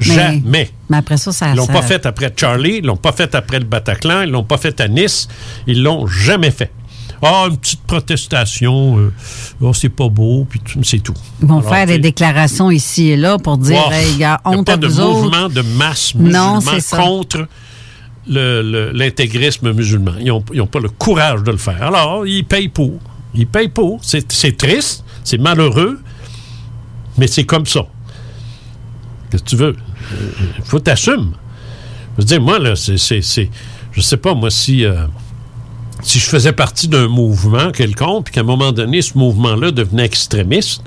Mais- 0.00 0.04
Jamais. 0.06 0.70
Mais 0.88 0.96
après 0.96 1.16
ça, 1.16 1.32
ça. 1.32 1.50
Ils 1.50 1.56
l'ont 1.56 1.66
ça- 1.66 1.72
pas 1.72 1.82
fait 1.82 2.06
après 2.06 2.32
Charlie, 2.34 2.76
ils 2.78 2.84
l'ont 2.84 2.96
pas 2.96 3.12
fait 3.12 3.34
après 3.34 3.58
le 3.58 3.64
Bataclan, 3.64 4.22
ils 4.22 4.30
l'ont 4.30 4.44
pas 4.44 4.56
fait 4.56 4.80
à 4.80 4.88
Nice, 4.88 5.28
ils 5.66 5.82
l'ont 5.82 6.06
jamais 6.06 6.50
fait. 6.52 6.70
Ah, 7.20 7.46
une 7.50 7.56
petite 7.56 7.80
protestation, 7.82 8.98
euh, 8.98 9.12
oh, 9.60 9.72
c'est 9.74 9.88
pas 9.88 10.08
beau, 10.08 10.46
puis 10.48 10.60
c'est 10.84 11.00
tout. 11.00 11.14
Ils 11.42 11.48
vont 11.48 11.58
Alors, 11.58 11.68
faire 11.74 11.86
des 11.86 11.98
déclarations 11.98 12.70
ici 12.70 13.08
et 13.08 13.16
là 13.16 13.38
pour 13.38 13.58
dire, 13.58 13.76
Wow. 13.86 13.92
hey, 13.92 14.16
gars, 14.18 14.40
Il 14.46 14.52
y 14.52 14.54
a 14.54 14.58
honte 14.58 14.66
pas 14.66 14.74
à 14.74 14.76
de 14.76 14.86
vous 14.86 15.00
autres. 15.00 15.22
mouvement 15.24 15.48
de 15.48 15.62
masse 15.62 16.14
Non, 16.14 16.60
contre 16.92 17.48
l'intégrisme 18.28 19.72
musulman. 19.72 20.12
Ils 20.20 20.26
n'ont 20.26 20.66
pas 20.66 20.80
le 20.80 20.88
courage 20.88 21.42
de 21.42 21.50
le 21.50 21.56
faire. 21.58 21.82
Alors, 21.82 22.26
ils 22.26 22.44
payent 22.44 22.68
pour. 22.68 22.98
Ils 23.34 23.46
payent 23.46 23.68
pour. 23.68 24.00
C'est 24.02 24.56
triste, 24.56 25.04
c'est 25.24 25.38
malheureux, 25.38 26.00
mais 27.16 27.26
c'est 27.26 27.44
comme 27.44 27.66
ça. 27.66 27.86
Qu'est-ce 29.30 29.42
que 29.42 29.48
tu 29.48 29.56
veux? 29.56 29.76
Il 30.58 30.64
faut 30.64 30.80
t'assumer. 30.80 31.32
Je 32.16 32.22
veux 32.22 32.26
dire, 32.26 32.40
moi, 32.40 32.58
là, 32.58 32.74
c'est- 32.76 32.96
Je 33.92 34.00
sais 34.00 34.16
pas, 34.16 34.34
moi, 34.34 34.50
si... 34.50 34.84
euh, 34.84 35.06
si 36.02 36.20
je 36.20 36.26
faisais 36.26 36.52
partie 36.52 36.86
d'un 36.88 37.08
mouvement 37.08 37.72
quelconque, 37.72 38.26
puis 38.26 38.34
qu'à 38.34 38.40
un 38.40 38.44
moment 38.44 38.70
donné, 38.70 39.02
ce 39.02 39.18
mouvement-là 39.18 39.72
devenait 39.72 40.04
extrémiste, 40.04 40.82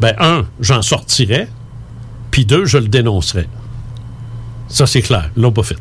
ben, 0.00 0.14
un, 0.20 0.46
j'en 0.60 0.80
sortirais, 0.80 1.48
puis 2.30 2.44
deux, 2.46 2.64
je 2.64 2.78
le 2.78 2.86
dénoncerais. 2.86 3.48
Ça, 4.68 4.86
c'est 4.86 5.02
clair. 5.02 5.30
Ils 5.36 5.42
l'ont 5.42 5.50
pas 5.50 5.64
fait. 5.64 5.76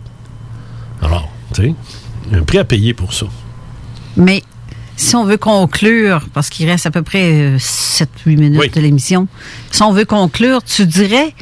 Alors, 1.08 1.30
tu 1.54 1.62
sais, 1.62 1.76
il 2.28 2.34
y 2.34 2.36
a 2.36 2.40
un 2.40 2.44
prix 2.44 2.58
à 2.60 2.66
payer 2.66 2.94
pour 2.94 3.14
ça. 3.14 3.26
Mais 4.18 4.44
si 4.96 5.16
on 5.16 5.24
veut 5.26 5.38
conclure, 5.38 6.28
parce 6.34 6.50
qu'il 6.50 6.68
reste 6.70 6.86
à 6.86 6.92
peu 6.92 7.02
près 7.02 7.56
7-8 7.58 8.06
minutes 8.38 8.60
Oui. 8.60 8.70
de 8.70 8.82
l'émission, 8.82 9.28
si 9.72 9.82
on 9.84 9.92
veut 9.94 10.06
conclure, 10.06 10.62
tu 10.64 10.86
dirais, 10.86 11.34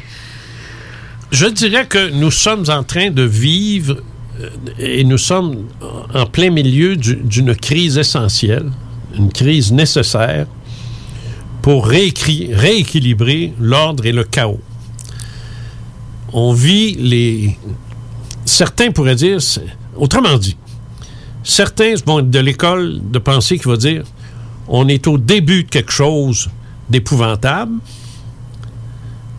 Je 1.32 1.46
dirais 1.46 1.86
que 1.86 2.10
nous 2.10 2.30
sommes 2.30 2.64
en 2.68 2.84
train 2.84 3.10
de 3.10 3.22
vivre 3.22 3.96
euh, 4.40 4.50
et 4.78 5.02
nous 5.04 5.18
sommes 5.18 5.64
en 6.14 6.26
plein 6.26 6.50
milieu 6.50 6.94
du- 6.96 7.16
d'une 7.16 7.54
crise 7.56 7.98
essentielle, 7.98 8.70
une 9.16 9.32
crise 9.32 9.72
nécessaire 9.72 10.46
pour 11.62 11.86
rééquilibrer 11.88 13.54
l'ordre 13.58 14.06
et 14.06 14.12
le 14.12 14.22
chaos. 14.22 14.60
On 16.32 16.52
vit 16.52 16.94
les... 16.94 17.58
Certains 18.46 18.92
pourraient 18.92 19.16
dire, 19.16 19.38
autrement 19.96 20.38
dit, 20.38 20.56
certains 21.42 21.94
vont 22.06 22.20
être 22.20 22.30
de 22.30 22.38
l'école 22.38 23.00
de 23.02 23.18
pensée 23.18 23.58
qui 23.58 23.68
va 23.68 23.76
dire 23.76 24.04
on 24.68 24.88
est 24.88 25.06
au 25.06 25.18
début 25.18 25.64
de 25.64 25.68
quelque 25.68 25.92
chose 25.92 26.48
d'épouvantable. 26.88 27.74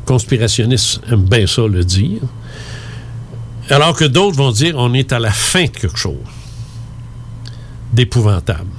Conspirationnistes 0.06 1.02
aiment 1.12 1.26
bien 1.26 1.48
ça 1.48 1.64
le 1.68 1.84
dire. 1.84 2.22
Alors 3.70 3.96
que 3.96 4.06
d'autres 4.06 4.38
vont 4.38 4.52
dire 4.52 4.76
on 4.78 4.94
est 4.94 5.12
à 5.12 5.20
la 5.20 5.32
fin 5.32 5.64
de 5.64 5.70
quelque 5.70 5.98
chose 5.98 6.16
d'épouvantable. 7.92 8.70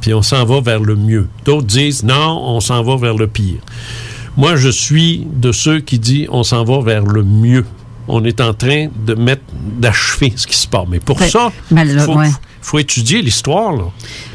Puis 0.00 0.12
on 0.14 0.22
s'en 0.22 0.44
va 0.44 0.60
vers 0.60 0.80
le 0.80 0.96
mieux. 0.96 1.28
D'autres 1.44 1.66
disent 1.66 2.02
non, 2.02 2.42
on 2.44 2.60
s'en 2.60 2.82
va 2.82 2.96
vers 2.96 3.16
le 3.16 3.28
pire. 3.28 3.60
Moi, 4.36 4.56
je 4.56 4.68
suis 4.68 5.26
de 5.32 5.52
ceux 5.52 5.80
qui 5.80 5.98
disent 5.98 6.26
on 6.30 6.42
s'en 6.42 6.64
va 6.64 6.80
vers 6.80 7.04
le 7.04 7.22
mieux. 7.22 7.64
On 8.08 8.24
est 8.24 8.40
en 8.40 8.52
train 8.54 8.88
de 9.06 9.14
mettre, 9.14 9.42
d'achever 9.78 10.32
ce 10.36 10.46
qui 10.46 10.56
se 10.56 10.66
passe. 10.66 10.86
Mais 10.88 10.98
pour 11.00 11.18
Fait- 11.18 11.30
ça, 11.30 11.52
mal- 11.70 11.88
il 11.88 12.00
faut, 12.00 12.16
ouais. 12.16 12.30
faut 12.60 12.78
étudier 12.78 13.22
l'histoire. 13.22 13.74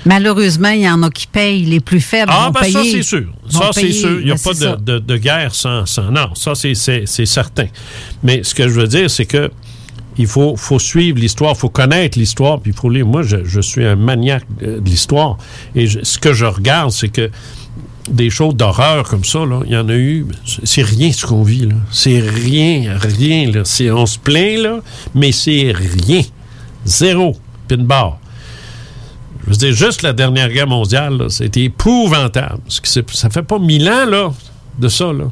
Malheureusement, 0.05 0.69
il 0.69 0.81
y 0.81 0.89
en 0.89 1.03
a 1.03 1.09
qui 1.09 1.27
payent. 1.27 1.65
Les 1.65 1.79
plus 1.79 1.99
faibles 1.99 2.31
Ah, 2.33 2.45
vont 2.45 2.51
ben 2.51 2.61
payer. 2.61 2.73
ça, 2.73 2.83
c'est 2.83 3.03
sûr. 3.03 3.25
Ça, 3.49 3.69
c'est 3.73 3.91
sûr. 3.91 4.19
Il 4.19 4.25
n'y 4.25 4.31
a 4.31 4.35
Ben, 4.35 4.39
pas 4.41 4.53
de, 4.53 4.75
de- 4.93 4.99
de 4.99 5.17
guerre 5.17 5.53
sans, 5.53 5.85
sans- 5.85 6.11
Non, 6.11 6.33
ça, 6.35 6.53
c'est- 6.55 6.75
certain. 7.25 7.67
Mais 8.23 8.41
ce 8.43 8.55
que 8.55 8.67
je 8.67 8.73
veux 8.79 8.87
dire, 8.87 9.09
c'est 9.09 9.25
que 9.25 9.51
il 10.17 10.27
faut, 10.27 10.55
faut 10.55 10.79
suivre 10.79 11.19
l'histoire, 11.19 11.53
il 11.55 11.59
faut 11.59 11.69
connaître 11.69 12.17
l'histoire, 12.17 12.59
puis 12.59 12.71
il 12.71 12.77
faut 12.79 12.89
lire. 12.89 13.05
Moi, 13.05 13.21
je, 13.23 13.43
je 13.43 13.61
suis 13.61 13.85
un 13.85 13.95
maniaque 13.95 14.45
de, 14.59 14.79
de 14.79 14.89
l'histoire. 14.89 15.37
Et 15.75 15.87
je- 15.87 15.99
ce 16.03 16.17
que 16.17 16.33
je 16.33 16.45
regarde, 16.45 16.91
c'est 16.91 17.09
que 17.09 17.29
des 18.07 18.29
choses 18.29 18.55
d'horreur 18.55 19.07
comme 19.07 19.23
ça, 19.23 19.39
il 19.65 19.71
y 19.71 19.77
en 19.77 19.89
a 19.89 19.95
eu. 19.95 20.25
C'est 20.63 20.81
rien 20.83 21.11
ce 21.11 21.25
qu'on 21.25 21.43
vit. 21.43 21.67
C'est 21.91 22.19
rien, 22.19 22.97
rien, 22.99 23.51
là. 23.51 23.63
On 23.93 24.05
se 24.05 24.17
plaint, 24.19 24.59
là, 24.59 24.79
mais 25.15 25.31
c'est 25.31 25.73
rien. 25.75 26.21
Zéro. 26.85 27.35
Pin 27.67 27.77
barre. 27.77 28.19
Je 29.45 29.51
veux 29.51 29.57
dire, 29.57 29.73
juste 29.73 30.01
la 30.01 30.13
dernière 30.13 30.49
guerre 30.49 30.67
mondiale, 30.67 31.27
c'était 31.29 31.63
épouvantable. 31.63 32.59
C'est- 32.67 33.09
ça 33.11 33.29
fait 33.29 33.43
pas 33.43 33.59
mille 33.59 33.87
ans, 33.89 34.05
là, 34.05 34.31
de 34.79 34.87
ça, 34.87 35.05
là. 35.13 35.25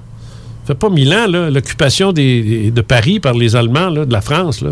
Ça 0.63 0.67
fait 0.73 0.79
pas 0.79 0.89
mille 0.89 1.13
ans, 1.13 1.27
l'occupation 1.27 2.11
de 2.13 2.81
Paris 2.81 3.19
par 3.19 3.33
les 3.35 3.55
Allemands, 3.55 3.91
de 3.91 4.11
la 4.11 4.21
France. 4.21 4.63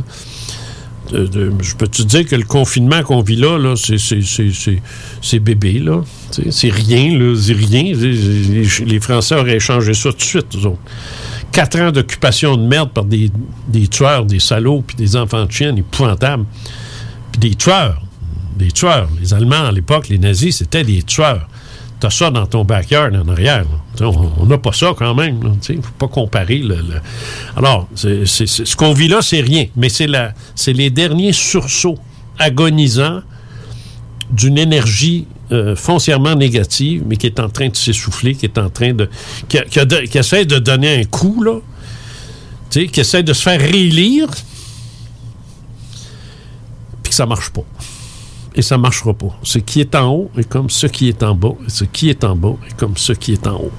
Je 1.14 1.76
peux 1.76 1.88
te 1.88 2.02
dire 2.02 2.26
que 2.26 2.36
le 2.36 2.44
confinement 2.44 3.04
qu'on 3.04 3.22
vit 3.22 3.36
là, 3.36 3.58
là 3.60 3.76
c'est- 3.76 5.40
bébé, 5.40 5.80
là. 5.80 6.02
C'est 6.50 6.70
rien, 6.72 7.18
là. 7.18 7.36
C'est 7.40 7.54
rien. 7.54 7.94
Les, 7.94 9.00
Français 9.00 9.36
auraient 9.36 9.60
changé 9.60 9.94
ça 9.94 10.10
tout 10.12 10.18
de 10.18 10.22
suite, 10.22 10.48
eux 10.56 10.68
autres. 10.68 10.82
Quatre 11.52 11.80
ans 11.80 11.92
d'occupation 11.92 12.58
de 12.58 12.64
merde 12.66 12.90
par 12.92 13.06
des, 13.06 13.30
des 13.68 13.88
tueurs, 13.88 14.26
des 14.26 14.40
salauds, 14.40 14.84
puis 14.86 14.96
des 14.96 15.16
enfants 15.16 15.46
de 15.46 15.52
chiens 15.52 15.76
épouvantables. 15.76 16.46
Puis 17.32 17.40
des 17.50 17.56
tueurs. 17.56 18.02
Des 18.58 18.72
tueurs. 18.72 19.10
Les 19.22 19.34
Allemands, 19.34 19.66
à 19.66 19.72
l'époque, 19.72 20.10
les 20.10 20.18
nazis, 20.18 20.58
c'était 20.58 20.84
des 20.84 21.04
tueurs. 21.04 21.48
T'as 22.04 22.10
ça 22.10 22.30
dans 22.32 22.46
ton 22.46 22.66
backyard 22.66 23.14
en 23.14 23.30
arrière. 23.30 23.64
On 24.02 24.46
n'a 24.46 24.58
pas 24.58 24.74
ça 24.74 24.94
quand 24.94 25.16
même. 25.16 25.40
Il 25.70 25.78
ne 25.78 25.82
faut 25.82 25.92
pas 25.98 26.10
comparer. 26.10 26.58
le- 26.58 26.76
Alors, 27.56 27.88
ce 27.96 28.76
qu'on 28.76 28.92
vit 28.92 29.08
là, 29.08 29.22
c'est 29.22 29.40
rien. 29.40 29.68
Mais 29.78 29.88
c'est 29.88 30.08
la- 30.08 30.34
c'est 30.54 30.74
les 30.74 30.90
derniers 30.90 31.32
sursauts 31.32 31.98
agonisants 32.38 33.22
d'une 34.30 34.58
énergie 34.58 35.28
euh, 35.54 35.78
foncièrement 35.78 36.36
négative, 36.36 37.04
mais 37.08 37.16
qui 37.16 37.28
est 37.28 37.40
en 37.40 37.48
train 37.48 37.70
de 37.70 37.76
s'essouffler, 37.78 38.36
qui 38.36 38.48
est 38.48 38.58
en 38.58 38.70
train 38.70 38.92
de. 38.94 39.10
qui, 39.48 39.58
qui 40.10 40.18
essaie 40.18 40.44
de 40.44 40.60
donner 40.60 41.00
un 41.00 41.04
coup, 41.06 41.42
là. 41.42 41.60
Qui 42.70 42.90
essaie 43.00 43.24
de 43.24 43.32
se 43.32 43.44
faire 43.44 43.62
réélire, 43.62 44.28
puis 47.02 47.12
que 47.12 47.16
ça 47.16 47.26
marche 47.26 47.50
pas. 47.52 47.64
Et 48.56 48.62
ça 48.62 48.78
marchera 48.78 49.14
pas. 49.14 49.38
Ce 49.44 49.58
qui 49.60 49.82
est 49.82 49.96
en 49.96 50.10
haut 50.12 50.32
est 50.38 50.48
comme 50.48 50.70
ce 50.70 50.86
qui 50.88 51.10
est 51.10 51.24
en 51.24 51.34
bas, 51.36 51.54
et 51.66 51.70
ce 51.70 51.84
qui 51.86 52.10
est 52.10 52.24
en 52.24 52.36
bas 52.36 52.54
est 52.68 52.76
comme 52.78 52.96
ce 52.98 53.14
qui 53.14 53.34
est 53.34 53.48
en 53.48 53.56
haut. 53.56 53.72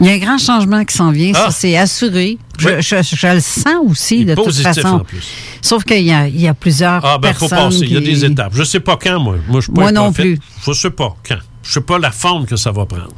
Il 0.00 0.06
y 0.06 0.10
a 0.10 0.14
un 0.14 0.18
grand 0.18 0.38
changement 0.38 0.82
qui 0.84 0.96
s'en 0.96 1.10
vient, 1.10 1.32
Ah. 1.34 1.44
ça 1.46 1.50
c'est 1.50 1.76
assuré. 1.76 2.38
Je, 2.58 2.68
Oui. 2.68 2.74
je- 2.80 3.02
je 3.02 3.26
le 3.34 3.40
sens 3.40 3.74
aussi 3.86 4.24
de 4.24 4.34
toute 4.34 4.54
façon. 4.54 4.86
en 4.88 4.98
plus. 5.00 5.22
Sauf 5.60 5.84
qu'il 5.84 6.02
y 6.02 6.10
a, 6.12 6.26
il 6.26 6.40
y 6.40 6.48
a 6.48 6.54
plusieurs 6.54 7.04
Ah, 7.04 7.18
ben, 7.18 7.34
faut 7.34 7.48
personnes. 7.48 7.68
passer. 7.70 7.80
Il 7.82 7.92
y 7.92 7.96
a 7.96 8.00
des 8.00 8.24
étapes. 8.24 8.52
Je 8.54 8.62
sais 8.64 8.80
pas 8.80 8.96
quand, 8.96 9.20
moi. 9.20 9.36
Moi, 9.46 9.60
je 9.60 9.70
Moi 9.70 9.92
non 9.92 10.10
plus. 10.12 10.38
Je 10.66 10.72
sais 10.72 10.90
pas 10.90 11.14
quand. 11.26 11.36
Je 11.62 11.72
sais 11.72 11.80
pas 11.82 11.98
la 11.98 12.10
forme 12.10 12.46
que 12.46 12.56
ça 12.56 12.72
va 12.72 12.86
prendre. 12.86 13.12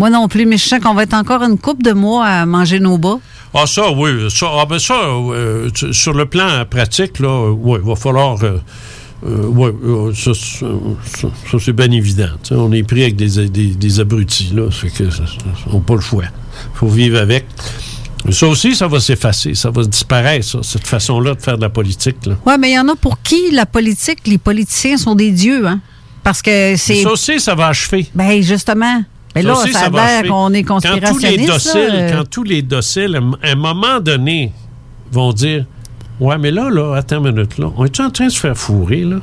Moi 0.00 0.10
non 0.10 0.26
plus, 0.26 0.44
mais 0.44 0.56
je 0.56 0.64
sens 0.66 0.80
qu'on 0.80 0.92
va 0.94 1.04
être 1.04 1.14
encore 1.14 1.42
une 1.44 1.56
couple 1.56 1.82
de 1.84 1.92
mois 1.92 2.26
à 2.26 2.46
manger 2.46 2.80
nos 2.80 2.98
bas. 2.98 3.18
Ah, 3.54 3.66
ça, 3.66 3.92
oui. 3.92 4.28
Ça, 4.28 4.46
ah, 4.58 4.66
ben 4.68 4.80
ça 4.80 4.94
euh, 4.94 5.70
sur 5.92 6.12
le 6.12 6.26
plan 6.26 6.64
pratique, 6.68 7.20
là, 7.20 7.50
oui, 7.52 7.78
il 7.80 7.88
va 7.88 7.94
falloir. 7.94 8.42
euh, 8.42 8.58
euh, 9.26 9.46
ouais, 9.46 9.72
euh, 9.84 10.12
ça, 10.14 10.32
ça- 10.34 10.66
ça- 11.04 11.28
ça, 11.50 11.58
c'est 11.60 11.72
bien 11.72 11.90
évident. 11.90 12.28
On 12.50 12.72
est 12.72 12.82
pris 12.82 13.02
avec 13.02 13.16
des, 13.16 13.48
des, 13.48 13.68
des 13.68 14.00
abrutis, 14.00 14.50
là. 14.54 14.70
Fait 14.70 14.90
que, 14.90 15.04
on 15.70 15.74
n'a 15.74 15.80
pas 15.80 15.94
le 15.94 16.00
choix. 16.00 16.24
Il 16.24 16.78
faut 16.78 16.88
vivre 16.88 17.18
avec. 17.18 17.46
Ça 18.30 18.46
aussi, 18.46 18.74
ça 18.74 18.86
va 18.88 19.00
s'effacer. 19.00 19.54
Ça 19.54 19.70
va 19.70 19.84
disparaître, 19.84 20.46
ça, 20.46 20.58
cette 20.62 20.86
façon-là 20.86 21.34
de 21.34 21.40
faire 21.42 21.56
de 21.56 21.62
la 21.62 21.68
politique. 21.68 22.16
Oui, 22.46 22.54
mais 22.58 22.70
il 22.70 22.74
y 22.74 22.78
en 22.78 22.88
a 22.88 22.96
pour 22.96 23.20
qui 23.20 23.50
la 23.52 23.66
politique, 23.66 24.20
les 24.26 24.38
politiciens 24.38 24.96
sont 24.96 25.14
des 25.14 25.30
dieux, 25.30 25.66
hein? 25.66 25.80
Parce 26.22 26.40
que 26.40 26.74
c'est. 26.76 27.02
Ça 27.02 27.10
aussi, 27.10 27.38
ça 27.38 27.54
va 27.54 27.66
achever. 27.68 28.06
Ben, 28.14 28.40
justement. 28.42 29.02
Mais 29.34 29.42
Ça 29.42 29.48
là, 29.48 29.54
aussi, 29.58 29.72
ça 29.72 29.86
a 29.86 29.90
l'air 29.90 30.30
qu'on 30.30 30.52
est 30.54 30.62
Quand 30.62 30.80
tous 30.80 30.88
les 30.94 31.00
conspirationniste. 31.00 31.48
dociles, 31.52 31.86
là, 31.88 31.94
euh, 31.94 32.16
quand 32.18 32.30
tous 32.30 32.44
les 32.44 32.62
dociles, 32.62 33.20
à 33.42 33.48
un 33.50 33.54
moment 33.56 34.00
donné, 34.00 34.52
vont 35.10 35.32
dire 35.32 35.66
Ouais, 36.20 36.38
mais 36.38 36.50
là, 36.50 36.70
là, 36.70 36.94
attends 36.96 37.24
une 37.24 37.32
minute, 37.34 37.58
là, 37.58 37.70
on 37.76 37.84
est 37.84 38.00
en 38.00 38.10
train 38.10 38.26
de 38.26 38.32
se 38.32 38.38
faire 38.40 38.56
fourrer, 38.56 39.02
là? 39.04 39.16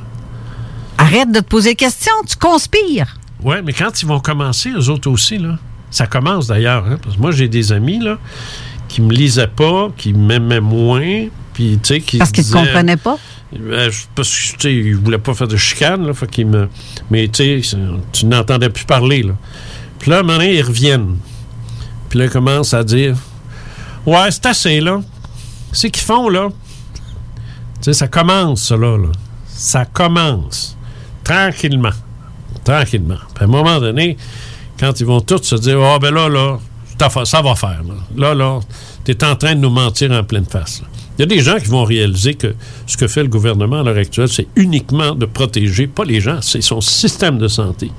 Arrête 0.98 1.32
de 1.32 1.40
te 1.40 1.44
poser 1.44 1.70
des 1.70 1.76
questions, 1.76 2.12
tu 2.28 2.36
conspires. 2.36 3.16
Ouais, 3.42 3.62
mais 3.62 3.72
quand 3.72 4.00
ils 4.02 4.06
vont 4.06 4.20
commencer, 4.20 4.70
eux 4.70 4.88
autres 4.90 5.10
aussi, 5.10 5.38
là, 5.38 5.58
ça 5.90 6.06
commence 6.06 6.46
d'ailleurs, 6.46 6.84
hein, 6.86 6.98
parce 7.02 7.16
que 7.16 7.20
moi, 7.20 7.32
j'ai 7.32 7.48
des 7.48 7.72
amis, 7.72 7.98
là, 7.98 8.18
qui 8.88 9.00
me 9.00 9.12
lisaient 9.12 9.46
pas, 9.48 9.88
qui 9.96 10.12
m'aimaient 10.12 10.60
moins, 10.60 11.26
puis, 11.54 11.78
tu 11.82 11.94
sais, 11.94 12.00
qui 12.00 12.18
Parce 12.18 12.30
qu'ils 12.30 12.46
ne 12.46 12.52
comprenaient 12.52 12.96
pas? 12.96 13.18
Je- 13.54 13.58
parce 14.14 14.30
que, 14.30 14.52
tu 14.52 14.56
sais, 14.60 14.74
ils 14.74 14.94
voulaient 14.96 15.18
pas 15.18 15.34
faire 15.34 15.48
de 15.48 15.56
chicane, 15.56 16.06
là, 16.06 16.14
fait 16.14 16.30
qu'ils 16.30 16.46
me... 16.46 16.68
Mais, 17.10 17.26
tu 17.28 17.62
sais, 17.62 17.76
tu 18.12 18.26
n'entendais 18.26 18.70
plus 18.70 18.84
parler, 18.84 19.22
là. 19.22 19.34
Puis 19.98 20.10
là, 20.10 20.18
à 20.18 20.20
un 20.20 20.22
moment 20.22 20.38
donné, 20.38 20.56
ils 20.56 20.62
reviennent. 20.62 21.16
Puis 22.08 22.18
là, 22.18 22.26
ils 22.26 22.30
commencent 22.30 22.74
à 22.74 22.84
dire 22.84 23.16
Ouais, 24.06 24.30
c'est 24.30 24.46
assez, 24.46 24.80
là. 24.80 25.00
C'est 25.72 25.90
qu'ils 25.90 26.02
font, 26.04 26.28
là. 26.28 26.48
Tu 27.82 27.92
ça 27.92 28.06
commence, 28.06 28.68
ça, 28.68 28.76
là. 28.76 28.96
Ça 29.48 29.84
commence. 29.84 30.76
Tranquillement. 31.24 31.90
Tranquillement. 32.64 33.18
Puis 33.34 33.44
à 33.44 33.44
un 33.44 33.50
moment 33.50 33.80
donné, 33.80 34.16
quand 34.78 34.98
ils 35.00 35.06
vont 35.06 35.20
tous 35.20 35.42
se 35.42 35.56
dire 35.56 35.80
Ah, 35.82 35.98
ben 35.98 36.14
là, 36.14 36.28
là, 36.28 36.58
ça 37.24 37.42
va 37.42 37.54
faire, 37.56 37.82
là. 37.86 37.94
Là, 38.16 38.34
là, 38.34 38.60
t'es 39.04 39.24
en 39.24 39.34
train 39.34 39.56
de 39.56 39.60
nous 39.60 39.70
mentir 39.70 40.12
en 40.12 40.22
pleine 40.22 40.44
face. 40.44 40.82
Il 41.18 41.22
y 41.22 41.24
a 41.24 41.26
des 41.26 41.40
gens 41.40 41.58
qui 41.58 41.68
vont 41.68 41.84
réaliser 41.84 42.34
que 42.34 42.54
ce 42.86 42.96
que 42.96 43.06
fait 43.08 43.22
le 43.22 43.28
gouvernement 43.28 43.80
à 43.80 43.82
l'heure 43.82 43.98
actuelle, 43.98 44.28
c'est 44.28 44.46
uniquement 44.56 45.14
de 45.14 45.26
protéger, 45.26 45.86
pas 45.86 46.04
les 46.04 46.20
gens, 46.20 46.38
c'est 46.40 46.62
son 46.62 46.80
système 46.80 47.38
de 47.38 47.48
santé 47.48 47.90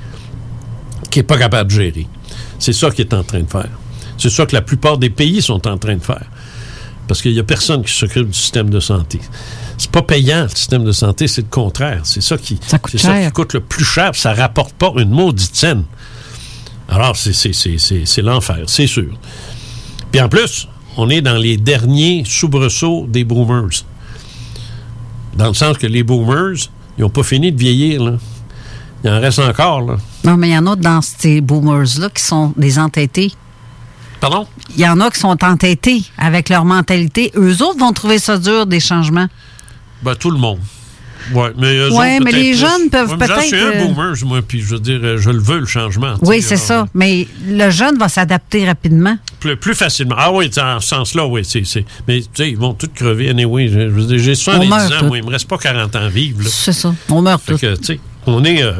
qui 1.11 1.19
n'est 1.19 1.23
pas 1.23 1.37
capable 1.37 1.69
de 1.69 1.75
gérer. 1.75 2.07
C'est 2.57 2.73
ça 2.73 2.89
qu'il 2.89 3.05
est 3.05 3.13
en 3.13 3.23
train 3.23 3.41
de 3.41 3.49
faire. 3.49 3.69
C'est 4.17 4.29
ça 4.29 4.45
que 4.45 4.55
la 4.55 4.61
plupart 4.61 4.97
des 4.97 5.09
pays 5.09 5.41
sont 5.41 5.67
en 5.67 5.77
train 5.77 5.95
de 5.95 6.03
faire. 6.03 6.25
Parce 7.07 7.21
qu'il 7.21 7.33
n'y 7.33 7.39
a 7.39 7.43
personne 7.43 7.83
qui 7.83 7.93
s'occupe 7.93 8.27
du 8.27 8.37
système 8.37 8.69
de 8.69 8.79
santé. 8.79 9.19
C'est 9.77 9.91
pas 9.91 10.01
payant, 10.01 10.43
le 10.43 10.49
système 10.49 10.83
de 10.83 10.91
santé, 10.91 11.27
c'est 11.27 11.41
le 11.41 11.47
contraire. 11.49 12.01
C'est 12.03 12.21
ça 12.21 12.37
qui, 12.37 12.59
c'est 12.91 12.97
ça 12.99 13.13
qui 13.27 13.31
coûte 13.33 13.53
le 13.53 13.59
plus 13.59 13.83
cher, 13.85 14.11
puis 14.11 14.21
ça 14.21 14.33
rapporte 14.33 14.73
pas 14.73 14.91
une 14.97 15.09
maudite 15.09 15.55
scène. 15.55 15.83
Alors, 16.89 17.15
c'est- 17.15 17.33
c'est- 17.33 17.53
c'est 17.53 17.77
c'est- 17.77 18.05
c'est 18.05 18.21
l'enfer, 18.21 18.59
c'est 18.67 18.87
sûr. 18.87 19.11
Puis 20.11 20.21
en 20.21 20.29
plus, 20.29 20.67
on 20.97 21.09
est 21.09 21.21
dans 21.21 21.37
les 21.37 21.57
derniers 21.57 22.23
soubresauts 22.25 23.07
des 23.07 23.23
boomers. 23.23 23.83
Dans 25.35 25.47
le 25.47 25.53
sens 25.53 25.77
que 25.77 25.87
les 25.87 26.03
boomers, 26.03 26.69
ils 26.97 27.01
n'ont 27.01 27.09
pas 27.09 27.23
fini 27.23 27.51
de 27.51 27.57
vieillir. 27.57 28.03
Là. 28.03 28.13
Il 29.03 29.09
en 29.09 29.19
reste 29.19 29.39
encore. 29.39 29.81
Là. 29.81 29.97
Non, 30.23 30.37
mais 30.37 30.49
il 30.49 30.53
y 30.53 30.57
en 30.57 30.67
a 30.67 30.75
dans 30.75 31.01
ces 31.01 31.41
boomers-là 31.41 32.09
qui 32.13 32.21
sont 32.23 32.53
des 32.55 32.77
entêtés. 32.77 33.31
Pardon? 34.19 34.47
Il 34.75 34.79
y 34.81 34.87
en 34.87 34.99
a 35.01 35.09
qui 35.09 35.19
sont 35.19 35.43
entêtés 35.43 36.03
avec 36.17 36.49
leur 36.49 36.63
mentalité. 36.63 37.31
Eux 37.35 37.61
autres 37.63 37.79
vont 37.79 37.91
trouver 37.91 38.19
ça 38.19 38.37
dur, 38.37 38.65
des 38.67 38.79
changements. 38.79 39.27
Ben, 40.03 40.15
tout 40.15 40.31
le 40.31 40.37
monde. 40.37 40.59
Ouais, 41.33 41.51
mais, 41.57 41.73
eux 41.77 41.89
Ouais, 41.91 42.17
autres, 42.17 42.25
mais 42.25 42.31
peut-être 42.31 42.35
les 42.35 42.49
plus. 42.51 42.59
jeunes 42.59 42.89
peuvent 42.91 43.11
Ouais, 43.11 43.17
mais 43.17 43.27
j'en 43.27 43.39
suis 43.39 43.51
peut-être, 43.51 43.77
un 43.77 43.79
euh, 43.79 43.85
boomer, 43.87 44.13
moi, 44.25 44.41
puis 44.45 44.59
je 44.59 44.65
veux 44.73 44.79
dire, 44.79 44.99
euh, 45.01 45.17
je 45.17 45.29
le 45.29 45.39
veux, 45.39 45.59
le 45.59 45.65
changement. 45.65 46.15
Oui, 46.21 46.41
c'est 46.41 46.57
ça. 46.57 46.85
Mais 46.93 47.27
le 47.47 47.69
jeune 47.69 47.97
va 47.97 48.09
s'adapter 48.09 48.65
rapidement. 48.65 49.17
Plus, 49.39 49.55
plus 49.55 49.73
facilement. 49.73 50.15
Ah 50.17 50.33
oui, 50.33 50.49
dans 50.49 50.81
ce 50.81 50.87
sens-là, 50.89 51.25
oui. 51.25 51.45
c'est 51.45 51.65
c'est- 51.65 51.85
Mais 52.09 52.19
tu 52.19 52.27
sais, 52.35 52.49
ils 52.49 52.57
vont 52.57 52.73
tous 52.73 52.89
crever 52.93 53.29
anyway. 53.29 53.69
Je, 53.69 53.79
je 53.79 53.85
veux 53.87 54.03
dire, 54.05 54.19
j'ai 54.19 54.35
70 54.35 54.67
meurt 54.67 54.91
ans, 54.91 54.95
tous. 54.99 55.05
moi, 55.05 55.17
il 55.17 55.23
me 55.23 55.29
reste 55.29 55.47
pas 55.47 55.57
40 55.57 55.95
ans 55.95 55.99
à 56.01 56.09
vivre. 56.09 56.39
C'est 56.45 56.73
ça. 56.73 56.93
On 57.09 57.21
meurt 57.21 57.41
Fait 57.41 57.53
tous. 57.53 57.59
que, 57.61 57.97
on 58.25 58.43
est. 58.43 58.61
euh, 58.61 58.73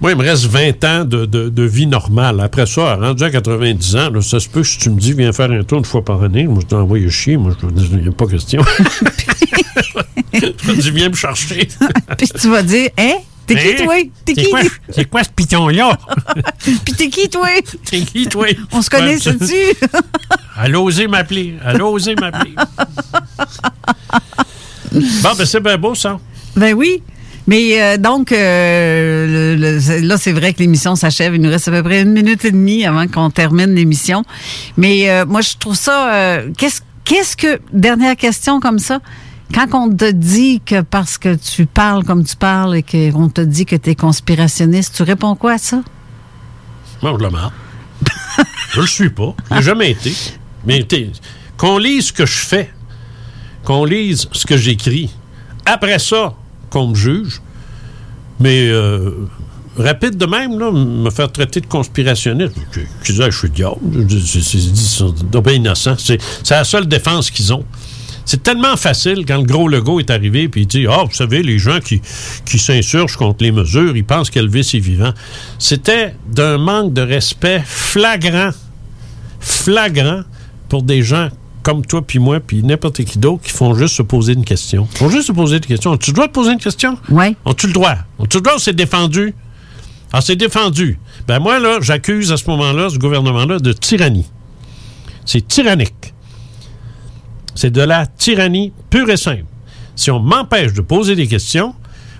Moi, 0.00 0.12
il 0.12 0.16
me 0.16 0.22
reste 0.22 0.46
20 0.46 0.84
ans 0.84 1.04
de, 1.04 1.26
de- 1.26 1.48
de 1.50 1.62
vie 1.62 1.86
normale. 1.86 2.40
Après 2.40 2.64
ça, 2.66 2.96
rendu 2.96 3.22
à 3.22 3.30
90 3.30 3.96
ans, 3.96 4.10
là, 4.10 4.22
ça 4.22 4.40
se 4.40 4.48
peut 4.48 4.62
que 4.62 4.66
si 4.66 4.78
tu 4.78 4.88
me 4.90 4.98
dis, 4.98 5.12
viens 5.12 5.32
faire 5.32 5.50
un 5.50 5.62
tour 5.62 5.78
une 5.78 5.84
fois 5.84 6.02
par 6.04 6.22
année, 6.22 6.44
moi, 6.46 6.60
je 6.62 6.66
t'envoie 6.66 6.98
chier. 7.10 7.36
Moi, 7.36 7.54
je 7.60 7.66
te 7.66 7.72
dis, 7.72 7.88
il 7.92 7.98
n'y 8.02 8.08
a 8.08 8.12
pas 8.12 8.26
question. 8.26 8.62
je 10.32 10.38
te 10.40 10.80
dis, 10.80 10.90
viens 10.90 11.10
me 11.10 11.14
chercher. 11.14 11.68
Puis 12.18 12.28
tu 12.28 12.48
vas 12.48 12.62
dire, 12.62 12.88
hein? 12.98 13.16
T'es 13.46 13.56
qui, 13.56 13.68
Hein? 13.82 13.84
toi? 13.84 13.94
T'es 14.24 14.32
qui? 14.34 14.46
C'est 14.90 15.04
quoi 15.06 15.24
ce 15.24 15.28
piton-là? 15.30 15.98
Puis 16.64 16.94
t'es 16.94 17.08
qui, 17.08 17.28
toi? 17.28 17.48
T'es 17.90 18.00
qui, 18.02 18.26
toi? 18.28 18.46
On 18.72 18.80
se 18.80 18.88
connaît, 18.88 19.18
sais-tu? 19.18 19.76
Elle 20.64 20.74
a 20.76 20.80
osé 20.80 21.08
m'appeler. 21.08 21.56
Elle 21.66 21.80
a 21.80 21.84
osé 21.86 22.14
m'appeler. 22.14 22.54
bon, 24.92 25.30
ben, 25.36 25.44
c'est 25.44 25.60
bien 25.60 25.76
beau, 25.78 25.94
ça. 25.94 26.18
Ben 26.56 26.74
oui. 26.74 27.02
Mais 27.50 27.82
euh, 27.82 27.96
donc, 27.96 28.30
euh, 28.30 29.56
là, 30.02 30.16
c'est 30.18 30.30
vrai 30.30 30.54
que 30.54 30.60
l'émission 30.60 30.94
s'achève. 30.94 31.34
Il 31.34 31.42
nous 31.42 31.50
reste 31.50 31.66
à 31.66 31.72
peu 31.72 31.82
près 31.82 32.02
une 32.02 32.12
minute 32.12 32.44
et 32.44 32.52
demie 32.52 32.86
avant 32.86 33.08
qu'on 33.08 33.28
termine 33.28 33.74
l'émission. 33.74 34.22
Mais 34.76 35.10
euh, 35.10 35.26
moi, 35.26 35.40
je 35.40 35.54
trouve 35.58 35.74
ça... 35.74 36.42
qu'est-ce, 36.56 36.82
qu'est-ce 37.02 37.36
que... 37.36 37.60
Dernière 37.72 38.14
question 38.14 38.60
comme 38.60 38.78
ça. 38.78 39.00
Quand 39.52 39.66
on 39.74 39.92
te 39.92 40.08
dit 40.12 40.62
que 40.64 40.80
parce 40.80 41.18
que 41.18 41.34
tu 41.34 41.66
parles 41.66 42.04
comme 42.04 42.24
tu 42.24 42.36
parles 42.36 42.76
et 42.76 42.84
qu'on 42.84 43.28
te 43.28 43.40
dit 43.40 43.66
que 43.66 43.74
tu 43.74 43.90
es 43.90 43.94
conspirationniste, 43.96 44.94
tu 44.94 45.02
réponds 45.02 45.34
quoi 45.34 45.54
à 45.54 45.58
ça? 45.58 45.82
Moi, 47.02 47.16
je 47.18 47.24
le 47.24 47.30
marre. 47.30 47.52
je 48.74 48.80
le 48.80 48.86
suis 48.86 49.10
pas. 49.10 49.34
Je 49.50 49.56
l'ai 49.56 49.62
jamais 49.62 49.90
été. 49.90 50.14
Mais 50.64 50.86
qu'on 51.56 51.78
lise 51.78 52.06
ce 52.06 52.12
que 52.12 52.26
je 52.26 52.38
fais, 52.46 52.70
qu'on 53.64 53.84
lise 53.84 54.28
ce 54.30 54.46
que 54.46 54.56
j'écris, 54.56 55.10
après 55.66 55.98
ça, 55.98 56.34
qu'on 56.70 56.88
me 56.88 56.94
juge, 56.94 57.40
mais 58.38 58.68
euh, 58.68 59.10
rapide 59.76 60.16
de 60.16 60.26
même, 60.26 60.58
là, 60.58 60.70
me 60.72 61.10
faire 61.10 61.30
traiter 61.30 61.60
de 61.60 61.66
conspirationniste, 61.66 62.54
qui 63.04 63.12
disait, 63.12 63.30
je 63.30 63.36
suis 63.38 63.50
diable, 63.50 63.76
Je 64.08 64.18
c'est- 64.40 65.54
innocent. 65.54 65.96
C'est 65.98 66.18
la 66.50 66.64
seule 66.64 66.86
défense 66.86 67.30
qu'ils 67.30 67.52
ont. 67.52 67.64
C'est 68.26 68.42
tellement 68.44 68.76
facile 68.76 69.24
quand 69.26 69.38
le 69.38 69.42
gros 69.44 69.66
Legault 69.66 69.98
est 69.98 70.10
arrivé 70.10 70.48
puis 70.48 70.60
il 70.62 70.66
dit 70.66 70.86
Ah, 70.88 71.02
vous 71.04 71.12
savez, 71.14 71.42
les 71.42 71.58
gens 71.58 71.80
qui, 71.80 72.00
qui 72.44 72.58
s'insurgent 72.60 73.16
contre 73.16 73.42
les 73.42 73.50
mesures, 73.50 73.96
ils 73.96 74.04
pensent 74.04 74.30
qu'Elvis 74.30 74.70
est 74.74 74.78
vivant. 74.78 75.12
C'était 75.58 76.14
d'un 76.32 76.56
manque 76.58 76.92
de 76.92 77.00
respect 77.02 77.60
flagrant, 77.64 78.50
flagrant 79.40 80.20
pour 80.68 80.82
des 80.84 81.02
gens 81.02 81.28
comme 81.62 81.84
toi 81.84 82.02
puis 82.02 82.18
moi 82.18 82.40
puis 82.40 82.62
n'importe 82.62 83.04
qui 83.04 83.18
d'autre 83.18 83.42
qui 83.42 83.50
font 83.50 83.74
juste 83.74 83.94
se 83.96 84.02
poser 84.02 84.32
une 84.32 84.44
question. 84.44 84.88
Ils 84.92 84.98
font 84.98 85.08
juste 85.08 85.28
se 85.28 85.32
poser 85.32 85.56
une 85.56 85.66
question. 85.66 85.92
As-tu 85.92 86.10
le 86.10 86.14
droit 86.14 86.26
de 86.26 86.32
poser 86.32 86.52
une 86.52 86.58
question? 86.58 86.98
Oui. 87.10 87.36
As-tu 87.44 87.66
le 87.66 87.72
droit? 87.72 87.96
As-tu 88.22 88.38
le 88.38 88.42
droit 88.42 88.56
ou 88.56 88.58
c'est 88.58 88.74
défendu? 88.74 89.34
Ah, 90.12 90.20
c'est 90.20 90.36
défendu. 90.36 90.98
Ben 91.28 91.38
moi, 91.38 91.60
là, 91.60 91.78
j'accuse 91.80 92.32
à 92.32 92.36
ce 92.36 92.48
moment-là, 92.50 92.88
ce 92.90 92.98
gouvernement-là, 92.98 93.58
de 93.58 93.72
tyrannie. 93.72 94.26
C'est 95.24 95.46
tyrannique. 95.46 96.14
C'est 97.54 97.70
de 97.70 97.82
la 97.82 98.06
tyrannie 98.06 98.72
pure 98.90 99.08
et 99.10 99.16
simple. 99.16 99.44
Si 99.94 100.10
on 100.10 100.18
m'empêche 100.18 100.72
de 100.72 100.80
poser 100.80 101.14
des 101.14 101.28
questions, 101.28 101.74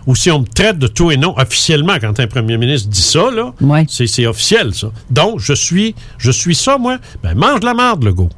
ou 0.07 0.15
si 0.15 0.31
on 0.31 0.41
me 0.41 0.47
traite 0.47 0.79
de 0.79 0.87
tout 0.87 1.11
et 1.11 1.17
non 1.17 1.35
officiellement, 1.39 1.95
quand 2.01 2.19
un 2.21 2.27
premier 2.27 2.57
ministre 2.59 2.89
dit 2.89 3.03
ça, 3.03 3.31
là, 3.31 3.53
c'est, 3.89 4.07
c'est 4.07 4.27
officiel, 4.27 4.75
ça. 4.75 4.91
Donc, 5.11 5.41
je 5.41 5.53
suis, 5.53 5.95
je 6.19 6.31
suis 6.31 6.55
ça, 6.55 6.79
moi. 6.79 6.99
Ben, 7.23 7.35
mange 7.35 7.63
la 7.63 7.75
marde, 7.75 8.05
le 8.05 8.13
go. 8.13 8.29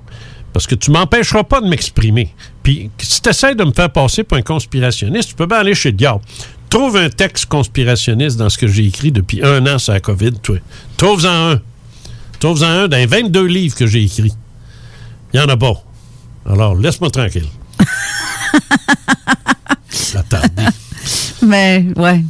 Parce 0.52 0.66
que 0.66 0.74
tu 0.74 0.90
m'empêcheras 0.90 1.44
pas 1.44 1.60
de 1.60 1.68
m'exprimer. 1.68 2.34
Puis, 2.62 2.90
si 3.00 3.22
tu 3.22 3.28
essaies 3.30 3.54
de 3.54 3.64
me 3.64 3.72
faire 3.72 3.90
passer 3.90 4.22
pour 4.24 4.36
un 4.36 4.42
conspirationniste, 4.42 5.30
tu 5.30 5.34
peux 5.34 5.46
bien 5.46 5.58
aller 5.58 5.74
chez 5.74 5.90
le 5.90 5.96
diable. 5.96 6.20
Trouve 6.68 6.96
un 6.96 7.08
texte 7.10 7.46
conspirationniste 7.46 8.36
dans 8.36 8.48
ce 8.50 8.58
que 8.58 8.66
j'ai 8.66 8.84
écrit 8.86 9.12
depuis 9.12 9.42
un 9.44 9.66
an 9.66 9.78
sur 9.78 9.92
la 9.92 10.00
COVID, 10.00 10.32
toi. 10.42 10.56
Trouve-en 10.96 11.52
un. 11.52 11.60
Trouve-en 12.40 12.66
un 12.66 12.88
dans 12.88 12.96
les 12.96 13.06
22 13.06 13.44
livres 13.46 13.74
que 13.76 13.86
j'ai 13.86 14.02
écrits. 14.04 14.32
Il 15.32 15.40
n'y 15.40 15.46
en 15.46 15.48
a 15.48 15.56
pas. 15.56 15.74
Alors, 16.48 16.74
laisse-moi 16.74 17.10
tranquille. 17.10 17.46
L'attardé. 20.14 20.64
Mais, 21.42 21.86
ouais. 21.96 22.22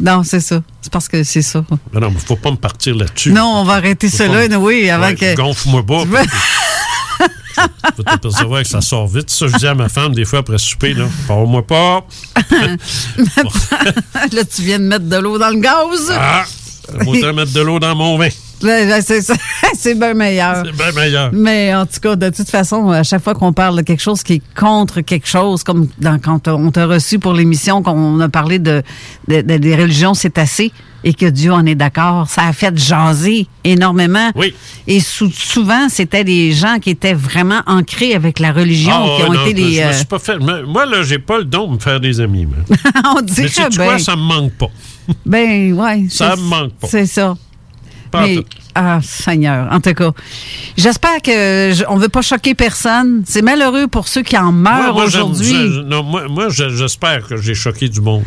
Non, 0.00 0.22
c'est 0.22 0.40
ça. 0.40 0.62
C'est 0.80 0.92
parce 0.92 1.08
que 1.08 1.22
c'est 1.24 1.42
ça. 1.42 1.64
Mais 1.92 2.00
non, 2.00 2.08
il 2.10 2.14
ne 2.14 2.18
faut 2.20 2.36
pas 2.36 2.50
me 2.50 2.56
partir 2.56 2.94
là-dessus. 2.94 3.32
Non, 3.32 3.52
on 3.56 3.64
va 3.64 3.74
arrêter 3.74 4.08
cela, 4.08 4.48
me- 4.48 4.56
oui, 4.56 4.88
avant 4.90 5.06
Ouais, 5.08 5.14
que. 5.16 5.34
Gonfle-moi 5.36 5.84
pas. 5.84 6.04
Tu 7.96 8.02
vas 8.02 8.12
t'apercevoir 8.12 8.62
que 8.62 8.68
ça 8.68 8.80
sort 8.80 9.06
vite. 9.06 9.30
Ça, 9.30 9.46
je 9.48 9.56
dis 9.56 9.66
à 9.66 9.74
ma 9.74 9.88
femme 9.88 10.14
des 10.14 10.24
fois 10.24 10.40
après 10.40 10.58
souper, 10.58 10.94
là. 10.94 11.06
Parle-moi 11.26 11.66
pas. 11.66 12.06
là, 14.32 14.44
tu 14.44 14.62
viens 14.62 14.78
de 14.78 14.84
mettre 14.84 15.06
de 15.06 15.16
l'eau 15.16 15.38
dans 15.38 15.50
le 15.50 15.60
gaz. 15.60 16.12
Ah! 16.12 16.44
Te 16.88 17.32
mettre 17.32 17.52
de 17.52 17.60
l'eau 17.60 17.78
dans 17.78 17.94
mon 17.94 18.16
vin. 18.18 18.28
Là, 18.62 18.84
là, 18.84 18.98
c'est 19.74 19.94
bien 19.94 20.14
meilleur. 20.14 20.62
C'est 20.64 20.72
bien 20.76 20.92
meilleur. 20.92 21.30
Mais 21.32 21.74
en 21.74 21.86
tout 21.86 22.00
cas, 22.00 22.16
de 22.16 22.28
toute 22.30 22.48
façon, 22.50 22.90
à 22.90 23.02
chaque 23.02 23.22
fois 23.22 23.34
qu'on 23.34 23.52
parle 23.52 23.76
de 23.76 23.82
quelque 23.82 24.02
chose 24.02 24.22
qui 24.22 24.34
est 24.34 24.42
contre 24.58 25.00
quelque 25.00 25.28
chose, 25.28 25.62
comme 25.62 25.88
dans, 25.98 26.18
quand 26.18 26.48
on 26.48 26.70
t'a 26.70 26.86
reçu 26.86 27.18
pour 27.18 27.34
l'émission, 27.34 27.82
qu'on 27.82 28.18
a 28.20 28.28
parlé 28.28 28.58
de, 28.58 28.82
de- 29.28 29.42
de- 29.42 29.56
des 29.58 29.76
religions, 29.76 30.14
c'est 30.14 30.38
assez, 30.38 30.72
et 31.04 31.14
que 31.14 31.26
Dieu 31.26 31.52
en 31.52 31.64
est 31.66 31.76
d'accord, 31.76 32.28
ça 32.28 32.42
a 32.48 32.52
fait 32.52 32.76
jaser 32.76 33.46
énormément. 33.62 34.30
Oui. 34.34 34.52
Et 34.88 34.98
sou- 34.98 35.30
souvent, 35.32 35.88
c'était 35.88 36.24
des 36.24 36.50
gens 36.52 36.78
qui 36.80 36.90
étaient 36.90 37.14
vraiment 37.14 37.60
ancrés 37.66 38.14
avec 38.14 38.40
la 38.40 38.50
religion, 38.52 38.92
Ah, 38.92 39.16
qui 39.18 39.22
ont 39.28 39.32
non, 39.34 39.46
été 39.46 39.50
je- 39.50 39.56
les... 39.66 39.72
je 39.74 39.80
me 39.82 39.86
euh, 39.86 39.92
suis 39.92 40.04
pas 40.06 40.18
fait- 40.18 40.38
mais 40.40 40.62
Moi, 40.66 40.86
là, 40.86 41.02
j'ai 41.04 41.20
pas 41.20 41.38
le 41.38 41.44
don 41.44 41.68
de 41.68 41.74
me 41.74 41.78
faire 41.78 42.00
des 42.00 42.20
amis. 42.20 42.48
on 43.04 43.14
Mais 43.16 43.22
dirait 43.22 43.48
sais-tu 43.48 43.76
bien. 43.78 43.86
quoi? 43.86 43.98
Ça 44.00 44.16
me 44.16 44.22
manque 44.22 44.52
pas. 44.54 44.70
Ben, 45.24 45.72
ouais. 45.74 46.06
Ça 46.10 46.34
me 46.34 46.42
manque 46.42 46.72
pas. 46.74 46.88
C'est 46.88 47.06
ça. 47.06 47.36
Pas 48.10 48.20
en 48.20 48.22
Mais- 48.22 48.36
tout. 48.36 48.44
Ah, 48.80 49.00
Seigneur. 49.02 49.68
En 49.72 49.80
tout 49.80 49.92
cas, 49.94 50.12
j'espère 50.76 51.20
que 51.22 51.72
je- 51.74 51.84
on 51.88 51.96
veut 51.96 52.08
pas 52.08 52.22
choquer 52.22 52.54
personne. 52.54 53.22
C'est 53.26 53.42
malheureux 53.42 53.88
pour 53.88 54.06
ceux 54.08 54.22
qui 54.22 54.36
en 54.38 54.52
meurent 54.52 54.96
aujourd'hui. 54.96 55.52
non, 55.86 56.02
moi, 56.02 56.28
moi, 56.28 56.48
je- 56.48 56.68
j'espère 56.68 57.26
que 57.26 57.36
j'ai 57.36 57.54
choqué 57.54 57.88
du 57.88 58.00
monde. 58.00 58.22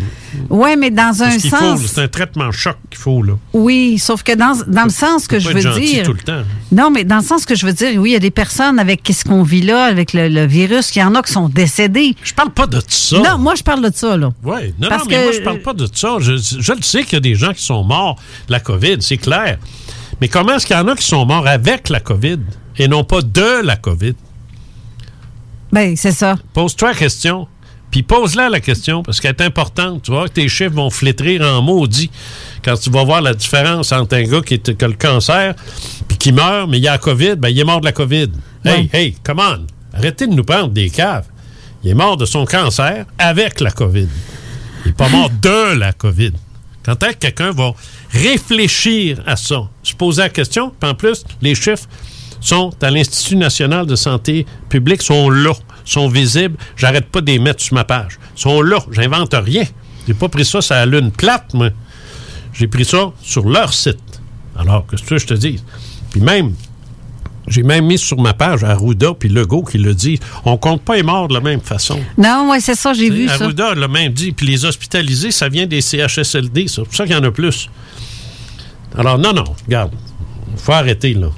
Ouais, 0.50 0.76
mais 0.76 0.92
dans 0.92 1.24
un 1.24 1.30
Parce 1.30 1.48
sens. 1.48 1.82
c'est 1.86 2.02
un 2.02 2.08
traitement 2.08 2.52
choc 2.52 2.76
qu'il 2.90 3.00
faut, 3.00 3.24
là. 3.24 3.34
Oui, 3.54 3.98
sauf 3.98 4.24
que 4.24 4.34
dans, 4.34 4.58
dans 4.68 4.84
le 4.84 4.90
sens 4.90 5.28
que 5.28 5.40
je 5.40 5.48
veux 5.50 5.80
dire. 5.80 6.04
tout 6.04 6.14
le 6.14 6.20
temps. 6.20 6.44
Non, 6.72 6.90
mais 6.92 7.04
dans 7.04 7.18
le 7.18 7.24
sens 7.24 7.46
que 7.46 7.56
je 7.56 7.66
veux 7.66 7.74
dire, 7.74 7.92
oui, 8.02 8.12
il 8.12 8.14
y 8.14 8.16
a 8.16 8.20
des 8.20 8.32
personnes 8.32 8.80
avec 8.80 9.02
ce 9.14 9.24
qu'on 9.24 9.44
vit 9.44 9.62
là, 9.62 9.86
avec 9.86 10.14
le, 10.14 10.28
le 10.28 10.46
virus, 10.46 10.96
il 10.96 11.00
y 11.00 11.04
en 11.04 11.16
a 11.16 11.22
qui 11.22 11.32
sont 11.32 11.48
décédés. 11.50 12.16
Je 12.24 12.34
parle 12.34 12.52
pas 12.52 12.68
de 12.68 12.82
ça. 12.88 13.18
Non, 13.20 13.38
moi, 13.38 13.56
je 13.56 13.64
parle 13.64 13.90
de 13.90 13.96
ça, 13.96 14.18
là. 14.18 14.30
Oui, 14.44 14.74
non, 14.80 14.90
Parce 14.90 15.04
non, 15.04 15.10
mais 15.10 15.16
que- 15.18 15.24
moi, 15.24 15.32
je 15.34 15.42
parle 15.42 15.60
pas 15.60 15.74
de 15.74 15.88
ça. 15.94 16.18
Je, 16.20 16.34
je 16.38 16.74
le 16.74 16.82
sais 16.82 17.04
qu'il 17.04 17.14
y 17.14 17.18
a 17.18 17.20
des 17.22 17.36
gens 17.36 17.54
qui 17.54 17.64
sont 17.64 17.84
morts 17.84 18.18
de 18.48 18.52
la 18.52 18.60
COVID, 18.60 18.98
c'est 19.02 19.18
clair. 19.18 19.58
Mais 20.22 20.28
comment 20.28 20.54
est-ce 20.56 20.66
qu'il 20.68 20.76
y 20.76 20.80
en 20.80 20.88
a 20.88 20.96
qui 20.96 21.04
sont 21.06 21.26
morts 21.26 21.48
avec 21.48 21.90
la 21.90 22.00
COVID 22.00 22.40
et 22.78 22.88
non 22.88 23.04
pas 23.04 23.22
de 23.22 23.66
la 23.66 23.76
COVID? 23.76 24.14
Ben, 25.72 25.96
c'est 25.96 26.12
ça. 26.12 26.38
Pose-toi 26.54 26.90
la 26.90 26.96
question. 26.98 27.48
Puis 27.90 28.04
pose-la 28.04 28.50
la 28.50 28.60
question 28.62 29.04
parce 29.04 29.20
qu'elle 29.20 29.36
est 29.38 29.42
importante. 29.42 30.04
Tu 30.04 30.12
vois 30.12 30.28
que 30.30 30.34
tes 30.34 30.48
chiffres 30.48 30.76
vont 30.76 30.90
flétrir 30.90 31.42
en 31.42 31.62
maudit 31.62 32.10
quand 32.64 32.76
tu 32.80 32.90
vas 32.90 33.04
voir 33.04 33.22
la 33.22 33.34
différence 33.34 33.92
entre 33.92 34.16
un 34.16 34.24
gars 34.24 34.42
qui, 34.42 34.54
est- 34.56 34.78
qui 34.78 34.86
a 34.86 34.88
le 34.88 34.94
cancer 34.94 35.54
puis 36.08 36.18
qui 36.18 36.32
meurt, 36.32 36.70
mais 36.70 36.78
il 36.80 36.88
a 36.88 36.92
la 36.94 36.98
COVID, 37.00 37.36
ben 37.36 37.50
il 37.50 37.60
est 37.60 37.64
mort 37.66 37.82
de 37.82 37.86
la 37.86 37.92
COVID. 37.92 38.30
Hey, 38.64 38.90
hey, 38.94 39.16
come 39.24 39.40
on. 39.40 39.66
Arrêtez 39.94 40.28
de 40.28 40.34
nous 40.34 40.44
prendre 40.44 40.70
des 40.70 40.90
caves. 40.90 41.26
Il 41.84 41.90
est 41.90 41.94
mort 41.96 42.16
de 42.16 42.26
son 42.26 42.46
cancer 42.46 43.06
avec 43.18 43.60
la 43.60 43.72
COVID. 43.72 44.08
Il 44.86 44.88
n'est 44.90 44.94
pas 44.94 45.10
mort 45.10 45.30
de 45.42 45.74
la 45.78 45.92
COVID. 45.92 46.32
Quand 46.84 47.02
est-ce 47.04 47.14
que 47.14 47.20
quelqu'un 47.20 47.52
va 47.52 47.74
réfléchir 48.12 49.22
à 49.26 49.36
ça, 49.36 49.70
se 49.84 49.94
poser 49.94 50.24
la 50.24 50.30
question, 50.30 50.74
puis 50.80 50.90
en 50.90 50.96
plus, 50.96 51.24
les 51.42 51.56
chiffres 51.56 51.88
sont 52.40 52.72
à 52.82 52.90
l'Institut 52.90 53.36
national 53.36 53.86
de 53.86 53.96
santé 53.96 54.46
publique, 54.68 55.02
sont 55.02 55.30
là, 55.30 55.54
sont 55.86 56.08
visibles. 56.08 56.58
J'arrête 56.76 57.06
pas 57.06 57.22
de 57.22 57.28
les 57.32 57.40
mettre 57.40 57.62
sur 57.62 57.76
ma 57.76 57.84
page. 57.84 58.20
sont 58.36 58.62
là. 58.62 58.80
J'invente 58.92 59.34
rien. 59.34 59.64
J'ai 60.08 60.14
pas 60.14 60.30
pris 60.30 60.46
ça 60.46 60.62
sur 60.62 60.74
la 60.74 60.86
lune 60.86 61.12
plate, 61.12 61.54
moi. 61.54 61.70
J'ai 62.54 62.68
pris 62.68 62.86
ça 62.86 63.12
sur 63.22 63.48
leur 63.48 63.74
site. 63.74 64.00
Alors, 64.58 64.86
que 64.86 64.98
ce 64.98 65.04
que 65.04 65.18
je 65.18 65.28
te 65.28 65.34
dis? 65.34 65.62
Puis 66.10 66.20
même, 66.20 66.54
j'ai 67.48 67.64
même 67.64 67.86
mis 67.86 67.98
sur 67.98 68.20
ma 68.20 68.34
page 68.34 68.64
Arruda 68.64 69.14
puis 69.18 69.30
Legault 69.30 69.64
qui 69.64 69.78
le 69.78 69.94
dit. 69.94 70.20
On 70.46 70.58
compte 70.58 70.82
pas 70.82 70.96
les 70.96 71.04
morts 71.04 71.28
de 71.28 71.34
la 71.34 71.42
même 71.42 71.62
façon. 71.62 72.00
Non, 72.18 72.50
ouais, 72.52 72.60
c'est 72.60 72.76
ça, 72.76 72.94
j'ai 72.94 73.10
vu 73.10 73.28
ça. 73.28 73.36
Arruda 73.36 73.74
l'a 73.74 73.88
même 73.88 74.14
dit. 74.14 74.32
Puis 74.32 74.46
les 74.46 74.66
hospitalisés, 74.66 75.32
ça 75.32 75.50
vient 75.50 75.66
des 75.66 75.82
CHSLD. 75.82 76.68
C'est 76.68 76.84
pour 76.84 76.94
ça 76.94 77.06
qu'il 77.06 77.16
y 77.16 77.18
en 77.18 77.24
a 77.24 77.32
plus. 77.32 77.70
Alors, 78.98 79.18
non, 79.18 79.34
non, 79.34 79.46
regarde. 79.66 79.92
Il 80.54 80.60
faut 80.60 80.74
arrêter, 80.74 81.14
là. 81.14 81.30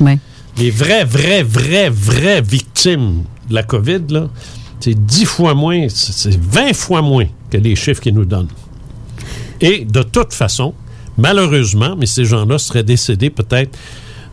Ouais. 0.00 0.18
Les 0.58 0.70
vraies, 0.70 1.04
vraies, 1.04 1.42
vraies, 1.42 1.90
vraies 1.90 2.42
victimes 2.42 3.24
de 3.48 3.54
la 3.54 3.62
COVID, 3.62 4.02
là, 4.10 4.28
c'est 4.80 4.94
10 4.94 5.24
fois 5.24 5.54
moins, 5.54 5.86
c'est 5.88 6.12
c'est 6.12 6.38
20 6.38 6.74
fois 6.74 7.02
moins 7.02 7.26
que 7.50 7.56
les 7.56 7.76
chiffres 7.76 8.00
qu'ils 8.00 8.14
nous 8.14 8.24
donnent. 8.24 8.48
Et 9.60 9.84
de 9.84 10.02
toute 10.02 10.32
façon, 10.32 10.74
malheureusement, 11.16 11.96
mais 11.96 12.06
ces 12.06 12.24
gens-là 12.24 12.58
seraient 12.58 12.82
décédés 12.82 13.30
peut-être 13.30 13.76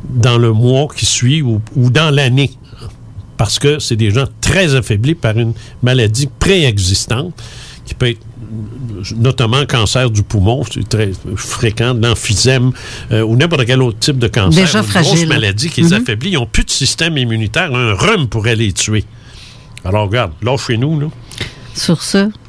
dans 0.10 0.38
le 0.38 0.52
mois 0.52 0.88
qui 0.96 1.06
suit 1.06 1.42
ou, 1.42 1.62
ou 1.76 1.90
dans 1.90 2.14
l'année. 2.14 2.52
Parce 3.38 3.60
que 3.60 3.80
c'est 3.80 3.96
des 3.96 4.12
gens 4.12 4.26
très 4.42 4.76
affaiblis 4.76 5.16
par 5.16 5.38
une 5.38 5.54
maladie 5.82 6.30
préexistante 6.40 7.34
qui 7.86 7.94
peut 7.94 8.10
être 8.10 8.22
notamment 9.18 9.66
cancer 9.66 10.10
du 10.12 10.24
poumon, 10.24 10.64
c'est 10.72 10.88
très 10.88 11.12
fréquent, 11.36 11.94
l'emphysème 11.96 12.72
euh, 13.12 13.22
ou 13.24 13.36
n'importe 13.36 13.66
quel 13.66 13.82
autre 13.82 13.98
type 14.00 14.20
de 14.20 14.28
cancer, 14.28 14.64
Déjà 14.64 14.80
une 14.80 14.86
fragile. 14.86 15.16
grosse 15.16 15.26
maladie 15.28 15.70
qui 15.70 15.82
les 15.82 15.88
Mhm. 15.90 15.94
affaiblit, 16.02 16.30
ils 16.30 16.34
n'ont 16.36 16.46
plus 16.46 16.64
de 16.64 16.70
système 16.70 17.18
immunitaire, 17.18 17.74
un 17.74 17.94
rhume 17.96 18.28
pourrait 18.28 18.56
les 18.56 18.72
tuer. 18.72 19.04
Alors 19.84 20.08
regarde, 20.08 20.32
là 20.42 20.56
chez 20.58 20.78
nous, 20.78 21.00
là, 21.00 21.08
Sur 21.76 22.02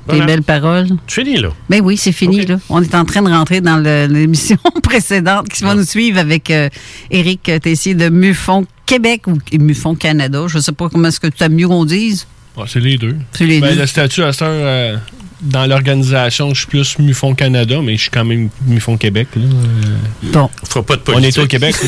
ça, 0.06 0.14
Voilà. 0.14 0.26
des 0.26 0.32
belles 0.32 0.42
paroles. 0.42 0.88
tu 1.06 1.22
finis 1.22 1.38
là. 1.38 1.48
Ben 1.68 1.80
oui, 1.82 1.96
c'est 1.96 2.12
fini. 2.12 2.44
Là. 2.46 2.58
On 2.68 2.82
est 2.82 2.94
en 2.94 3.04
train 3.04 3.22
de 3.22 3.28
rentrer 3.30 3.60
dans 3.60 3.76
l'émission 3.78 4.56
précédente 4.82 5.48
qui 5.48 5.62
va 5.64 5.74
nous 5.74 5.84
suivre 5.84 6.18
avec 6.18 6.50
euh, 6.50 6.68
Éric 7.10 7.50
Tessier 7.62 7.94
de 7.94 8.08
Mufon 8.08 8.66
Québec 8.86 9.22
ou 9.26 9.38
Mufon 9.58 9.94
Canada. 9.94 10.44
Je 10.46 10.58
ne 10.58 10.62
sais 10.62 10.72
pas 10.72 10.88
comment 10.88 11.08
est-ce 11.08 11.20
que 11.20 11.26
tu 11.28 11.42
as 11.42 11.48
mieux 11.48 11.68
qu'on 11.68 11.84
dise. 11.84 12.26
Ouais, 12.56 12.64
c'est 12.68 12.80
les 12.80 12.96
deux. 12.98 13.16
C'est 13.32 13.46
les 13.46 13.60
Ben, 13.60 13.74
deux. 13.74 13.80
Le 13.80 13.86
statut 13.86 14.22
à 14.22 14.26
heure, 14.26 14.34
euh, 14.42 14.96
dans 15.40 15.66
l'organisation, 15.66 16.54
je 16.54 16.60
suis 16.60 16.66
plus 16.68 16.98
MUFON 16.98 17.34
Canada, 17.34 17.80
mais 17.82 17.96
je 17.96 18.02
suis 18.02 18.10
quand 18.10 18.24
même 18.24 18.48
MUFON 18.66 18.96
Québec. 18.96 19.28
Là. 19.36 19.42
Euh, 19.42 20.30
Bon. 20.32 20.48
Fera 20.68 20.82
pas 20.84 20.96
de 20.96 21.00
On 21.08 21.12
politique. 21.14 21.38
est 21.38 21.42
au 21.42 21.46
Québec. 21.46 21.74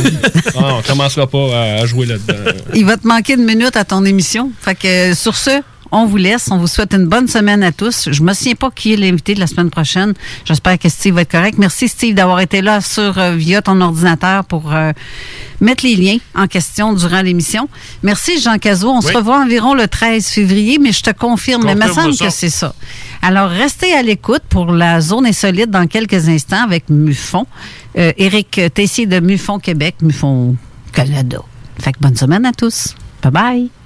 Ah, 0.59 0.76
on 0.78 0.82
commencera 0.82 1.26
pas 1.26 1.55
à, 1.56 1.82
à 1.82 1.86
jouer 1.86 2.06
là-dedans. 2.06 2.34
Il 2.74 2.84
va 2.86 2.97
te 2.97 3.06
manquer 3.06 3.36
de 3.36 3.43
minutes 3.43 3.76
à 3.76 3.84
ton 3.84 4.05
émission. 4.05 4.51
Fait 4.60 4.74
que 4.74 4.86
euh, 5.10 5.14
sur 5.14 5.36
ce, 5.36 5.60
on 5.97 6.06
vous 6.06 6.16
laisse. 6.16 6.48
On 6.51 6.59
vous 6.59 6.66
souhaite 6.66 6.94
une 6.94 7.06
bonne 7.06 7.28
semaine 7.28 7.62
à 7.62 7.73
tous. 7.73 8.09
Je 8.10 8.23
me 8.23 8.32
souviens 8.32 8.55
pas 8.55 8.70
qui 8.70 8.93
est 8.93 8.97
l'invité 8.97 9.35
de 9.35 9.40
la 9.40 9.47
semaine 9.47 9.70
prochaine. 9.70 10.14
J'espère 10.44 10.78
que 10.78 10.89
Steve 10.89 11.14
va 11.14 11.23
être 11.23 11.31
correct. 11.31 11.59
Merci 11.59 11.89
Steve 11.89 12.14
d'avoir 12.14 12.40
été 12.40 12.60
là 12.62 12.81
sur 12.81 13.18
euh, 13.18 13.32
via 13.35 13.62
ton 13.62 13.81
ordinateur 13.81 14.44
pour 14.44 14.73
euh, 14.73 14.93
mettre 15.60 15.85
les 15.85 15.97
liens 15.97 16.18
en 16.35 16.47
question 16.47 16.93
durant 16.93 17.23
l'émission. 17.23 17.68
Merci 18.02 18.40
Jean 18.40 18.59
Cazot. 18.59 18.90
On 18.90 19.01
se 19.01 19.12
revoit 19.12 19.40
environ 19.40 19.74
le 19.74 19.89
13 19.89 20.27
février, 20.27 20.78
mais 20.78 20.93
je 20.93 21.02
te 21.02 21.10
confirme, 21.10 21.64
mais 21.64 21.73
il 21.73 21.78
me 21.78 21.93
semble 21.93 22.14
ça. 22.14 22.27
que 22.27 22.32
c'est 22.32 22.51
ça. 22.51 22.74
Alors 23.23 23.48
restez 23.51 23.93
à 23.94 24.02
l'écoute 24.02 24.43
pour 24.48 24.73
la 24.73 25.01
zone 25.01 25.27
insolite 25.27 25.70
dans 25.70 25.86
quelques 25.86 26.28
instants 26.28 26.62
avec 26.62 26.89
Mufon. 26.90 27.47
Euh, 27.97 28.12
Éric 28.18 28.60
Tessier 28.74 29.06
de 29.06 29.20
Mufon 29.20 29.59
Québec, 29.59 29.97
Mufon 30.02 30.56
Canada. 30.93 31.39
Fait 31.81 31.93
que 31.93 31.98
bonne 32.01 32.16
semaine 32.16 32.44
à 32.44 32.52
tous. 32.52 32.94
Bye 33.23 33.32
bye. 33.32 33.85